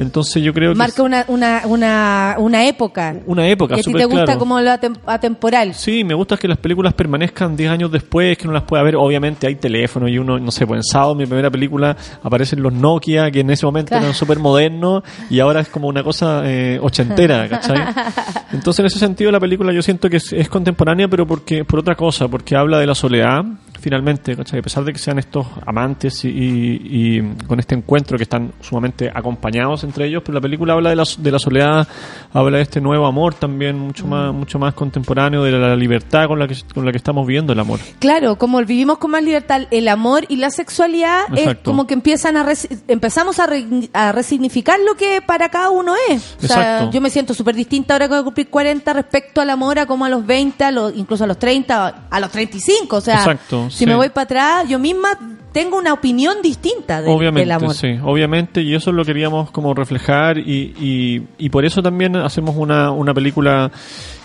Entonces 0.00 0.42
yo 0.42 0.52
creo 0.52 0.72
que... 0.72 0.78
Marca 0.78 1.04
una, 1.04 1.24
una, 1.28 1.62
una, 1.66 2.34
una 2.38 2.64
época. 2.66 3.14
Una 3.26 3.46
época, 3.46 3.76
que 3.76 3.82
a 3.82 3.84
ti 3.84 3.92
te 3.92 4.04
gusta 4.06 4.24
claro. 4.24 4.40
como 4.40 4.60
lo 4.60 4.68
atem- 4.72 4.98
atemporal. 5.06 5.74
Sí, 5.74 6.02
me 6.02 6.14
gusta 6.14 6.36
que 6.36 6.48
las 6.48 6.58
películas 6.58 6.92
permanezcan 6.94 7.56
10 7.56 7.70
años 7.70 7.92
después, 7.92 8.36
que 8.36 8.46
no 8.48 8.52
las 8.52 8.64
pueda 8.64 8.82
ver. 8.82 8.96
Obviamente 8.96 9.46
hay 9.46 9.54
teléfono 9.54 10.08
y 10.08 10.18
uno, 10.18 10.40
no 10.40 10.50
sé, 10.50 10.66
pues 10.66 10.78
en 10.78 10.82
Sao, 10.82 11.14
mi 11.14 11.24
primera 11.26 11.48
película, 11.48 11.96
aparecen 12.24 12.60
los 12.64 12.72
Nokia, 12.72 13.30
que 13.30 13.40
en 13.40 13.50
ese 13.50 13.64
momento 13.64 13.90
Claro. 13.90 14.06
eran 14.06 14.14
súper 14.16 14.40
modernos 14.40 15.04
y 15.30 15.38
ahora 15.38 15.60
es 15.60 15.68
como 15.68 15.86
una 15.86 16.02
cosa 16.02 16.42
eh, 16.46 16.80
ochentera, 16.82 17.48
¿cachai? 17.48 17.78
Entonces, 18.52 18.80
en 18.80 18.86
ese 18.86 18.98
sentido, 18.98 19.30
la 19.30 19.38
película 19.38 19.72
yo 19.72 19.82
siento 19.82 20.10
que 20.10 20.16
es, 20.16 20.32
es 20.32 20.48
contemporánea, 20.48 21.06
pero 21.06 21.28
porque 21.28 21.64
por 21.64 21.78
otra 21.78 21.94
cosa, 21.94 22.26
porque 22.26 22.56
habla 22.56 22.80
de 22.80 22.86
la 22.86 22.96
soledad, 22.96 23.44
finalmente, 23.80 24.36
¿cachai? 24.36 24.60
A 24.60 24.62
pesar 24.62 24.84
de 24.84 24.92
que 24.92 24.98
sean 24.98 25.18
estos 25.18 25.46
amantes 25.66 26.24
y, 26.24 26.28
y- 26.28 26.80
y 27.18 27.22
con 27.46 27.58
este 27.58 27.74
encuentro 27.74 28.16
que 28.16 28.24
están 28.24 28.52
sumamente 28.60 29.10
acompañados 29.12 29.84
entre 29.84 30.06
ellos, 30.06 30.22
pero 30.24 30.34
la 30.36 30.40
película 30.40 30.74
habla 30.74 30.90
de 30.90 30.96
la, 30.96 31.04
de 31.18 31.30
la 31.32 31.38
soledad, 31.38 31.88
habla 32.32 32.58
de 32.58 32.62
este 32.62 32.80
nuevo 32.80 33.06
amor 33.06 33.34
también, 33.34 33.78
mucho 33.78 34.06
más, 34.06 34.32
mucho 34.34 34.58
más 34.58 34.74
contemporáneo, 34.74 35.42
de 35.42 35.52
la 35.52 35.74
libertad 35.76 36.26
con 36.28 36.38
la 36.38 36.46
que, 36.46 36.56
con 36.74 36.84
la 36.84 36.90
que 36.92 36.98
estamos 36.98 37.26
viendo 37.26 37.52
el 37.52 37.60
amor. 37.60 37.80
Claro, 37.98 38.36
como 38.36 38.58
vivimos 38.60 38.98
con 38.98 39.10
más 39.12 39.22
libertad, 39.22 39.62
el 39.70 39.88
amor 39.88 40.24
y 40.28 40.36
la 40.36 40.50
sexualidad 40.50 41.22
es 41.36 41.44
como 41.64 41.86
que 41.86 41.94
empiezan 41.94 42.36
a 42.36 42.46
empezamos 42.88 43.38
a, 43.38 43.46
re- 43.46 43.66
a 43.92 44.12
resignificar 44.12 44.78
lo 44.86 44.94
que 44.96 45.22
para 45.24 45.48
cada 45.48 45.70
uno 45.70 45.94
es. 46.10 46.36
O 46.42 46.46
sea, 46.46 46.90
yo 46.90 47.00
me 47.00 47.10
siento 47.10 47.34
súper 47.34 47.54
distinta 47.54 47.94
ahora 47.94 48.06
que 48.06 48.10
voy 48.14 48.20
a 48.20 48.24
cumplir 48.24 48.48
40 48.48 48.92
respecto 48.92 49.40
al 49.40 49.50
amor 49.50 49.78
a 49.78 49.86
como 49.86 50.04
a 50.04 50.08
los 50.08 50.26
20, 50.26 50.64
a 50.64 50.70
los, 50.70 50.94
incluso 50.96 51.24
a 51.24 51.26
los 51.26 51.38
30, 51.38 52.06
a 52.10 52.20
los 52.20 52.30
35. 52.30 52.96
O 52.96 53.00
sea, 53.00 53.16
Exacto, 53.18 53.69
si 53.70 53.78
sí. 53.78 53.86
me 53.86 53.94
voy 53.94 54.08
para 54.10 54.24
atrás, 54.24 54.68
yo 54.68 54.78
misma 54.78 55.08
tengo 55.52 55.76
una 55.78 55.92
opinión 55.92 56.36
distinta 56.42 57.02
de- 57.02 57.10
obviamente, 57.10 57.40
del 57.40 57.52
amor. 57.52 57.74
sí, 57.74 57.98
obviamente, 58.04 58.62
y 58.62 58.74
eso 58.74 58.92
lo 58.92 59.04
queríamos 59.04 59.50
como 59.50 59.74
reflejar 59.74 60.38
y, 60.38 60.74
y, 60.80 61.26
y 61.38 61.48
por 61.50 61.64
eso 61.64 61.82
también 61.82 62.14
hacemos 62.16 62.54
una, 62.56 62.90
una 62.92 63.12
película 63.14 63.70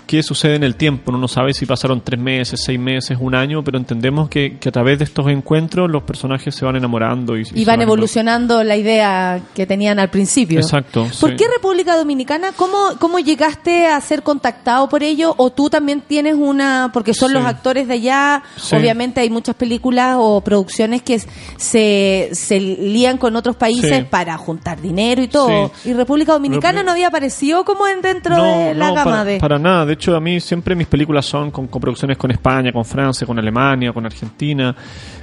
que 0.08 0.22
sucede 0.24 0.56
en 0.56 0.64
el 0.64 0.76
tiempo. 0.76 1.10
Uno 1.12 1.18
no 1.20 1.28
sabe 1.28 1.54
si 1.54 1.66
pasaron 1.66 2.02
tres 2.02 2.20
meses, 2.20 2.62
seis 2.64 2.80
meses, 2.80 3.18
un 3.20 3.36
año, 3.36 3.64
pero 3.64 3.78
entendemos 3.78 4.30
que, 4.30 4.58
que 4.60 4.70
a 4.70 4.72
través 4.72 5.00
de 5.00 5.06
estos 5.06 5.28
encuentros 5.28 5.90
los 5.90 6.04
personajes 6.04 6.54
se 6.56 6.64
van 6.66 6.76
enamorando 6.76 7.38
y, 7.38 7.42
Y 7.42 7.46
se 7.46 7.66
van 7.66 7.82
evolucionando 7.82 8.64
la 8.64 8.76
idea 8.78 9.42
que 9.54 9.66
tenían 9.66 10.00
al 10.00 10.10
principio. 10.10 10.60
Exacto. 10.60 11.08
¿Por 11.20 11.32
sí. 11.32 11.36
qué 11.36 11.46
República 11.54 11.96
Dominicana? 11.98 12.52
¿Cómo, 12.56 12.78
¿Cómo 13.00 13.20
llegaste 13.20 13.88
a 13.88 14.00
ser 14.02 14.24
contactado 14.24 14.88
por 14.90 15.04
ello? 15.04 15.34
¿O 15.38 15.50
tú 15.52 15.70
también 15.70 16.02
tienes 16.02 16.36
una, 16.36 16.90
porque 16.94 17.14
son 17.14 17.30
Sí. 17.30 17.34
los 17.34 17.46
actores 17.46 17.88
de 17.88 17.94
allá, 17.96 18.44
Sí. 18.58 18.76
obviamente 18.76 19.22
hay 19.22 19.30
muchas 19.30 19.56
películas 19.56 20.16
o 20.20 20.42
producciones 20.42 21.02
que 21.02 21.20
se, 21.58 22.30
se 22.34 22.60
lían 22.60 23.18
con 23.18 23.36
otros 23.36 23.56
países 23.56 24.06
para 24.06 24.38
juntar 24.38 24.82
dinero 24.82 25.22
y 25.22 25.28
todo. 25.28 25.72
¿Y 25.84 25.94
República 25.94 26.34
Dominicana 26.34 26.74
República- 26.74 26.84
no 26.86 26.92
había 26.92 27.08
aparecido 27.08 27.66
como 27.66 27.88
en 27.88 28.02
dentro 28.02 28.42
de 28.44 28.74
la 28.76 28.92
gama 28.92 29.04
para, 29.04 29.24
de...? 29.26 29.38
para 29.40 29.60
nada. 29.60 29.86
De 29.86 29.95
hecho, 29.96 30.16
a 30.16 30.20
mí 30.22 30.40
siempre 30.40 30.76
mis 30.76 30.88
películas 30.88 31.26
son 31.26 31.52
con 31.52 31.68
coproducciones 31.68 32.18
con 32.18 32.32
España, 32.32 32.72
con 32.72 32.86
Francia, 32.86 33.26
con 33.28 33.38
Alemania, 33.40 33.92
con 33.92 34.06
Argentina. 34.06 34.76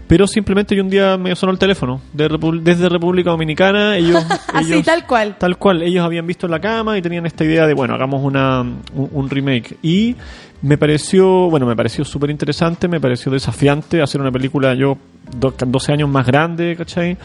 Pero 0.06 0.26
simplemente 0.26 0.74
yo 0.76 0.82
un 0.82 0.90
día 0.90 1.16
me 1.16 1.34
sonó 1.36 1.52
el 1.52 1.58
teléfono 1.58 2.00
de 2.12 2.28
Repu- 2.28 2.60
desde 2.60 2.88
República 2.88 3.30
Dominicana. 3.30 3.96
Ellos, 3.96 4.22
Así, 4.52 4.72
ellos- 4.74 4.84
tal 4.84 5.06
cual. 5.06 5.36
Tal 5.38 5.56
cual, 5.56 5.82
ellos 5.82 6.04
habían 6.04 6.26
visto 6.26 6.46
la 6.48 6.60
cama 6.60 6.98
y 6.98 7.02
tenían 7.02 7.24
esta 7.24 7.44
idea 7.44 7.66
de, 7.66 7.72
bueno, 7.74 7.94
hagamos 7.94 8.22
una, 8.22 8.60
un, 8.60 8.82
un 9.12 9.30
remake. 9.30 9.76
Y 9.82 10.16
me 10.60 10.76
pareció, 10.76 11.48
bueno, 11.50 11.66
me 11.66 11.74
pareció 11.76 12.04
súper 12.04 12.30
interesante, 12.30 12.88
me 12.88 13.00
pareció 13.00 13.32
desafiante 13.32 14.02
hacer 14.02 14.20
una 14.20 14.30
película 14.30 14.74
yo 14.74 14.98
do- 15.38 15.54
12 15.58 15.92
años 15.92 16.08
más 16.08 16.26
grande, 16.26 16.76
¿cachai? 16.76 17.16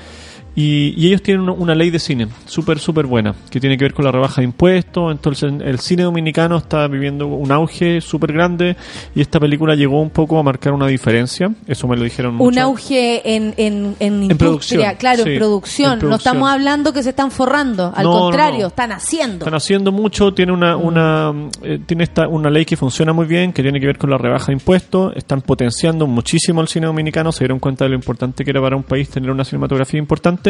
Y, 0.60 0.96
y 0.98 1.10
ellos 1.10 1.22
tienen 1.22 1.48
una, 1.48 1.76
ley 1.76 1.92
de 1.92 2.00
cine 2.00 2.30
súper, 2.48 2.80
súper 2.80 3.06
buena, 3.06 3.36
que 3.52 3.60
tiene 3.60 3.78
que 3.78 3.84
ver 3.84 3.94
con 3.94 4.04
la 4.04 4.12
rebaja 4.12 4.42
de 4.42 4.46
impuestos. 4.46 5.12
Entonces, 5.12 5.54
el 5.64 5.78
cine 5.78 6.02
dominicano 6.02 6.58
está 6.58 6.88
viviendo 6.88 7.28
un 7.28 7.52
auge 7.52 8.02
súper 8.02 8.34
grande 8.34 8.76
y 9.14 9.22
esta 9.22 9.40
película 9.40 9.76
llegó 9.76 10.02
un 10.02 10.10
poco 10.10 10.40
a 10.40 10.42
marcar 10.42 10.74
una 10.74 10.88
diferencia. 10.88 11.54
Eso 11.68 11.88
me 11.88 11.96
lo 11.96 12.04
dijeron 12.04 12.34
mucho. 12.34 12.48
Un 12.48 12.58
auge 12.58 13.36
en, 13.36 13.54
en, 13.58 13.96
en 14.00 14.24
industria, 14.24 14.38
producción, 14.38 14.96
claro, 14.98 15.24
sí, 15.26 15.30
en, 15.30 15.38
producción. 15.38 16.00
en 16.02 16.10
No 16.10 16.16
estamos 16.16 16.50
hablando 16.50 16.92
que 16.92 17.04
se 17.04 17.10
están 17.10 17.30
forrando, 17.30 17.94
al 17.96 18.04
No, 18.04 18.14
no, 18.14 18.20
contrario, 18.22 18.62
no. 18.62 18.68
están 18.70 18.92
haciendo. 18.94 19.46
Están 19.46 19.54
haciendo 19.54 19.92
mucho, 19.92 20.34
tiene 20.34 20.54
una, 20.54 20.76
una 20.76 21.36
eh, 21.62 21.80
tiene 21.86 22.04
esta, 22.04 22.28
una 22.28 22.50
ley 22.50 22.66
que 22.66 22.76
funciona 22.78 23.14
muy 23.14 23.28
bien, 23.28 23.54
que 23.54 23.62
tiene 23.62 23.80
que 23.80 23.86
ver 23.86 24.00
con 24.00 24.10
la 24.10 24.18
rebaja 24.18 24.48
de 24.48 24.54
impuestos, 24.54 25.16
están 25.16 25.42
potenciando 25.42 26.08
muchísimo 26.08 26.62
el 26.62 26.68
cine 26.68 26.88
dominicano, 26.88 27.32
se 27.32 27.44
dieron 27.44 27.60
cuenta 27.60 27.86
de 27.86 27.90
lo 27.90 27.96
importante 27.96 28.44
que 28.44 28.50
era 28.50 28.60
para 28.60 28.76
un 28.76 28.84
país 28.84 29.10
tener 29.10 29.30
una 29.30 29.44
cinematografía 29.44 30.00
importante, 30.00 30.47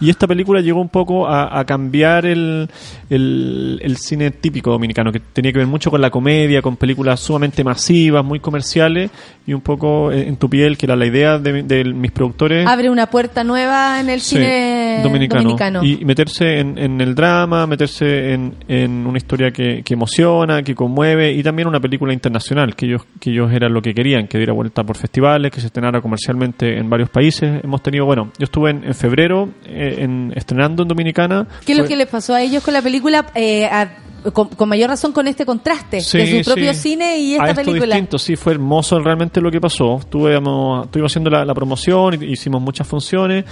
y 0.00 0.10
esta 0.10 0.26
película 0.26 0.60
llegó 0.60 0.80
un 0.80 0.88
poco 0.88 1.26
a, 1.28 1.58
a 1.58 1.64
cambiar 1.64 2.26
el, 2.26 2.68
el, 3.08 3.80
el 3.82 3.96
cine 3.96 4.30
típico 4.32 4.70
dominicano, 4.70 5.12
que 5.12 5.20
tenía 5.20 5.52
que 5.52 5.58
ver 5.58 5.66
mucho 5.66 5.90
con 5.90 6.00
la 6.00 6.10
comedia, 6.10 6.60
con 6.60 6.76
películas 6.76 7.20
sumamente 7.20 7.62
masivas, 7.64 8.24
muy 8.24 8.40
comerciales, 8.40 9.10
y 9.46 9.52
un 9.54 9.60
poco 9.60 10.12
en 10.12 10.36
tu 10.36 10.50
piel, 10.50 10.76
que 10.76 10.86
era 10.86 10.96
la 10.96 11.06
idea 11.06 11.38
de, 11.38 11.62
de 11.62 11.84
mis 11.84 12.10
productores. 12.10 12.66
Abre 12.66 12.90
una 12.90 13.06
puerta 13.08 13.44
nueva 13.44 14.00
en 14.00 14.10
el 14.10 14.20
Sí, 14.20 14.36
cine 14.36 15.00
dominicano. 15.02 15.42
dominicano. 15.42 15.84
Y 15.84 16.04
meterse 16.04 16.58
en, 16.58 16.76
en 16.76 17.00
el 17.00 17.14
drama, 17.14 17.66
meterse 17.66 18.32
en, 18.34 18.54
en 18.68 19.06
una 19.06 19.16
historia 19.16 19.50
que, 19.50 19.82
que 19.82 19.94
emociona, 19.94 20.62
que 20.62 20.74
conmueve 20.74 21.32
y 21.32 21.42
también 21.42 21.68
una 21.68 21.80
película 21.80 22.12
internacional, 22.12 22.74
que 22.76 22.86
ellos, 22.86 23.06
que 23.20 23.30
ellos 23.30 23.50
eran 23.52 23.72
lo 23.72 23.80
que 23.80 23.94
querían, 23.94 24.26
que 24.28 24.36
diera 24.38 24.52
vuelta 24.52 24.84
por 24.84 24.96
festivales, 24.96 25.50
que 25.50 25.60
se 25.60 25.66
estrenara 25.68 26.00
comercialmente 26.02 26.76
en 26.78 26.90
varios 26.90 27.08
países. 27.08 27.62
Hemos 27.64 27.82
tenido, 27.82 28.04
bueno, 28.04 28.30
yo 28.38 28.44
estuve 28.44 28.70
en, 28.70 28.84
en 28.84 28.94
febrero 28.94 29.37
eh, 29.66 29.96
en, 29.98 30.32
estrenando 30.34 30.82
en 30.82 30.88
Dominicana. 30.88 31.46
¿Qué 31.64 31.72
es 31.72 31.78
lo 31.78 31.84
que 31.86 31.96
les 31.96 32.06
pasó 32.08 32.34
a 32.34 32.42
ellos 32.42 32.62
con 32.62 32.74
la 32.74 32.82
película? 32.82 33.26
Eh, 33.34 33.66
a- 33.66 33.88
con, 34.32 34.48
con 34.48 34.68
mayor 34.68 34.90
razón 34.90 35.12
con 35.12 35.28
este 35.28 35.46
contraste 35.46 36.00
Sí, 36.00 36.18
de 36.18 36.42
su 36.42 36.50
propio 36.50 36.74
sí. 36.74 36.80
cine 36.80 37.18
y 37.18 37.34
a 37.34 37.36
esta 37.36 37.50
esto 37.50 37.62
película. 37.64 37.94
distinto, 37.94 38.18
sí, 38.18 38.34
fue 38.34 38.52
hermoso 38.52 38.98
realmente 38.98 39.40
lo 39.40 39.48
que 39.50 39.60
pasó. 39.60 39.98
Estuvimos, 40.00 40.86
estuvimos 40.86 41.12
haciendo 41.12 41.30
la, 41.30 41.44
la 41.44 41.54
promoción, 41.54 42.20
hicimos 42.24 42.60
muchas 42.60 42.86
funciones. 42.86 43.44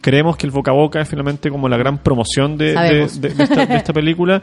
Creemos 0.00 0.36
que 0.36 0.46
el 0.46 0.50
boca 0.52 0.70
a 0.70 0.74
boca 0.74 1.00
es 1.00 1.08
finalmente 1.08 1.50
como 1.50 1.66
la 1.66 1.78
gran 1.78 1.96
promoción 1.98 2.56
de, 2.58 2.66
de- 2.66 2.74
Sabemos. 2.74 3.20
de- 3.20 3.28
de 3.30 3.76
esta, 3.76 3.92
película. 3.94 4.40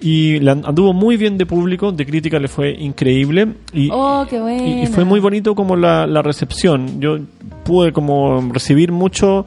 Y 0.00 0.40
la 0.40 0.52
anduvo 0.52 0.92
muy 0.92 1.16
bien 1.16 1.36
de 1.38 1.44
público, 1.46 1.92
de 1.92 2.04
crítica 2.04 2.38
le 2.40 2.48
fue 2.48 2.70
increíble. 2.72 3.46
Y, 3.74 3.90
Oh, 3.92 4.26
qué 4.28 4.40
bueno. 4.40 4.64
y, 4.66 4.82
y 4.82 4.86
fue 4.88 5.04
muy 5.04 5.20
bonito 5.20 5.54
como 5.54 5.76
la, 5.76 6.06
la 6.06 6.22
recepción. 6.22 7.00
Yo 7.00 7.18
pude 7.62 7.92
como 7.92 8.40
recibir 8.52 8.90
mucho 8.90 9.44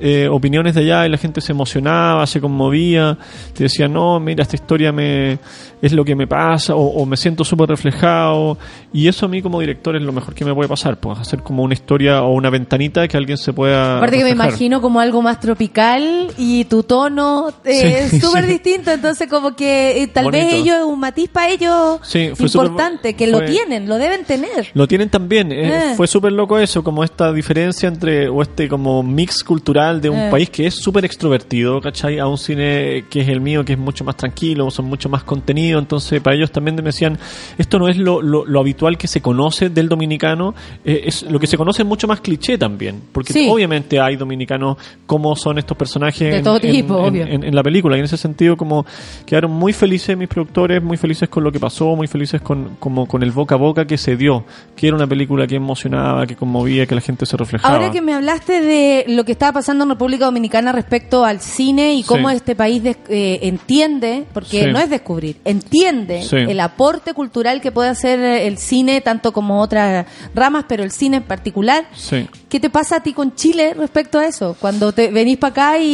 eh, 0.00 0.28
opiniones 0.28 0.74
de 0.74 0.82
allá 0.82 1.06
y 1.06 1.10
la 1.10 1.18
gente 1.18 1.40
se 1.40 1.52
emocionaba, 1.52 2.26
se 2.26 2.40
conmovía, 2.40 3.16
te 3.54 3.64
decía, 3.64 3.88
no, 3.88 4.20
mira, 4.20 4.42
esta 4.42 4.56
historia 4.56 4.92
me 4.92 5.38
es 5.82 5.92
lo 5.92 6.04
que 6.04 6.14
me 6.14 6.26
pasa 6.26 6.74
o, 6.74 6.80
o 6.80 7.06
me 7.06 7.16
siento 7.16 7.44
súper 7.44 7.68
reflejado. 7.68 8.58
Y 8.92 9.08
eso 9.08 9.26
a 9.26 9.28
mí 9.28 9.42
como 9.42 9.60
director 9.60 9.94
es 9.96 10.02
lo 10.02 10.12
mejor 10.12 10.34
que 10.34 10.44
me 10.44 10.54
puede 10.54 10.68
pasar, 10.68 10.98
pues 10.98 11.18
hacer 11.18 11.40
como 11.42 11.62
una 11.62 11.74
historia 11.74 12.22
o 12.22 12.32
una 12.32 12.50
ventanita 12.50 13.06
que 13.08 13.16
alguien 13.16 13.36
se 13.38 13.52
pueda... 13.52 13.98
Aparte 13.98 14.18
que 14.18 14.24
me 14.24 14.30
imagino 14.30 14.80
como 14.80 15.00
algo 15.00 15.20
más 15.22 15.38
tropical 15.40 16.28
y 16.38 16.64
tu 16.64 16.82
tono 16.82 17.48
eh, 17.64 18.06
Sí, 18.08 18.16
es 18.16 18.22
súper 18.24 18.44
sí. 18.44 18.52
distinto, 18.52 18.90
entonces 18.90 19.28
como 19.28 19.54
que 19.54 20.02
eh, 20.02 20.06
tal 20.08 20.30
vez 20.30 20.44
Bonito. 20.46 20.62
ellos, 20.62 20.76
un 20.86 21.00
matiz 21.00 21.28
para 21.28 21.50
ellos 21.50 21.98
Sí, 22.02 22.30
importante, 22.38 23.14
que 23.14 23.26
lo 23.26 23.44
tienen, 23.44 23.88
lo 23.88 23.98
deben 23.98 24.24
tener. 24.24 24.70
Lo 24.74 24.86
tienen 24.88 25.08
también. 25.10 25.52
eh, 25.52 25.66
Eh. 25.66 25.94
Fue 25.96 26.06
súper 26.06 26.32
loco 26.32 26.58
eso, 26.58 26.82
como 26.82 27.04
esta 27.04 27.32
diferencia 27.32 27.88
entre, 27.88 28.28
o 28.28 28.40
este 28.42 28.68
como 28.68 29.02
mix 29.02 29.42
cultural 29.44 30.00
de 30.00 30.08
un 30.10 30.18
Eh. 30.18 30.28
país 30.30 30.48
que 30.50 30.66
es 30.66 30.74
súper 30.74 31.04
extrovertido, 31.04 31.80
¿cachai? 31.80 32.18
A 32.18 32.26
un 32.26 32.38
cine 32.38 33.04
que 33.10 33.20
es 33.20 33.28
el 33.28 33.40
mío, 33.40 33.64
que 33.64 33.74
es 33.74 33.78
mucho 33.78 34.04
más 34.04 34.16
tranquilo, 34.16 34.70
son 34.70 34.86
mucho 34.86 35.08
más 35.08 35.22
Entonces, 35.72 36.20
para 36.20 36.36
ellos 36.36 36.50
también 36.50 36.76
me 36.76 36.82
decían, 36.82 37.18
esto 37.58 37.78
no 37.78 37.88
es 37.88 37.96
lo, 37.96 38.22
lo, 38.22 38.44
lo 38.44 38.60
habitual 38.60 38.96
que 38.98 39.06
se 39.08 39.20
conoce 39.20 39.68
del 39.70 39.88
dominicano, 39.88 40.54
eh, 40.84 41.02
es 41.06 41.22
lo 41.22 41.38
que 41.38 41.46
se 41.46 41.56
conoce 41.56 41.82
es 41.82 41.88
mucho 41.88 42.06
más 42.06 42.20
cliché 42.20 42.58
también. 42.58 43.00
Porque 43.12 43.32
Sí. 43.32 43.48
obviamente 43.50 44.00
hay 44.00 44.16
dominicanos 44.16 44.76
como 45.06 45.34
son 45.36 45.58
estos 45.58 45.76
personajes 45.76 46.30
De 46.30 46.38
en- 46.38 46.44
todo 46.44 46.60
tipo, 46.60 46.98
en- 46.98 47.04
obvio. 47.04 47.22
en, 47.26 47.44
en 47.44 47.54
la 47.54 47.62
película. 47.62 47.96
Y 47.96 48.00
en 48.00 48.04
ese 48.04 48.16
sentido, 48.16 48.56
como 48.56 48.86
quedaron 49.24 49.50
muy 49.52 49.72
felices 49.72 50.16
mis 50.16 50.28
productores, 50.28 50.82
muy 50.82 50.96
felices 50.96 51.28
con 51.28 51.44
lo 51.44 51.52
que 51.52 51.60
pasó, 51.60 51.94
muy 51.96 52.06
felices 52.06 52.40
con, 52.40 52.76
como 52.78 53.06
con 53.06 53.22
el 53.22 53.30
boca 53.32 53.54
a 53.54 53.58
boca 53.58 53.86
que 53.86 53.98
se 53.98 54.16
dio. 54.16 54.44
Que 54.76 54.88
era 54.88 54.96
una 54.96 55.06
película 55.06 55.46
que 55.46 55.56
emocionaba, 55.56 56.26
que 56.26 56.36
conmovía, 56.36 56.86
que 56.86 56.94
la 56.94 57.00
gente 57.00 57.26
se 57.26 57.36
reflejaba. 57.36 57.74
Ahora 57.74 57.90
que 57.90 58.00
me 58.00 58.14
hablaste 58.14 58.60
de 58.60 59.04
lo 59.08 59.24
que 59.24 59.32
estaba 59.32 59.52
pasando 59.52 59.84
en 59.84 59.90
República 59.90 60.26
Dominicana 60.26 60.72
respecto 60.72 61.24
al 61.24 61.40
cine 61.40 61.94
y 61.94 62.02
cómo 62.02 62.30
Sí. 62.30 62.36
este 62.36 62.54
país 62.54 62.82
des- 62.82 62.96
eh, 63.08 63.40
entiende, 63.42 64.24
porque 64.32 64.64
Sí. 64.64 64.70
no 64.72 64.78
es 64.78 64.90
descubrir, 64.90 65.36
entiende 65.56 66.22
Sí. 66.22 66.36
el 66.36 66.60
aporte 66.60 67.12
cultural 67.14 67.60
que 67.60 67.72
puede 67.72 67.88
hacer 67.88 68.20
el 68.20 68.58
cine, 68.58 69.00
tanto 69.00 69.32
como 69.32 69.60
otras 69.60 70.06
ramas, 70.34 70.64
pero 70.68 70.82
el 70.84 70.90
cine 70.90 71.18
en 71.18 71.22
particular. 71.24 71.86
Sí. 71.94 72.26
¿Qué 72.48 72.60
te 72.60 72.70
pasa 72.70 72.96
a 72.96 73.00
ti 73.02 73.12
con 73.12 73.34
Chile 73.34 73.74
respecto 73.74 74.18
a 74.18 74.26
eso? 74.26 74.56
Cuando 74.60 74.92
te 74.92 75.10
venís 75.10 75.38
para 75.38 75.50
acá 75.50 75.78
y, 75.78 75.84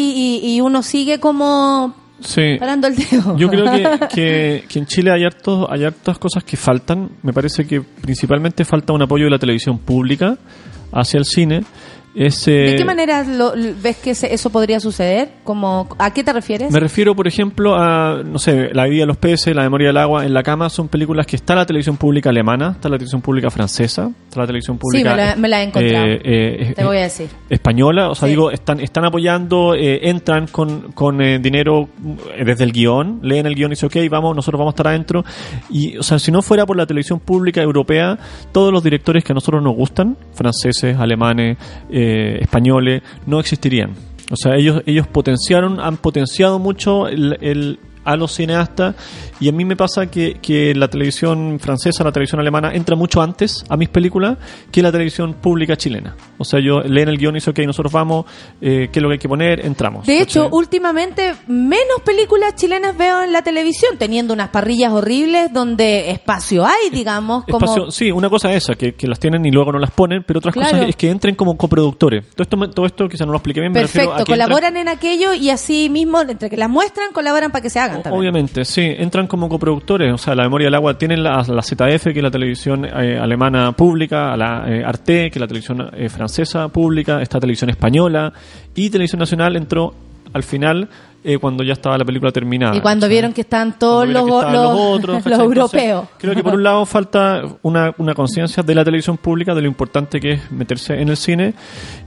y- 0.43 0.55
y 0.57 0.61
uno 0.61 0.83
sigue 0.83 1.19
como 1.21 1.95
Sí. 2.21 2.57
parando 2.59 2.87
el 2.87 2.95
dedo. 2.97 3.37
Yo 3.37 3.49
creo 3.49 3.65
que, 3.65 4.07
que, 4.15 4.65
que 4.69 4.79
en 4.79 4.87
Chile 4.87 5.11
hay, 5.13 5.25
hartos, 5.25 5.67
hay 5.71 5.85
hartas 5.85 6.19
cosas 6.19 6.45
que 6.45 6.57
faltan. 6.57 7.11
Me 7.23 7.33
parece 7.33 7.67
que 7.67 7.81
principalmente 7.81 8.65
falta 8.65 8.93
un 8.93 9.03
apoyo 9.03 9.25
de 9.25 9.31
la 9.31 9.39
televisión 9.39 9.79
pública 9.79 10.37
hacia 10.93 11.19
el 11.19 11.25
cine. 11.25 11.63
Es, 12.15 12.47
eh, 12.47 12.53
¿De 12.53 12.77
qué 12.77 12.85
manera 12.85 13.25
lo- 13.25 13.55
ves 13.83 13.97
que 13.97 14.15
se- 14.15 14.35
eso 14.35 14.51
podría 14.51 14.81
suceder? 14.81 15.31
Como, 15.45 15.89
¿A 15.99 16.13
qué 16.13 16.23
te 16.23 16.33
refieres? 16.33 16.71
Me 16.71 16.79
refiero, 16.79 17.15
por 17.17 17.27
ejemplo, 17.27 17.75
a, 17.75 18.23
no 18.23 18.39
sé, 18.39 18.69
La 18.75 18.85
vida 18.87 19.01
de 19.03 19.07
los 19.07 19.17
peces, 19.17 19.55
La 19.57 19.63
memoria 19.63 19.87
del 19.89 19.97
agua 19.97 20.27
en 20.27 20.35
la 20.35 20.43
cama, 20.43 20.69
son 20.69 20.89
películas 20.89 21.27
que 21.27 21.37
está 21.37 21.55
la 21.55 21.65
televisión 21.65 21.97
pública 21.97 22.29
alemana, 22.29 22.73
está 22.73 22.91
la 22.91 22.97
televisión 22.97 23.23
pública 23.23 23.51
francesa, 23.51 24.11
está 24.29 24.41
la 24.41 24.47
televisión 24.47 24.77
pública... 24.77 25.11
me 25.11 25.17
la- 25.17 25.37
me 25.37 25.49
la 25.49 25.61
he 25.63 25.65
encontrado. 25.65 26.07
eh, 26.07 26.21
eh, 26.23 26.73
Te 26.77 26.85
voy 26.85 26.99
a 26.99 27.03
decir. 27.03 27.29
española, 27.49 28.11
o 28.11 28.15
sea, 28.15 28.27
Sí. 28.29 28.33
digo, 28.35 28.51
están, 28.51 28.81
están 28.81 29.07
apoyando, 29.07 29.75
eh, 29.75 30.09
entran 30.11 30.49
con, 30.49 30.93
con 30.93 31.23
eh, 31.23 31.39
dinero 31.39 31.89
eh, 32.37 32.45
desde 32.45 32.65
el 32.65 32.73
guion, 32.73 33.21
leen 33.23 33.47
el 33.47 33.55
guion 33.55 33.71
y 33.71 33.75
dicen, 33.75 33.87
ok, 33.87 34.11
vamos, 34.11 34.37
nosotros 34.37 34.59
vamos 34.59 34.73
a 34.73 34.75
estar 34.75 34.89
adentro. 34.89 35.25
Y, 35.71 35.97
o 35.97 36.03
sea, 36.03 36.19
si 36.19 36.31
no 36.31 36.43
fuera 36.43 36.67
por 36.67 36.77
la 36.77 36.85
televisión 36.85 37.21
pública 37.21 37.63
europea, 37.63 38.19
todos 38.53 38.71
los 38.71 38.83
directores 38.83 39.25
que 39.25 39.33
a 39.33 39.35
nosotros 39.35 39.63
nos 39.63 39.75
gustan, 39.75 40.19
franceses, 40.35 40.95
alemanes, 40.99 41.57
eh, 41.91 42.02
españoles, 42.41 43.03
no 43.27 43.41
existirían. 43.41 43.91
O 44.31 44.37
sea, 44.37 44.57
ellos, 44.57 44.83
ellos 44.87 45.07
potenciaron, 45.07 45.79
han 45.81 45.97
potenciado 45.99 46.59
mucho 46.59 47.07
el, 47.09 47.37
el- 47.41 47.79
a 48.05 48.17
los 48.17 48.33
cineastas 48.35 48.95
y 49.41 49.49
a 49.49 49.53
mí 49.53 49.65
me 49.65 49.77
pasa 49.77 50.07
que, 50.07 50.35
que 50.41 50.75
la 50.75 50.89
televisión 50.89 51.59
francesa, 51.61 52.05
la 52.05 52.13
televisión 52.13 52.41
alemana 52.41 52.73
entra 52.75 52.97
mucho 52.97 53.23
antes 53.23 53.65
a 53.69 53.77
mis 53.77 53.89
películas 53.89 54.39
que 54.71 54.83
la 54.83 54.91
televisión 54.93 55.35
pública 55.35 55.77
chilena. 55.77 56.17
O 56.39 56.45
sea, 56.45 56.61
yo 56.61 56.81
leen 56.81 57.09
el 57.09 57.19
guion 57.19 57.35
y 57.35 57.39
dice, 57.39 57.51
ok, 57.51 57.59
nosotros 57.67 57.93
vamos, 57.93 58.27
eh, 58.61 58.89
qué 58.93 58.99
es 58.99 59.03
lo 59.03 59.09
que 59.09 59.15
hay 59.15 59.19
que 59.19 59.29
poner, 59.29 59.65
entramos. 59.65 60.07
De 60.07 60.21
hecho, 60.21 60.45
¿Cachai? 60.45 60.59
últimamente 60.59 61.35
menos 61.47 62.01
películas 62.05 62.55
chilenas 62.57 62.97
veo 62.97 63.23
en 63.23 63.33
la 63.33 63.43
televisión, 63.43 63.97
teniendo 63.99 64.35
unas 64.35 64.49
parrillas 64.49 64.93
horribles 64.93 65.53
donde 65.53 66.11
espacio 66.11 66.65
hay, 66.67 66.91
digamos, 66.91 67.45
como... 67.45 67.59
Espacio- 67.67 67.91
sí, 67.91 68.11
una 68.11 68.29
cosa 68.29 68.51
es 68.53 68.65
esa, 68.65 68.75
que, 68.75 68.95
que 68.95 69.07
las 69.07 69.19
tienen 69.21 69.45
y 69.47 69.51
luego 69.51 69.73
no 69.73 69.79
las 69.79 69.91
ponen, 69.93 70.25
pero 70.27 70.39
otras 70.39 70.53
Claro. 70.55 70.71
cosas 70.73 70.89
es 70.89 70.97
que 70.97 71.11
entren 71.11 71.35
como 71.35 71.57
coproductores. 71.57 72.27
Todo 72.31 72.43
esto, 72.43 72.57
me- 72.57 72.69
todo 72.69 72.87
esto 72.87 73.09
quizá 73.09 73.25
no 73.25 73.33
lo 73.33 73.39
expliqué 73.39 73.61
bien, 73.61 73.73
me 73.73 73.81
Perfecto, 73.81 74.13
a 74.13 74.17
que 74.19 74.23
entran- 74.23 74.27
colaboran 74.47 74.77
en 74.77 74.89
aquello 74.89 75.33
y 75.35 75.51
así 75.51 75.89
mismo, 75.89 76.21
entre 76.21 76.51
que 76.51 76.57
las 76.57 76.69
muestran, 76.69 77.13
colaboran 77.13 77.51
para 77.53 77.63
que 77.63 77.71
se 77.71 77.79
Obviamente, 78.11 78.65
sí, 78.65 78.83
entran 78.83 79.27
como 79.27 79.49
coproductores. 79.49 80.13
O 80.13 80.19
sea, 80.19 80.35
la 80.35 80.45
memoria 80.45 80.67
del 80.67 80.75
agua 80.75 80.99
tienen 80.99 81.23
la, 81.23 81.43
la 81.47 81.63
ZF, 81.63 82.05
que 82.05 82.19
es 82.19 82.23
la 82.23 82.31
televisión 82.31 82.85
eh, 82.85 83.19
alemana 83.19 83.73
pública, 83.73 84.37
la 84.37 84.65
eh, 84.67 84.85
Arte, 84.85 85.31
que 85.31 85.39
es 85.39 85.41
la 85.41 85.47
televisión 85.47 85.91
eh, 85.95 86.09
francesa 86.09 86.69
pública, 86.69 87.23
esta 87.23 87.41
televisión 87.41 87.71
española, 87.71 88.33
y 88.75 88.91
Televisión 88.91 89.21
Nacional 89.21 89.57
entró 89.57 89.95
al 90.33 90.43
final 90.43 90.89
eh, 91.25 91.39
cuando 91.39 91.63
ya 91.65 91.73
estaba 91.75 91.97
la 91.99 92.05
película 92.05 92.31
terminada. 92.33 92.77
y 92.77 92.81
cuando 92.81 93.09
vieron 93.09 93.33
que 93.33 93.43
están 93.43 93.79
todos 93.79 94.09
los, 94.09 94.25
vieron 94.25 94.41
que 94.41 94.47
estaban 94.47 94.55
los, 94.65 94.75
los 94.75 94.99
otros, 94.99 95.27
los 95.27 95.39
europeos. 95.39 96.09
Creo 96.19 96.35
que 96.35 96.43
por 96.43 96.55
un 96.55 96.63
lado 96.63 96.87
falta 96.87 97.43
una, 97.63 97.95
una 97.99 98.15
conciencia 98.15 98.63
de 98.63 98.75
la 98.75 98.85
televisión 98.85 99.17
pública 99.19 99.55
de 99.55 99.63
lo 99.63 99.69
importante 99.69 100.21
que 100.21 100.33
es 100.33 100.51
meterse 100.53 101.01
en 101.01 101.09
el 101.09 101.17
cine 101.17 101.55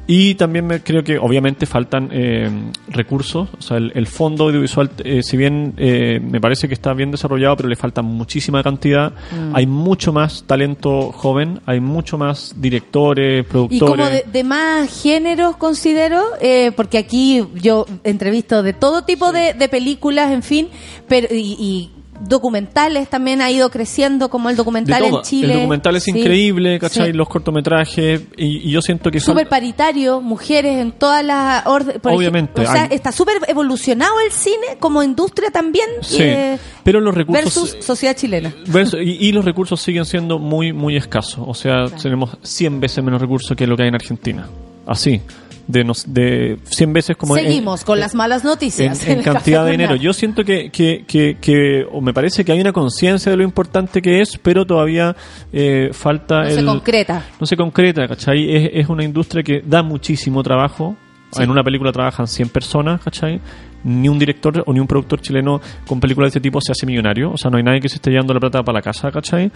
y 0.08 0.36
también 0.36 0.68
me, 0.68 0.82
creo 0.84 1.04
que 1.04 1.18
obviamente 1.18 1.66
faltan 1.66 2.10
eh, 2.12 2.48
recursos, 2.90 3.50
o 3.58 3.62
sea, 3.62 3.78
el, 3.78 3.92
el 3.96 4.06
fondo 4.06 4.46
audiovisual, 4.46 4.92
eh, 5.04 5.24
si 5.24 5.36
bien 5.36 5.74
eh, 5.78 6.20
me 6.22 6.40
parece 6.40 6.68
que 6.68 6.76
está 6.76 6.94
bien 6.94 7.10
desarrollado, 7.10 7.58
pero 7.58 7.70
le 7.70 7.76
falta 7.76 8.02
muchísima 8.02 8.62
cantidad, 8.62 9.14
Mm. 9.32 9.56
hay 9.56 9.66
mucho 9.66 10.14
más 10.14 10.44
talento 10.46 11.12
joven, 11.12 11.60
hay 11.66 11.80
mucho 11.80 12.18
más 12.18 12.54
directores, 12.58 13.40
Y 13.46 13.50
productores. 13.50 13.96
como 13.96 14.06
de, 14.10 14.26
de 14.32 14.44
más 14.44 15.02
géneros 15.02 15.56
considero, 15.58 16.22
eh, 16.40 16.72
porque 16.76 16.98
aquí 16.98 17.44
yo 17.56 17.86
entrevisto 18.04 18.62
de 18.62 18.74
todo 18.74 19.04
tipo 19.06 19.32
de, 19.32 19.54
de 19.54 19.70
películas, 19.70 20.32
en 20.32 20.44
fin, 20.44 20.70
pero 21.08 21.28
y, 21.34 21.56
y 21.60 21.92
documentales 22.30 23.10
también 23.10 23.42
ha 23.42 23.52
ido 23.52 23.70
creciendo, 23.70 24.30
como 24.30 24.50
el 24.50 24.56
documental 24.56 25.04
en 25.04 25.22
Chile. 25.22 25.54
El 25.54 25.60
documental 25.60 25.96
es 25.98 26.04
Sí, 26.04 26.12
increíble, 26.12 26.80
¿cachai? 26.80 27.08
sí. 27.08 27.14
Los 27.14 27.28
cortometrajes, 27.28 28.22
y, 28.38 28.70
y 28.70 28.72
yo 28.72 28.82
siento 28.82 29.12
que 29.12 29.20
Súper 29.20 29.50
paritario, 29.50 30.22
mujeres 30.22 30.78
en 30.80 30.94
todas 30.94 31.26
las 31.26 31.66
órdenes. 31.66 32.00
Obviamente, 32.04 32.62
o 32.62 32.66
sea, 32.66 32.86
está 32.86 33.12
súper 33.12 33.38
evolucionado 33.48 34.14
el 34.26 34.32
cine 34.32 34.78
como 34.80 35.04
industria 35.04 35.52
también. 35.52 35.88
Sí, 36.02 36.18
eh, 36.22 36.58
pero 36.84 37.00
los 37.02 37.14
recursos 37.16 37.44
versus 37.44 37.86
sociedad 37.86 38.16
chilena. 38.16 38.54
Verso- 38.68 39.02
y, 39.02 39.18
y 39.20 39.32
los 39.32 39.44
recursos 39.44 39.82
siguen 39.82 40.06
siendo 40.06 40.40
muy, 40.40 40.72
muy 40.74 40.96
escasos. 40.96 41.44
O 41.46 41.54
sea, 41.54 41.88
tenemos 42.02 42.38
100 42.44 42.80
veces 42.80 43.04
menos 43.04 43.22
recursos 43.22 43.56
que 43.58 43.68
lo 43.68 43.76
que 43.76 43.84
hay 43.84 43.90
en 43.90 43.96
Argentina. 43.96 44.48
Así. 44.88 45.20
De, 45.68 45.84
nos, 45.84 46.14
de 46.14 46.60
100 46.66 46.94
veces 46.94 47.18
como 47.18 47.36
en- 47.38 47.46
Seguimos 47.46 47.84
con 47.84 48.00
las 48.00 48.14
malas 48.14 48.44
noticias. 48.44 49.08
en 49.08 49.24
cantidad 49.24 49.66
de 49.66 49.72
dinero. 49.72 49.96
Yo 49.96 50.14
siento 50.14 50.44
que, 50.44 50.70
que, 50.70 51.06
que, 51.08 51.38
que- 51.42 51.86
o 51.92 52.02
me 52.02 52.14
parece 52.14 52.46
que 52.46 52.52
hay 52.52 52.62
una 52.62 52.72
conciencia 52.72 53.32
de 53.32 53.38
lo 53.38 53.44
importante 53.44 54.02
que 54.02 54.22
es, 54.22 54.38
pero 54.42 54.66
todavía 54.66 55.16
eh, 55.52 55.90
falta 55.92 56.44
No 56.44 56.48
el... 56.50 56.56
se 56.56 56.66
concreta. 56.66 57.26
No 57.40 57.48
se 57.48 57.58
concreta, 57.58 58.08
¿cachai? 58.08 58.56
Es, 58.56 58.70
es 58.74 58.90
una 58.90 59.04
industria 59.04 59.42
que 59.44 59.64
da 59.66 59.82
muchísimo 59.82 60.44
trabajo. 60.44 60.96
Sí. 61.32 61.42
En 61.44 61.50
una 61.50 61.64
película 61.64 61.92
trabajan 61.92 62.28
100 62.28 62.50
personas, 62.50 63.02
¿cachai? 63.02 63.42
Ni 63.86 64.10
un 64.10 64.20
director 64.20 64.64
o 64.66 64.74
ni 64.74 64.80
un 64.80 64.88
productor 64.88 65.22
chileno 65.22 65.62
con 65.88 66.00
películas 66.00 66.28
de 66.34 66.40
este 66.40 66.42
tipo 66.42 66.60
se 66.60 66.72
hace 66.74 66.86
millonario. 66.86 67.32
O 67.32 67.38
sea, 67.38 67.50
no 67.50 67.58
hay 67.58 67.64
nadie 67.64 67.80
que 67.80 67.88
se 67.88 67.96
esté 67.96 68.10
llevando 68.12 68.34
la 68.34 68.40
plata 68.40 68.64
para 68.64 68.80
la 68.80 68.82
casa, 68.82 69.12
¿cachai? 69.12 69.52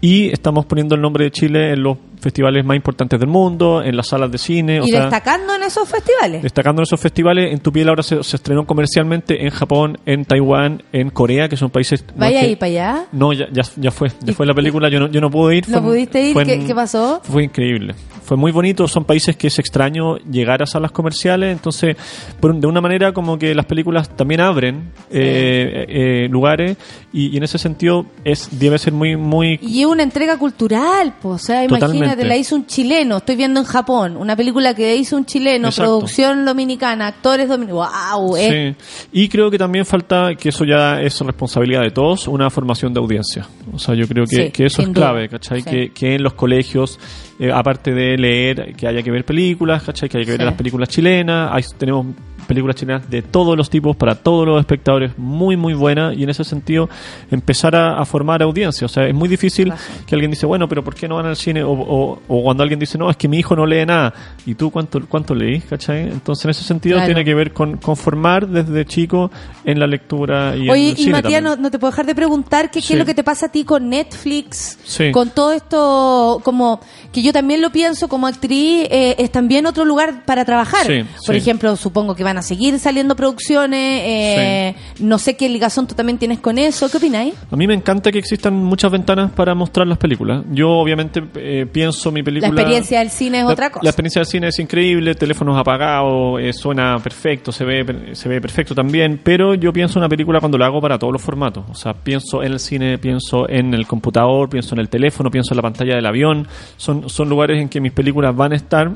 Y 0.00 0.28
estamos 0.28 0.66
poniendo 0.66 0.94
el 0.94 1.00
nombre 1.00 1.24
de 1.24 1.30
Chile 1.30 1.72
en 1.72 1.82
los 1.82 1.96
festivales 2.20 2.64
más 2.64 2.76
importantes 2.76 3.18
del 3.18 3.28
mundo, 3.28 3.82
en 3.82 3.96
las 3.96 4.08
salas 4.08 4.30
de 4.30 4.38
cine. 4.38 4.80
O 4.80 4.84
y 4.84 4.90
sea, 4.90 5.02
destacando 5.02 5.54
en 5.54 5.62
esos 5.62 5.88
festivales. 5.88 6.42
Destacando 6.42 6.80
en 6.80 6.84
esos 6.84 7.00
festivales, 7.00 7.52
en 7.52 7.60
Tu 7.60 7.72
piel 7.72 7.88
ahora 7.88 8.02
se, 8.02 8.22
se 8.22 8.36
estrenó 8.36 8.66
comercialmente 8.66 9.44
en 9.44 9.50
Japón, 9.50 9.98
en 10.04 10.24
Taiwán, 10.24 10.82
en 10.92 11.10
Corea, 11.10 11.48
que 11.48 11.56
son 11.56 11.70
países... 11.70 12.04
Vaya 12.16 12.40
ahí 12.40 12.56
para 12.56 12.70
allá. 12.70 13.04
No, 13.12 13.32
ya, 13.32 13.46
ya, 13.50 13.62
ya 13.76 13.90
fue, 13.90 14.10
ya 14.20 14.32
fue 14.34 14.44
la 14.46 14.54
película, 14.54 14.88
yo 14.90 15.00
no, 15.00 15.08
yo 15.08 15.20
no 15.20 15.30
pude 15.30 15.56
ir. 15.56 15.68
¿No 15.68 15.78
fue- 15.80 15.90
pudiste 15.92 16.20
ir? 16.22 16.32
fue 16.34 16.44
¿Qué, 16.44 16.64
qué 16.66 16.74
pasó? 16.74 17.20
Fue 17.24 17.44
increíble. 17.44 17.94
Fue 18.30 18.36
muy 18.36 18.52
bonito, 18.52 18.86
son 18.86 19.04
países 19.04 19.34
que 19.34 19.48
es 19.48 19.58
extraño 19.58 20.16
llegar 20.18 20.62
a 20.62 20.66
salas 20.66 20.92
comerciales, 20.92 21.50
entonces 21.50 21.96
por- 22.38 22.54
de 22.54 22.64
una 22.68 22.80
manera 22.80 23.12
como 23.12 23.36
que 23.36 23.56
las 23.56 23.66
películas 23.66 24.08
también 24.14 24.40
abren 24.40 24.92
eh, 25.10 25.84
eh, 25.88 26.28
lugares 26.30 26.76
y, 27.12 27.30
y 27.34 27.36
en 27.38 27.42
ese 27.42 27.58
sentido 27.58 28.06
es 28.22 28.48
debe 28.56 28.78
ser 28.78 28.92
muy 28.92 29.16
muy 29.16 29.58
Y 29.60 29.80
es 29.80 29.86
una 29.86 30.04
entrega 30.04 30.38
cultural, 30.38 31.14
pues, 31.20 31.42
o 31.42 31.44
sea, 31.44 31.64
imagínate, 31.64 31.92
Totalmente. 31.96 32.24
la 32.24 32.36
hizo 32.36 32.54
un 32.54 32.66
chileno, 32.66 33.16
estoy 33.16 33.34
viendo 33.34 33.58
en 33.58 33.66
Japón, 33.66 34.16
una 34.16 34.36
película 34.36 34.74
que 34.74 34.94
hizo 34.94 35.16
un 35.16 35.26
chileno, 35.26 35.66
Exacto. 35.70 35.90
producción 35.98 36.44
dominicana, 36.44 37.08
actores 37.08 37.48
dominicanos, 37.48 37.88
wow, 38.14 38.36
eh. 38.36 38.76
Sí. 38.78 39.08
Y 39.10 39.28
creo 39.28 39.50
que 39.50 39.58
también 39.58 39.84
falta, 39.84 40.36
que 40.36 40.50
eso 40.50 40.64
ya 40.64 41.00
es 41.02 41.18
responsabilidad 41.20 41.82
de 41.82 41.90
todos, 41.90 42.28
una 42.28 42.48
formación 42.48 42.94
de 42.94 43.00
audiencia. 43.00 43.44
O 43.72 43.78
sea, 43.80 43.96
yo 43.96 44.06
creo 44.06 44.24
que, 44.24 44.36
Sí, 44.36 44.50
que 44.52 44.66
eso 44.66 44.82
es 44.82 44.88
clave, 44.90 45.28
¿cachai? 45.28 45.62
Sí. 45.62 45.68
Que, 45.68 45.90
que 45.92 46.14
en 46.14 46.22
los 46.22 46.34
colegios, 46.34 47.00
eh, 47.40 47.50
aparte 47.50 47.94
de 47.94 48.18
leer, 48.18 48.74
que 48.76 48.86
haya 48.86 49.02
que 49.02 49.10
ver 49.10 49.24
películas, 49.24 49.82
¿cachai? 49.82 50.10
Que 50.10 50.18
haya 50.18 50.26
que 50.26 50.32
ver 50.32 50.42
las 50.42 50.54
películas 50.54 50.90
chilenas. 50.90 51.50
Hay, 51.50 51.64
tenemos 51.78 52.08
películas 52.46 52.76
chilenas 52.76 53.08
de 53.10 53.22
todos 53.22 53.56
los 53.56 53.70
tipos, 53.70 53.96
para 53.96 54.14
todos 54.14 54.46
los 54.46 54.58
espectadores, 54.60 55.12
muy, 55.18 55.56
muy 55.56 55.74
buenas. 55.74 56.16
Y 56.16 56.22
en 56.24 56.30
ese 56.30 56.44
sentido, 56.44 56.88
empezar 57.30 57.74
a, 57.76 57.98
a 58.00 58.04
formar 58.04 58.42
audiencia. 58.42 58.84
O 58.84 58.88
sea, 58.88 59.06
es 59.06 59.14
muy 59.14 59.28
difícil 59.28 59.72
que 60.06 60.14
alguien 60.14 60.30
dice, 60.30 60.46
bueno, 60.46 60.68
pero 60.68 60.82
¿por 60.84 60.94
qué 60.94 61.08
no 61.08 61.16
van 61.16 61.26
al 61.26 61.36
cine? 61.36 61.62
O, 61.62 61.72
o- 61.72 62.20
o 62.28 62.42
cuando 62.42 62.62
alguien 62.62 62.78
dice, 62.80 62.98
no, 62.98 63.10
es 63.10 63.16
que 63.16 63.28
mi 63.28 63.38
hijo 63.38 63.54
no 63.56 63.66
lee 63.66 63.84
nada. 63.86 64.12
¿Y 64.46 64.54
tú 64.54 64.70
cuánto, 64.70 65.00
cuánto 65.08 65.34
leís, 65.34 65.64
cachai? 65.64 66.02
Entonces, 66.08 66.44
en 66.44 66.50
ese 66.52 66.64
sentido, 66.64 66.96
Claro. 66.96 67.06
tiene 67.14 67.24
que 67.24 67.34
ver 67.34 67.52
con, 67.52 67.76
con 67.76 67.96
formar 67.96 68.46
desde 68.48 68.84
chico 68.86 69.30
en 69.64 69.78
la 69.78 69.86
lectura 69.86 70.56
y 70.56 70.64
en 70.64 70.70
Oye, 70.70 70.88
el 70.90 70.92
y 70.98 71.02
cine 71.04 71.12
Matías, 71.12 71.42
no, 71.42 71.56
no 71.56 71.70
te 71.70 71.78
puedo 71.78 71.90
dejar 71.90 72.06
de 72.06 72.14
preguntar 72.14 72.70
que, 72.70 72.80
qué 72.80 72.94
es 72.94 72.98
lo 72.98 73.04
que 73.06 73.14
te 73.14 73.22
pasa 73.24 73.46
a 73.46 73.48
ti 73.52 73.64
con 73.64 73.88
Netflix, 73.88 74.78
Sí. 74.84 75.10
con 75.12 75.30
todo 75.30 75.52
esto, 75.52 76.40
como 76.44 76.80
que 77.12 77.22
yo 77.22 77.32
también 77.32 77.60
lo 77.60 77.70
pienso 77.70 78.08
como 78.08 78.26
actriz, 78.26 78.86
eh, 78.90 79.14
es 79.18 79.30
también 79.30 79.66
otro 79.66 79.84
lugar 79.84 80.24
para 80.24 80.44
trabajar. 80.44 80.86
Sí, 80.86 81.04
Por 81.26 81.34
ejemplo, 81.34 81.76
supongo 81.76 82.14
que 82.14 82.24
van 82.24 82.38
a 82.38 82.39
seguir 82.42 82.78
saliendo 82.78 83.16
producciones, 83.16 84.02
eh, 84.04 84.74
no 85.00 85.18
sé 85.18 85.36
qué 85.36 85.48
ligazón 85.48 85.86
tú 85.86 85.94
también 85.94 86.18
tienes 86.18 86.38
con 86.40 86.58
eso, 86.58 86.90
¿qué 86.90 86.96
opináis? 86.98 87.34
A 87.50 87.56
mí 87.56 87.66
me 87.66 87.74
encanta 87.74 88.10
que 88.12 88.18
existan 88.18 88.54
muchas 88.54 88.90
ventanas 88.92 89.30
para 89.32 89.54
mostrar 89.54 89.86
las 89.86 89.98
películas. 89.98 90.44
Yo 90.50 90.68
obviamente 90.70 91.22
eh, 91.36 91.66
pienso 91.70 92.10
mi 92.12 92.20
La 92.20 92.24
película... 92.24 92.48
experiencia 92.52 92.98
del 93.00 93.10
cine 93.10 93.38
es 93.40 93.44
La- 93.44 93.52
otra 93.52 93.70
cosa. 93.70 93.84
La 93.84 93.90
experiencia 93.90 94.20
del 94.20 94.26
cine 94.26 94.48
es 94.48 94.58
increíble, 94.58 95.14
teléfonos 95.14 95.58
apagados, 95.58 96.40
eh, 96.40 96.52
suena 96.52 96.98
perfecto, 96.98 97.52
se 97.52 97.64
ve, 97.64 98.10
se 98.12 98.28
ve 98.28 98.40
perfecto 98.40 98.74
también, 98.74 99.20
pero 99.22 99.54
yo 99.54 99.72
pienso 99.72 99.98
una 99.98 100.08
película 100.08 100.40
cuando 100.40 100.58
la 100.58 100.66
hago 100.66 100.80
para 100.80 100.98
todos 100.98 101.12
los 101.12 101.22
formatos. 101.22 101.64
O 101.70 101.74
sea, 101.74 101.94
pienso 101.94 102.42
en 102.42 102.52
el 102.52 102.60
cine, 102.60 102.98
pienso 102.98 103.48
en 103.48 103.74
el 103.74 103.86
computador, 103.86 104.48
pienso 104.48 104.74
en 104.74 104.80
el 104.80 104.88
teléfono, 104.88 105.30
pienso 105.30 105.52
en 105.54 105.56
la 105.56 105.62
pantalla 105.62 105.94
del 105.96 106.06
avión. 106.06 106.46
Son, 106.76 107.08
son 107.08 107.28
lugares 107.28 107.60
en 107.60 107.68
que 107.68 107.80
mis 107.80 107.92
películas 107.92 108.34
van 108.34 108.52
a 108.52 108.56
estar. 108.56 108.90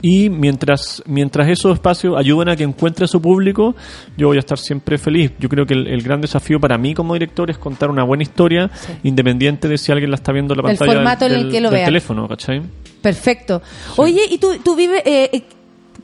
Y 0.00 0.30
mientras, 0.30 1.02
mientras 1.06 1.48
esos 1.48 1.74
espacios 1.74 2.16
ayuden 2.16 2.48
a 2.50 2.56
que 2.56 2.62
encuentre 2.62 3.04
a 3.04 3.08
su 3.08 3.20
público, 3.20 3.74
yo 4.16 4.28
voy 4.28 4.36
a 4.36 4.40
estar 4.40 4.56
siempre 4.58 4.96
feliz. 4.96 5.32
Yo 5.40 5.48
creo 5.48 5.66
que 5.66 5.74
el, 5.74 5.88
el 5.88 6.02
gran 6.02 6.20
desafío 6.20 6.60
para 6.60 6.78
mí 6.78 6.94
como 6.94 7.14
director 7.14 7.50
es 7.50 7.58
contar 7.58 7.90
una 7.90 8.04
buena 8.04 8.22
historia, 8.22 8.70
independiente 9.02 9.66
de 9.66 9.76
si 9.76 9.90
alguien 9.90 10.10
la 10.10 10.14
está 10.16 10.32
viendo 10.32 10.54
en 10.54 10.58
la 10.58 10.62
pantalla 10.62 10.92
formato 10.92 11.26
en 11.26 11.32
el 11.32 11.50
que 11.50 11.60
lo 11.60 11.70
del 11.70 11.78
vea. 11.78 11.86
teléfono, 11.86 12.28
¿cachai? 12.28 12.62
Perfecto. 13.02 13.60
Oye, 13.96 14.22
¿y 14.30 14.38
tú, 14.38 14.56
tú 14.64 14.76
vives, 14.76 15.02
eh, 15.04 15.30
eh, 15.32 15.42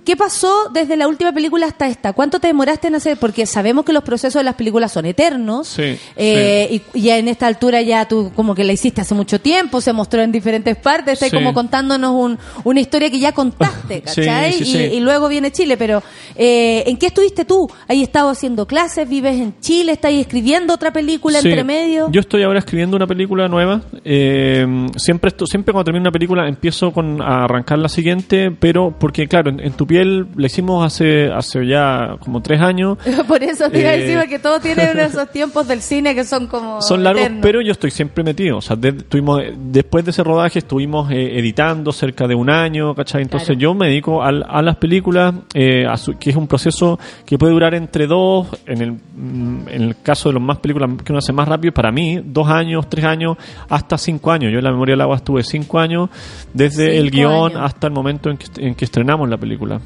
¿qué 0.04 0.16
pasó 0.16 0.68
desde 0.72 0.96
la 0.96 1.08
última 1.08 1.32
película 1.32 1.66
hasta 1.66 1.86
esta? 1.88 2.12
¿Cuánto 2.12 2.38
te 2.40 2.46
demoraste 2.48 2.88
en 2.88 2.94
hacer? 2.96 3.16
Porque 3.18 3.46
sabemos 3.46 3.84
que 3.84 3.92
los 3.92 4.02
procesos 4.04 4.40
de 4.40 4.44
las 4.44 4.54
películas 4.54 4.92
son 4.92 5.06
eternos. 5.06 5.68
Sí, 5.68 5.96
eh, 6.16 6.68
Y, 6.94 6.98
y 6.98 7.02
ya 7.02 7.18
en 7.18 7.28
esta 7.28 7.46
altura 7.46 7.80
ya 7.82 8.06
tú 8.06 8.30
como 8.36 8.54
que 8.54 8.64
la 8.64 8.72
hiciste 8.72 9.00
hace 9.00 9.14
mucho 9.14 9.40
tiempo, 9.40 9.80
se 9.80 9.92
mostró 9.92 10.22
en 10.22 10.30
diferentes 10.32 10.76
partes, 10.76 11.14
estás 11.14 11.30
Sí. 11.30 11.36
como 11.36 11.52
contándonos 11.54 12.12
un- 12.12 12.38
una 12.64 12.80
historia 12.80 13.10
que 13.10 13.18
ya 13.18 13.32
contaste, 13.32 14.02
¿cachai? 14.04 14.52
sí, 14.52 14.76
y, 14.78 14.96
y 14.96 15.00
luego 15.00 15.28
viene 15.28 15.50
Chile, 15.50 15.76
pero 15.76 16.02
eh, 16.36 16.84
¿en 16.86 16.96
qué 16.96 17.06
estuviste 17.06 17.44
tú? 17.44 17.68
¿Has 17.88 17.96
estado 17.96 18.28
haciendo 18.30 18.66
clases? 18.66 19.08
¿Vives 19.08 19.40
en 19.40 19.58
Chile? 19.60 19.92
¿Estás 19.92 20.12
escribiendo 20.12 20.74
otra 20.74 20.92
película 20.92 21.38
entre 21.38 21.64
medio? 21.64 22.08
Yo 22.10 22.20
estoy 22.20 22.42
ahora 22.42 22.58
escribiendo 22.58 22.96
una 22.96 23.06
película 23.06 23.48
nueva. 23.48 23.82
Eh, 24.04 24.66
siempre 24.96 25.28
esto, 25.28 25.46
siempre 25.46 25.72
cuando 25.72 25.84
termino 25.84 26.02
una 26.02 26.12
película 26.12 26.48
empiezo 26.48 26.92
con 26.92 27.20
a 27.22 27.44
arrancar 27.44 27.78
la 27.78 27.88
siguiente, 27.88 28.50
pero 28.50 28.94
porque 28.98 29.26
claro, 29.26 29.50
en, 29.50 29.60
en 29.60 29.72
tu 29.72 29.86
piel 29.94 30.26
la 30.36 30.46
hicimos 30.46 30.84
hace 30.84 31.30
hace 31.32 31.64
ya 31.66 32.16
como 32.20 32.42
tres 32.42 32.60
años. 32.60 32.98
Por 33.28 33.42
eso 33.42 33.70
te 33.70 33.80
iba 33.80 33.90
a 33.90 33.94
Eh, 33.94 34.00
decir 34.00 34.28
que 34.28 34.38
todos 34.40 34.60
tienen 34.60 34.98
esos 34.98 35.30
tiempos 35.30 35.68
del 35.68 35.80
cine 35.80 36.14
que 36.14 36.24
son 36.24 36.46
como 36.48 36.82
Son 36.82 37.04
largos, 37.04 37.22
eternos. 37.22 37.42
pero 37.42 37.60
yo 37.60 37.72
estoy 37.72 37.90
siempre 37.92 38.24
metido. 38.24 38.58
O 38.58 38.60
sea, 38.60 38.74
de- 38.76 38.92
tuvimos, 38.92 39.40
después 39.56 40.04
de 40.04 40.10
ese 40.10 40.24
rodaje 40.24 40.58
estuvimos 40.58 41.10
eh, 41.12 41.38
editando 41.38 41.92
cerca 41.92 42.26
de 42.26 42.34
un 42.34 42.50
año, 42.50 42.94
¿cachai? 42.94 43.22
Entonces 43.22 43.46
Claro. 43.48 43.60
yo 43.60 43.74
me 43.74 43.86
dedico 43.86 44.22
al- 44.22 44.44
a, 44.48 44.62
las 44.62 44.76
películas, 44.76 45.32
eh, 45.54 45.86
a 45.86 45.96
su- 45.96 46.18
que 46.18 46.30
es 46.30 46.36
un 46.36 46.48
proceso 46.48 46.98
que 47.24 47.38
puede 47.38 47.52
durar 47.52 47.74
entre 47.74 48.06
dos, 48.08 48.48
en 48.66 48.80
el, 48.82 48.92
mm, 48.92 49.68
en 49.68 49.82
el 49.82 49.96
caso 50.02 50.28
de 50.28 50.34
las 50.34 50.42
más 50.42 50.58
películas 50.58 50.90
que 51.04 51.12
uno 51.12 51.18
hace 51.18 51.32
más 51.32 51.46
rápido, 51.46 51.72
para 51.72 51.92
mí, 51.92 52.20
dos 52.24 52.48
años, 52.48 52.88
tres 52.88 53.04
años, 53.04 53.36
hasta 53.68 53.96
cinco 53.98 54.32
años. 54.32 54.50
Yo 54.52 54.58
en 54.58 54.64
La 54.64 54.70
Memoria 54.72 54.94
del 54.94 55.02
Agua 55.02 55.16
estuve 55.16 55.42
cinco 55.44 55.78
años, 55.78 56.10
desde 56.52 56.98
el 56.98 57.10
guion 57.12 57.52
años. 57.52 57.60
hasta 57.62 57.86
el 57.86 57.92
momento 57.92 58.30
en 58.30 58.36
que, 58.38 58.46
en 58.56 58.74
que 58.74 58.84
estrenamos 58.84 59.28
la 59.28 59.36
película. 59.36 59.80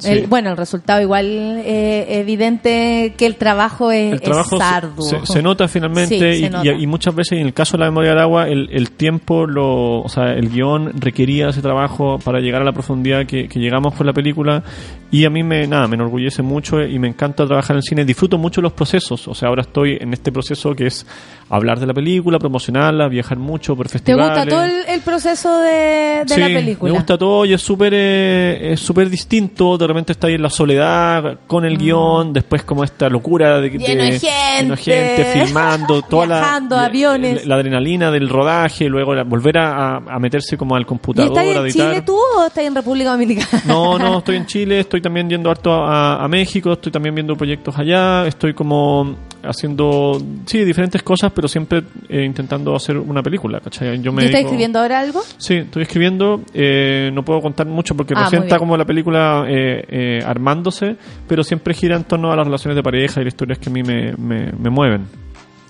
Sí. 0.00 0.10
El- 0.10 0.26
bueno, 0.26 0.50
el 0.50 0.56
resultado 0.56 1.00
igual 1.00 1.26
eh, 1.64 2.06
evidente 2.20 3.14
que 3.16 3.26
el 3.26 3.36
trabajo 3.36 3.90
es, 3.92 4.12
el 4.14 4.20
trabajo 4.20 4.56
es 4.56 4.62
arduo. 4.62 5.04
se, 5.04 5.26
se 5.26 5.42
nota 5.42 5.68
finalmente 5.68 6.34
Sí, 6.34 6.40
se 6.40 6.46
y, 6.46 6.50
nota. 6.50 6.66
y- 6.72 6.82
y 6.82 6.86
muchas 6.86 7.14
veces 7.14 7.38
en 7.38 7.46
el 7.46 7.52
caso 7.54 7.76
de 7.76 7.84
la 7.84 7.90
memoria 7.90 8.10
del 8.10 8.18
agua 8.20 8.48
el, 8.48 8.68
el 8.72 8.90
tiempo 8.92 9.46
lo 9.46 10.00
o 10.00 10.08
sea 10.08 10.32
el 10.32 10.48
guion 10.48 10.92
requería 11.00 11.48
ese 11.50 11.60
trabajo 11.62 12.18
para 12.24 12.40
llegar 12.40 12.62
a 12.62 12.64
la 12.64 12.72
profundidad 12.72 13.26
que, 13.26 13.48
que 13.48 13.58
llegamos 13.60 13.94
con 13.94 14.06
la 14.06 14.12
película 14.12 14.62
y 15.10 15.24
a 15.24 15.30
mí 15.30 15.42
me 15.42 15.66
nada 15.66 15.86
me 15.88 15.96
enorgullece 15.96 16.42
mucho 16.42 16.80
y 16.82 16.98
me 16.98 17.08
encanta 17.08 17.46
trabajar 17.46 17.74
en 17.74 17.78
el 17.78 17.82
cine 17.82 18.04
disfruto 18.04 18.38
mucho 18.38 18.60
los 18.60 18.72
procesos 18.72 19.28
o 19.28 19.34
sea 19.34 19.48
ahora 19.48 19.62
estoy 19.62 19.98
en 20.00 20.12
este 20.12 20.32
proceso 20.32 20.74
que 20.74 20.86
es 20.86 21.06
hablar 21.48 21.78
de 21.80 21.86
la 21.86 21.94
película 21.94 22.38
promocionarla 22.38 23.08
viajar 23.08 23.38
mucho 23.38 23.76
por 23.76 23.86
¿Te 23.86 23.92
festivales 23.92 24.30
gusta 24.30 24.46
todo 24.48 24.64
el, 24.64 24.72
el 24.88 25.00
proceso 25.00 25.60
de, 25.60 25.70
de 25.70 26.34
Sí, 26.34 26.40
la 26.40 26.46
película? 26.46 26.92
Me 26.92 26.98
gusta 26.98 27.18
todo 27.18 27.44
y 27.44 27.52
es 27.52 27.60
súper 27.60 27.92
eh, 27.94 28.72
es 28.72 28.80
súper 28.80 29.10
distinto. 29.10 29.76
De 29.76 29.84
repente 29.92 30.12
está 30.12 30.26
ahí 30.28 30.34
en 30.34 30.42
la 30.42 30.50
soledad 30.50 31.38
con 31.46 31.64
el 31.64 31.76
guion, 31.78 32.32
después 32.32 32.62
como 32.64 32.82
esta 32.84 33.08
locura 33.08 33.60
de, 33.60 33.70
Mm. 33.70 33.78
Lleno 33.78 34.04
de 34.04 34.18
gente. 34.18 34.76
gente 34.76 35.24
filmando, 35.44 36.02
toda 36.08 36.26
la- 36.26 36.36
Viajando, 36.40 36.76
la, 36.76 36.84
aviones. 36.84 37.46
la 37.46 37.54
adrenalina 37.56 38.10
del 38.10 38.28
rodaje, 38.28 38.88
luego 38.88 39.14
la- 39.14 39.24
volver 39.24 39.58
a, 39.58 39.96
a- 39.96 40.02
a 40.08 40.18
meterse 40.18 40.56
como 40.56 40.74
al 40.76 40.82
¿Y 40.82 40.84
computador 40.86 41.30
estás 41.32 41.44
a 41.44 41.50
en 41.60 41.66
editar. 41.66 41.88
Chile 41.90 42.02
tú 42.02 42.16
o 42.38 42.46
estás 42.46 42.64
en 42.64 42.74
República 42.74 43.10
Dominicana? 43.12 43.62
No, 43.66 43.98
no, 43.98 44.18
estoy 44.18 44.36
en 44.36 44.46
Chile, 44.46 44.80
estoy 44.80 45.00
también 45.00 45.28
yendo 45.28 45.50
harto 45.50 45.72
a, 45.72 46.22
a 46.24 46.28
México, 46.28 46.72
estoy 46.72 46.92
también 46.92 47.14
viendo 47.14 47.36
proyectos 47.36 47.76
allá, 47.78 48.26
estoy 48.26 48.54
como 48.54 49.16
haciendo, 49.42 50.20
sí, 50.46 50.64
diferentes 50.64 51.02
cosas, 51.02 51.32
pero 51.34 51.48
siempre 51.48 51.82
eh, 52.08 52.24
intentando 52.24 52.74
hacer 52.74 52.96
una 52.98 53.22
película, 53.22 53.60
¿cachai? 53.60 54.00
Yo 54.00 54.12
me 54.12 54.22
¿Y 54.22 54.26
estás 54.26 54.42
escribiendo 54.42 54.78
ahora 54.78 55.00
algo? 55.00 55.20
Sí, 55.38 55.54
estoy 55.54 55.82
escribiendo. 55.82 56.40
eh, 56.54 57.10
no 57.12 57.24
puedo 57.24 57.40
contar 57.40 57.66
mucho 57.66 57.94
porque 57.96 58.14
Ah, 58.16 58.28
bien. 58.30 58.48
como 58.58 58.76
la 58.76 58.84
película 58.84 59.44
eh, 59.48 59.84
eh, 59.88 60.18
armándose, 60.24 60.96
pero 61.28 61.42
siempre 61.44 61.74
gira 61.74 61.96
en 61.96 62.04
torno 62.04 62.32
a 62.32 62.36
las 62.36 62.44
relaciones 62.46 62.76
de 62.76 62.82
pareja 62.82 63.20
y 63.20 63.24
las 63.24 63.34
historias 63.34 63.58
que 63.58 63.70
a 63.70 63.72
mí 63.72 63.82
me, 63.82 64.12
me, 64.16 64.52
me 64.52 64.70
mueven. 64.70 65.06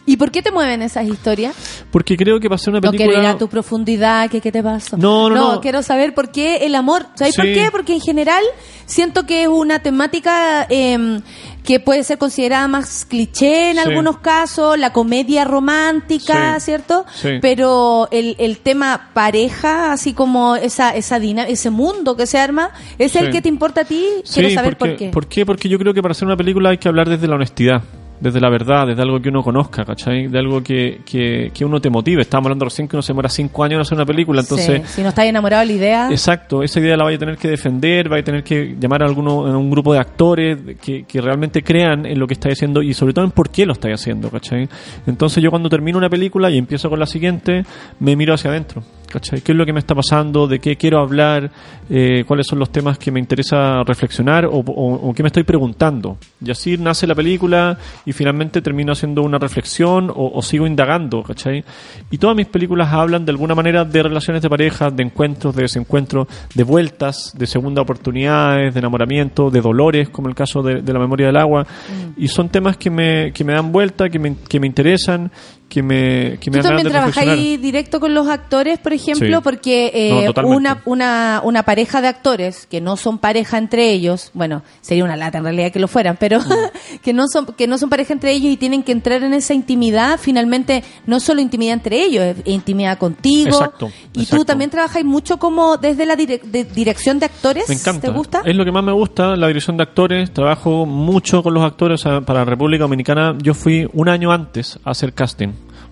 ¿Y 0.07 0.17
por 0.17 0.31
qué 0.31 0.43
te 0.43 0.51
mueven 0.51 0.83
esas 0.83 1.07
historias? 1.07 1.55
Porque 1.91 2.17
creo 2.17 2.41
que 2.41 2.49
hacer 2.53 2.71
una 2.71 2.81
No 2.81 2.91
quiero 2.91 3.05
ir 3.05 3.11
película... 3.11 3.31
a 3.31 3.39
tu 3.39 3.49
profundidad, 3.49 4.31
que 4.31 4.41
qué 4.41 4.51
te 4.51 4.63
pasó. 4.63 4.97
No, 4.97 5.29
no, 5.29 5.55
no. 5.55 5.61
quiero 5.61 5.83
saber 5.83 6.15
por 6.15 6.31
qué 6.31 6.59
el 6.67 6.75
amor. 6.75 7.07
¿Sabes 7.15 7.37
por 7.37 7.45
qué? 7.45 7.69
Porque 7.71 7.95
en 7.95 8.01
general 8.01 8.43
siento 8.87 9.27
que 9.27 9.43
es 9.43 9.49
una 9.49 9.81
temática 9.81 10.67
eh, 10.69 11.21
que 11.65 11.79
puede 11.81 12.03
ser 12.03 12.19
considerada 12.19 12.67
más 12.67 13.05
cliché 13.05 13.71
en 13.71 13.77
Sí. 13.77 13.83
algunos 13.89 14.19
casos, 14.19 14.79
la 14.79 14.93
comedia 14.93 15.45
romántica, 15.45 16.59
Sí. 16.59 16.65
¿cierto? 16.67 17.05
Pero 17.41 18.09
el, 18.11 18.37
el 18.39 18.59
tema 18.59 19.11
pareja, 19.15 19.93
así 19.93 20.13
como 20.13 20.57
esa 20.57 20.91
esa 20.97 21.19
ese 21.19 21.71
mundo 21.71 22.17
que 22.17 22.27
se 22.27 22.39
arma, 22.39 22.71
es 22.99 23.15
el 23.17 23.31
que 23.31 23.43
te 23.43 23.49
importa 23.49 23.83
a 23.83 23.85
ti. 23.85 24.05
Sí, 24.25 24.41
Quiero 24.41 24.51
saber 24.55 24.77
porque, 24.77 24.91
por 24.93 24.99
qué. 24.99 25.09
¿Por 25.11 25.27
qué? 25.29 25.47
Porque 25.47 25.69
yo 25.69 25.79
creo 25.79 25.95
que 25.95 26.03
para 26.03 26.13
hacer 26.13 26.27
una 26.27 26.37
película 26.37 26.71
hay 26.71 26.79
que 26.79 26.89
hablar 26.89 27.09
desde 27.09 27.29
la 27.29 27.35
honestidad, 27.37 27.83
desde 28.21 28.41
la 28.41 28.51
verdad, 28.51 28.87
desde 28.87 29.03
algo 29.03 29.21
que 29.21 29.31
uno 29.31 29.43
conozca, 29.43 29.85
¿cachai? 29.85 30.29
De 30.29 30.39
algo 30.39 30.63
que, 30.63 31.01
que, 31.05 31.51
que 31.55 31.65
uno 31.65 31.81
te 31.81 31.91
motive. 31.91 32.23
Estábamos 32.23 32.49
hablando 32.49 32.67
recién 32.67 32.87
que 32.87 32.97
uno 32.97 33.03
se 33.03 33.13
demora 33.13 33.29
cinco 33.29 33.65
años 33.65 33.77
en 33.77 33.81
hacer 33.83 33.97
una 33.97 34.07
película, 34.07 34.41
entonces... 34.43 34.83
Sí, 34.87 34.95
Si 34.97 35.03
no 35.03 35.09
estás 35.09 35.25
enamorado 35.25 35.61
de 35.61 35.67
la 35.67 35.73
idea. 35.73 36.09
Exacto, 36.11 36.63
esa 36.63 36.81
idea 36.81 36.97
la 36.97 37.05
vaya 37.05 37.17
a 37.17 37.21
tener 37.21 37.37
que 37.37 37.49
defender, 37.49 38.09
vaya 38.09 38.21
a 38.21 38.25
tener 38.25 38.45
que 38.45 38.77
llamar 38.79 39.03
a 39.03 39.07
alguno, 39.07 39.47
a 39.47 39.57
un 39.57 39.71
grupo 39.71 39.93
de 39.93 40.01
actores 40.01 40.59
que, 40.81 41.05
que 41.05 41.21
realmente 41.21 41.63
crean 41.63 42.07
en 42.07 42.19
lo 42.19 42.27
que 42.27 42.35
estáis 42.35 42.59
haciendo 42.59 42.83
y 42.83 42.93
sobre 42.95 43.15
todo 43.15 43.25
en 43.25 43.31
por 43.31 43.51
qué 43.51 43.65
lo 43.65 43.73
estáis 43.73 43.95
haciendo, 43.95 44.31
¿cachai? 44.31 44.69
Entonces 45.07 45.43
yo 45.43 45.51
cuando 45.51 45.69
termino 45.69 45.99
una 45.99 46.11
película 46.11 46.51
y 46.51 46.59
empiezo 46.59 46.91
con 46.91 46.99
la 46.99 47.07
siguiente, 47.07 47.65
me 47.99 48.17
miro 48.17 48.35
hacia 48.35 48.51
adentro, 48.51 48.83
¿cachai? 49.11 49.43
¿Qué 49.43 49.53
es 49.53 49.59
lo 49.59 49.67
que 49.67 49.73
me 49.75 49.81
está 49.81 49.95
pasando? 49.95 50.47
¿De 50.47 50.59
qué 50.59 50.77
quiero 50.77 51.01
hablar? 51.01 51.51
Eh, 51.91 52.25
¿Cuáles 52.27 52.47
son 52.47 52.59
los 52.59 52.71
temas 52.71 52.97
que 52.99 53.11
me 53.11 53.21
interesa 53.21 53.83
reflexionar 53.83 54.47
o, 54.47 54.53
o- 54.61 55.09
o 55.11 55.13
qué 55.13 55.23
me 55.23 55.27
estoy 55.27 55.43
preguntando? 55.43 56.17
Y 56.45 56.51
así 56.51 56.79
nace 56.79 57.07
la 57.07 57.15
película 57.15 57.77
y 58.07 58.13
finalmente 58.13 58.63
termino 58.63 58.93
haciendo 58.93 59.23
una 59.23 59.39
reflexión 59.39 60.09
o, 60.11 60.31
o 60.35 60.41
sigo 60.43 60.67
indagando, 60.67 61.23
¿cachai? 61.23 61.65
Y 62.11 62.19
todas 62.19 62.37
mis 62.37 62.47
películas 62.47 62.93
hablan 62.93 63.25
de 63.25 63.33
alguna 63.33 63.55
manera 63.55 63.85
de 63.85 64.03
relaciones 64.03 64.41
de 64.43 64.49
pareja, 64.49 64.91
de 64.91 65.03
encuentros, 65.03 65.55
de 65.55 65.63
desencuentros, 65.63 66.29
de 66.55 66.63
vueltas, 66.65 67.35
de 67.37 67.47
segunda 67.47 67.83
oportunidades, 67.83 68.73
de 68.73 68.79
enamoramiento, 68.81 69.51
de 69.51 69.61
dolores, 69.61 70.09
como 70.11 70.29
el 70.29 70.35
caso 70.35 70.63
de, 70.63 70.83
de 70.83 70.93
la 70.93 70.99
memoria 71.01 71.27
del 71.27 71.37
agua. 71.37 71.63
Mm. 71.65 72.23
Y 72.23 72.29
son 72.29 72.49
temas 72.49 72.77
que 72.77 72.91
me, 72.91 73.33
que 73.33 73.45
me 73.45 73.53
dan 73.53 73.73
vuelta, 73.73 74.09
que 74.09 74.19
me, 74.19 74.37
que 74.49 74.61
me 74.61 74.67
interesan, 74.67 75.31
que 75.71 75.83
me, 75.83 76.37
que 76.41 76.51
me 76.51 76.59
Tú 76.59 76.65
también 76.65 76.89
trabajáis 76.89 77.63
directo 77.63 78.01
con 78.01 78.13
los 78.13 78.29
actores, 78.29 78.79
por 78.81 78.93
ejemplo, 78.93 79.39
Sí. 79.39 79.43
porque 79.43 79.91
eh, 79.95 80.33
No, 80.37 80.47
una, 80.49 80.83
una, 80.85 81.41
una 81.45 81.63
pareja 81.63 82.03
de 82.03 82.09
actores 82.09 82.67
que 82.67 82.81
no 82.83 82.97
son 82.99 83.19
pareja 83.19 83.57
entre 83.57 83.91
ellos, 83.93 84.31
bueno, 84.35 84.63
sería 84.83 85.05
una 85.05 85.17
lata 85.17 85.39
en 85.39 85.45
realidad 85.45 85.71
que 85.73 85.79
lo 85.79 85.87
fueran, 85.89 86.17
pero 86.21 86.41
Mm. 86.41 86.45
que 87.03 87.13
no 87.13 87.25
son 87.33 87.47
que 87.57 87.67
no 87.69 87.79
son 87.79 87.89
pareja 87.89 88.13
entre 88.13 88.33
ellos 88.33 88.53
y 88.53 88.57
tienen 88.57 88.83
que 88.83 88.91
entrar 88.93 89.23
en 89.23 89.33
esa 89.33 89.55
intimidad, 89.55 90.19
finalmente 90.21 90.83
no 91.07 91.21
solo 91.21 91.41
intimidad 91.41 91.75
entre 91.75 92.03
ellos, 92.03 92.25
es 92.25 92.37
intimidad 92.47 92.99
contigo. 92.99 93.51
Exacto, 93.51 93.87
Y 94.13 94.13
tú 94.13 94.21
exacto. 94.23 94.45
también 94.47 94.71
trabajáis 94.71 95.05
mucho 95.07 95.39
como 95.39 95.77
desde 95.77 96.05
la 96.05 96.17
dire- 96.17 96.43
de- 96.43 96.65
dirección 96.65 97.21
de 97.21 97.27
actores. 97.27 97.69
Me 97.69 97.77
encanta. 97.77 98.09
¿Te 98.09 98.13
gusta? 98.13 98.43
Es 98.45 98.57
lo 98.57 98.65
que 98.65 98.73
más 98.73 98.83
me 98.83 98.93
gusta, 98.93 99.37
la 99.37 99.47
dirección 99.47 99.77
de 99.77 99.85
actores. 99.85 100.33
Trabajo 100.33 100.85
mucho 100.85 101.43
con 101.45 101.55
los 101.55 101.63
actores. 101.63 102.01
o 102.01 102.03
sea, 102.11 102.21
para 102.23 102.45
República 102.45 102.83
Dominicana 102.83 103.37
yo 103.41 103.55
fui 103.55 103.89
un 103.93 104.09
año 104.09 104.33
antes 104.33 104.79
a 104.85 104.91
hacer 104.91 105.13
casting. 105.13 105.49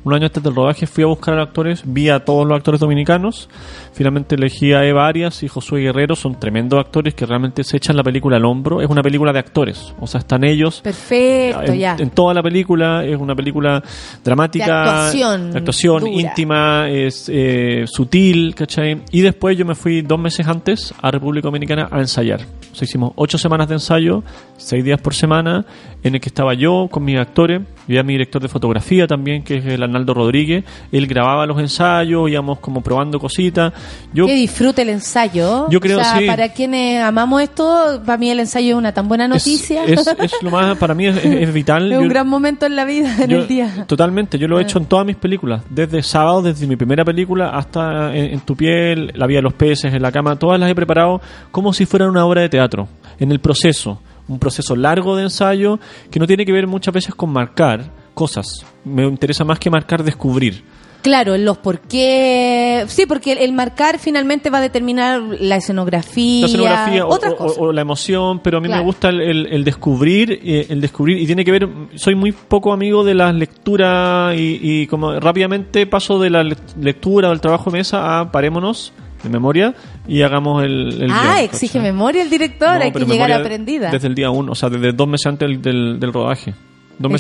Un 0.09 0.15
año 0.15 0.25
antes 0.25 0.43
del 0.43 0.55
rodaje 0.55 0.87
fui 0.87 1.05
a 1.05 1.07
buscar 1.07 1.35
a 1.35 1.37
los 1.37 1.49
actores, 1.49 1.83
vi 1.85 2.09
a 2.09 2.25
todos 2.25 2.47
los 2.47 2.57
actores 2.57 2.81
dominicanos. 2.81 3.51
Finalmente 3.99 4.37
elegí 4.37 4.73
a 4.73 4.85
Eva 4.85 5.09
Arias 5.09 5.43
y 5.43 5.49
Josué 5.49 5.81
Guerrero. 5.81 6.15
Son 6.15 6.39
tremendos 6.39 6.79
actores 6.79 7.15
que 7.15 7.27
realmente 7.27 7.65
se 7.65 7.79
echan 7.79 7.97
la 7.97 8.05
película 8.05 8.37
al 8.37 8.45
hombro. 8.45 8.81
Es 8.81 8.89
una 8.89 9.03
película 9.03 9.33
de 9.33 9.41
actores. 9.41 9.93
O 9.99 10.07
sea, 10.07 10.21
están 10.21 10.45
ellos 10.45 10.81
Perfecto, 10.83 11.73
en, 11.73 11.79
ya. 11.81 11.97
en 11.99 12.11
toda 12.11 12.33
la 12.33 12.41
película 12.41 13.05
es 13.05 13.17
una 13.17 13.35
película 13.35 13.83
dramática, 14.23 14.67
De 14.67 14.73
actuación 14.73 15.51
de 15.51 15.59
actuación 15.59 16.01
dura. 16.05 16.13
íntima, 16.13 16.89
es 16.89 17.29
eh, 17.29 17.87
sutil, 17.89 18.55
¿cachai? 18.55 19.03
Y 19.11 19.21
después 19.21 19.59
yo 19.59 19.65
me 19.65 19.75
fui 19.75 20.03
dos 20.03 20.21
meses 20.21 20.47
antes 20.47 20.95
a 21.03 21.11
República 21.11 21.49
Dominicana 21.49 21.89
a 21.91 21.99
ensayar. 21.99 22.43
O 22.71 22.77
sea, 22.77 22.85
hicimos 22.85 23.15
ocho 23.17 23.37
semanas 23.37 23.67
de 23.67 23.75
ensayo, 23.75 24.23
seis 24.59 24.85
días 24.85 25.01
por 25.01 25.13
semana, 25.13 25.67
en 26.05 26.15
el 26.15 26.21
que 26.21 26.29
estaba 26.29 26.55
yo 26.55 26.87
con 26.89 27.03
mis 27.03 27.19
actores, 27.19 27.63
y 27.89 27.97
a 27.97 28.03
mi 28.03 28.13
director 28.13 28.41
de 28.41 28.49
fotografía 28.49 29.07
también, 29.07 29.43
que 29.43 29.57
es 29.57 29.65
el 29.65 29.83
Arnaldo 29.83 30.13
Rodríguez. 30.13 30.63
Él 30.93 31.07
grababa 31.07 31.47
los 31.47 31.59
ensayos, 31.59 32.31
íbamos 32.31 32.59
como 32.61 32.83
probando 32.83 33.19
cositas. 33.19 33.73
Yo 34.13 34.27
que 34.27 34.35
disfrute 34.35 34.83
el 34.83 34.89
ensayo. 34.91 35.69
Yo 35.71 35.81
creo, 35.81 35.99
o 35.99 36.03
sea, 36.05 36.19
sí. 36.19 36.27
para 36.27 36.49
quienes 36.53 37.03
amamos 37.03 37.43
esto, 37.43 38.03
para 38.05 38.17
mí 38.19 38.31
el 38.31 38.41
ensayo 38.41 38.71
es 38.71 38.75
una 38.75 38.93
tan 38.93 39.09
buena 39.09 39.29
noticia. 39.29 39.85
es, 39.85 40.07
es 40.07 40.33
lo 40.43 40.51
más, 40.51 40.77
para 40.79 40.95
mí 40.95 41.07
es, 41.07 41.17
es- 41.17 41.25
es 41.49 41.53
vital. 41.53 41.91
Es 41.93 41.99
un 41.99 42.05
Yo- 42.05 42.11
gran 42.11 42.29
momento 42.29 42.67
en 42.67 42.77
la 42.77 42.85
vida, 42.85 43.15
en 43.23 43.31
Yo- 43.31 43.39
el 43.39 43.49
día. 43.49 43.85
Totalmente, 43.87 44.39
yo 44.39 44.49
lo 44.49 44.59
he 44.59 44.63
hecho 44.63 44.79
en 44.79 44.87
todas 44.87 45.05
mis 45.07 45.17
películas, 45.17 45.63
desde 45.71 46.03
sábado, 46.03 46.43
desde 46.43 46.67
mi 46.67 46.77
primera 46.77 47.05
película 47.05 47.51
hasta 47.51 48.15
en, 48.15 48.35
en 48.35 48.41
tu 48.41 48.57
piel, 48.57 49.13
La 49.15 49.27
vida 49.27 49.39
de 49.39 49.43
los 49.43 49.55
peces, 49.55 49.93
en 49.93 50.03
la 50.03 50.11
cama, 50.13 50.37
todas 50.37 50.59
las 50.61 50.71
he 50.71 50.75
preparado 50.75 51.21
como 51.51 51.73
si 51.73 51.87
fueran 51.87 52.11
una 52.11 52.25
obra 52.25 52.43
de 52.43 52.49
teatro, 52.49 52.89
en 53.19 53.31
el 53.33 53.41
proceso, 53.41 54.01
un 54.29 54.39
proceso 54.39 54.77
largo 54.77 55.17
de 55.17 55.25
ensayo 55.25 55.79
que 56.11 56.19
no 56.21 56.27
tiene 56.27 56.45
que 56.45 56.53
ver 56.53 56.67
muchas 56.67 56.93
veces 56.95 57.15
con 57.15 57.31
marcar 57.31 57.85
cosas, 58.15 58.65
me 58.85 59.05
interesa 59.05 59.45
más 59.45 59.59
que 59.59 59.71
marcar 59.71 60.03
descubrir. 60.03 60.63
Claro, 61.09 61.39
los 61.39 61.57
por 61.57 61.81
qué. 61.81 62.85
Sí, 62.89 63.07
porque 63.07 63.33
el, 63.33 63.39
el 63.39 63.53
marcar 63.55 63.99
finalmente 63.99 64.51
va 64.51 64.59
a 64.59 64.61
determinar 64.61 65.23
la 65.41 65.57
escenografía. 65.57 66.43
la 66.43 66.47
escenografía 66.47 67.07
o, 67.07 67.09
otra 67.15 67.31
o- 67.31 67.67
o 67.69 67.73
la 67.73 67.81
emoción, 67.81 68.41
pero 68.41 68.59
a 68.59 68.61
mí 68.61 68.67
Claro. 68.69 68.83
me 68.83 68.87
gusta 68.87 69.09
el, 69.09 69.21
el- 69.23 69.47
el 69.47 69.65
descubrir, 69.65 70.39
eh, 70.45 70.67
el 70.69 70.83
descubrir 70.83 71.17
y 71.19 71.25
tiene 71.27 71.47
que 71.47 71.51
ver, 71.53 71.67
soy 71.95 72.15
muy 72.15 72.33
poco 72.33 72.75
amigo 72.75 73.05
de 73.05 73.15
las 73.15 73.35
lecturas 73.35 74.37
y, 74.39 74.61
y 74.63 74.87
como 74.87 75.19
rápidamente 75.19 75.87
paso 75.87 76.19
de 76.19 76.29
la 76.29 76.45
le- 76.45 76.57
lectura 76.79 77.31
o 77.31 77.33
el 77.33 77.41
trabajo 77.41 77.71
de 77.71 77.79
mesa 77.79 78.21
a 78.21 78.31
parémonos 78.31 78.93
de 79.23 79.31
memoria 79.31 79.75
y 80.07 80.21
hagamos 80.23 80.63
el, 80.63 81.05
el 81.05 81.11
ah, 81.11 81.23
guion, 81.37 81.45
exige 81.45 81.81
memoria 81.81 82.23
el 82.23 82.29
director, 82.29 82.77
No, 82.79 82.85
hay 82.85 82.93
que 82.93 83.05
llegar 83.07 83.33
aprendida. 83.33 83.91
Desde 83.91 84.09
el 84.09 84.15
día 84.15 84.31
uno, 84.31 84.53
o 84.53 84.55
sea, 84.55 84.69
desde 84.69 84.93
dos 84.93 85.09
meses 85.09 85.27
antes 85.27 85.49
del, 85.49 85.63
del, 85.63 85.99
del 85.99 86.13
rodaje. 86.13 86.53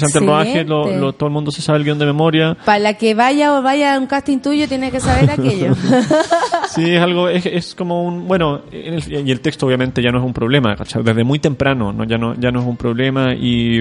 Antes 0.06 0.12
del 0.12 0.28
rodaje, 0.28 0.64
lo- 1.00 1.12
todo 1.12 1.26
el 1.28 1.32
mundo 1.32 1.50
se 1.50 1.62
sabe 1.62 1.78
el 1.78 1.84
guion 1.84 1.98
de 1.98 2.06
memoria. 2.06 2.56
Para 2.64 2.78
la 2.80 2.94
que 2.94 3.14
vaya 3.14 3.54
o 3.58 3.62
vaya 3.62 3.94
a 3.94 3.98
un 3.98 4.06
casting 4.06 4.38
tuyo, 4.38 4.66
tiene 4.68 4.90
que 4.90 5.00
saber 5.00 5.30
aquello. 5.30 5.74
Sí, 6.70 6.84
es 6.94 7.00
algo, 7.00 7.28
es, 7.28 7.46
es 7.46 7.74
como 7.74 8.04
un, 8.04 8.28
bueno, 8.28 8.60
en 8.70 8.94
el- 8.94 9.26
y 9.26 9.30
el 9.30 9.40
texto 9.40 9.66
obviamente 9.66 10.02
ya 10.02 10.10
no 10.10 10.18
es 10.18 10.24
un 10.24 10.32
problema, 10.34 10.76
¿cachai? 10.76 11.02
desde 11.02 11.24
muy 11.24 11.38
temprano, 11.38 11.92
¿no? 11.92 12.04
Ya 12.04 12.18
no, 12.18 12.34
ya 12.34 12.50
no 12.50 12.60
es 12.60 12.66
un 12.66 12.76
problema 12.76 13.34
y, 13.34 13.80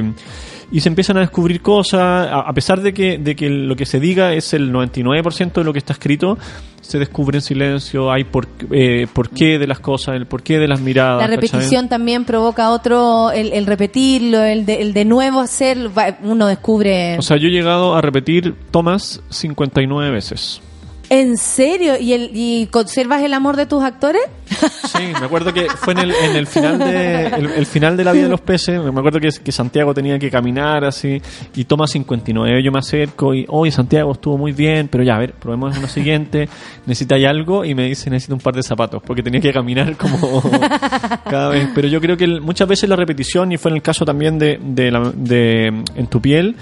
y 0.72 0.82
se 0.82 0.90
empiezan 0.90 1.18
a 1.18 1.22
descubrir 1.22 1.62
cosas, 1.62 2.02
a, 2.02 2.42
a 2.42 2.54
pesar 2.54 2.82
de 2.82 2.94
que, 2.94 3.18
de 3.18 3.36
que 3.36 3.50
lo 3.50 3.76
que 3.76 3.86
se 3.86 4.00
diga 4.00 4.34
es 4.34 4.54
el 4.54 4.74
99% 4.74 5.54
de 5.54 5.64
lo 5.64 5.72
que 5.72 5.80
está 5.80 5.94
escrito, 5.94 6.38
se 6.82 7.00
descubre 7.00 7.38
en 7.38 7.42
silencio, 7.42 8.12
hay 8.12 8.24
por, 8.24 8.48
eh, 8.72 9.08
por 9.12 9.30
qué 9.30 9.60
de 9.60 9.68
las 9.68 9.80
cosas, 9.80 10.16
el 10.16 10.26
porqué 10.26 10.58
de 10.58 10.68
las 10.68 10.80
miradas. 10.80 11.22
La 11.22 11.28
repetición 11.28 11.90
también 11.90 12.26
provoca 12.26 12.70
otro, 12.70 13.32
el, 13.32 13.52
el 13.54 13.66
repetirlo, 13.66 14.44
el 14.44 14.66
de, 14.66 14.82
el 14.82 14.94
de 14.94 15.06
nuevo 15.06 15.40
hacer, 15.40 15.90
uno 16.24 16.48
descubre. 16.48 17.18
O 17.18 17.22
sea, 17.22 17.38
yo 17.38 17.48
he 17.48 17.52
llegado 17.52 17.96
a 17.96 18.02
repetir 18.02 18.56
tomas 18.72 19.22
59 19.30 20.12
veces. 20.12 20.62
¿En 21.10 21.38
serio? 21.38 21.94
¿Y, 21.98 22.12
el, 22.14 22.32
¿Y 22.34 22.68
conservas 22.68 23.22
el 23.24 23.34
amor 23.34 23.56
de 23.56 23.66
tus 23.66 23.82
actores? 23.84 24.22
Sí, 24.48 25.04
me 25.20 25.26
acuerdo 25.26 25.54
que 25.54 25.68
fue 25.70 25.94
en 25.94 26.00
el, 26.00 26.12
en 26.14 26.36
el 26.36 26.48
final 26.48 26.80
de 26.80 27.28
el, 27.28 27.46
el 27.52 27.66
final 27.66 27.96
de 27.96 28.04
la 28.04 28.12
vida 28.12 28.24
de 28.24 28.30
los 28.30 28.42
peces, 28.42 28.82
me 28.82 28.90
acuerdo 29.00 29.20
que, 29.20 29.52
Santiago 29.52 29.94
tenía 29.94 30.20
que 30.20 30.30
caminar 30.30 30.84
así 30.84 31.22
y 31.56 31.64
toma 31.66 31.88
59, 31.88 32.62
yo 32.64 32.72
me 32.72 32.80
acerco 32.80 33.34
y 33.34 33.46
hoy 33.50 33.72
Santiago 33.72 34.12
estuvo 34.14 34.38
muy 34.38 34.52
bien, 34.52 34.88
pero 34.90 35.04
ya, 35.04 35.16
a 35.16 35.20
ver, 35.20 35.34
probemos 35.34 35.78
uno 35.78 35.88
siguiente, 35.88 36.50
necesita 36.86 37.16
algo 37.30 37.64
y 37.64 37.74
me 37.76 37.86
dice 37.88 38.10
necesito 38.10 38.34
un 38.36 38.42
par 38.42 38.56
de 38.56 38.64
zapatos 38.64 39.02
porque 39.06 39.24
tenía 39.24 39.40
que 39.42 39.54
caminar 39.54 39.96
como 39.98 40.42
cada 41.30 41.50
vez, 41.50 41.70
pero 41.74 41.88
yo 41.88 42.02
creo 42.02 42.18
que 42.18 42.28
muchas 42.28 42.68
veces 42.68 42.90
la 42.90 42.96
repetición 42.96 43.52
y 43.52 43.58
fue 43.58 43.72
en 43.72 43.78
el 43.78 43.82
caso 43.84 44.04
también 44.06 44.38
de, 44.40 44.60
de, 44.62 44.92
la- 44.92 45.12
de 45.16 45.68
En 45.96 46.08
tu 46.08 46.22
piel 46.22 46.56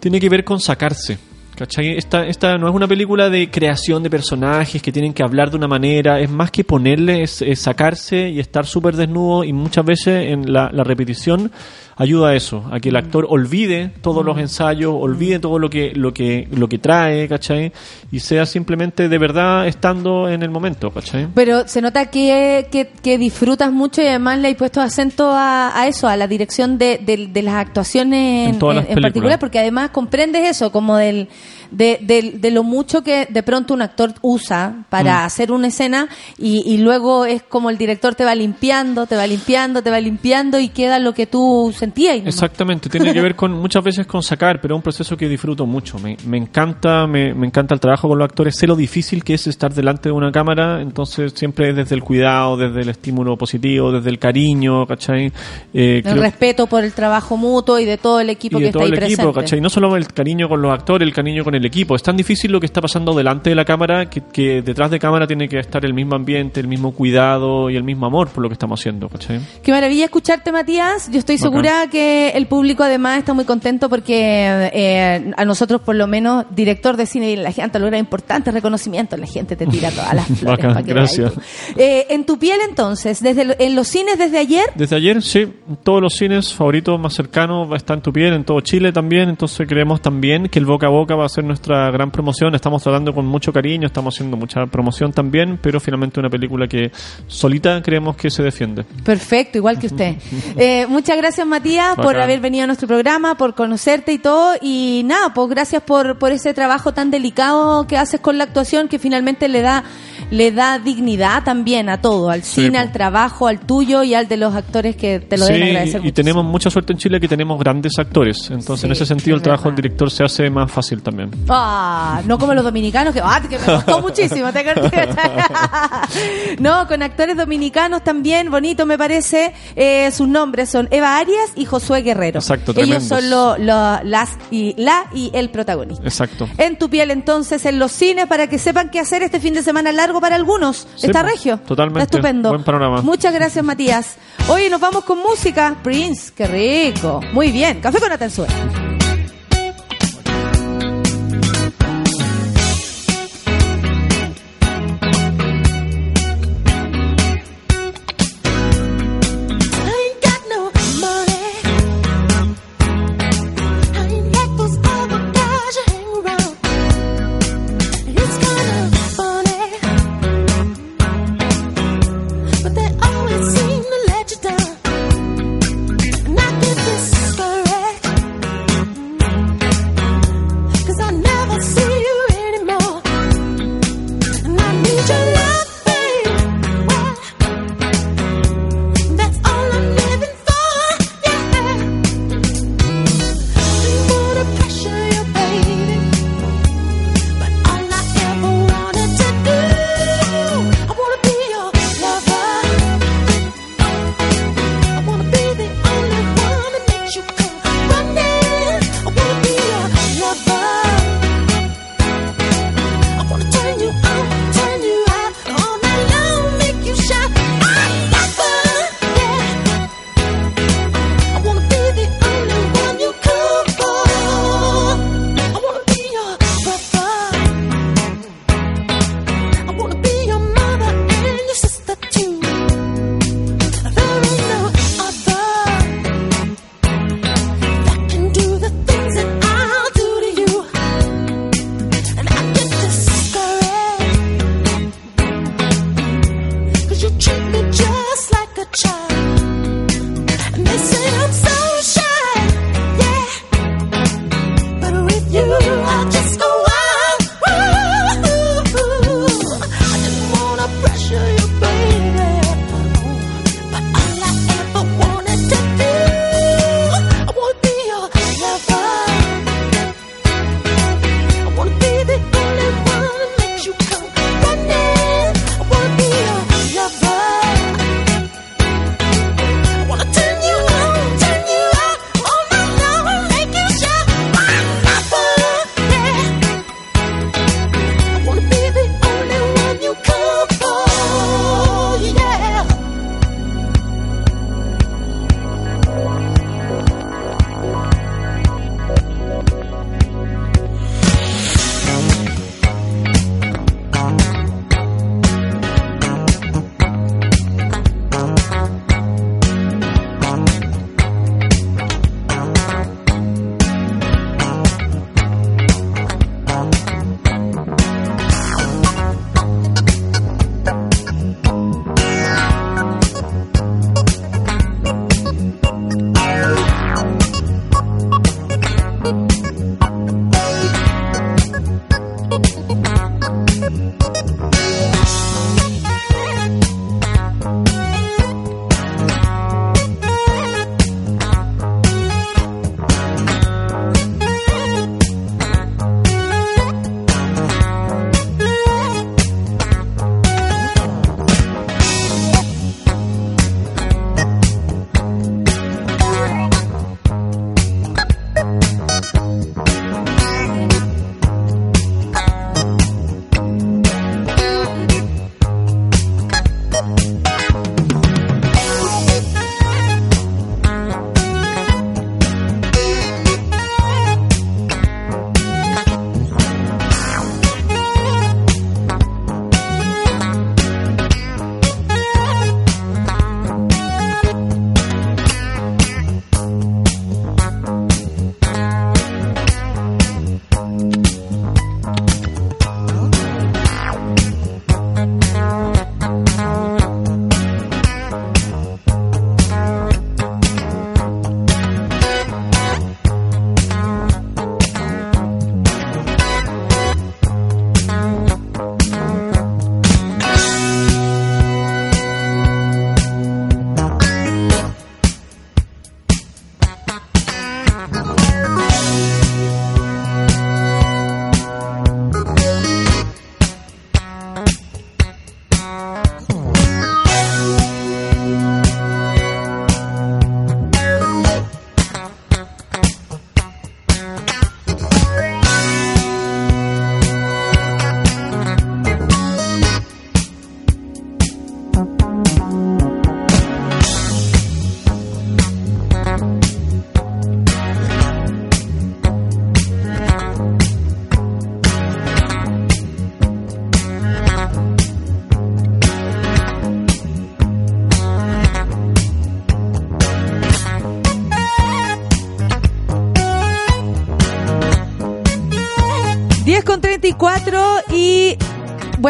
tiene 0.00 0.18
que 0.18 0.28
ver 0.28 0.44
con 0.44 0.58
sacarse. 0.60 1.18
Esta, 1.60 2.26
esta 2.26 2.56
no 2.58 2.68
es 2.68 2.74
una 2.74 2.88
película 2.88 3.28
de 3.28 3.50
creación 3.50 4.02
de 4.02 4.10
personajes 4.10 4.80
que 4.80 4.92
tienen 4.92 5.12
que 5.12 5.22
hablar 5.22 5.50
de 5.50 5.56
una 5.56 5.68
manera, 5.68 6.18
es 6.20 6.30
más 6.30 6.50
que 6.50 6.64
ponerle, 6.64 7.22
es, 7.22 7.42
sacarse 7.54 8.30
y 8.30 8.40
estar 8.40 8.64
súper 8.66 8.96
desnudo 8.96 9.44
y 9.44 9.52
muchas 9.52 9.84
veces 9.84 10.30
en 10.30 10.52
la 10.52 10.70
repetición 10.84 11.50
ayuda 11.96 12.30
a 12.30 12.34
eso, 12.34 12.64
a 12.70 12.80
que 12.80 12.88
el 12.88 12.96
actor 12.96 13.26
olvide 13.28 13.92
todos 14.02 14.24
los 14.24 14.38
ensayos, 14.38 14.94
olvide 14.98 15.38
todo 15.38 15.58
lo 15.58 15.68
que, 15.70 15.92
lo 15.94 16.14
que, 16.14 16.48
lo 16.50 16.68
que 16.68 16.78
trae, 16.78 17.28
¿cachai? 17.28 17.72
Y 18.12 18.20
sea 18.20 18.46
simplemente 18.46 19.08
de 19.08 19.18
verdad 19.18 19.66
estando 19.66 20.28
en 20.28 20.42
el 20.42 20.50
momento, 20.50 20.90
¿cachai? 20.90 21.28
Pero 21.34 21.68
se 21.68 21.80
nota 21.82 22.06
que, 22.10 22.68
que, 22.70 22.90
que 23.02 23.18
disfrutas 23.18 23.70
mucho 23.72 24.02
y 24.02 24.06
además 24.06 24.38
le 24.38 24.48
has 24.48 24.54
puesto 24.54 24.80
acento 24.80 25.30
a, 25.30 25.78
a 25.78 25.86
eso, 25.88 26.08
a 26.08 26.16
la 26.16 26.26
dirección 26.26 26.78
de, 26.78 26.98
de- 27.04 27.28
de 27.28 27.42
las 27.42 27.54
actuaciones 27.54 28.48
en, 28.48 28.54
En 28.64 28.76
las 28.76 28.88
en- 28.88 29.00
particular, 29.02 29.38
porque 29.38 29.58
además 29.58 29.90
comprendes 29.90 30.48
eso, 30.48 30.72
como 30.72 30.96
del, 30.96 31.28
de, 31.70 31.98
de- 32.02 32.32
de 32.38 32.50
lo 32.50 32.62
mucho 32.64 33.02
que 33.02 33.26
de 33.30 33.42
pronto 33.42 33.74
un 33.74 33.82
actor 33.82 34.14
usa 34.22 34.84
para 34.88 35.22
Mm. 35.22 35.24
hacer 35.26 35.52
una 35.52 35.66
escena 35.68 36.08
y, 36.38 36.62
y 36.66 36.78
luego 36.78 37.26
es 37.26 37.42
como 37.42 37.70
el 37.70 37.78
director 37.78 38.14
te 38.14 38.24
va 38.24 38.34
limpiando, 38.34 39.06
te 39.06 39.16
va 39.16 39.26
limpiando, 39.26 39.82
te 39.82 39.90
va 39.90 40.00
limpiando 40.00 40.58
y 40.58 40.68
queda 40.68 40.98
lo 40.98 41.14
que 41.14 41.26
tú 41.26 41.72
sentías. 41.80 42.16
nomás. 42.18 42.34
Exactamente, 42.34 42.88
tiene 42.88 43.12
que 43.12 43.20
ver 43.20 43.34
con 43.34 43.52
muchas 43.60 43.82
veces 43.82 44.06
con 44.06 44.22
sacar, 44.22 44.60
pero 44.60 44.74
es 44.74 44.78
un 44.78 44.82
proceso 44.82 45.16
que 45.16 45.28
disfruto 45.28 45.66
mucho. 45.66 45.98
Me, 45.98 46.16
me 46.26 46.36
encanta, 46.36 47.06
me, 47.06 47.34
me 47.34 47.46
encanta 47.46 47.74
el 47.74 47.80
trabajo 47.80 48.08
con 48.08 48.18
los 48.18 48.26
actores, 48.26 48.56
sé 48.56 48.66
lo 48.66 48.76
difícil 48.76 49.24
que 49.24 49.34
es 49.34 49.46
estar 49.46 49.72
delante 49.74 50.08
de 50.08 50.12
una 50.12 50.30
cámara, 50.30 50.80
entonces 50.80 51.32
siempre 51.34 51.72
desde 51.72 51.94
el 51.94 52.02
cuidado, 52.02 52.56
desde 52.56 52.82
el 52.82 52.88
estímulo 52.90 53.36
positivo, 53.36 53.90
desde 53.92 54.10
el 54.10 54.18
cariño, 54.18 54.86
¿cachai? 54.86 55.32
Eh, 55.74 56.02
El 56.04 56.20
respeto 56.20 56.66
por 56.66 56.84
el 56.84 56.92
trabajo 56.92 57.36
mutuo 57.36 57.78
y 57.78 57.84
de 57.84 57.98
todo 57.98 58.20
el 58.20 58.30
equipo 58.30 58.58
y 58.58 58.60
que 58.60 58.64
de 58.64 58.68
está 58.68 58.78
todo 58.78 58.84
ahí 58.86 58.92
el 58.92 59.02
equipo, 59.02 59.16
presente. 59.22 59.40
¿cachai? 59.40 59.60
No 59.60 59.70
solo 59.70 59.96
el 59.96 60.06
cariño 60.08 60.48
con 60.48 60.60
los 60.62 60.72
actores, 60.72 61.06
el 61.06 61.14
cariño 61.14 61.44
con 61.44 61.54
el 61.54 61.64
equipo. 61.64 61.96
Es 61.96 62.02
tan 62.02 62.16
difícil 62.16 62.52
lo 62.52 62.60
que 62.60 62.66
está 62.66 62.80
pasando 62.80 63.14
delante 63.14 63.50
de 63.50 63.56
la 63.56 63.64
cámara 63.64 64.08
que, 64.10 64.22
que 64.32 64.62
detrás 64.62 64.90
de 64.90 64.98
cámara 64.98 65.26
tiene 65.26 65.48
que 65.48 65.58
estar 65.58 65.84
el 65.84 65.94
mismo 65.94 66.14
ambiente, 66.14 66.60
el 66.60 66.68
mismo 66.68 66.92
cuidado 66.92 67.70
y 67.70 67.76
el 67.76 67.84
mismo 67.84 68.06
amor 68.06 68.28
por 68.28 68.42
lo 68.42 68.48
que 68.48 68.54
estamos 68.54 68.80
haciendo, 68.80 69.08
¿cachai? 69.08 69.40
Qué 69.62 69.72
maravilla 69.72 70.04
escucharte, 70.04 70.52
Matías. 70.52 71.10
Yo 71.10 71.18
estoy 71.18 71.36
Bacán. 71.36 71.50
segura 71.50 71.69
que 71.90 72.30
el 72.30 72.46
público 72.46 72.82
además 72.82 73.18
está 73.18 73.34
muy 73.34 73.44
contento 73.44 73.88
porque 73.88 74.70
eh, 74.72 75.32
a 75.36 75.44
nosotros, 75.44 75.80
por 75.82 75.94
lo 75.96 76.06
menos, 76.06 76.44
director 76.50 76.96
de 76.96 77.06
cine 77.06 77.30
y 77.32 77.36
la 77.36 77.52
gente 77.52 77.78
logra 77.78 77.98
importantes 77.98 78.52
reconocimientos. 78.52 79.18
La 79.18 79.26
gente 79.26 79.56
te 79.56 79.66
tira 79.66 79.90
todas 79.90 80.14
las 80.14 80.26
flores. 80.38 80.44
Bacán, 80.64 80.74
pa' 80.74 80.82
que 80.82 80.92
gracias. 80.92 81.32
Eh, 81.76 82.06
en 82.10 82.24
tu 82.24 82.38
piel, 82.38 82.58
entonces, 82.68 83.22
desde 83.22 83.44
lo- 83.44 83.54
en 83.58 83.74
los 83.74 83.88
cines 83.88 84.18
desde 84.18 84.38
ayer, 84.38 84.64
Desde 84.74 84.96
ayer, 84.96 85.22
sí, 85.22 85.46
todos 85.82 86.00
los 86.02 86.14
cines 86.14 86.52
favoritos 86.54 86.98
más 87.00 87.14
cercanos 87.14 87.68
estar 87.76 87.96
en 87.96 88.02
tu 88.02 88.12
piel, 88.12 88.34
en 88.34 88.44
todo 88.44 88.60
Chile 88.60 88.92
también, 88.92 89.28
entonces 89.28 89.66
creemos 89.68 90.00
también 90.02 90.48
que 90.48 90.58
el 90.58 90.66
boca 90.66 90.86
a 90.86 90.90
boca 90.90 91.14
va 91.14 91.24
a 91.26 91.28
ser 91.28 91.44
nuestra 91.44 91.90
gran 91.90 92.10
promoción, 92.10 92.54
estamos 92.54 92.82
tratando 92.82 93.14
con 93.14 93.26
mucho 93.26 93.52
cariño, 93.52 93.86
estamos 93.86 94.14
haciendo 94.14 94.36
mucha 94.36 94.66
promoción 94.66 95.12
también, 95.12 95.58
pero 95.62 95.80
finalmente 95.80 96.20
una 96.20 96.28
película 96.30 96.66
que 96.68 96.90
solita 97.26 97.80
creemos 97.82 98.16
que 98.16 98.30
se 98.30 98.42
defiende. 98.42 98.84
perfecto, 99.04 99.58
igual 99.58 99.78
que 99.78 99.86
usted. 99.86 100.16
Eh, 100.56 100.86
muchas 100.88 101.16
gracias, 101.16 101.46
Matías, 101.46 101.59
por 101.96 102.06
Bacán. 102.06 102.22
haber 102.22 102.40
venido 102.40 102.64
a 102.64 102.66
nuestro 102.66 102.88
programa, 102.88 103.36
por 103.36 103.54
conocerte 103.54 104.12
y 104.12 104.18
todo. 104.18 104.54
Y 104.60 105.02
nada, 105.04 105.32
pues 105.34 105.48
gracias 105.48 105.82
por, 105.82 106.18
por 106.18 106.32
ese 106.32 106.54
trabajo 106.54 106.92
tan 106.92 107.10
delicado 107.10 107.86
que 107.86 107.96
haces 107.96 108.20
con 108.20 108.38
la 108.38 108.44
actuación 108.44 108.88
que 108.88 108.98
finalmente 108.98 109.48
le 109.48 109.62
da 109.62 109.84
le 110.30 110.52
da 110.52 110.78
dignidad 110.78 111.42
también 111.42 111.88
a 111.88 112.00
todo, 112.00 112.30
al 112.30 112.44
Sí, 112.44 112.66
cine, 112.66 112.78
al 112.78 112.92
trabajo, 112.92 113.48
al 113.48 113.58
tuyo 113.58 114.04
y 114.04 114.14
al 114.14 114.28
de 114.28 114.36
los 114.36 114.54
actores 114.54 114.94
que 114.94 115.18
te 115.18 115.36
lo 115.36 115.44
Sí, 115.44 115.54
deben 115.54 115.68
agradecer 115.70 116.00
y 116.00 116.04
mucho. 116.04 116.14
tenemos 116.14 116.44
mucha 116.44 116.70
suerte 116.70 116.92
en 116.92 116.98
Chile 117.00 117.18
que 117.18 117.26
tenemos 117.26 117.58
grandes 117.58 117.98
actores, 117.98 118.48
entonces 118.50 118.84
en 118.84 118.92
ese 118.92 119.06
sentido 119.06 119.36
es 119.36 119.40
el 119.40 119.42
trabajo 119.42 119.64
del 119.70 119.76
director 119.76 120.08
se 120.10 120.22
hace 120.22 120.48
más 120.48 120.70
fácil 120.70 121.02
también. 121.02 121.30
Ah, 121.48 122.20
no 122.26 122.38
como 122.38 122.54
los 122.54 122.62
dominicanos, 122.62 123.12
que, 123.12 123.20
ah, 123.20 123.40
que 123.48 123.58
me 123.58 123.64
costó 123.64 124.00
muchísimo. 124.02 124.48
no, 126.58 126.86
con 126.86 127.02
actores 127.02 127.36
dominicanos 127.36 128.02
también, 128.04 128.50
bonito 128.50 128.86
me 128.86 128.98
parece. 128.98 129.52
Eh, 129.76 130.10
sus 130.12 130.28
nombres 130.28 130.70
son 130.70 130.88
Eva 130.90 131.18
Arias 131.18 131.49
y 131.56 131.64
Josué 131.64 132.02
Guerrero. 132.02 132.38
Exacto, 132.40 132.72
Ellos 132.72 133.08
tremendos. 133.08 133.08
son 133.08 133.30
lo- 133.30 133.58
lo- 133.58 134.02
las 134.04 134.30
y 134.50 134.74
la 134.76 135.04
y 135.14 135.30
el 135.34 135.50
protagonista. 135.50 136.02
Exacto. 136.04 136.48
En 136.58 136.78
tu 136.78 136.88
piel 136.90 137.10
entonces 137.10 137.64
en 137.66 137.78
los 137.78 137.92
cines 137.92 138.26
para 138.26 138.46
que 138.48 138.58
sepan 138.58 138.90
qué 138.90 139.00
hacer 139.00 139.22
este 139.22 139.40
fin 139.40 139.54
de 139.54 139.62
semana 139.62 139.92
largo 139.92 140.20
para 140.20 140.36
algunos. 140.36 140.86
Sí, 140.96 141.06
Está 141.06 141.22
po, 141.22 141.28
regio. 141.28 141.58
totalmente. 141.66 142.02
Está 142.02 142.16
estupendo. 142.18 142.48
Buen 142.50 142.64
panorama. 142.64 143.02
Muchas 143.02 143.32
gracias 143.34 143.64
Matías. 143.64 144.16
Oye, 144.48 144.68
nos 144.70 144.80
vamos 144.80 145.04
con 145.04 145.18
música. 145.18 145.76
Prince, 145.82 146.32
qué 146.34 146.46
rico. 146.46 147.20
Muy 147.32 147.50
bien. 147.52 147.80
Café 147.80 148.00
con 148.00 148.10
Atenzuela. 148.12 148.89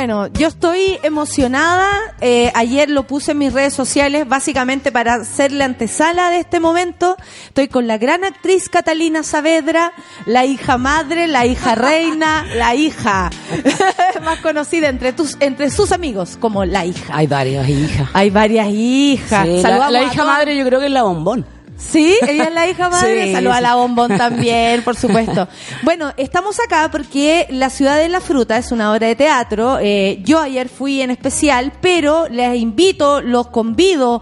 Bueno, 0.00 0.28
yo 0.28 0.48
estoy 0.48 0.98
emocionada. 1.02 1.86
Eh, 2.22 2.50
ayer 2.54 2.88
lo 2.88 3.06
puse 3.06 3.32
en 3.32 3.38
mis 3.38 3.52
redes 3.52 3.74
sociales 3.74 4.26
básicamente 4.26 4.92
para 4.92 5.16
hacerle 5.16 5.62
antesala 5.62 6.30
de 6.30 6.38
este 6.38 6.58
momento. 6.58 7.18
Estoy 7.48 7.68
con 7.68 7.86
la 7.86 7.98
gran 7.98 8.24
actriz 8.24 8.70
Catalina 8.70 9.22
Saavedra, 9.22 9.92
la 10.24 10.46
hija 10.46 10.78
madre, 10.78 11.28
la 11.28 11.44
hija 11.44 11.74
reina, 11.74 12.46
la 12.54 12.74
hija 12.74 13.28
más 14.24 14.38
conocida 14.38 14.88
entre 14.88 15.12
tus 15.12 15.36
entre 15.38 15.70
sus 15.70 15.92
amigos 15.92 16.38
como 16.40 16.64
la 16.64 16.86
hija. 16.86 17.14
Hay 17.14 17.26
varias 17.26 17.68
hijas. 17.68 18.08
Hay 18.14 18.30
varias 18.30 18.68
hijas. 18.68 19.46
Sí, 19.46 19.62
la, 19.62 19.90
la 19.90 20.02
hija 20.02 20.24
madre 20.24 20.56
yo 20.56 20.64
creo 20.64 20.80
que 20.80 20.86
es 20.86 20.92
la 20.92 21.02
bombón. 21.02 21.44
Sí, 21.80 22.14
ella 22.28 22.44
es 22.44 22.54
la 22.54 22.68
hija 22.68 22.88
madre. 22.90 23.26
Sí, 23.26 23.32
Saluda 23.32 23.56
a 23.56 23.60
la 23.62 23.74
bombón 23.74 24.16
también, 24.16 24.82
por 24.84 24.96
supuesto. 24.96 25.48
Bueno, 25.82 26.12
estamos 26.18 26.60
acá 26.60 26.88
porque 26.92 27.46
La 27.50 27.70
Ciudad 27.70 27.96
de 27.98 28.08
la 28.08 28.20
Fruta 28.20 28.58
es 28.58 28.70
una 28.70 28.92
obra 28.92 29.06
de 29.08 29.16
teatro. 29.16 29.78
Eh, 29.80 30.20
yo 30.22 30.38
ayer 30.40 30.68
fui 30.68 31.00
en 31.00 31.10
especial, 31.10 31.72
pero 31.80 32.28
les 32.28 32.54
invito, 32.56 33.20
los 33.22 33.48
convido. 33.48 34.20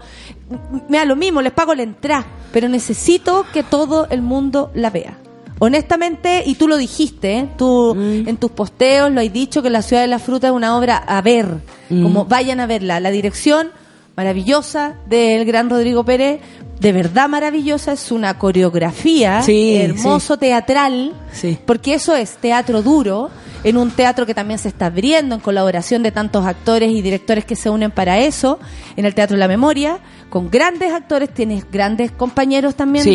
Me 0.87 0.97
da 0.99 1.05
lo 1.05 1.15
mismo, 1.15 1.41
les 1.41 1.51
pago 1.51 1.75
la 1.75 1.83
entrada, 1.83 2.25
pero 2.53 2.69
necesito 2.69 3.45
que 3.53 3.61
todo 3.63 4.07
el 4.09 4.21
mundo 4.21 4.71
la 4.73 4.89
vea. 4.89 5.17
Honestamente, 5.59 6.43
y 6.45 6.55
tú 6.55 6.67
lo 6.69 6.77
dijiste, 6.77 7.37
¿eh? 7.39 7.49
tú 7.57 7.93
Mm. 7.93 8.27
en 8.29 8.37
tus 8.37 8.49
posteos 8.51 9.11
lo 9.11 9.19
has 9.19 9.31
dicho 9.33 9.61
que 9.61 9.69
La 9.69 9.81
Ciudad 9.81 10.01
de 10.03 10.07
la 10.07 10.17
Fruta 10.19 10.47
es 10.47 10.53
una 10.53 10.77
obra 10.77 10.95
a 10.97 11.21
ver, 11.21 11.45
Mm. 11.89 12.03
como 12.03 12.25
vayan 12.25 12.61
a 12.61 12.65
verla. 12.65 12.99
La 13.01 13.11
dirección 13.11 13.71
maravillosa 14.19 14.95
del 15.07 15.45
gran 15.45 15.69
Rodrigo 15.69 16.03
Pérez, 16.03 16.41
de 16.81 16.91
verdad 16.91 17.29
maravillosa, 17.29 17.93
es 17.93 18.11
una 18.11 18.37
coreografía 18.37 19.41
Sí, 19.43 19.77
hermoso 19.77 20.35
teatral, 20.37 21.13
Sí. 21.31 21.57
porque 21.65 21.93
eso 21.93 22.13
es 22.17 22.31
teatro 22.35 22.81
duro, 22.81 23.29
en 23.63 23.77
un 23.77 23.91
teatro 23.91 24.25
que 24.25 24.33
también 24.33 24.59
se 24.59 24.67
está 24.67 24.87
abriendo 24.87 25.35
en 25.35 25.41
colaboración 25.41 26.03
de 26.03 26.11
tantos 26.11 26.45
actores 26.45 26.91
y 26.91 27.01
directores 27.01 27.45
que 27.45 27.55
se 27.55 27.69
unen 27.69 27.91
para 27.91 28.19
eso, 28.19 28.59
en 28.97 29.05
el 29.05 29.13
Teatro 29.15 29.35
de 29.35 29.39
la 29.39 29.47
Memoria, 29.47 29.99
con 30.29 30.49
grandes 30.49 30.91
actores, 30.91 31.33
tienes 31.33 31.63
grandes 31.71 32.11
compañeros 32.11 32.75
también 32.75 33.05
de, 33.05 33.11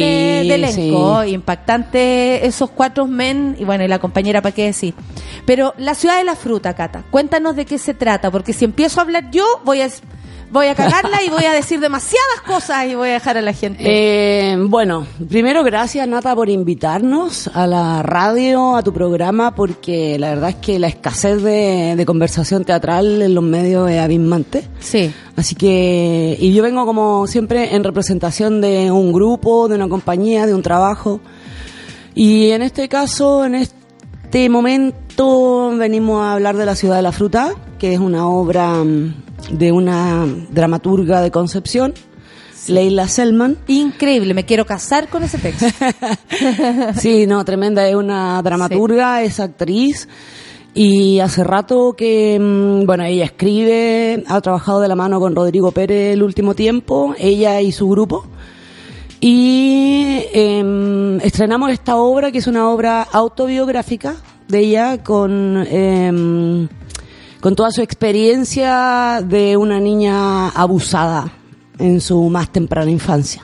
de 0.47 0.55
elenco, 0.55 1.23
impactante 1.25 2.47
esos 2.47 2.71
cuatro 2.71 3.07
men, 3.07 3.57
y 3.59 3.65
bueno, 3.65 3.85
y 3.85 3.89
la 3.89 3.99
compañera, 3.99 4.41
¿para 4.41 4.55
qué 4.55 4.65
decir? 4.65 4.95
Pero 5.45 5.75
la 5.77 5.95
ciudad 5.95 6.17
de 6.17 6.25
la 6.25 6.35
fruta, 6.35 6.73
Cata, 6.75 7.05
cuéntanos 7.11 7.57
de 7.57 7.67
qué 7.67 7.77
se 7.77 7.93
trata, 7.93 8.31
porque 8.31 8.55
si 8.55 8.65
empiezo 8.65 9.01
a 9.01 9.03
hablar 9.03 9.31
yo, 9.31 9.45
voy 9.65 9.83
a... 9.83 9.89
Voy 10.55 10.69
a 10.69 10.77
cagarla 10.77 11.21
y 11.21 11.31
voy 11.31 11.47
a 11.47 11.53
decir 11.53 11.81
demasiadas 11.81 12.41
cosas 12.47 12.87
y 12.87 12.95
voy 12.95 13.09
a 13.09 13.15
dejar 13.15 13.37
a 13.37 13.43
la 13.43 13.53
gente. 13.53 13.83
Eh, 13.85 14.57
bueno, 14.57 15.05
primero 15.29 15.65
gracias 15.65 16.07
Nata 16.07 16.33
por 16.37 16.49
invitarnos 16.49 17.51
a 17.53 17.67
la 17.67 18.05
radio, 18.05 18.77
a 18.77 18.85
tu 18.85 18.93
programa, 18.93 19.57
porque 19.57 20.17
la 20.17 20.29
verdad 20.29 20.51
es 20.51 20.55
que 20.55 20.79
la 20.79 20.87
escasez 20.87 21.43
de, 21.43 21.95
de 21.97 22.07
conversación 22.07 22.65
teatral 22.65 23.21
en 23.21 23.35
los 23.35 23.43
medios 23.43 23.91
es 23.91 23.99
abismante. 23.99 24.69
Sí. 24.79 25.13
Así 25.35 25.57
que, 25.57 26.37
y 26.39 26.55
yo 26.55 26.63
vengo 26.63 26.87
como 26.87 27.27
siempre 27.27 27.75
en 27.75 27.83
representación 27.83 28.61
de 28.61 28.93
un 28.93 29.13
grupo, 29.13 29.67
de 29.67 29.75
una 29.75 29.89
compañía, 29.89 30.47
de 30.47 30.55
un 30.55 30.63
trabajo. 30.63 31.21
Y 32.15 32.51
en 32.51 32.63
este 32.63 32.89
caso, 32.89 33.45
en 33.45 33.57
este 33.57 33.84
momento, 34.49 35.71
venimos 35.77 36.21
a 36.21 36.33
hablar 36.33 36.57
de 36.57 36.67
La 36.67 36.75
Ciudad 36.75 36.97
de 36.97 37.03
la 37.03 37.13
Fruta, 37.13 37.53
que 37.79 37.95
es 37.95 38.01
una 38.01 38.27
obra 38.29 38.83
mm, 38.83 39.15
de 39.53 39.71
una 39.71 40.27
dramaturga 40.51 41.21
de 41.23 41.31
Concepción, 41.31 41.95
Leila 42.67 43.07
Selman. 43.07 43.59
Increíble, 43.69 44.35
me 44.35 44.45
quiero 44.45 44.67
casar 44.67 45.09
con 45.09 45.23
ese 45.23 45.39
texto. 45.39 45.67
Sí, 46.99 47.29
no, 47.29 47.45
tremenda, 47.45 47.89
es 47.89 47.95
una 47.95 48.43
dramaturga, 48.43 49.23
es 49.23 49.39
actriz. 49.39 50.09
Y 50.75 51.21
hace 51.21 51.45
rato 51.45 51.95
que, 51.97 52.37
mm, 52.41 52.87
bueno, 52.87 53.05
ella 53.05 53.27
escribe, 53.27 54.25
ha 54.27 54.41
trabajado 54.41 54.81
de 54.81 54.89
la 54.89 54.97
mano 54.97 55.21
con 55.21 55.37
Rodrigo 55.37 55.71
Pérez 55.71 56.13
el 56.13 56.25
último 56.25 56.55
tiempo, 56.55 57.15
ella 57.19 57.61
y 57.61 57.71
su 57.71 57.89
grupo. 57.89 58.27
Y 59.27 60.23
em, 60.35 61.19
estrenamos 61.21 61.71
esta 61.71 61.97
obra, 61.97 62.31
que 62.31 62.37
es 62.37 62.47
una 62.47 62.69
obra 62.69 63.01
autobiográfica 63.01 64.17
de 64.49 64.59
ella, 64.59 65.03
con, 65.03 65.67
em, 65.67 66.69
con 67.41 67.57
toda 67.57 67.71
su 67.71 67.81
experiencia 67.81 69.23
de 69.27 69.57
una 69.57 69.81
niña 69.81 70.51
abusada 70.51 71.33
en 71.79 72.03
su 72.03 72.29
más 72.29 72.53
temprana 72.53 72.91
infancia. 72.91 73.43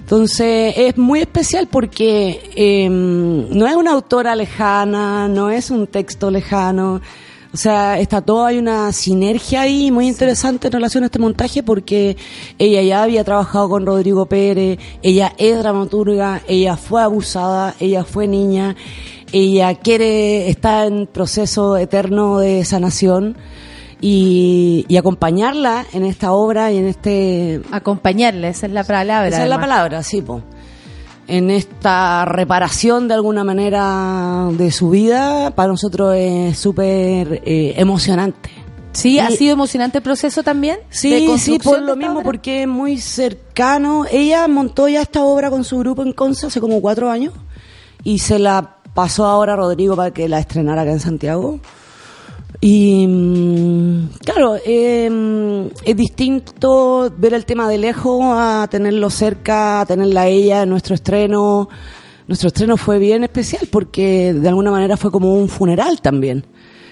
Entonces 0.00 0.74
es 0.76 0.98
muy 0.98 1.20
especial 1.20 1.68
porque 1.70 2.50
eh, 2.54 2.86
no 2.90 3.66
es 3.66 3.74
una 3.74 3.92
autora 3.92 4.36
lejana, 4.36 5.26
no 5.26 5.48
es 5.48 5.70
un 5.70 5.86
texto 5.86 6.30
lejano. 6.30 7.00
O 7.52 7.56
sea, 7.56 7.98
está 7.98 8.22
todo, 8.22 8.46
hay 8.46 8.56
una 8.56 8.90
sinergia 8.92 9.60
ahí 9.60 9.90
muy 9.90 10.08
interesante 10.08 10.68
en 10.68 10.72
relación 10.72 11.02
a 11.02 11.06
este 11.06 11.18
montaje 11.18 11.62
porque 11.62 12.16
ella 12.58 12.80
ya 12.80 13.02
había 13.02 13.24
trabajado 13.24 13.68
con 13.68 13.84
Rodrigo 13.84 14.24
Pérez, 14.24 14.78
ella 15.02 15.34
es 15.36 15.58
dramaturga, 15.58 16.40
ella 16.48 16.78
fue 16.78 17.02
abusada, 17.02 17.74
ella 17.78 18.04
fue 18.04 18.26
niña, 18.26 18.74
ella 19.32 19.74
quiere, 19.74 20.48
está 20.48 20.86
en 20.86 21.06
proceso 21.06 21.76
eterno 21.76 22.38
de 22.38 22.64
sanación 22.64 23.36
y, 24.00 24.86
y 24.88 24.96
acompañarla 24.96 25.84
en 25.92 26.06
esta 26.06 26.32
obra 26.32 26.72
y 26.72 26.78
en 26.78 26.88
este 26.88 27.60
Acompañarle, 27.70 28.48
esa 28.48 28.64
es 28.64 28.72
la 28.72 28.84
palabra. 28.84 29.28
esa 29.28 29.42
es 29.42 29.50
la 29.50 29.60
palabra, 29.60 30.02
sí, 30.02 30.22
po. 30.22 30.42
En 31.34 31.50
esta 31.50 32.26
reparación 32.26 33.08
de 33.08 33.14
alguna 33.14 33.42
manera 33.42 34.48
de 34.52 34.70
su 34.70 34.90
vida, 34.90 35.50
para 35.52 35.68
nosotros 35.68 36.14
es 36.14 36.58
súper 36.58 37.40
eh, 37.46 37.72
emocionante. 37.78 38.50
Sí, 38.92 39.18
ha 39.18 39.30
Y- 39.30 39.36
sido 39.38 39.54
emocionante 39.54 39.96
el 39.98 40.04
proceso 40.04 40.42
también. 40.42 40.76
de 40.76 40.84
Sí, 40.90 41.20
sí, 41.20 41.26
construcción 41.26 41.58
por 41.62 41.80
de 41.80 41.86
lo 41.86 41.96
mismo, 41.96 42.14
obra? 42.16 42.24
porque 42.24 42.62
es 42.62 42.68
muy 42.68 42.98
cercano. 42.98 44.04
Ella 44.10 44.46
montó 44.46 44.88
ya 44.88 45.00
esta 45.00 45.24
obra 45.24 45.48
con 45.48 45.64
su 45.64 45.78
grupo 45.78 46.02
en 46.02 46.12
Conce 46.12 46.48
hace 46.48 46.60
como 46.60 46.82
cuatro 46.82 47.10
años 47.10 47.32
y 48.04 48.18
se 48.18 48.38
la 48.38 48.76
pasó 48.92 49.24
ahora 49.24 49.54
a 49.54 49.56
Rodrigo 49.56 49.96
para 49.96 50.10
que 50.10 50.28
la 50.28 50.38
estrenara 50.38 50.82
acá 50.82 50.92
en 50.92 51.00
Santiago. 51.00 51.60
Y 52.64 53.08
mm, 53.08 54.08
claro, 54.24 54.54
eh, 54.64 55.68
es 55.84 55.96
distinto 55.96 57.12
ver 57.18 57.34
el 57.34 57.44
tema 57.44 57.68
de 57.68 57.76
lejos 57.76 58.20
a 58.24 58.68
tenerlo 58.70 59.10
cerca, 59.10 59.80
a 59.80 59.86
tenerla 59.86 60.22
a 60.22 60.26
ella 60.28 60.62
en 60.62 60.70
nuestro 60.70 60.94
estreno. 60.94 61.68
Nuestro 62.28 62.46
estreno 62.46 62.76
fue 62.76 63.00
bien 63.00 63.24
especial 63.24 63.66
porque 63.70 64.32
de 64.32 64.48
alguna 64.48 64.70
manera 64.70 64.96
fue 64.96 65.10
como 65.10 65.34
un 65.34 65.48
funeral 65.48 66.00
también. 66.00 66.46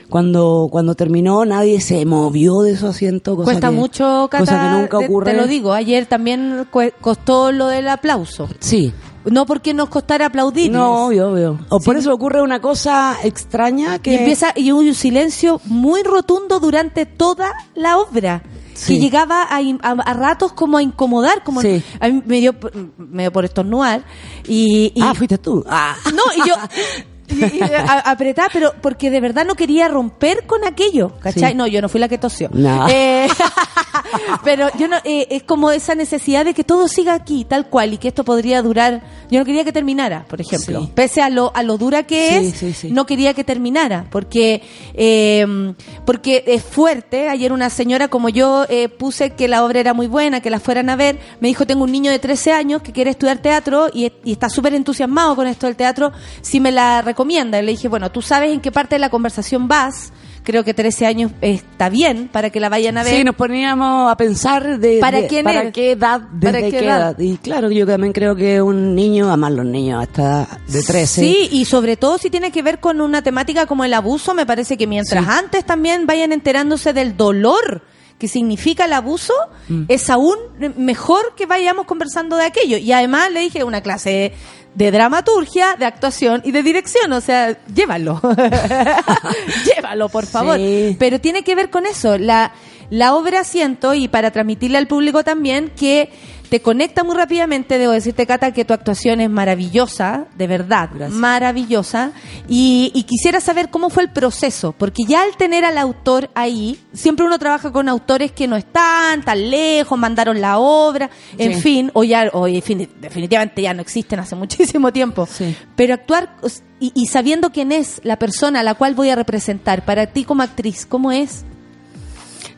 Cuando, 0.08 0.66
cuando 0.72 0.96
terminó 0.96 1.44
nadie 1.44 1.80
se 1.80 2.04
movió 2.04 2.62
de 2.62 2.76
su 2.76 2.88
asiento. 2.88 3.36
Cosa 3.36 3.44
Cuesta 3.52 3.68
que- 3.70 3.76
mucho, 3.76 4.26
Cata, 4.28 4.38
cosa 4.44 4.60
que 4.60 4.80
nunca 4.80 4.98
te- 4.98 5.04
ocurre. 5.04 5.30
Te, 5.30 5.36
lo 5.36 5.46
digo, 5.46 5.72
ayer 5.72 6.06
también 6.06 6.66
costó 7.00 7.52
lo 7.52 7.68
del 7.68 7.86
aplauso. 7.86 8.48
Sí. 8.58 8.92
No 9.24 9.44
porque 9.46 9.74
nos 9.74 9.88
costara 9.88 10.26
aplaudir. 10.26 10.70
No, 10.72 11.06
obvio, 11.06 11.30
obvio. 11.30 11.58
O 11.68 11.78
por 11.80 11.96
eso 11.96 12.12
ocurre 12.14 12.40
una 12.42 12.60
cosa 12.60 13.16
extraña 13.22 13.98
que... 13.98 14.12
Y 14.12 14.16
empieza 14.16 14.52
y 14.56 14.72
hubo 14.72 14.80
un 14.80 14.94
silencio 14.94 15.60
muy 15.66 16.02
rotundo 16.02 16.58
durante 16.60 17.04
toda 17.06 17.52
la 17.74 17.98
obra. 17.98 18.42
Sí. 18.72 18.94
Que 18.94 19.00
llegaba 19.00 19.42
a, 19.42 19.58
a- 19.58 19.90
a 19.90 20.14
ratos 20.14 20.54
como 20.54 20.78
a 20.78 20.82
incomodar, 20.82 21.42
como 21.44 21.60
Sí. 21.60 21.82
a 22.00 22.08
mí 22.08 22.22
me 22.24 22.40
dio, 22.40 22.58
por- 22.58 22.72
me 22.96 23.24
dio 23.24 23.32
por 23.32 23.44
estornudar. 23.44 24.04
Y, 24.48 24.92
y- 24.94 25.02
Ah, 25.02 25.12
fuiste 25.14 25.36
tú. 25.36 25.62
Ah. 25.68 25.94
No, 26.14 26.22
y 26.42 26.48
yo 26.48 26.54
y- 27.30 27.58
y 27.58 27.62
a- 27.62 28.00
apretar, 28.00 28.50
pero 28.52 28.72
porque 28.80 29.10
de 29.10 29.20
verdad 29.20 29.44
no 29.46 29.54
quería 29.54 29.88
romper 29.88 30.46
con 30.46 30.64
aquello, 30.64 31.12
¿cachai? 31.20 31.52
Sí. 31.52 31.56
No, 31.56 31.66
yo 31.66 31.80
no 31.82 31.88
fui 31.88 32.00
la 32.00 32.08
que 32.08 32.18
tosió. 32.18 32.48
No. 32.52 32.88
Eh, 32.88 33.28
pero 34.44 34.68
yo 34.78 34.88
no, 34.88 34.96
eh, 35.04 35.26
es 35.30 35.42
como 35.42 35.70
esa 35.70 35.94
necesidad 35.94 36.44
de 36.44 36.54
que 36.54 36.64
todo 36.64 36.88
siga 36.88 37.14
aquí, 37.14 37.44
tal 37.44 37.66
cual, 37.68 37.94
y 37.94 37.98
que 37.98 38.08
esto 38.08 38.24
podría 38.24 38.62
durar. 38.62 39.02
Yo 39.30 39.38
no 39.38 39.44
quería 39.44 39.64
que 39.64 39.72
terminara, 39.72 40.24
por 40.28 40.40
ejemplo. 40.40 40.80
Sí. 40.82 40.92
Pese 40.94 41.22
a 41.22 41.30
lo, 41.30 41.52
a 41.54 41.62
lo 41.62 41.78
dura 41.78 42.02
que 42.04 42.52
Sí, 42.52 42.66
es, 42.66 42.84
no 42.92 43.06
quería 43.06 43.34
que 43.34 43.44
terminara, 43.44 44.06
porque, 44.10 44.62
eh, 44.94 45.74
porque 46.04 46.44
es 46.46 46.62
fuerte. 46.62 47.28
Ayer 47.28 47.52
una 47.52 47.70
señora 47.70 48.08
como 48.08 48.28
yo 48.28 48.64
eh, 48.68 48.88
puse 48.88 49.30
que 49.30 49.48
la 49.48 49.64
obra 49.64 49.80
era 49.80 49.94
muy 49.94 50.06
buena, 50.06 50.40
que 50.40 50.50
la 50.50 50.60
fueran 50.60 50.88
a 50.90 50.96
ver. 50.96 51.18
Me 51.40 51.48
dijo, 51.48 51.66
tengo 51.66 51.84
un 51.84 51.92
niño 51.92 52.10
de 52.10 52.18
13 52.18 52.52
años 52.52 52.82
que 52.82 52.92
quiere 52.92 53.10
estudiar 53.10 53.38
teatro 53.38 53.88
y, 53.92 54.12
y 54.24 54.32
está 54.32 54.48
súper 54.48 54.74
entusiasmado 54.74 55.36
con 55.36 55.46
esto 55.46 55.66
del 55.66 55.76
teatro. 55.76 56.12
Si 56.42 56.58
me 56.60 56.72
la 56.72 57.02
recomienda. 57.20 57.58
Y 57.60 57.62
le 57.64 57.72
dije, 57.72 57.88
bueno, 57.88 58.10
tú 58.10 58.22
sabes 58.22 58.52
en 58.52 58.60
qué 58.60 58.72
parte 58.72 58.94
de 58.94 58.98
la 59.00 59.10
conversación 59.10 59.68
vas. 59.68 60.12
Creo 60.42 60.64
que 60.64 60.72
13 60.72 61.04
años 61.04 61.32
está 61.42 61.90
bien 61.90 62.28
para 62.32 62.48
que 62.48 62.60
la 62.60 62.70
vayan 62.70 62.96
a 62.96 63.02
ver. 63.04 63.14
Sí, 63.14 63.24
nos 63.24 63.34
poníamos 63.34 64.10
a 64.10 64.16
pensar 64.16 64.78
de, 64.78 64.98
¿Para 64.98 65.20
de- 65.20 65.26
quién 65.26 65.44
para 65.44 65.64
es? 65.64 65.72
qué 65.72 65.92
edad, 65.92 66.20
desde 66.32 66.46
¿Para 66.46 66.60
qué 66.64 66.70
qué, 66.70 66.78
edad? 66.86 66.98
edad? 67.10 67.18
Y 67.18 67.36
claro, 67.36 67.70
yo 67.70 67.86
también 67.86 68.14
creo 68.14 68.34
que 68.34 68.62
un 68.62 68.94
niño, 68.94 69.28
además 69.28 69.52
los 69.52 69.66
niños 69.66 70.02
hasta 70.02 70.48
de 70.66 70.82
13. 70.82 71.20
Sí, 71.20 71.48
y 71.52 71.66
sobre 71.66 71.98
todo 71.98 72.16
si 72.16 72.30
tiene 72.30 72.50
que 72.50 72.62
ver 72.62 72.80
con 72.80 73.02
una 73.02 73.20
temática 73.20 73.66
como 73.66 73.84
el 73.84 73.92
abuso, 73.92 74.32
me 74.32 74.46
parece 74.46 74.78
que 74.78 74.86
mientras 74.86 75.22
Sí. 75.24 75.30
antes 75.30 75.66
también 75.66 76.06
vayan 76.06 76.32
enterándose 76.32 76.94
del 76.94 77.18
dolor 77.18 77.82
que 78.18 78.26
significa 78.28 78.84
el 78.86 78.92
abuso, 78.94 79.32
Mm. 79.68 79.84
es 79.88 80.08
aún 80.10 80.36
mejor 80.76 81.34
que 81.36 81.46
vayamos 81.46 81.86
conversando 81.86 82.36
de 82.36 82.44
aquello. 82.44 82.76
Y 82.78 82.92
además 82.92 83.30
le 83.32 83.40
dije 83.40 83.64
una 83.64 83.80
clase 83.82 84.32
de 84.74 84.90
dramaturgia, 84.90 85.76
de 85.78 85.84
actuación 85.84 86.42
y 86.44 86.52
de 86.52 86.62
dirección, 86.62 87.12
o 87.12 87.20
sea, 87.20 87.56
llévalo. 87.74 88.20
llévalo, 89.76 90.08
por 90.08 90.26
favor. 90.26 90.56
Sí. 90.56 90.96
Pero 90.98 91.20
tiene 91.20 91.42
que 91.42 91.54
ver 91.54 91.70
con 91.70 91.86
eso. 91.86 92.18
La, 92.18 92.52
la 92.88 93.14
obra 93.14 93.44
siento, 93.44 93.94
y 93.94 94.08
para 94.08 94.30
transmitirle 94.30 94.78
al 94.78 94.86
público 94.86 95.24
también, 95.24 95.70
que 95.76 96.10
te 96.50 96.60
conecta 96.60 97.04
muy 97.04 97.14
rápidamente. 97.16 97.78
Debo 97.78 97.92
decirte, 97.92 98.26
Cata, 98.26 98.52
que 98.52 98.64
tu 98.66 98.74
actuación 98.74 99.20
es 99.20 99.30
maravillosa, 99.30 100.26
de 100.36 100.46
verdad, 100.46 100.90
maravillosa. 101.08 102.12
Y, 102.48 102.90
y 102.94 103.04
quisiera 103.04 103.40
saber 103.40 103.70
cómo 103.70 103.88
fue 103.88 104.02
el 104.02 104.10
proceso, 104.10 104.72
porque 104.76 105.04
ya 105.06 105.22
al 105.22 105.36
tener 105.36 105.64
al 105.64 105.78
autor 105.78 106.28
ahí, 106.34 106.78
siempre 106.92 107.24
uno 107.24 107.38
trabaja 107.38 107.72
con 107.72 107.88
autores 107.88 108.32
que 108.32 108.48
no 108.48 108.56
están 108.56 109.22
tan 109.22 109.50
lejos, 109.50 109.98
mandaron 109.98 110.40
la 110.40 110.58
obra, 110.58 111.08
en 111.38 111.54
Sí. 111.54 111.60
fin, 111.60 111.90
o 111.94 112.04
ya, 112.04 112.28
o 112.32 112.48
defini- 112.48 112.88
definitivamente 113.00 113.62
ya 113.62 113.72
no 113.72 113.80
existen 113.82 114.18
hace 114.20 114.34
muchísimo 114.36 114.92
tiempo. 114.92 115.28
Pero 115.76 115.94
actuar 115.94 116.34
y, 116.80 116.92
y 116.94 117.06
sabiendo 117.06 117.50
quién 117.50 117.72
es 117.72 118.00
la 118.04 118.18
persona 118.18 118.60
a 118.60 118.62
la 118.62 118.74
cual 118.74 118.94
voy 118.94 119.10
a 119.10 119.14
representar, 119.16 119.84
para 119.84 120.06
ti 120.08 120.24
como 120.24 120.42
actriz, 120.42 120.84
¿cómo 120.86 121.12
es? 121.12 121.44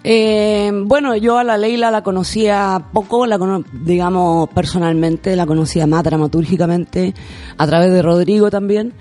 Eh, 0.05 0.71
bueno, 0.85 1.15
yo 1.17 1.39
a 1.39 1.45
la 1.45 1.57
Leila 1.57 1.91
la 1.91 2.03
conocía 2.03 2.83
poco, 2.93 3.27
la 3.27 3.39
cono- 3.39 3.65
digamos 3.73 4.49
personalmente, 4.51 5.37
la 5.37 5.47
conocía 5.47 5.87
más 5.87 6.03
dramatúrgicamente, 6.05 7.15
a 7.57 7.67
través 7.67 7.91
de 7.93 8.03
Rodrigo 8.03 8.51
también. 8.51 8.93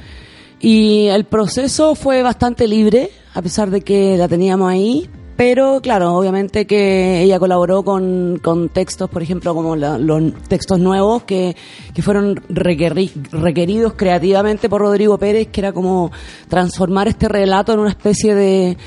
Y 0.60 1.08
el 1.08 1.26
proceso 1.26 1.96
fue 1.96 2.22
bastante 2.22 2.68
libre, 2.68 3.10
a 3.34 3.42
pesar 3.42 3.70
de 3.72 3.82
que 3.82 4.16
la 4.18 4.28
teníamos 4.28 4.72
ahí. 4.72 5.10
Pero 5.38 5.80
claro, 5.82 6.14
obviamente 6.14 6.68
que 6.68 7.24
ella 7.24 7.40
colaboró 7.40 7.82
con, 7.82 8.38
con 8.44 8.70
textos, 8.70 9.10
por 9.10 9.24
ejemplo, 9.24 9.56
como 9.56 9.76
la- 9.76 9.98
los 9.98 10.22
textos 10.48 10.80
nuevos 10.80 11.24
que, 11.24 11.56
que 11.96 12.02
fueron 12.04 12.36
requeri- 12.48 13.12
requeridos 13.32 13.94
creativamente 13.94 14.70
por 14.70 14.82
Rodrigo 14.82 15.18
Pérez, 15.18 15.48
que 15.48 15.62
era 15.62 15.74
como 15.74 16.12
transformar 16.48 17.08
este 17.08 17.28
relato 17.28 17.74
en 17.74 17.80
una 17.80 17.90
especie 17.90 18.36
de, 18.36 18.78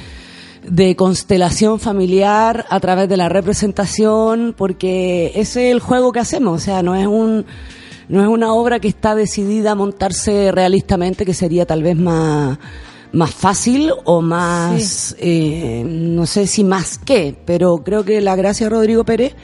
de 0.69 0.97
constelación 0.97 1.81
familiar 1.81 2.66
a 2.69 2.81
través 2.81 3.09
de 3.09 3.16
la 3.16 3.28
representación, 3.28 4.55
porque 4.57 5.32
ese 5.35 5.69
es 5.69 5.73
el 5.73 5.81
juego 5.81 6.12
que 6.12 6.20
hacemos, 6.20 6.62
o 6.62 6.65
sea, 6.65 6.82
no 6.82 6.95
es 6.95 7.07
un 7.07 7.45
no 8.07 8.20
es 8.20 8.28
una 8.28 8.53
obra 8.53 8.81
que 8.81 8.89
está 8.89 9.15
decidida 9.15 9.70
a 9.70 9.74
montarse 9.74 10.53
realistamente, 10.53 11.24
que 11.24 11.35
sería 11.35 11.66
tal 11.66 11.82
vez 11.82 11.97
más 11.97 12.59
más 13.12 13.31
fácil 13.31 13.93
o 14.05 14.20
más 14.20 15.15
eh, 15.19 15.85
no 15.86 16.27
sé 16.27 16.47
si 16.47 16.65
más 16.65 16.99
qué, 16.99 17.36
pero 17.45 17.78
creo 17.78 18.05
que 18.05 18.20
la 18.20 18.35
gracia 18.35 18.66
de 18.66 18.70
Rodrigo 18.70 19.05
Pérez 19.05 19.35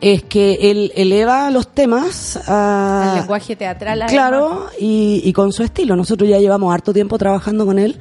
es 0.00 0.22
que 0.24 0.70
él 0.70 0.92
eleva 0.96 1.50
los 1.50 1.68
temas 1.68 2.36
a 2.48 3.12
El 3.12 3.20
lenguaje 3.20 3.54
teatral. 3.54 4.04
Claro, 4.08 4.66
y, 4.78 5.22
y 5.24 5.32
con 5.32 5.52
su 5.52 5.62
estilo. 5.62 5.94
Nosotros 5.94 6.28
ya 6.28 6.40
llevamos 6.40 6.74
harto 6.74 6.92
tiempo 6.92 7.18
trabajando 7.18 7.64
con 7.64 7.78
él 7.78 7.96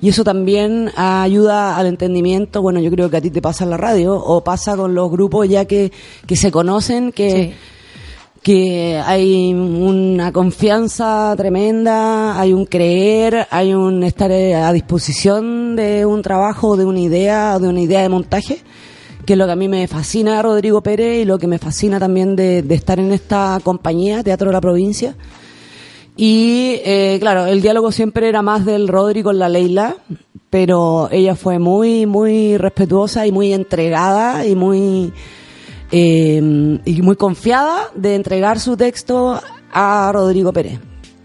y 0.00 0.08
eso 0.08 0.24
también 0.24 0.90
ayuda 0.96 1.76
al 1.76 1.86
entendimiento. 1.86 2.62
Bueno, 2.62 2.80
yo 2.80 2.90
creo 2.90 3.10
que 3.10 3.16
a 3.16 3.20
ti 3.20 3.30
te 3.30 3.42
pasa 3.42 3.64
en 3.64 3.70
la 3.70 3.76
radio 3.76 4.14
o 4.14 4.42
pasa 4.44 4.76
con 4.76 4.94
los 4.94 5.10
grupos 5.10 5.48
ya 5.48 5.64
que, 5.64 5.92
que 6.26 6.36
se 6.36 6.50
conocen, 6.50 7.12
que, 7.12 7.54
que 8.42 9.00
hay 9.04 9.52
una 9.54 10.32
confianza 10.32 11.34
tremenda, 11.36 12.38
hay 12.38 12.52
un 12.52 12.66
creer, 12.66 13.46
hay 13.50 13.74
un 13.74 14.02
estar 14.04 14.30
eh, 14.30 14.54
a 14.54 14.72
disposición 14.72 15.76
de 15.76 16.04
un 16.06 16.22
trabajo, 16.22 16.76
de 16.76 16.84
una 16.84 17.00
idea 17.00 17.58
de 17.58 17.68
una 17.68 17.80
idea 17.80 18.02
de 18.02 18.08
montaje 18.08 18.60
que 19.24 19.32
es 19.32 19.38
lo 19.38 19.46
que 19.46 19.52
a 19.52 19.56
mí 19.56 19.66
me 19.66 19.88
fascina 19.88 20.40
Rodrigo 20.40 20.82
Pérez 20.82 21.22
y 21.22 21.24
lo 21.24 21.36
que 21.36 21.48
me 21.48 21.58
fascina 21.58 21.98
también 21.98 22.36
de, 22.36 22.62
de 22.62 22.74
estar 22.76 23.00
en 23.00 23.12
esta 23.12 23.58
compañía, 23.64 24.22
Teatro 24.22 24.46
de 24.46 24.52
la 24.52 24.60
Provincia. 24.60 25.16
Y 26.16 26.80
eh, 26.84 27.18
claro, 27.20 27.46
el 27.46 27.60
diálogo 27.60 27.92
siempre 27.92 28.28
era 28.28 28.40
más 28.40 28.64
del 28.64 28.88
Rodri 28.88 29.22
con 29.22 29.38
la 29.38 29.50
Leila, 29.50 29.96
pero 30.48 31.08
ella 31.10 31.34
fue 31.34 31.58
muy, 31.58 32.06
muy 32.06 32.56
respetuosa 32.56 33.26
y 33.26 33.32
muy 33.32 33.52
entregada 33.52 34.46
y 34.46 34.56
muy, 34.56 35.12
eh, 35.92 36.80
y 36.84 37.02
muy 37.02 37.16
confiada 37.16 37.90
de 37.94 38.14
entregar 38.14 38.58
su 38.58 38.76
texto 38.76 39.38
a 39.72 40.10
Rodrigo 40.12 40.52
Pérez. 40.52 40.80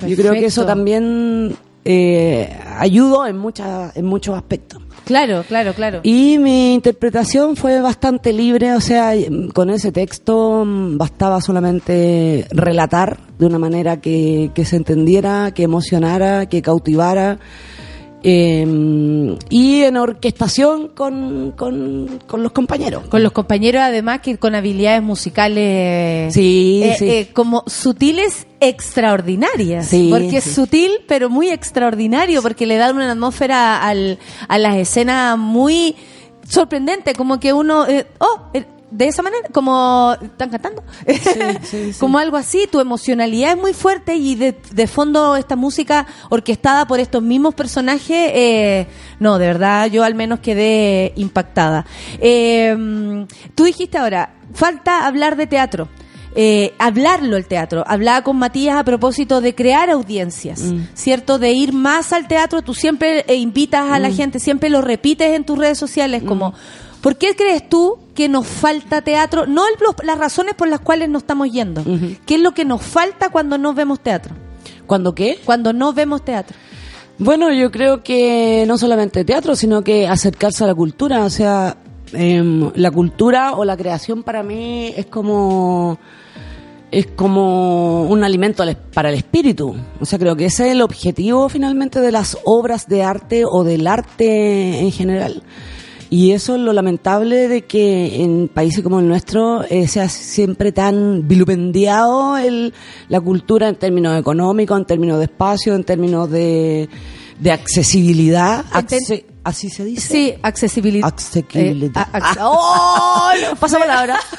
Yo 0.06 0.16
creo 0.18 0.34
que 0.34 0.46
eso 0.46 0.66
también 0.66 1.56
eh, 1.86 2.54
ayudó 2.78 3.26
en, 3.26 3.38
muchas 3.38 3.96
en 3.96 4.06
muchos 4.06 4.36
aspectos. 4.36 4.82
Claro, 5.06 5.44
claro, 5.48 5.74
claro. 5.74 6.00
Y 6.04 6.38
mi 6.38 6.74
interpretación 6.74 7.56
fue 7.56 7.82
bastante 7.82 8.34
libre, 8.34 8.74
o 8.74 8.82
sea, 8.82 9.14
con 9.54 9.70
ese 9.70 9.92
texto 9.92 10.64
mm, 10.66 10.98
bastaba 10.98 11.42
solamente 11.42 12.46
relatar 12.52 13.18
de 13.38 13.46
una 13.46 13.60
manera 13.60 14.00
que, 14.00 14.52
que 14.54 14.66
se 14.66 14.78
entendiera, 14.78 15.52
que 15.52 15.64
emocionara, 15.64 16.46
que 16.46 16.62
cautivara. 16.62 17.40
Eh, 18.24 19.38
y 19.50 19.82
en 19.82 19.98
orquestación 19.98 20.90
con, 20.90 21.54
con, 21.58 22.20
con 22.28 22.44
los 22.44 22.52
compañeros. 22.52 23.04
Con 23.08 23.24
los 23.24 23.32
compañeros, 23.32 23.82
además, 23.82 24.22
que 24.22 24.38
con 24.38 24.56
habilidades 24.56 25.02
musicales. 25.02 26.34
Sí, 26.34 26.82
eh, 26.84 26.96
sí. 26.98 27.10
eh, 27.10 27.30
como 27.34 27.64
sutiles 27.68 28.48
extraordinarias. 28.60 29.88
Sí, 29.88 30.10
porque 30.12 30.38
es 30.38 30.44
sutil, 30.44 30.92
pero 31.08 31.30
muy 31.30 31.50
extraordinario, 31.50 32.42
porque 32.42 32.66
le 32.66 32.78
dan 32.78 32.96
una 32.96 33.12
atmósfera 33.12 33.82
al, 33.82 34.20
a 34.48 34.58
las 34.58 34.76
escenas 34.78 35.38
muy 35.38 35.96
sorprendente, 36.48 37.14
como 37.14 37.40
que 37.40 37.54
uno. 37.54 37.88
eh, 37.88 38.06
oh, 38.20 38.50
de 38.92 39.08
esa 39.08 39.22
manera, 39.24 39.48
como 39.54 40.16
están 40.22 40.50
cantando, 40.50 40.84
como 42.00 42.18
algo 42.20 42.38
así, 42.38 42.68
tu 42.72 42.80
emocionalidad 42.80 43.52
es 43.52 43.58
muy 43.58 43.74
fuerte 43.74 44.16
y 44.16 44.36
de, 44.36 44.56
de 44.74 44.88
fondo 44.88 45.36
esta 45.38 45.56
música 45.56 46.06
orquestada 46.30 46.86
por 46.86 47.00
estos 47.00 47.24
mismos 47.24 47.56
personajes, 47.56 48.32
eh, 48.34 48.88
no, 49.20 49.38
de 49.38 49.48
verdad 49.48 49.88
yo 49.88 50.04
al 50.04 50.14
menos 50.16 50.40
quedé 50.42 51.14
impactada. 51.16 51.86
Eh, 52.20 53.26
tú 53.56 53.64
dijiste 53.64 53.98
ahora, 53.98 54.34
falta 54.54 55.06
hablar 55.06 55.36
de 55.36 55.48
teatro. 55.48 55.88
Eh, 56.34 56.74
hablarlo 56.80 57.36
el 57.36 57.46
teatro. 57.46 57.84
Hablaba 57.86 58.24
con 58.24 58.38
Matías 58.38 58.78
a 58.78 58.86
propósito 58.86 59.42
de 59.42 59.54
crear 59.54 59.90
audiencias, 59.90 60.64
¿cierto? 60.94 61.40
De 61.40 61.52
ir 61.52 61.74
más 61.74 62.14
al 62.14 62.26
teatro. 62.30 62.62
Tú 62.62 62.74
siempre 62.74 63.26
eh, 63.28 63.36
invitas 63.36 63.92
a 63.92 64.00
la 64.00 64.08
Mm. 64.08 64.14
gente, 64.16 64.40
siempre 64.40 64.70
lo 64.70 64.82
repites 64.82 65.36
en 65.36 65.44
tus 65.44 65.58
redes 65.58 65.78
sociales, 65.78 66.24
como, 66.24 66.54
¿por 67.02 67.18
qué 67.18 67.36
crees 67.36 67.68
tú 67.68 67.98
que 68.16 68.30
nos 68.30 68.48
falta 68.48 69.02
teatro? 69.02 69.46
No 69.46 69.64
el- 69.68 69.74
los- 69.80 69.96
las 70.06 70.18
razones 70.18 70.54
por 70.56 70.68
las 70.68 70.80
cuales 70.80 71.10
no 71.10 71.18
estamos 71.18 71.52
yendo. 71.52 71.84
¿Qué 72.26 72.36
es 72.36 72.42
lo 72.42 72.52
que 72.54 72.66
nos 72.66 72.82
falta 72.82 73.30
cuando 73.30 73.58
no 73.58 73.74
vemos 73.74 74.00
teatro? 74.00 74.34
¿Cuándo 74.88 75.14
qué? 75.16 75.40
Cuando 75.46 75.74
no 75.74 75.94
vemos 75.94 76.24
teatro. 76.24 76.56
Bueno, 77.18 77.52
yo 77.54 77.72
creo 77.72 78.04
que 78.04 78.64
no 78.68 78.78
solamente 78.78 79.24
teatro, 79.24 79.56
sino 79.56 79.84
que 79.84 80.08
acercarse 80.08 80.64
a 80.64 80.68
la 80.68 80.76
cultura. 80.76 81.24
O 81.24 81.30
sea, 81.30 81.78
em, 82.14 82.72
la 82.76 82.92
cultura 82.92 83.54
o 83.54 83.64
la 83.64 83.78
creación 83.78 84.24
para 84.24 84.44
mí 84.44 84.92
es 84.96 85.06
como 85.06 85.98
es 86.94 87.08
como 87.08 88.04
un 88.04 88.22
alimento 88.26 88.66
para 88.94 89.08
el 89.10 89.16
espíritu. 89.16 89.74
O 90.02 90.06
sea, 90.06 90.20
creo 90.20 90.36
que 90.36 90.48
ese 90.48 90.66
es 90.66 90.72
el 90.74 90.82
objetivo 90.82 91.48
finalmente 91.48 92.02
de 92.02 92.12
las 92.12 92.38
obras 92.44 92.88
de 92.88 93.02
arte 93.04 93.44
o 93.50 93.64
del 93.64 93.88
arte 93.88 94.80
en 94.80 94.92
general. 94.92 95.42
Y 96.14 96.32
eso 96.34 96.56
es 96.56 96.62
lo 96.62 96.74
lamentable 96.74 97.48
de 97.48 97.62
que 97.62 98.22
en 98.22 98.50
países 98.50 98.84
como 98.84 99.00
el 99.00 99.08
nuestro 99.08 99.64
eh, 99.64 99.88
sea 99.88 100.10
siempre 100.10 100.74
tan 100.74 101.26
vilipendiado 101.26 102.38
el, 102.38 102.74
la 103.08 103.22
cultura 103.22 103.70
en 103.70 103.76
términos 103.78 104.20
económicos, 104.20 104.78
en 104.78 104.86
términos 104.86 105.20
de 105.20 105.24
espacio, 105.24 105.74
en 105.74 105.86
términos 105.86 106.30
de, 106.30 106.90
de 107.40 107.52
accesibilidad. 107.52 108.66
Acce- 108.74 109.24
¿Así 109.44 109.70
se 109.70 109.84
dice? 109.84 110.08
Sí, 110.08 110.34
accesibilidad. 110.44 111.08
Accesibilidad. 111.08 112.08
Eh, 112.14 112.18
ac- 112.20 112.38
¡Oh! 112.42 113.32
no, 113.50 113.56
Pasa 113.56 113.80
palabra. 113.80 114.20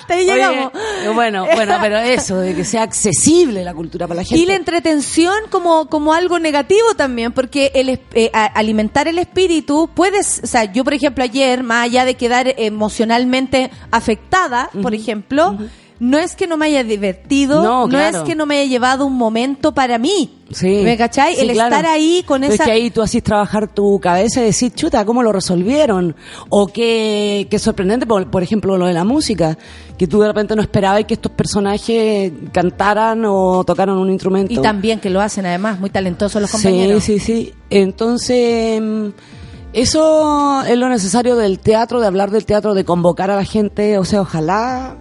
Hasta 0.00 0.14
ahí 0.14 0.22
Oye, 0.24 0.34
llegamos. 0.34 0.72
bueno, 1.14 1.46
bueno, 1.54 1.76
pero 1.80 1.98
eso, 1.98 2.38
de 2.38 2.54
que 2.54 2.64
sea 2.64 2.82
accesible 2.82 3.64
la 3.64 3.74
cultura 3.74 4.06
para 4.06 4.18
la 4.20 4.24
gente. 4.24 4.40
Y 4.42 4.46
la 4.46 4.54
entretención 4.54 5.34
como, 5.50 5.86
como 5.88 6.12
algo 6.14 6.38
negativo 6.38 6.94
también, 6.96 7.32
porque 7.32 7.72
el, 7.74 7.88
eh, 8.14 8.30
alimentar 8.32 9.08
el 9.08 9.18
espíritu 9.18 9.90
puedes, 9.94 10.40
o 10.44 10.46
sea, 10.46 10.64
yo 10.64 10.84
por 10.84 10.94
ejemplo 10.94 11.24
ayer, 11.24 11.62
más 11.62 11.84
allá 11.86 12.04
de 12.04 12.14
quedar 12.14 12.54
emocionalmente 12.56 13.70
afectada, 13.90 14.70
por 14.82 14.94
ejemplo, 14.94 15.58
no 16.00 16.18
es 16.18 16.34
que 16.34 16.46
no 16.46 16.56
me 16.56 16.66
haya 16.66 16.82
divertido, 16.82 17.62
No, 17.62 17.82
no, 17.82 17.88
claro. 17.88 18.18
es 18.18 18.24
que 18.24 18.34
no 18.34 18.46
me 18.46 18.58
haya 18.58 18.68
llevado 18.68 19.06
un 19.06 19.14
momento 19.14 19.72
para 19.72 19.98
mí. 19.98 20.38
Sí. 20.50 20.80
¿Me 20.82 20.96
cachai? 20.96 21.34
Sí, 21.36 21.42
el 21.42 21.52
claro. 21.52 21.76
estar 21.76 21.86
ahí 21.92 22.24
con 22.26 22.42
esa... 22.42 22.54
Es 22.54 22.60
que 22.62 22.70
ahí 22.72 22.90
tú 22.90 23.02
haces 23.02 23.22
trabajar 23.22 23.68
tu 23.68 24.00
cabeza 24.00 24.40
y 24.40 24.44
decir, 24.46 24.72
chuta, 24.72 25.04
¿cómo 25.04 25.22
lo 25.22 25.30
resolvieron? 25.30 26.16
O 26.48 26.66
qué, 26.66 27.46
qué 27.50 27.58
sorprendente, 27.58 28.06
por, 28.06 28.28
por 28.30 28.42
ejemplo, 28.42 28.76
lo 28.76 28.86
de 28.86 28.94
la 28.94 29.04
música, 29.04 29.56
que 29.98 30.06
tú 30.08 30.20
de 30.20 30.26
repente 30.28 30.56
no 30.56 30.62
esperabas 30.62 31.04
que 31.04 31.14
estos 31.14 31.30
personajes 31.32 32.32
cantaran 32.52 33.22
o 33.26 33.62
tocaran 33.64 33.96
un 33.96 34.10
instrumento. 34.10 34.52
Y 34.52 34.56
también 34.58 34.98
que 35.00 35.10
lo 35.10 35.20
hacen 35.20 35.46
además, 35.46 35.78
muy 35.78 35.90
talentosos 35.90 36.40
los 36.42 36.50
Sí, 36.50 36.56
compañeros. 36.56 37.04
sí, 37.04 37.18
sí. 37.20 37.52
Entonces, 37.68 38.80
mm, 38.80 39.08
Eso 39.72 40.62
es 40.64 40.76
lo 40.76 40.88
necesario 40.88 41.36
del 41.36 41.60
teatro, 41.60 42.00
de 42.00 42.06
hablar 42.08 42.32
del 42.32 42.44
teatro, 42.44 42.74
de 42.74 42.84
convocar 42.84 43.30
a 43.30 43.36
la 43.36 43.44
gente. 43.44 43.98
O 43.98 44.04
sea, 44.04 44.22
ojalá 44.22 44.96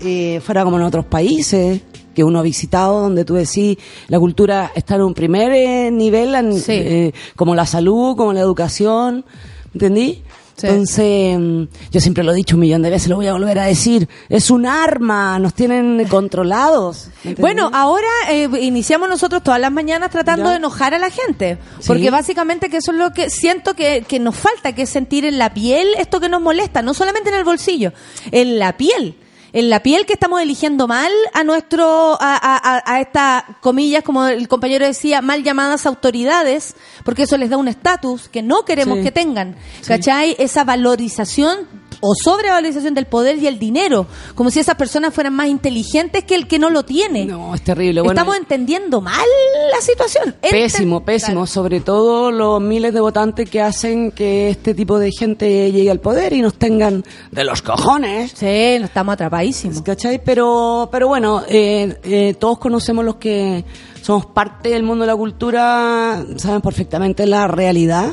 eh, 0.00 0.40
fuera 0.44 0.64
como 0.64 0.76
en 0.78 0.82
otros 0.84 1.04
países 1.04 1.80
que 2.14 2.24
uno 2.24 2.40
ha 2.40 2.42
visitado, 2.42 3.00
donde 3.02 3.24
tú 3.24 3.34
decís 3.34 3.78
la 4.08 4.18
cultura 4.18 4.72
está 4.74 4.96
en 4.96 5.02
un 5.02 5.14
primer 5.14 5.52
eh, 5.52 5.90
nivel, 5.90 6.34
en- 6.34 6.58
Sí. 6.60 6.72
eh, 6.72 7.12
como 7.36 7.54
la 7.54 7.64
salud, 7.66 8.16
como 8.16 8.32
la 8.32 8.40
educación. 8.40 9.24
¿Entendí? 9.72 10.22
Sí. 10.56 10.66
Entonces, 10.66 11.38
mm, 11.38 11.62
yo 11.92 12.00
siempre 12.00 12.24
lo 12.24 12.32
he 12.32 12.34
dicho 12.34 12.56
un 12.56 12.60
millón 12.62 12.82
de 12.82 12.90
veces, 12.90 13.08
lo 13.08 13.14
voy 13.14 13.28
a 13.28 13.32
volver 13.34 13.60
a 13.60 13.66
decir. 13.66 14.08
Es 14.28 14.50
un 14.50 14.66
arma, 14.66 15.38
nos 15.38 15.54
tienen 15.54 16.04
controlados. 16.08 17.10
Bueno, 17.38 17.70
ahora 17.72 18.08
eh, 18.28 18.48
iniciamos 18.62 19.08
nosotros 19.08 19.44
todas 19.44 19.60
las 19.60 19.70
mañanas 19.70 20.10
tratando 20.10 20.46
Ya. 20.46 20.50
de 20.50 20.56
enojar 20.56 20.94
a 20.94 20.98
la 20.98 21.10
gente. 21.10 21.58
Sí. 21.78 21.86
Porque 21.86 22.10
básicamente 22.10 22.68
que 22.70 22.78
eso 22.78 22.90
es 22.90 22.98
lo 22.98 23.12
que 23.12 23.30
siento 23.30 23.74
que, 23.74 24.04
que 24.08 24.18
nos 24.18 24.34
falta, 24.34 24.74
que 24.74 24.82
es 24.82 24.90
sentir 24.90 25.24
en 25.24 25.38
la 25.38 25.54
piel 25.54 25.86
esto 25.98 26.18
que 26.18 26.28
nos 26.28 26.42
molesta, 26.42 26.82
no 26.82 26.92
solamente 26.92 27.28
en 27.28 27.36
el 27.36 27.44
bolsillo, 27.44 27.92
en 28.32 28.58
la 28.58 28.76
piel. 28.76 29.14
En 29.52 29.70
la 29.70 29.82
piel 29.82 30.04
que 30.04 30.12
estamos 30.12 30.40
eligiendo 30.42 30.86
mal 30.86 31.10
a 31.32 31.42
nuestro, 31.44 32.18
a, 32.20 32.36
a, 32.36 32.82
a- 32.84 33.00
estas 33.00 33.44
comillas, 33.60 34.02
como 34.02 34.26
el 34.26 34.46
compañero 34.48 34.84
decía, 34.84 35.22
mal 35.22 35.42
llamadas 35.42 35.86
autoridades, 35.86 36.74
porque 37.04 37.22
eso 37.22 37.36
les 37.38 37.48
da 37.50 37.56
un 37.56 37.68
estatus 37.68 38.28
que 38.28 38.42
no 38.42 38.64
queremos 38.64 38.98
Sí. 38.98 39.04
que 39.04 39.12
tengan. 39.12 39.56
¿Cachai? 39.86 40.36
Esa 40.38 40.64
valorización 40.64 41.66
o 42.00 42.14
sobrevalorización 42.14 42.94
del 42.94 43.06
poder 43.06 43.38
y 43.38 43.46
el 43.46 43.58
dinero, 43.58 44.06
como 44.34 44.50
si 44.50 44.60
esas 44.60 44.76
personas 44.76 45.12
fueran 45.12 45.34
más 45.34 45.48
inteligentes 45.48 46.24
que 46.24 46.34
el 46.34 46.46
que 46.46 46.58
no 46.58 46.70
lo 46.70 46.84
tiene. 46.84 47.26
No, 47.26 47.54
es 47.54 47.62
terrible. 47.62 48.00
Bueno, 48.00 48.20
Estamos 48.20 48.36
entendiendo 48.36 49.00
mal 49.00 49.26
la 49.72 49.80
situación. 49.80 50.36
Pésimo, 50.40 51.04
pésimo. 51.04 51.46
Sobre 51.46 51.80
todo 51.80 52.30
los 52.30 52.60
miles 52.60 52.94
de 52.94 53.00
votantes 53.00 53.48
que 53.48 53.60
hacen 53.60 54.12
que 54.12 54.50
este 54.50 54.74
tipo 54.74 54.98
de 54.98 55.10
gente 55.12 55.72
llegue 55.72 55.90
al 55.90 56.00
poder 56.00 56.32
y 56.32 56.42
nos 56.42 56.54
tengan 56.54 57.04
de 57.30 57.44
los 57.44 57.62
cojones. 57.62 58.32
Sí, 58.34 58.76
no 58.78 58.86
estamos 58.86 59.14
atrapadísimos. 59.14 59.82
¿Cachai? 59.82 60.22
Pero, 60.24 60.88
pero 60.92 61.08
bueno, 61.08 61.42
eh, 61.48 61.98
eh, 62.04 62.34
todos 62.38 62.58
conocemos 62.58 63.04
los 63.04 63.16
que 63.16 63.64
somos 64.02 64.26
parte 64.26 64.70
del 64.70 64.82
mundo 64.82 65.02
de 65.02 65.08
la 65.08 65.16
cultura, 65.16 66.24
saben 66.36 66.60
perfectamente 66.60 67.26
la 67.26 67.46
realidad. 67.46 68.12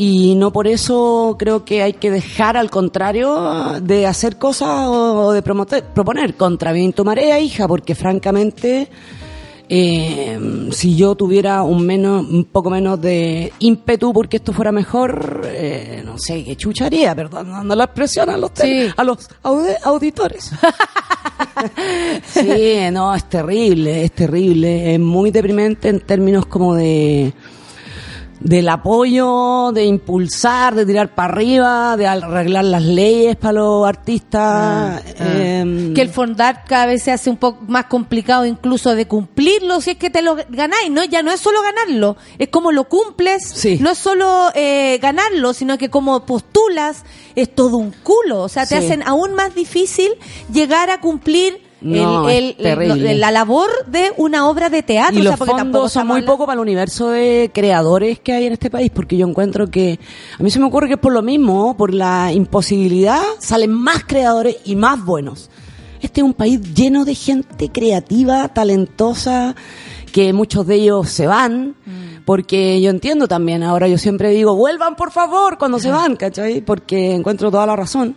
Y 0.00 0.36
no 0.36 0.52
por 0.52 0.68
eso 0.68 1.34
creo 1.36 1.64
que 1.64 1.82
hay 1.82 1.94
que 1.94 2.08
dejar, 2.12 2.56
al 2.56 2.70
contrario, 2.70 3.80
de 3.82 4.06
hacer 4.06 4.38
cosas 4.38 4.86
o, 4.88 5.32
de 5.32 5.42
promote- 5.42 5.82
proponer 5.82 6.36
contra 6.36 6.70
viento 6.72 7.02
marea, 7.04 7.40
hija, 7.40 7.66
porque 7.66 7.96
francamente, 7.96 8.88
eh, 9.68 10.68
si 10.70 10.94
yo 10.94 11.16
tuviera 11.16 11.64
un 11.64 11.84
menos, 11.84 12.24
un 12.30 12.44
poco 12.44 12.70
menos 12.70 13.00
de 13.00 13.52
ímpetu 13.58 14.12
porque 14.12 14.36
esto 14.36 14.52
fuera 14.52 14.70
mejor, 14.70 15.42
eh, 15.46 16.00
no 16.06 16.16
sé 16.16 16.44
qué 16.44 16.54
chucharía, 16.54 17.12
perdón, 17.16 17.50
dando 17.50 17.74
la 17.74 17.84
expresión 17.84 18.30
a 18.30 18.36
los, 18.36 18.52
Sí. 18.54 18.86
a 18.96 19.02
los 19.02 19.28
aude- 19.42 19.78
auditores. 19.82 20.52
sí, 22.24 22.74
no, 22.92 23.14
es 23.14 23.24
terrible, 23.28 24.04
es 24.04 24.12
terrible, 24.12 24.94
es 24.94 25.00
muy 25.00 25.32
deprimente 25.32 25.88
en 25.88 26.00
términos 26.00 26.46
como 26.46 26.74
de 26.76 27.32
del 28.40 28.68
apoyo, 28.68 29.72
de 29.72 29.84
impulsar, 29.84 30.74
de 30.74 30.86
tirar 30.86 31.14
para 31.14 31.32
arriba, 31.32 31.96
de 31.96 32.06
arreglar 32.06 32.64
las 32.64 32.82
leyes 32.84 33.36
para 33.36 33.52
los 33.54 33.86
artistas. 33.86 35.02
em, 35.18 35.94
Que 35.94 36.02
el 36.02 36.08
fondar 36.10 36.64
cada 36.66 36.86
vez 36.86 37.02
se 37.02 37.10
hace 37.12 37.30
un 37.30 37.36
poco 37.36 37.64
más 37.66 37.86
complicado 37.86 38.44
incluso 38.46 38.94
de 38.94 39.06
cumplirlo 39.06 39.80
si 39.80 39.90
es 39.90 39.96
que 39.96 40.10
te 40.10 40.22
lo 40.22 40.36
ganáis, 40.48 40.90
¿no? 40.90 41.04
Ya 41.04 41.22
no 41.22 41.30
es 41.32 41.40
solo 41.40 41.58
ganarlo, 41.62 42.16
es 42.38 42.48
como 42.48 42.72
lo 42.72 42.84
cumples, 42.88 43.44
Sí. 43.48 43.78
no 43.80 43.90
es 43.90 43.98
solo 43.98 44.50
eh, 44.54 44.98
ganarlo, 45.02 45.52
sino 45.52 45.76
que 45.78 45.90
como 45.90 46.24
postulas 46.26 47.04
es 47.34 47.54
todo 47.54 47.76
un 47.76 47.90
culo, 48.02 48.42
o 48.42 48.48
sea, 48.48 48.66
te 48.66 48.78
Sí. 48.78 48.84
hacen 48.86 49.02
aún 49.04 49.34
más 49.34 49.54
difícil 49.54 50.10
llegar 50.52 50.90
a 50.90 51.00
cumplir 51.00 51.67
No, 51.80 52.28
el- 52.28 52.44
es 52.44 52.50
el- 52.50 52.56
terrible. 52.56 53.14
la 53.14 53.30
labor 53.30 53.68
de 53.86 54.12
una 54.16 54.48
obra 54.48 54.68
de 54.68 54.82
teatro. 54.82 55.14
y 55.16 55.20
o 55.20 55.22
sea, 55.22 55.36
los 55.36 55.38
fondos 55.48 55.92
son 55.92 56.06
muy 56.08 56.22
poco 56.22 56.44
para 56.46 56.54
el 56.54 56.60
universo 56.60 57.10
de 57.10 57.50
creadores 57.54 58.18
que 58.18 58.32
hay 58.32 58.46
en 58.46 58.52
este 58.52 58.68
país, 58.70 58.90
porque 58.92 59.16
yo 59.16 59.26
encuentro 59.28 59.68
que 59.70 59.98
a 60.38 60.42
mí 60.42 60.50
se 60.50 60.58
me 60.58 60.66
ocurre 60.66 60.88
que 60.88 60.94
es 60.94 61.00
por 61.00 61.12
lo 61.12 61.22
mismo, 61.22 61.76
por 61.76 61.94
la 61.94 62.32
imposibilidad, 62.32 63.20
salen 63.38 63.70
más 63.72 64.04
creadores 64.04 64.56
y 64.64 64.74
más 64.74 65.04
buenos. 65.04 65.50
Este 66.00 66.20
es 66.20 66.24
un 66.24 66.34
país 66.34 66.60
lleno 66.74 67.04
de 67.04 67.14
gente 67.14 67.70
creativa, 67.70 68.48
talentosa, 68.48 69.54
que 70.12 70.32
muchos 70.32 70.66
de 70.66 70.76
ellos 70.76 71.08
se 71.10 71.26
van, 71.26 71.74
porque 72.24 72.80
yo 72.80 72.90
entiendo 72.90 73.28
también, 73.28 73.62
ahora 73.62 73.88
yo 73.88 73.98
siempre 73.98 74.30
digo, 74.30 74.54
vuelvan 74.56 74.96
por 74.96 75.12
favor 75.12 75.58
cuando 75.58 75.78
se 75.78 75.90
van, 75.90 76.16
¿cachai? 76.16 76.60
Porque 76.60 77.14
encuentro 77.14 77.50
toda 77.50 77.66
la 77.66 77.76
razón. 77.76 78.16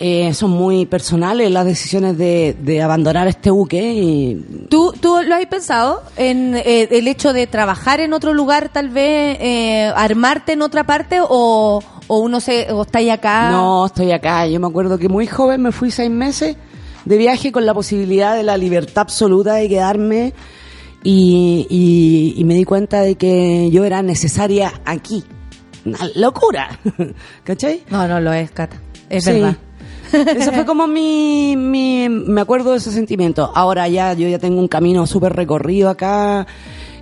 Eh, 0.00 0.34
son 0.34 0.50
muy 0.50 0.86
personales 0.86 1.52
las 1.52 1.64
decisiones 1.64 2.18
de, 2.18 2.56
de 2.60 2.82
abandonar 2.82 3.28
este 3.28 3.50
buque 3.50 3.92
y 3.94 4.66
¿Tú, 4.68 4.92
¿Tú 5.00 5.18
lo 5.24 5.36
has 5.36 5.46
pensado 5.46 6.02
en 6.16 6.56
eh, 6.56 6.88
el 6.90 7.06
hecho 7.06 7.32
de 7.32 7.46
trabajar 7.46 8.00
en 8.00 8.12
otro 8.12 8.34
lugar, 8.34 8.70
tal 8.72 8.88
vez 8.88 9.38
eh, 9.40 9.92
armarte 9.94 10.54
en 10.54 10.62
otra 10.62 10.82
parte 10.82 11.18
o, 11.22 11.80
o 12.08 12.18
uno 12.18 12.40
se 12.40 12.72
o 12.72 12.82
está 12.82 12.98
ahí 12.98 13.08
acá? 13.08 13.50
No, 13.52 13.86
estoy 13.86 14.10
acá. 14.10 14.48
Yo 14.48 14.58
me 14.58 14.66
acuerdo 14.66 14.98
que 14.98 15.08
muy 15.08 15.28
joven 15.28 15.62
me 15.62 15.70
fui 15.70 15.92
seis 15.92 16.10
meses 16.10 16.56
de 17.04 17.16
viaje 17.16 17.52
con 17.52 17.64
la 17.64 17.72
posibilidad 17.72 18.34
de 18.34 18.42
la 18.42 18.56
libertad 18.56 19.02
absoluta 19.02 19.54
de 19.54 19.68
quedarme 19.68 20.32
y, 21.04 21.68
y- 21.70 22.34
y 22.36 22.42
me 22.44 22.54
di 22.54 22.64
cuenta 22.64 23.00
de 23.02 23.14
que 23.14 23.70
yo 23.70 23.84
era 23.84 24.02
necesaria 24.02 24.72
aquí. 24.86 25.22
Una 25.84 25.98
locura. 26.16 26.80
¿Cachai? 27.44 27.82
No, 27.90 28.08
no 28.08 28.18
lo 28.20 28.32
es, 28.32 28.50
Cata. 28.50 28.76
Es 29.08 29.22
Sí. 29.24 29.32
verdad. 29.32 29.56
Ese 30.14 30.52
fue 30.52 30.64
como 30.64 30.86
mi, 30.86 31.56
mi, 31.56 32.08
me 32.08 32.40
acuerdo 32.40 32.72
de 32.72 32.78
ese 32.78 32.92
sentimiento. 32.92 33.50
Ahora 33.54 33.88
ya, 33.88 34.12
yo 34.14 34.28
ya 34.28 34.38
tengo 34.38 34.60
un 34.60 34.68
camino 34.68 35.06
súper 35.06 35.32
recorrido 35.34 35.88
acá. 35.90 36.46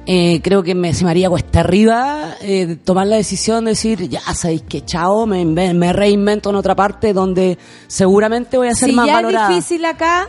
Eh, 0.04 0.40
creo 0.42 0.64
que 0.64 0.74
me, 0.74 0.94
se 0.94 1.04
me 1.04 1.12
haría 1.12 1.30
cuesta 1.30 1.60
arriba 1.60 2.34
eh, 2.40 2.76
tomar 2.82 3.06
la 3.06 3.16
decisión 3.16 3.64
de 3.64 3.70
decir, 3.70 4.08
ya 4.08 4.20
sabéis 4.34 4.62
que 4.62 4.84
chao, 4.84 5.26
me, 5.26 5.44
me 5.44 5.92
reinvento 5.92 6.50
en 6.50 6.56
otra 6.56 6.74
parte 6.74 7.12
donde 7.12 7.56
seguramente 7.86 8.56
voy 8.56 8.66
a 8.66 8.74
ser 8.74 8.90
si 8.90 8.96
más 8.96 9.06
ya 9.06 9.14
valorada. 9.14 9.48
es 9.50 9.54
difícil 9.54 9.84
acá, 9.84 10.28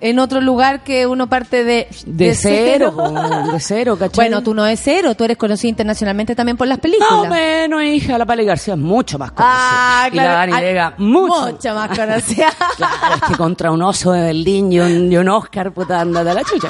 en 0.00 0.18
otro 0.18 0.40
lugar 0.40 0.84
que 0.84 1.06
uno 1.06 1.26
parte 1.28 1.64
de, 1.64 1.88
De 2.04 2.34
cero, 2.34 2.92
po, 2.94 3.10
de 3.52 3.60
cero, 3.60 3.96
¿cachai? 3.98 4.26
Bueno, 4.28 4.42
tú 4.42 4.52
no 4.54 4.66
eres 4.66 4.80
cero, 4.82 5.14
tú 5.14 5.24
eres 5.24 5.36
conocida 5.36 5.70
internacionalmente 5.70 6.34
también 6.34 6.56
por 6.56 6.66
las 6.68 6.78
películas. 6.78 7.10
No, 7.10 7.26
menos, 7.26 7.82
hija, 7.82 8.18
la 8.18 8.26
Pali 8.26 8.44
García 8.44 8.74
es 8.74 8.80
mucho 8.80 9.18
más 9.18 9.32
conocida. 9.32 9.56
Ah, 9.58 10.08
Y 10.12 10.16
la 10.16 10.22
claro. 10.22 10.38
Dani 10.38 10.52
Ah, 10.52 10.60
Vega, 10.60 10.94
mucho. 10.98 11.52
Mucho 11.52 11.74
más 11.74 11.98
conocida. 11.98 12.52
Claro, 12.76 13.14
es 13.16 13.22
que 13.22 13.36
contra 13.36 13.70
un 13.70 13.82
oso 13.82 14.12
de 14.12 14.20
Berlín 14.22 14.70
y 14.70 14.80
un, 14.80 15.10
y 15.10 15.16
un 15.16 15.28
Oscar, 15.30 15.72
puta, 15.72 16.00
andate 16.00 16.30
a 16.30 16.34
la 16.34 16.44
chucha. 16.44 16.68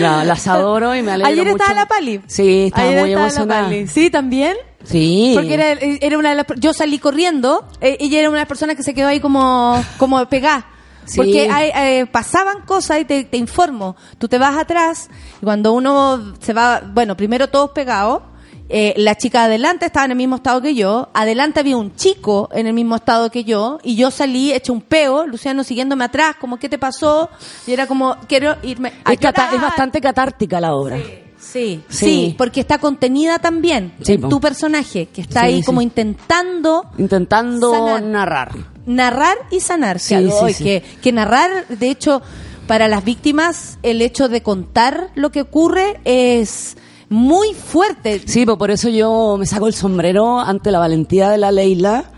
No, 0.00 0.24
las 0.24 0.46
adoro 0.48 0.94
y 0.94 1.02
me 1.02 1.12
alegro 1.12 1.32
Ayer 1.32 1.44
mucho. 1.46 1.56
estaba 1.62 1.80
la 1.80 1.86
Pali. 1.86 2.20
Sí, 2.26 2.66
estaba 2.66 2.88
Ayer 2.88 3.00
muy 3.00 3.10
estaba 3.10 3.26
la 3.26 3.32
emocionada. 3.32 3.62
Pali. 3.64 3.88
Sí, 3.88 4.10
también. 4.10 4.56
Sí. 4.84 5.32
Porque 5.34 5.54
era, 5.54 5.72
era 5.72 6.18
una 6.18 6.30
de 6.30 6.34
las, 6.36 6.46
yo 6.56 6.72
salí 6.72 6.98
corriendo, 6.98 7.66
eh, 7.80 7.96
ella 8.00 8.20
era 8.20 8.28
una 8.28 8.38
de 8.38 8.42
las 8.42 8.48
personas 8.48 8.76
que 8.76 8.82
se 8.82 8.94
quedó 8.94 9.08
ahí 9.08 9.20
como, 9.20 9.82
como 9.98 10.24
pegada. 10.28 10.66
Sí. 11.06 11.16
Porque 11.16 11.48
hay, 11.50 11.70
eh, 12.00 12.06
pasaban 12.06 12.62
cosas 12.66 13.00
y 13.00 13.04
te, 13.04 13.24
te 13.24 13.36
informo. 13.36 13.96
Tú 14.18 14.28
te 14.28 14.38
vas 14.38 14.56
atrás 14.56 15.08
y 15.40 15.44
cuando 15.44 15.72
uno 15.72 16.34
se 16.40 16.52
va, 16.52 16.82
bueno, 16.84 17.16
primero 17.16 17.48
todos 17.48 17.70
pegados. 17.70 18.22
eh, 18.68 18.94
la 18.96 19.14
chica 19.14 19.40
de 19.40 19.46
adelante 19.46 19.86
estaba 19.86 20.06
en 20.06 20.10
el 20.10 20.16
mismo 20.16 20.36
estado 20.36 20.60
que 20.60 20.74
yo. 20.74 21.08
Adelante 21.14 21.60
había 21.60 21.76
un 21.76 21.94
chico 21.94 22.48
en 22.52 22.66
el 22.66 22.72
mismo 22.72 22.96
estado 22.96 23.30
que 23.30 23.44
yo. 23.44 23.78
Y 23.84 23.94
yo 23.94 24.10
salí 24.10 24.52
hecho 24.52 24.72
un 24.72 24.80
peo, 24.80 25.26
Luciano 25.26 25.62
siguiéndome 25.62 26.04
atrás, 26.04 26.36
como, 26.40 26.58
¿qué 26.58 26.68
te 26.68 26.78
pasó? 26.78 27.30
Y 27.66 27.72
era 27.72 27.86
como, 27.86 28.16
quiero 28.26 28.56
irme. 28.62 28.92
a 29.04 29.12
Es, 29.12 29.20
bastante 29.60 30.00
catártica 30.00 30.60
la 30.60 30.74
obra. 30.74 30.96
Sí, 30.96 31.25
Sí. 31.52 31.82
sí, 31.88 32.34
porque 32.36 32.60
está 32.60 32.78
contenida 32.78 33.38
también 33.38 33.92
Sí, 34.02 34.14
en 34.14 34.28
tu 34.28 34.40
personaje, 34.40 35.06
que 35.06 35.20
está 35.20 35.40
Sí, 35.40 35.46
ahí 35.46 35.62
como 35.62 35.80
intentando 35.80 36.84
Intentando 36.98 37.70
Sanar. 37.72 38.02
narrar. 38.02 38.52
narrar 38.86 39.36
y 39.50 39.60
sanar. 39.60 39.98
Que, 40.00 40.82
que 41.02 41.12
narrar, 41.12 41.66
de 41.68 41.90
hecho, 41.90 42.20
para 42.66 42.88
las 42.88 43.04
víctimas, 43.04 43.78
el 43.82 44.02
hecho 44.02 44.28
de 44.28 44.42
contar 44.42 45.10
lo 45.14 45.30
que 45.30 45.40
ocurre 45.42 46.00
es 46.04 46.76
muy 47.08 47.54
fuerte. 47.54 48.20
Sí, 48.26 48.44
pues 48.44 48.58
por 48.58 48.70
eso 48.72 48.88
yo 48.88 49.36
me 49.38 49.46
saco 49.46 49.68
el 49.68 49.74
sombrero 49.74 50.40
ante 50.40 50.70
la 50.72 50.80
valentía 50.80 51.28
de 51.30 51.38
la 51.38 51.52
Leila. 51.52 52.10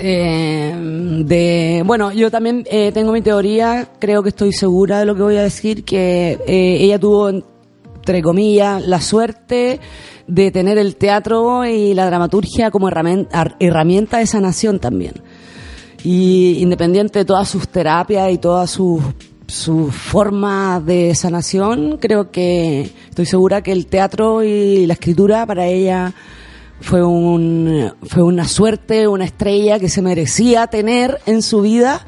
Eh, 0.00 0.74
de 1.24 1.82
bueno, 1.84 2.12
yo 2.12 2.30
también 2.30 2.64
eh, 2.70 2.92
tengo 2.92 3.12
mi 3.12 3.20
teoría, 3.20 3.88
creo 3.98 4.22
que 4.22 4.28
estoy 4.28 4.52
segura 4.52 5.00
de 5.00 5.06
lo 5.06 5.14
que 5.16 5.22
voy 5.22 5.36
a 5.36 5.42
decir, 5.42 5.84
que 5.84 6.38
eh, 6.46 6.76
ella 6.80 6.98
tuvo, 7.00 7.30
entre 8.08 8.22
comillas, 8.22 8.86
la 8.86 9.02
suerte 9.02 9.80
de 10.26 10.50
tener 10.50 10.78
el 10.78 10.96
teatro 10.96 11.66
y 11.66 11.92
la 11.92 12.06
dramaturgia 12.06 12.70
como 12.70 12.88
herramienta, 12.88 14.18
de 14.18 14.26
sanación 14.26 14.78
también. 14.78 15.12
Y 16.02 16.56
independiente 16.60 17.18
de 17.18 17.24
todas 17.26 17.50
sus 17.50 17.68
terapias 17.68 18.32
y 18.32 18.38
todas 18.38 18.70
sus 18.70 19.02
su 19.46 19.90
forma 19.90 20.80
de 20.80 21.14
sanación. 21.14 21.98
Creo 21.98 22.30
que 22.30 22.90
estoy 23.10 23.26
segura 23.26 23.62
que 23.62 23.72
el 23.72 23.86
teatro 23.86 24.42
y 24.42 24.86
la 24.86 24.94
escritura 24.94 25.44
para 25.44 25.66
ella 25.66 26.14
fue 26.80 27.02
un 27.04 27.92
fue 28.04 28.22
una 28.22 28.48
suerte, 28.48 29.06
una 29.06 29.26
estrella 29.26 29.78
que 29.78 29.90
se 29.90 30.00
merecía 30.00 30.66
tener 30.68 31.18
en 31.26 31.42
su 31.42 31.60
vida 31.60 32.06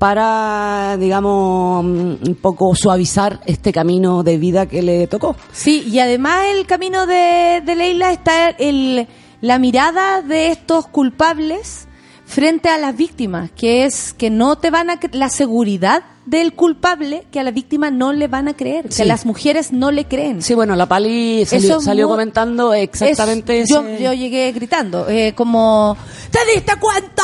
para, 0.00 0.96
digamos, 0.98 1.84
un 1.84 2.38
poco 2.40 2.74
suavizar 2.74 3.38
este 3.44 3.70
camino 3.70 4.22
de 4.22 4.38
vida 4.38 4.64
que 4.64 4.80
le 4.80 5.06
tocó. 5.06 5.36
Sí, 5.52 5.84
y 5.86 5.98
además 5.98 6.40
el 6.54 6.64
camino 6.66 7.04
de, 7.06 7.62
de 7.62 7.74
Leila 7.76 8.10
está 8.10 8.48
el, 8.48 9.06
la 9.42 9.58
mirada 9.58 10.22
de 10.22 10.52
estos 10.52 10.86
culpables 10.86 11.86
frente 12.24 12.70
a 12.70 12.78
las 12.78 12.96
víctimas, 12.96 13.50
que 13.54 13.84
es 13.84 14.14
que 14.14 14.30
no 14.30 14.56
te 14.56 14.70
van 14.70 14.88
a 14.88 14.98
la 15.12 15.28
seguridad 15.28 16.02
del 16.24 16.54
culpable 16.54 17.26
que 17.30 17.40
a 17.40 17.42
la 17.42 17.50
víctima 17.50 17.90
no 17.90 18.14
le 18.14 18.26
van 18.26 18.48
a 18.48 18.54
creer, 18.54 18.86
que 18.86 18.92
Sí. 18.94 19.04
las 19.04 19.26
mujeres 19.26 19.70
no 19.70 19.90
le 19.90 20.06
creen. 20.06 20.40
Sí, 20.40 20.54
bueno, 20.54 20.76
la 20.76 20.86
Pali 20.86 21.44
salió, 21.44 21.66
Eso 21.68 21.78
es 21.78 21.84
salió 21.84 22.06
muy- 22.08 22.14
comentando 22.14 22.72
exactamente 22.72 23.60
Es- 23.60 23.68
yo, 23.68 23.84
yo 23.98 24.14
llegué 24.14 24.50
gritando, 24.52 25.08
eh, 25.10 25.34
como 25.36 25.94
¿te 26.30 26.38
diste 26.54 26.72
cuenta? 26.80 27.22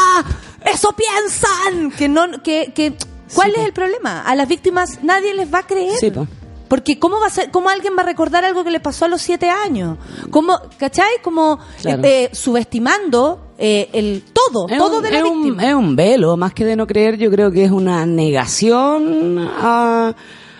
Eso 0.72 0.94
piensan 0.94 1.90
que 1.92 2.08
no 2.08 2.42
que, 2.42 2.72
que 2.74 2.94
¿cuál 3.34 3.52
es 3.56 3.64
el 3.64 3.72
problema? 3.72 4.22
A 4.22 4.34
las 4.34 4.48
víctimas 4.48 5.02
nadie 5.02 5.32
les 5.34 5.52
va 5.52 5.60
a 5.60 5.66
creer. 5.66 5.96
Sí, 5.98 6.10
po. 6.10 6.26
Porque 6.68 6.98
cómo 6.98 7.20
va 7.20 7.28
a 7.28 7.30
ser, 7.30 7.52
cómo 7.52 7.68
alguien 7.68 7.92
va 7.96 8.02
a 8.02 8.06
recordar 8.06 8.44
algo 8.44 8.64
que 8.64 8.72
le 8.72 8.80
pasó 8.80 9.04
a 9.04 9.08
los 9.08 9.22
siete 9.22 9.48
años, 9.48 9.98
cómo, 10.30 10.58
¿cachai? 10.78 11.22
Como 11.22 11.60
Claro. 11.80 12.02
eh, 12.02 12.24
eh, 12.24 12.30
subestimando 12.34 13.52
eh, 13.56 13.88
el 13.92 14.24
todo, 14.32 14.68
Es 14.68 14.76
todo 14.76 14.96
un- 14.98 15.02
de 15.04 15.10
la 15.12 15.18
es 15.18 15.24
un- 15.24 15.60
es 15.60 15.74
un 15.74 15.94
velo, 15.96 16.36
más 16.36 16.52
que 16.52 16.64
de 16.64 16.74
no 16.74 16.86
creer, 16.88 17.16
yo 17.18 17.30
creo 17.30 17.52
que 17.52 17.64
es 17.64 17.70
una 17.70 18.04
negación 18.04 19.38
a, 19.60 20.12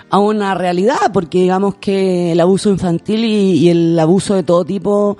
a 0.08 0.18
una 0.20 0.54
realidad, 0.54 1.10
porque 1.12 1.38
digamos 1.38 1.74
que 1.76 2.32
el 2.32 2.40
abuso 2.40 2.70
infantil 2.70 3.24
y, 3.24 3.52
y 3.58 3.68
el 3.70 3.98
abuso 3.98 4.34
de 4.34 4.44
todo 4.44 4.64
tipo 4.64 5.18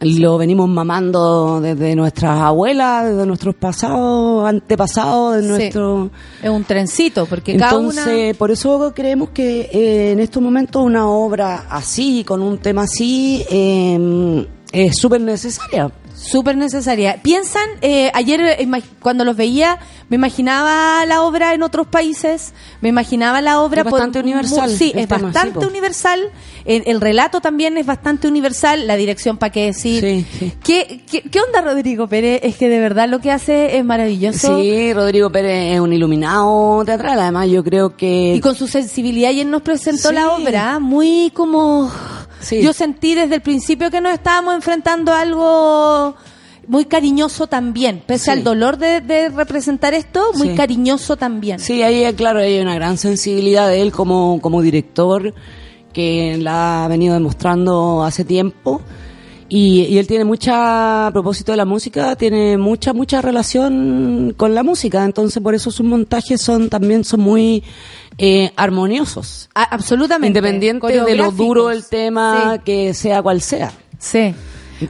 lo 0.00 0.38
venimos 0.38 0.68
mamando 0.68 1.60
desde 1.60 1.96
nuestras 1.96 2.40
abuelas, 2.40 3.10
desde 3.10 3.26
nuestros 3.26 3.54
pasados, 3.54 4.46
antepasados, 4.48 5.36
de 5.36 5.42
Sí. 5.42 5.48
nuestro... 5.48 6.10
Es 6.42 6.50
un 6.50 6.64
trencito, 6.64 7.26
porque 7.26 7.56
cada 7.56 7.78
una... 7.78 8.04
por 8.38 8.50
eso 8.50 8.92
creemos 8.94 9.30
que 9.30 9.62
eh, 9.72 10.12
en 10.12 10.20
estos 10.20 10.42
momentos 10.42 10.82
una 10.84 11.08
obra 11.08 11.66
así, 11.68 12.22
con 12.24 12.42
un 12.42 12.58
tema 12.58 12.82
así, 12.82 13.44
eh, 13.50 14.46
es 14.72 14.96
súper 14.96 15.20
necesaria. 15.20 15.90
Súper 16.18 16.56
necesaria. 16.56 17.20
Piensan, 17.22 17.68
eh, 17.80 18.10
ayer 18.12 18.40
eh, 18.40 18.68
cuando 19.00 19.24
los 19.24 19.36
veía, 19.36 19.78
me 20.08 20.16
imaginaba 20.16 21.04
la 21.06 21.22
obra 21.22 21.54
en 21.54 21.62
otros 21.62 21.86
países, 21.86 22.54
me 22.80 22.88
imaginaba 22.88 23.40
la 23.40 23.60
obra... 23.60 23.82
Es 23.82 23.90
bastante 23.90 24.18
universal 24.18 24.70
Sí, 24.70 24.92
es 24.94 25.06
tema, 25.06 25.30
bastante 25.30 25.60
sí, 25.60 25.66
universal. 25.66 26.30
El, 26.64 26.82
el 26.86 27.00
relato 27.00 27.40
también 27.40 27.78
es 27.78 27.86
bastante 27.86 28.26
universal, 28.26 28.86
la 28.86 28.96
dirección, 28.96 29.38
para 29.38 29.52
qué 29.52 29.66
decir. 29.66 30.00
Sí, 30.00 30.26
sí. 30.38 30.52
¿Qué, 30.64 31.04
qué, 31.08 31.22
qué 31.22 31.40
onda 31.40 31.60
Rodrigo 31.60 32.08
Pérez? 32.08 32.40
Es 32.42 32.56
que 32.56 32.68
de 32.68 32.80
verdad 32.80 33.08
lo 33.08 33.20
que 33.20 33.30
hace 33.30 33.78
es 33.78 33.84
maravilloso. 33.84 34.58
Sí, 34.58 34.92
Rodrigo 34.92 35.30
Pérez 35.30 35.74
es 35.74 35.80
un 35.80 35.92
iluminado 35.92 36.84
teatral, 36.84 37.20
además 37.20 37.48
yo 37.48 37.62
creo 37.62 37.96
que... 37.96 38.34
Y 38.34 38.40
con 38.40 38.56
su 38.56 38.66
sensibilidad 38.66 39.30
y 39.30 39.40
él 39.40 39.50
nos 39.50 39.62
presentó 39.62 40.10
la 40.10 40.32
obra 40.32 40.78
muy 40.80 41.30
como... 41.32 41.90
Yo 42.50 42.72
sentí 42.72 43.14
desde 43.14 43.34
el 43.34 43.40
principio 43.40 43.90
que 43.90 44.00
nos 44.00 44.12
estábamos 44.12 44.54
enfrentando 44.54 45.12
a 45.12 45.20
algo 45.20 46.07
muy 46.68 46.84
cariñoso 46.84 47.46
también, 47.48 48.02
pese 48.06 48.26
Sí. 48.26 48.30
al 48.30 48.44
dolor 48.44 48.76
de, 48.78 49.00
de 49.00 49.30
representar 49.30 49.94
esto, 49.94 50.22
muy 50.36 50.50
Sí. 50.50 50.54
cariñoso 50.54 51.16
también. 51.16 51.58
Sí, 51.58 51.82
ahí 51.82 52.04
eh, 52.04 52.14
claro, 52.14 52.38
hay 52.40 52.60
una 52.60 52.74
gran 52.74 52.96
sensibilidad 52.98 53.68
de 53.68 53.80
él 53.82 53.90
como, 53.90 54.38
como 54.40 54.62
director 54.62 55.34
que 55.92 56.36
la 56.40 56.84
ha 56.84 56.88
venido 56.88 57.14
demostrando 57.14 58.04
hace 58.04 58.24
tiempo. 58.24 58.80
Y, 59.50 59.84
y 59.86 59.96
él 59.96 60.06
tiene 60.06 60.26
mucha, 60.26 61.06
a 61.06 61.10
propósito 61.10 61.52
de 61.52 61.56
la 61.56 61.64
música, 61.64 62.14
tiene 62.16 62.58
mucha, 62.58 62.92
mucha 62.92 63.22
relación 63.22 64.34
con 64.36 64.54
la 64.54 64.62
música. 64.62 65.02
Entonces, 65.02 65.42
por 65.42 65.54
eso 65.54 65.70
sus 65.70 65.86
montajes 65.86 66.42
son 66.42 66.68
también 66.68 67.02
son 67.02 67.20
muy 67.20 67.64
eh, 68.18 68.52
armoniosos. 68.56 69.48
A- 69.54 69.62
absolutamente. 69.62 70.38
Independiente 70.38 71.02
de 71.02 71.16
lo 71.16 71.30
duro 71.32 71.70
el 71.70 71.86
tema, 71.86 72.56
Sí. 72.56 72.60
que 72.62 72.92
sea 72.92 73.22
cual 73.22 73.40
sea. 73.40 73.72
Sí. 73.98 74.34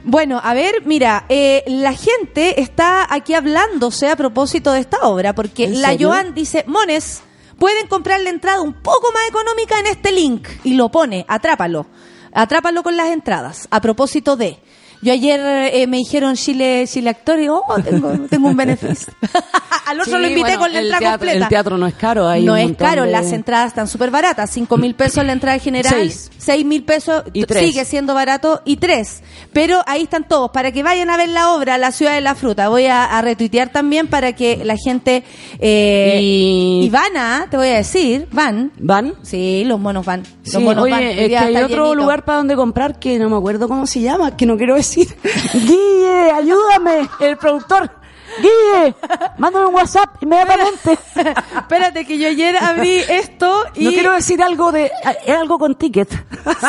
Bueno, 0.03 0.39
a 0.43 0.53
ver, 0.53 0.85
mira, 0.85 1.25
eh, 1.29 1.63
la 1.67 1.93
gente 1.93 2.61
está 2.61 3.11
aquí 3.13 3.33
hablándose 3.33 4.09
a 4.09 4.15
propósito 4.15 4.71
de 4.71 4.81
esta 4.81 4.99
obra, 5.07 5.33
porque 5.33 5.65
¿En 5.65 5.81
la 5.81 5.89
serio? 5.89 6.09
Joan 6.09 6.33
dice, 6.33 6.63
Mones, 6.67 7.21
pueden 7.57 7.87
comprar 7.87 8.21
la 8.21 8.29
entrada 8.29 8.61
un 8.61 8.73
poco 8.73 9.11
más 9.13 9.27
económica 9.27 9.79
en 9.79 9.87
este 9.87 10.11
link, 10.11 10.47
y 10.63 10.75
lo 10.75 10.89
pone, 10.89 11.25
atrápalo, 11.27 11.87
atrápalo 12.33 12.83
con 12.83 12.97
las 12.97 13.09
entradas, 13.09 13.67
a 13.71 13.81
propósito 13.81 14.35
de... 14.35 14.59
Yo 15.01 15.13
ayer 15.13 15.39
eh, 15.73 15.87
me 15.87 15.97
dijeron 15.97 16.35
Chile, 16.35 16.83
Chile 16.87 17.09
Actor 17.11 17.39
y 17.39 17.47
oh, 17.47 17.63
tengo, 17.83 18.11
tengo 18.29 18.49
un 18.49 18.57
beneficio. 18.57 19.13
Al 19.87 19.99
otro 20.01 20.17
Sí, 20.17 20.21
lo 20.21 20.27
invité 20.27 20.41
bueno, 20.57 20.59
con 20.59 20.73
la 20.73 20.79
entrada 20.81 20.99
teatro- 20.99 21.17
completa. 21.19 21.45
el 21.45 21.49
teatro 21.49 21.77
no 21.77 21.87
es 21.87 21.93
caro, 21.95 22.27
hay 22.27 22.43
no 22.43 22.55
es 22.57 22.75
caro, 22.75 23.03
de- 23.05 23.11
las 23.11 23.31
entradas 23.31 23.67
están 23.69 23.87
súper 23.87 24.11
baratas. 24.11 24.49
Cinco 24.51 24.77
mil 24.77 24.95
pesos 24.95 25.25
la 25.25 25.31
entrada 25.33 25.57
general. 25.57 25.93
Seis. 25.93 26.29
Seis 26.37 26.65
mil 26.65 26.83
pesos 26.83 27.23
Y 27.33 27.43
tres. 27.45 27.65
sigue 27.65 27.85
siendo 27.85 28.13
barato 28.13 28.61
y 28.65 28.75
tres. 28.77 29.23
Pero 29.53 29.81
ahí 29.87 30.03
están 30.03 30.27
todos 30.27 30.51
para 30.51 30.71
que 30.71 30.83
vayan 30.83 31.09
a 31.09 31.17
ver 31.17 31.29
la 31.29 31.53
obra 31.53 31.77
La 31.77 31.91
Ciudad 31.91 32.13
de 32.15 32.21
la 32.21 32.35
Fruta. 32.35 32.67
Voy 32.69 32.85
a, 32.87 33.05
a 33.05 33.21
retuitear 33.21 33.69
también 33.69 34.07
para 34.07 34.33
que 34.33 34.63
la 34.65 34.75
gente 34.77 35.23
eh, 35.59 36.19
Y- 36.21 36.81
y 36.85 36.89
van 36.89 37.15
a, 37.17 37.47
te 37.49 37.57
voy 37.57 37.67
a 37.69 37.75
decir, 37.77 38.27
van. 38.31 38.71
¿Van? 38.79 39.13
Sí, 39.21 39.63
los 39.65 39.79
monos 39.79 40.05
van. 40.05 40.23
Los 40.43 40.51
Sí, 40.53 40.57
monos 40.59 40.83
oye, 40.83 40.91
van. 40.91 41.03
es 41.03 41.29
que 41.29 41.37
hay 41.37 41.55
otro 41.55 41.67
llenito. 41.85 41.95
lugar 41.95 42.25
para 42.25 42.39
donde 42.39 42.55
comprar 42.55 42.99
que 42.99 43.17
no 43.17 43.29
me 43.29 43.37
acuerdo 43.37 43.67
cómo 43.67 43.85
se 43.87 44.01
llama, 44.01 44.35
que 44.35 44.45
no 44.45 44.57
quiero 44.57 44.75
decir. 44.75 44.88
Guille, 44.95 46.31
ayúdame, 46.31 47.09
el 47.19 47.37
productor. 47.37 47.98
Guille, 48.41 48.95
mándame 49.37 49.65
un 49.67 49.75
WhatsApp 49.75 50.21
inmediatamente. 50.21 50.97
Espérate 51.57 52.05
que 52.05 52.17
yo 52.17 52.27
ayer 52.27 52.57
abrí 52.57 52.97
esto 53.09 53.63
y 53.75 53.85
No 53.85 53.91
quiero 53.91 54.13
decir 54.13 54.41
algo 54.41 54.71
de, 54.71 54.91
es 55.25 55.35
algo 55.35 55.57
con 55.59 55.75
ticket. 55.75 56.09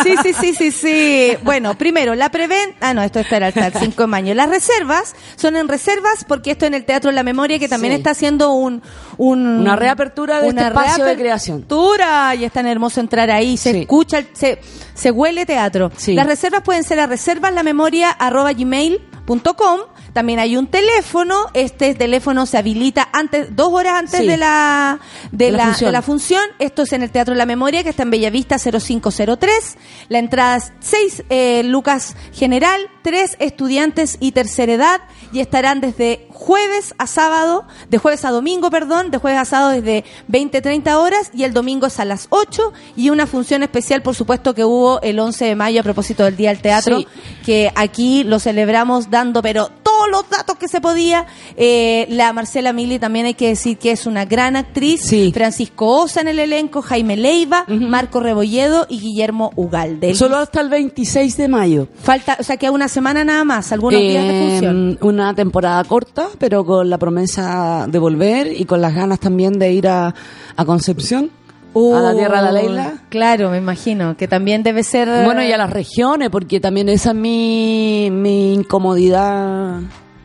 Sí, 0.02 0.14
sí, 0.22 0.32
sí, 0.32 0.54
sí, 0.54 0.70
sí. 0.70 1.36
Bueno, 1.42 1.74
primero, 1.76 2.14
la 2.14 2.30
preventa... 2.30 2.76
Ah, 2.80 2.94
no, 2.94 3.02
esto 3.02 3.20
está 3.20 3.36
hasta 3.46 3.66
el 3.68 3.72
5 3.74 4.02
de 4.02 4.06
mayo. 4.06 4.34
Las 4.34 4.48
reservas 4.48 5.14
son 5.36 5.56
en 5.56 5.68
reservas 5.68 6.24
porque 6.26 6.52
esto 6.52 6.66
en 6.66 6.74
el 6.74 6.84
Teatro 6.84 7.10
de 7.10 7.14
la 7.16 7.22
Memoria 7.22 7.58
que 7.58 7.68
también 7.68 7.92
Sí. 7.94 7.98
está 7.98 8.10
haciendo 8.10 8.52
un... 8.52 8.82
un- 9.16 9.60
Una 9.60 9.76
reapertura 9.76 10.40
de 10.42 10.48
una 10.48 10.68
este 10.68 10.78
espacio 10.78 11.04
de 11.04 11.16
creación. 11.16 11.58
reapertura. 11.58 12.34
Y 12.34 12.44
es 12.44 12.52
tan 12.52 12.66
hermoso 12.66 13.00
entrar 13.00 13.30
ahí, 13.30 13.56
se 13.56 13.72
Sí. 13.72 13.78
escucha, 13.80 14.22
se, 14.32 14.60
se 14.94 15.10
huele 15.10 15.46
teatro. 15.46 15.90
Sí. 15.96 16.14
Las 16.14 16.26
reservas 16.26 16.62
pueden 16.62 16.84
ser 16.84 17.00
a 17.00 17.06
reservaslamemoria.gmail.com 17.06 19.80
También 20.12 20.38
hay 20.38 20.56
un 20.56 20.66
teléfono. 20.66 21.46
Este 21.54 21.94
teléfono 21.94 22.46
se 22.46 22.58
habilita 22.58 23.08
antes, 23.12 23.54
dos 23.54 23.72
horas 23.72 23.94
antes 23.98 24.20
Sí. 24.20 24.26
de 24.26 24.36
la, 24.36 24.98
de, 25.32 25.50
la 25.52 25.58
la, 25.58 25.64
función. 25.66 25.88
de 25.88 25.92
la 25.92 26.02
función. 26.02 26.42
Esto 26.58 26.82
es 26.82 26.92
en 26.92 27.02
el 27.02 27.10
Teatro 27.10 27.34
de 27.34 27.38
la 27.38 27.46
Memoria, 27.46 27.82
que 27.82 27.90
está 27.90 28.02
en 28.02 28.10
Bellavista 28.10 28.58
0503. 28.58 29.76
La 30.08 30.18
entrada 30.18 30.56
es 30.56 30.72
6 30.80 31.64
lucas 31.66 32.16
general, 32.32 32.80
3 33.02 33.36
estudiantes 33.38 34.16
y 34.20 34.32
tercera 34.32 34.72
edad. 34.72 35.00
Y 35.32 35.40
estarán 35.40 35.80
desde 35.80 36.26
jueves 36.30 36.94
a 36.98 37.06
sábado, 37.06 37.66
de 37.88 37.98
jueves 37.98 38.24
a 38.24 38.30
domingo, 38.30 38.70
perdón, 38.70 39.10
de 39.10 39.18
jueves 39.18 39.38
a 39.40 39.44
sábado 39.44 39.70
desde 39.70 40.04
20, 40.28 40.60
30 40.60 40.98
horas. 40.98 41.30
Y 41.32 41.44
el 41.44 41.52
domingo 41.52 41.86
es 41.86 42.00
a 42.00 42.04
las 42.04 42.26
8. 42.30 42.72
Y 42.96 43.10
una 43.10 43.26
función 43.26 43.62
especial, 43.62 44.02
por 44.02 44.14
supuesto, 44.14 44.54
que 44.54 44.64
hubo 44.64 45.00
el 45.02 45.18
11 45.20 45.44
de 45.44 45.54
mayo 45.54 45.80
a 45.80 45.84
propósito 45.84 46.24
del 46.24 46.36
Día 46.36 46.50
del 46.50 46.60
Teatro. 46.62 46.98
Sí. 46.98 47.06
Que 47.44 47.72
aquí 47.76 48.24
lo 48.24 48.40
celebramos 48.40 49.10
dando, 49.10 49.40
pero 49.42 49.70
todos 50.00 50.10
los 50.10 50.30
datos 50.30 50.56
que 50.56 50.68
se 50.68 50.80
podía. 50.80 51.26
Eh, 51.56 52.06
la 52.08 52.32
Marcela 52.32 52.72
Mili 52.72 52.98
también 52.98 53.26
hay 53.26 53.34
que 53.34 53.48
decir 53.48 53.76
que 53.76 53.92
es 53.92 54.06
una 54.06 54.24
gran 54.24 54.56
actriz. 54.56 55.02
Sí. 55.02 55.30
Francisco 55.32 56.02
Osa 56.02 56.22
en 56.22 56.28
el 56.28 56.38
elenco, 56.38 56.80
Jaime 56.80 57.16
Leiva, 57.16 57.64
Marco 57.68 58.20
Rebolledo 58.20 58.86
y 58.88 58.98
Guillermo 58.98 59.52
Ugalde. 59.56 60.14
Solo 60.14 60.38
hasta 60.38 60.62
el 60.62 60.70
26 60.70 61.36
de 61.36 61.48
mayo. 61.48 61.88
Falta, 62.02 62.36
o 62.40 62.42
sea, 62.42 62.56
que 62.56 62.70
una 62.70 62.88
semana 62.88 63.24
nada 63.24 63.44
más, 63.44 63.72
algunos 63.72 64.00
días 64.00 64.26
de 64.26 64.40
función. 64.40 64.98
Una 65.02 65.34
temporada 65.34 65.84
corta, 65.84 66.28
pero 66.38 66.64
con 66.64 66.88
la 66.88 66.96
promesa 66.96 67.86
de 67.88 67.98
volver 67.98 68.58
y 68.58 68.64
con 68.64 68.80
las 68.80 68.94
ganas 68.94 69.20
también 69.20 69.58
de 69.58 69.72
ir 69.72 69.86
a, 69.88 70.14
a 70.56 70.64
Concepción, 70.64 71.30
a 71.74 72.00
la 72.00 72.14
tierra 72.14 72.42
de 72.42 72.52
la 72.52 72.52
Leila. 72.52 72.94
Claro, 73.08 73.50
me 73.50 73.58
imagino, 73.58 74.16
que 74.16 74.28
también 74.28 74.62
debe 74.62 74.82
ser... 74.82 75.08
Bueno, 75.24 75.42
y 75.42 75.52
a 75.52 75.56
las 75.56 75.70
regiones, 75.70 76.30
porque 76.30 76.60
también 76.60 76.88
esa 76.88 77.10
es 77.10 77.16
mi, 77.16 78.08
mi 78.10 78.54
incomodidad 78.54 79.80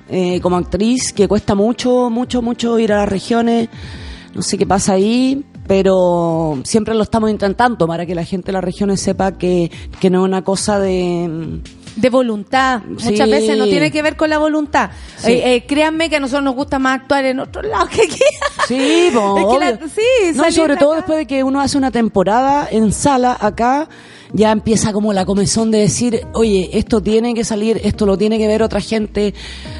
eh, 0.09 0.39
como 0.41 0.57
actriz, 0.57 1.13
que 1.13 1.27
cuesta 1.27 1.55
mucho, 1.55 2.09
mucho, 2.09 2.41
mucho 2.41 2.77
ir 2.79 2.93
a 2.93 2.97
las 2.97 3.09
regiones. 3.09 3.69
No 4.33 4.41
sé 4.41 4.57
qué 4.57 4.65
pasa 4.65 4.93
ahí, 4.93 5.45
pero 5.67 6.59
siempre 6.63 6.93
lo 6.93 7.03
estamos 7.03 7.29
intentando 7.29 7.87
para 7.87 8.05
que 8.05 8.15
la 8.15 8.23
gente 8.23 8.47
de 8.47 8.53
las 8.53 8.63
regiones 8.63 9.01
sepa 9.01 9.31
que, 9.31 9.71
que 9.99 10.09
no 10.09 10.19
es 10.19 10.25
una 10.25 10.43
cosa 10.43 10.79
de, 10.79 11.61
de 11.95 12.09
voluntad. 12.09 12.81
Sí. 12.97 13.11
Muchas 13.11 13.29
veces 13.29 13.57
no 13.57 13.65
tiene 13.65 13.91
que 13.91 14.01
ver 14.01 14.15
con 14.15 14.29
la 14.29 14.37
voluntad. 14.37 14.89
Sí. 15.17 15.31
Eh, 15.31 15.55
eh, 15.55 15.65
créanme 15.65 16.09
que 16.09 16.17
a 16.17 16.19
nosotros 16.19 16.43
nos 16.43 16.55
gusta 16.55 16.77
más 16.79 17.01
actuar 17.01 17.25
en 17.25 17.39
otro 17.39 17.61
lado 17.61 17.87
que 17.87 18.03
aquí. 18.03 18.19
Sí, 18.67 19.09
po, 19.13 19.37
Es 19.37 19.45
que 19.45 19.65
la- 19.65 19.71
obvio. 19.75 19.87
sí, 19.95 20.35
No, 20.37 20.51
sobre 20.51 20.75
todo 20.75 20.91
acá. 20.93 20.97
después 20.97 21.17
de 21.19 21.27
que 21.27 21.43
uno 21.43 21.61
hace 21.61 21.77
una 21.77 21.91
temporada 21.91 22.67
en 22.71 22.91
sala 22.91 23.37
acá, 23.39 23.87
ya 24.35 24.51
empieza 24.51 24.91
como 24.91 25.13
la 25.13 25.25
comezón 25.25 25.71
de 25.71 25.79
decir, 25.79 26.27
oye, 26.33 26.69
esto 26.73 27.01
tiene 27.01 27.33
que 27.33 27.45
salir, 27.45 27.79
esto 27.83 28.05
lo 28.05 28.17
tiene 28.17 28.37
que 28.37 28.47
ver 28.47 28.61
otra 28.61 28.81
gente, 28.81 29.33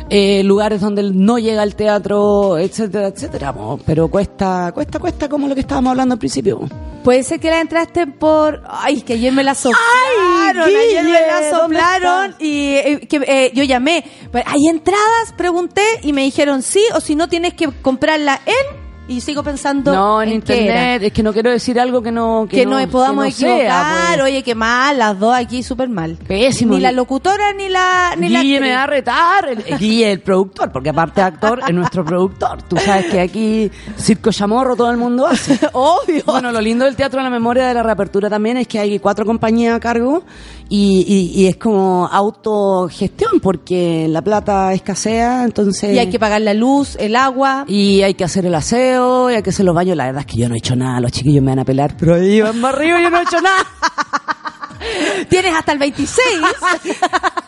eh, 0.09 0.43
lugares 0.43 0.79
donde 0.79 1.03
no 1.03 1.37
llega 1.37 1.61
el 1.61 1.75
teatro, 1.75 2.57
etcétera, 2.57 3.07
etcétera. 3.07 3.53
Pero 3.85 4.07
cuesta, 4.07 4.71
cuesta, 4.73 4.99
cuesta 4.99 5.27
como 5.27 5.47
lo 5.47 5.55
que 5.55 5.61
estábamos 5.61 5.91
hablando 5.91 6.13
al 6.13 6.19
principio. 6.19 6.61
Puede 7.03 7.23
ser 7.23 7.39
que 7.39 7.51
la 7.51 7.61
entraste 7.61 8.07
por. 8.07 8.63
Ay, 8.67 9.01
que 9.01 9.13
ayer 9.13 9.31
me 9.31 9.43
la 9.43 9.53
soplaron. 9.53 10.67
Guille, 10.67 10.99
ayer 10.99 11.03
me 11.03 11.11
la 11.11 11.49
¿dónde 11.51 11.77
soplaron 11.77 12.35
y 12.39 12.75
eh, 12.75 13.07
que, 13.07 13.17
eh, 13.27 13.51
yo 13.53 13.63
llamé. 13.63 14.03
¿Hay 14.33 14.67
entradas? 14.69 15.33
Pregunté 15.37 15.83
y 16.01 16.13
me 16.13 16.23
dijeron 16.23 16.63
sí, 16.63 16.81
o 16.95 17.01
si 17.01 17.15
no 17.15 17.27
tienes 17.27 17.53
que 17.53 17.67
comprarla 17.81 18.41
en. 18.45 18.84
Y 19.07 19.21
sigo 19.21 19.43
pensando. 19.43 19.93
No, 19.93 20.21
en, 20.21 20.31
internet, 20.31 21.03
es 21.03 21.13
que 21.13 21.21
no 21.21 21.31
quiero 21.31 21.51
decir 21.51 21.79
algo 21.79 22.01
que 22.01 22.11
no... 22.11 22.47
Que, 22.49 22.65
no, 22.65 22.79
podamos 22.89 23.25
que 23.25 23.31
no 23.31 23.37
sea, 23.37 23.55
equivocar. 23.55 24.13
pues. 24.15 24.23
Oye, 24.23 24.43
qué 24.43 24.55
mal, 24.55 24.97
las 24.97 25.19
dos 25.19 25.35
aquí 25.35 25.61
súper 25.61 25.89
mal. 25.89 26.17
Pésimo. 26.27 26.73
Ni 26.73 26.81
la 26.81 26.91
locutora 26.91 27.53
ni 27.53 27.69
la. 27.69 28.15
Ni 28.17 28.29
la 28.29 28.41
Guille 28.41 28.59
me 28.59 28.73
actriz. 28.73 28.77
va 28.77 28.83
a 28.83 28.87
retar, 28.87 29.49
el, 29.49 29.63
el 29.67 29.77
Guille 29.77 30.11
el 30.11 30.21
productor, 30.21 30.71
porque 30.71 30.89
aparte 30.89 31.21
de 31.21 31.27
actor 31.27 31.61
es 31.67 31.73
nuestro 31.73 32.03
productor. 32.03 32.63
Tú 32.63 32.77
sabes 32.77 33.05
que 33.05 33.19
aquí 33.19 33.71
circo 33.95 34.31
chamorro 34.31 34.75
todo 34.75 34.89
el 34.89 34.97
mundo 34.97 35.27
hace. 35.27 35.59
Obvio. 35.73 36.23
Bueno, 36.25 36.51
lo 36.51 36.59
lindo 36.59 36.85
del 36.85 36.95
Teatro 36.95 37.19
de 37.19 37.25
la 37.25 37.29
Memoria 37.29 37.67
de 37.67 37.75
la 37.75 37.83
Reapertura 37.83 38.27
también 38.27 38.57
es 38.57 38.67
que 38.67 38.79
hay 38.79 38.97
cuatro 38.97 39.25
compañías 39.25 39.75
a 39.75 39.79
cargo 39.79 40.23
y, 40.69 41.05
y- 41.07 41.41
y 41.43 41.47
es 41.47 41.57
como 41.57 42.07
autogestión 42.11 43.39
porque 43.41 44.07
la 44.09 44.21
plata 44.21 44.73
escasea, 44.73 45.43
entonces... 45.43 45.93
Y 45.93 45.99
hay 45.99 46.09
que 46.09 46.19
pagar 46.19 46.41
la 46.41 46.53
luz, 46.53 46.95
el 46.99 47.15
agua. 47.15 47.65
Y 47.67 48.01
hay 48.01 48.13
que 48.15 48.23
hacer 48.23 48.45
el 48.45 48.55
aseo, 48.55 49.29
y 49.29 49.35
hay 49.35 49.43
que 49.43 49.51
hacer 49.51 49.65
los 49.65 49.75
baños. 49.75 49.95
La 49.95 50.05
verdad 50.05 50.21
es 50.21 50.25
que 50.27 50.37
yo 50.41 50.49
no 50.49 50.55
he 50.55 50.57
hecho 50.57 50.75
nada, 50.75 50.99
los 50.99 51.11
chiquillos 51.11 51.43
me 51.43 51.51
van 51.51 51.59
a 51.59 51.65
pelar, 51.65 51.95
pero 51.97 52.15
ahí 52.15 52.41
van 52.41 52.59
más 52.59 52.73
arriba 52.73 52.99
y 52.99 53.03
yo 53.03 53.09
no 53.09 53.19
he 53.19 53.23
hecho 53.23 53.41
nada. 53.41 53.65
Tienes 55.29 55.53
hasta 55.55 55.71
el 55.71 55.79
26. 55.79 56.19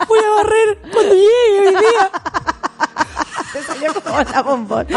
Voy 0.07 0.19
a 0.19 0.35
barrer 0.35 0.79
cuando 0.91 1.13
llegue 1.13 1.67
hoy 1.67 1.75
día. 1.75 2.11
Te 3.57 3.63
salió 3.63 3.93
como 3.93 4.19
la 4.33 4.41
bombón. 4.41 4.87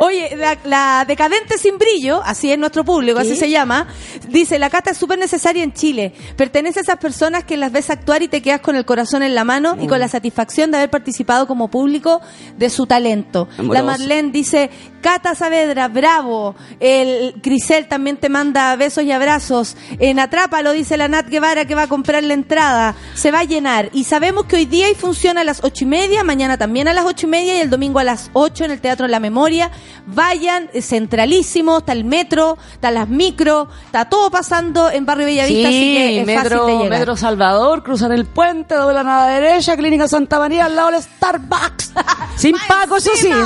Oye, 0.00 0.36
la, 0.36 0.56
la 0.64 1.04
decadente 1.06 1.58
sin 1.58 1.78
brillo, 1.78 2.22
así 2.24 2.50
es 2.52 2.58
nuestro 2.58 2.84
público, 2.84 3.18
así 3.18 3.30
¿Sí? 3.30 3.36
se 3.36 3.50
llama, 3.50 3.88
dice, 4.28 4.58
la 4.58 4.70
cata 4.70 4.90
es 4.90 4.96
súper 4.98 5.18
necesaria 5.18 5.62
en 5.62 5.72
Chile. 5.72 6.12
Pertenece 6.36 6.80
a 6.80 6.82
esas 6.82 6.96
personas 6.98 7.44
que 7.44 7.56
las 7.56 7.72
ves 7.72 7.90
actuar 7.90 8.22
y 8.22 8.28
te 8.28 8.42
quedas 8.42 8.60
con 8.60 8.76
el 8.76 8.84
corazón 8.84 9.22
en 9.22 9.34
la 9.34 9.44
mano 9.44 9.76
y 9.80 9.86
Mm. 9.86 9.88
con 9.88 9.98
la 10.00 10.08
satisfacción 10.08 10.70
de 10.70 10.78
haber 10.78 10.90
participado 10.90 11.46
como 11.46 11.68
público 11.68 12.20
de 12.56 12.70
su 12.70 12.86
talento. 12.86 13.48
Amoroso. 13.58 13.72
La 13.74 13.82
Marlene 13.82 14.30
dice, 14.30 14.70
Cata 15.00 15.34
Saavedra, 15.34 15.88
bravo. 15.88 16.54
El 16.80 17.34
Crisel 17.42 17.86
también 17.88 18.16
te 18.16 18.28
manda 18.28 18.74
besos 18.76 19.04
y 19.04 19.12
abrazos. 19.12 19.76
En 19.98 20.18
Atrápalo, 20.18 20.72
dice 20.72 20.96
la 20.96 21.08
Nat 21.08 21.28
Guevara 21.28 21.66
que 21.66 21.74
va 21.74 21.82
a 21.82 21.86
comprar 21.88 22.22
la 22.24 22.34
entrada. 22.34 22.94
Se 23.14 23.30
va 23.30 23.40
a 23.40 23.44
llenar. 23.44 23.90
Y 23.92 24.04
sabemos 24.04 24.46
que 24.46 24.56
hoy 24.56 24.64
día 24.66 24.90
y 24.90 24.94
funciona 24.94 25.42
a 25.42 25.44
las 25.44 25.62
ocho 25.62 25.84
y 25.84 25.86
media, 25.86 26.24
mañana 26.24 26.56
también 26.56 26.88
a 26.88 26.92
las 26.94 27.04
ocho 27.04 27.26
y 27.26 27.30
media 27.30 27.56
y 27.56 27.60
el 27.60 27.70
domingo 27.70 27.98
a 27.98 28.04
las 28.04 28.07
ocho 28.32 28.64
en 28.64 28.70
el 28.70 28.80
Teatro 28.80 29.06
La 29.08 29.20
Memoria. 29.20 29.70
Vayan, 30.06 30.70
es 30.72 30.86
centralísimo, 30.86 31.78
está 31.78 31.92
el 31.92 32.04
metro, 32.04 32.58
está 32.72 32.90
las 32.90 33.08
micro, 33.08 33.68
está 33.86 34.08
todo 34.08 34.30
pasando 34.30 34.90
en 34.90 35.06
Barrio 35.06 35.26
Bellavista, 35.26 35.68
así 35.68 35.78
que 35.78 36.20
es 36.20 36.26
fácil 36.26 36.42
Metro, 36.42 36.66
de 36.66 36.72
llegar. 36.72 36.90
Metro 36.98 37.16
Salvador, 37.16 37.82
cruzan 37.82 38.12
el 38.12 38.26
puente, 38.26 38.74
doblan 38.74 39.06
a 39.08 39.26
la 39.26 39.32
derecha, 39.32 39.76
Clínica 39.76 40.08
Santa 40.08 40.38
María, 40.38 40.66
al 40.66 40.76
lado 40.76 40.90
del 40.92 41.02
Starbucks. 41.02 41.92
Sin 42.36 42.56
Paco, 42.68 42.96
eso 42.96 43.10
sí. 43.16 43.30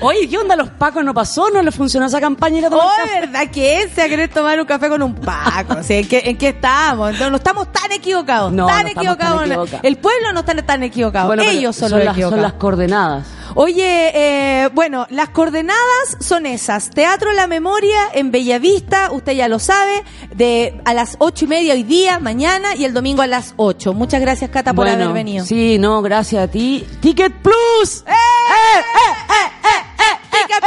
Oye, 0.00 0.28
¿qué 0.28 0.38
onda? 0.38 0.56
¿Los 0.56 0.70
Pacos 0.70 1.04
no 1.04 1.14
pasó? 1.14 1.50
¿No 1.50 1.62
le 1.62 1.72
funcionó 1.72 2.06
esa 2.06 2.20
campaña? 2.20 2.58
Ir 2.58 2.66
a 2.66 2.70
tomar 2.70 2.86
Oh? 2.86 3.20
¿verdad 3.20 3.50
que 3.50 3.88
se 3.94 4.02
a 4.02 4.08
querer 4.08 4.28
tomar 4.28 4.60
un 4.60 4.66
café 4.66 4.88
con 4.88 5.02
un 5.02 5.14
Paco? 5.14 5.74
O 5.80 5.82
sea, 5.82 5.98
¿en, 5.98 6.08
qué, 6.08 6.22
¿En 6.26 6.36
qué 6.36 6.48
estamos? 6.48 7.18
No, 7.18 7.30
no 7.30 7.36
estamos 7.36 7.70
tan 7.72 7.92
equivocados. 7.92 8.52
No, 8.52 8.66
tan 8.66 8.82
no 8.82 8.88
estamos 8.88 9.04
tan 9.04 9.16
equivocados. 9.16 9.46
equivocados. 9.46 9.84
El 9.84 9.96
pueblo 9.96 10.32
no 10.32 10.40
está 10.40 10.54
tan 10.62 10.82
equivocado. 10.82 11.21
Bueno, 11.26 11.42
Ellos 11.44 11.76
son, 11.76 11.90
son 11.90 11.98
los 11.98 12.06
las, 12.06 12.14
son 12.14 12.20
equivocados. 12.22 12.42
las 12.42 12.52
coordenadas. 12.54 13.26
Oye, 13.54 14.12
eh, 14.14 14.68
bueno, 14.72 15.06
las 15.10 15.28
coordenadas 15.28 16.16
son 16.20 16.46
esas. 16.46 16.88
Teatro 16.88 17.32
La 17.32 17.46
Memoria 17.46 17.98
en 18.14 18.30
Bellavista, 18.30 19.10
usted 19.12 19.32
ya 19.32 19.46
lo 19.48 19.58
sabe, 19.58 20.04
de 20.34 20.80
a 20.86 20.94
las 20.94 21.16
ocho 21.18 21.44
y 21.44 21.48
media 21.48 21.74
hoy 21.74 21.82
día, 21.82 22.18
mañana 22.18 22.74
y 22.74 22.84
el 22.86 22.94
domingo 22.94 23.20
a 23.20 23.26
las 23.26 23.52
ocho. 23.56 23.92
Muchas 23.92 24.22
gracias, 24.22 24.50
Cata, 24.50 24.72
por 24.72 24.86
Bueno, 24.86 25.04
haber 25.04 25.14
venido. 25.14 25.44
Sí, 25.44 25.76
no, 25.78 26.00
gracias 26.00 26.44
a 26.44 26.48
ti. 26.50 26.86
Ticket 27.00 27.32
Plus. 27.42 28.04
¡Eh, 28.06 28.12
Ticket 28.12 29.51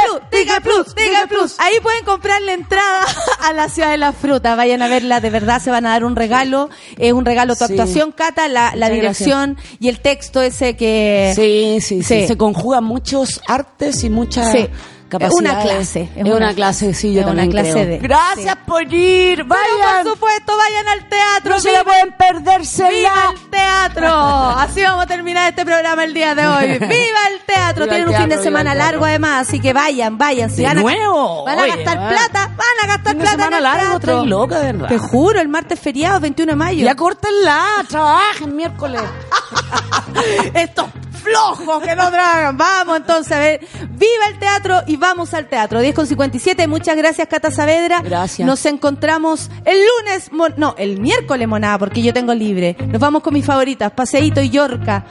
Plus, 0.04 0.30
Ticket 0.30 0.62
Plus, 0.62 0.94
Ticket 0.94 1.28
Plus. 1.28 1.54
Ahí 1.58 1.74
pueden 1.82 2.04
comprar 2.04 2.40
la 2.42 2.52
entrada 2.52 3.00
a 3.42 3.52
la 3.52 3.68
ciudad 3.68 3.90
de 3.90 3.96
la 3.98 4.12
fruta. 4.12 4.54
Vayan 4.54 4.82
a 4.82 4.88
verla, 4.88 5.20
de 5.20 5.30
verdad 5.30 5.60
se 5.62 5.70
van 5.70 5.86
a 5.86 5.90
dar 5.90 6.04
un 6.04 6.16
regalo. 6.16 6.68
Es 6.98 7.12
un 7.12 7.24
regalo 7.24 7.56
tu 7.56 7.64
actuación, 7.64 8.12
Cata, 8.12 8.48
la, 8.48 8.74
la 8.76 8.88
dirección 8.88 9.56
y 9.80 9.88
el 9.88 10.00
texto 10.00 10.42
ese 10.42 10.76
que. 10.76 11.32
Sí, 11.34 11.78
sí, 11.80 12.02
sí, 12.02 12.20
Sí. 12.22 12.26
Se 12.26 12.36
conjugan 12.36 12.84
muchos 12.84 13.40
artes 13.48 14.04
y 14.04 14.10
muchas 14.10 14.52
Sí. 14.52 14.68
Capacidades. 15.08 15.40
Una 15.40 15.62
clase, 15.62 16.00
es 16.02 16.10
Es, 16.16 16.22
una 16.24 16.36
una, 16.36 16.54
clase, 16.54 16.94
sí, 16.94 17.12
yo 17.14 17.20
Es 17.20 17.26
una 17.26 17.42
también 17.42 17.50
clase 17.50 17.70
creo. 17.72 17.86
de- 17.86 17.98
Gracias 17.98 18.56
por 18.66 18.82
ir. 18.92 19.36
Pero 19.36 19.48
Vayan. 19.48 20.02
por 20.04 20.12
supuesto, 20.14 20.52
vayan 20.56 20.88
al 20.88 21.08
teatro. 21.08 21.54
No 21.54 21.60
se 21.60 21.72
la 21.72 21.84
pueden 21.84 22.12
perderse 22.12 22.88
¡Viva 22.90 23.32
el 23.34 23.50
teatro! 23.50 24.08
Así 24.58 24.82
vamos 24.82 25.04
a 25.04 25.06
terminar 25.06 25.48
este 25.50 25.64
programa 25.64 26.04
el 26.04 26.12
día 26.14 26.34
de 26.34 26.46
hoy. 26.46 26.66
¡Viva 26.78 27.20
el 27.32 27.40
teatro! 27.46 27.84
Viva 27.84 27.96
Tienen 27.96 28.08
el 28.08 28.14
un 28.14 28.20
fin 28.20 28.28
de 28.30 28.42
semana 28.42 28.74
largo 28.74 29.04
además, 29.04 29.48
así 29.48 29.60
que 29.60 29.72
vayan, 29.72 30.18
vayan. 30.18 30.50
Si 30.50 30.62
De 30.62 30.68
van 30.68 30.78
a, 30.78 30.80
nuevo. 30.82 31.44
Van 31.44 31.58
a 31.58 31.62
Oye, 31.62 31.72
gastar 31.76 31.98
va. 32.00 32.08
plata, 32.08 32.46
van 32.56 32.84
a 32.84 32.86
gastar 32.86 33.16
plata 33.16 33.30
en 33.32 33.38
semana 33.38 33.56
el 33.58 33.62
largo, 33.62 33.90
teatro. 33.90 34.12
estoy 34.14 34.28
loca, 34.28 34.58
de 34.60 34.72
verdad. 34.72 34.88
Te 34.88 34.98
juro, 34.98 35.40
el 35.40 35.48
martes 35.48 35.78
feriado, 35.80 36.20
21 36.20 36.52
de 36.52 36.56
mayo. 36.56 36.84
Ya 36.84 36.94
córtenla, 36.94 37.64
trabajen 37.88 38.54
miércoles. 38.56 39.02
Estos 40.54 40.86
flojos 41.30 41.82
que 41.82 41.96
no 41.96 42.10
tragan. 42.10 42.56
Vamos 42.56 42.96
entonces 42.98 43.32
a 43.32 43.38
ver. 43.38 43.60
Viva 43.90 44.26
el 44.30 44.38
teatro 44.38 44.82
y 44.86 44.96
vamos 44.96 45.34
al 45.34 45.48
teatro. 45.48 45.80
10 45.80 45.94
con 45.94 46.06
57. 46.06 46.66
Muchas 46.66 46.96
gracias, 46.96 47.26
Cata 47.28 47.50
Saavedra. 47.50 48.00
Gracias. 48.02 48.46
Nos 48.46 48.64
encontramos 48.66 49.50
el 49.64 49.76
lunes, 49.78 50.32
mon- 50.32 50.54
no, 50.56 50.74
el 50.78 51.00
miércoles, 51.00 51.46
monada, 51.48 51.78
porque 51.78 52.02
yo 52.02 52.12
tengo 52.12 52.34
libre. 52.34 52.76
Nos 52.88 53.00
vamos 53.00 53.22
con 53.22 53.34
mis 53.34 53.44
favoritas, 53.44 53.90
Paseíto 53.92 54.40
y 54.40 54.50
Yorca. 54.50 55.04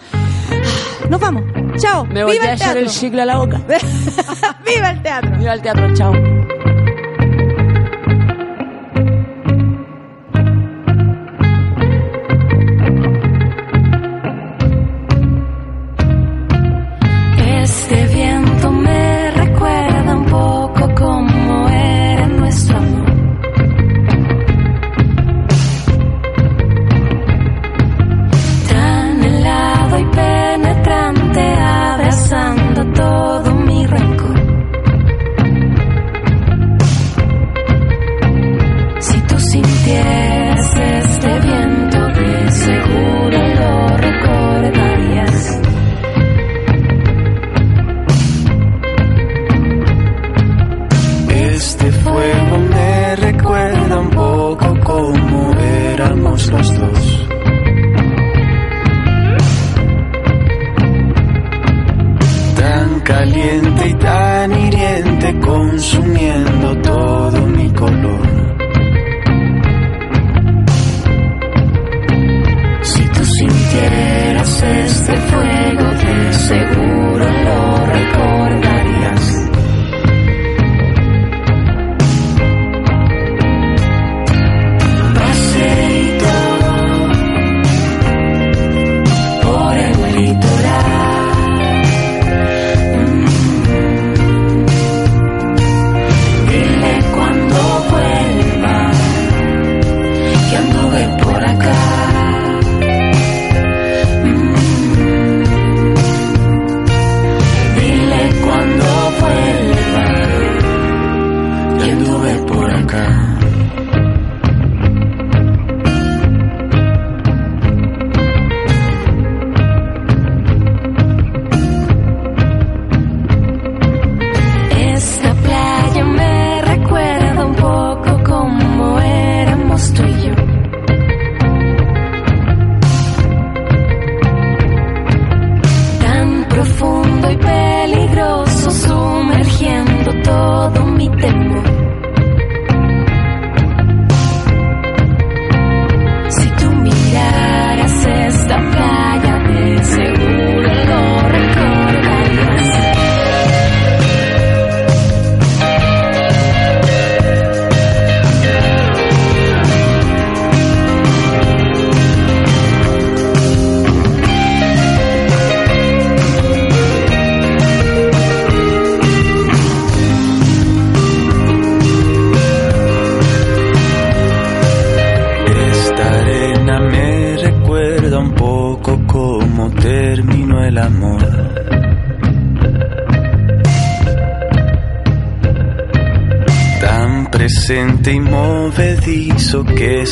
Nos 1.10 1.20
vamos. 1.20 1.44
Chao. 1.78 2.06
Me 2.06 2.24
voy 2.24 2.34
Viva 2.40 2.46
a 2.52 2.54
echar 2.54 2.78
el 2.78 2.88
chicle 2.90 3.22
a 3.22 3.26
la 3.26 3.38
boca. 3.38 3.62
Viva 4.66 4.90
el 4.92 5.02
teatro. 5.02 5.38
Viva 5.38 5.54
el 5.54 5.62
teatro, 5.62 5.94
chao. 5.94 6.14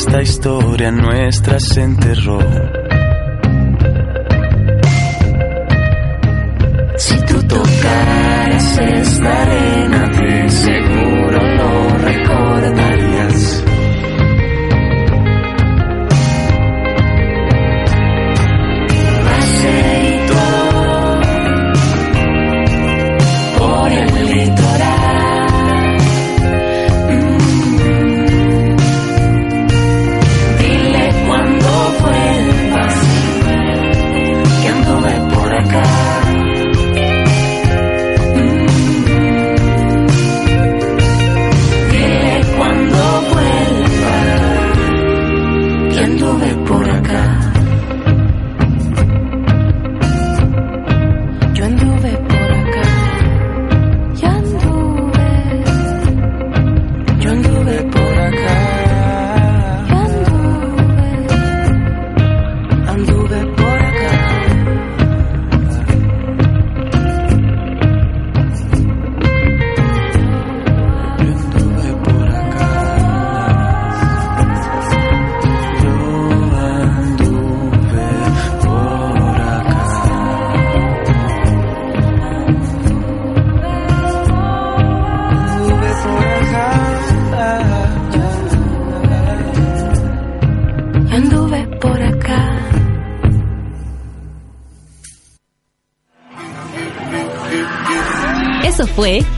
Esta 0.06 0.20
historia 0.20 0.63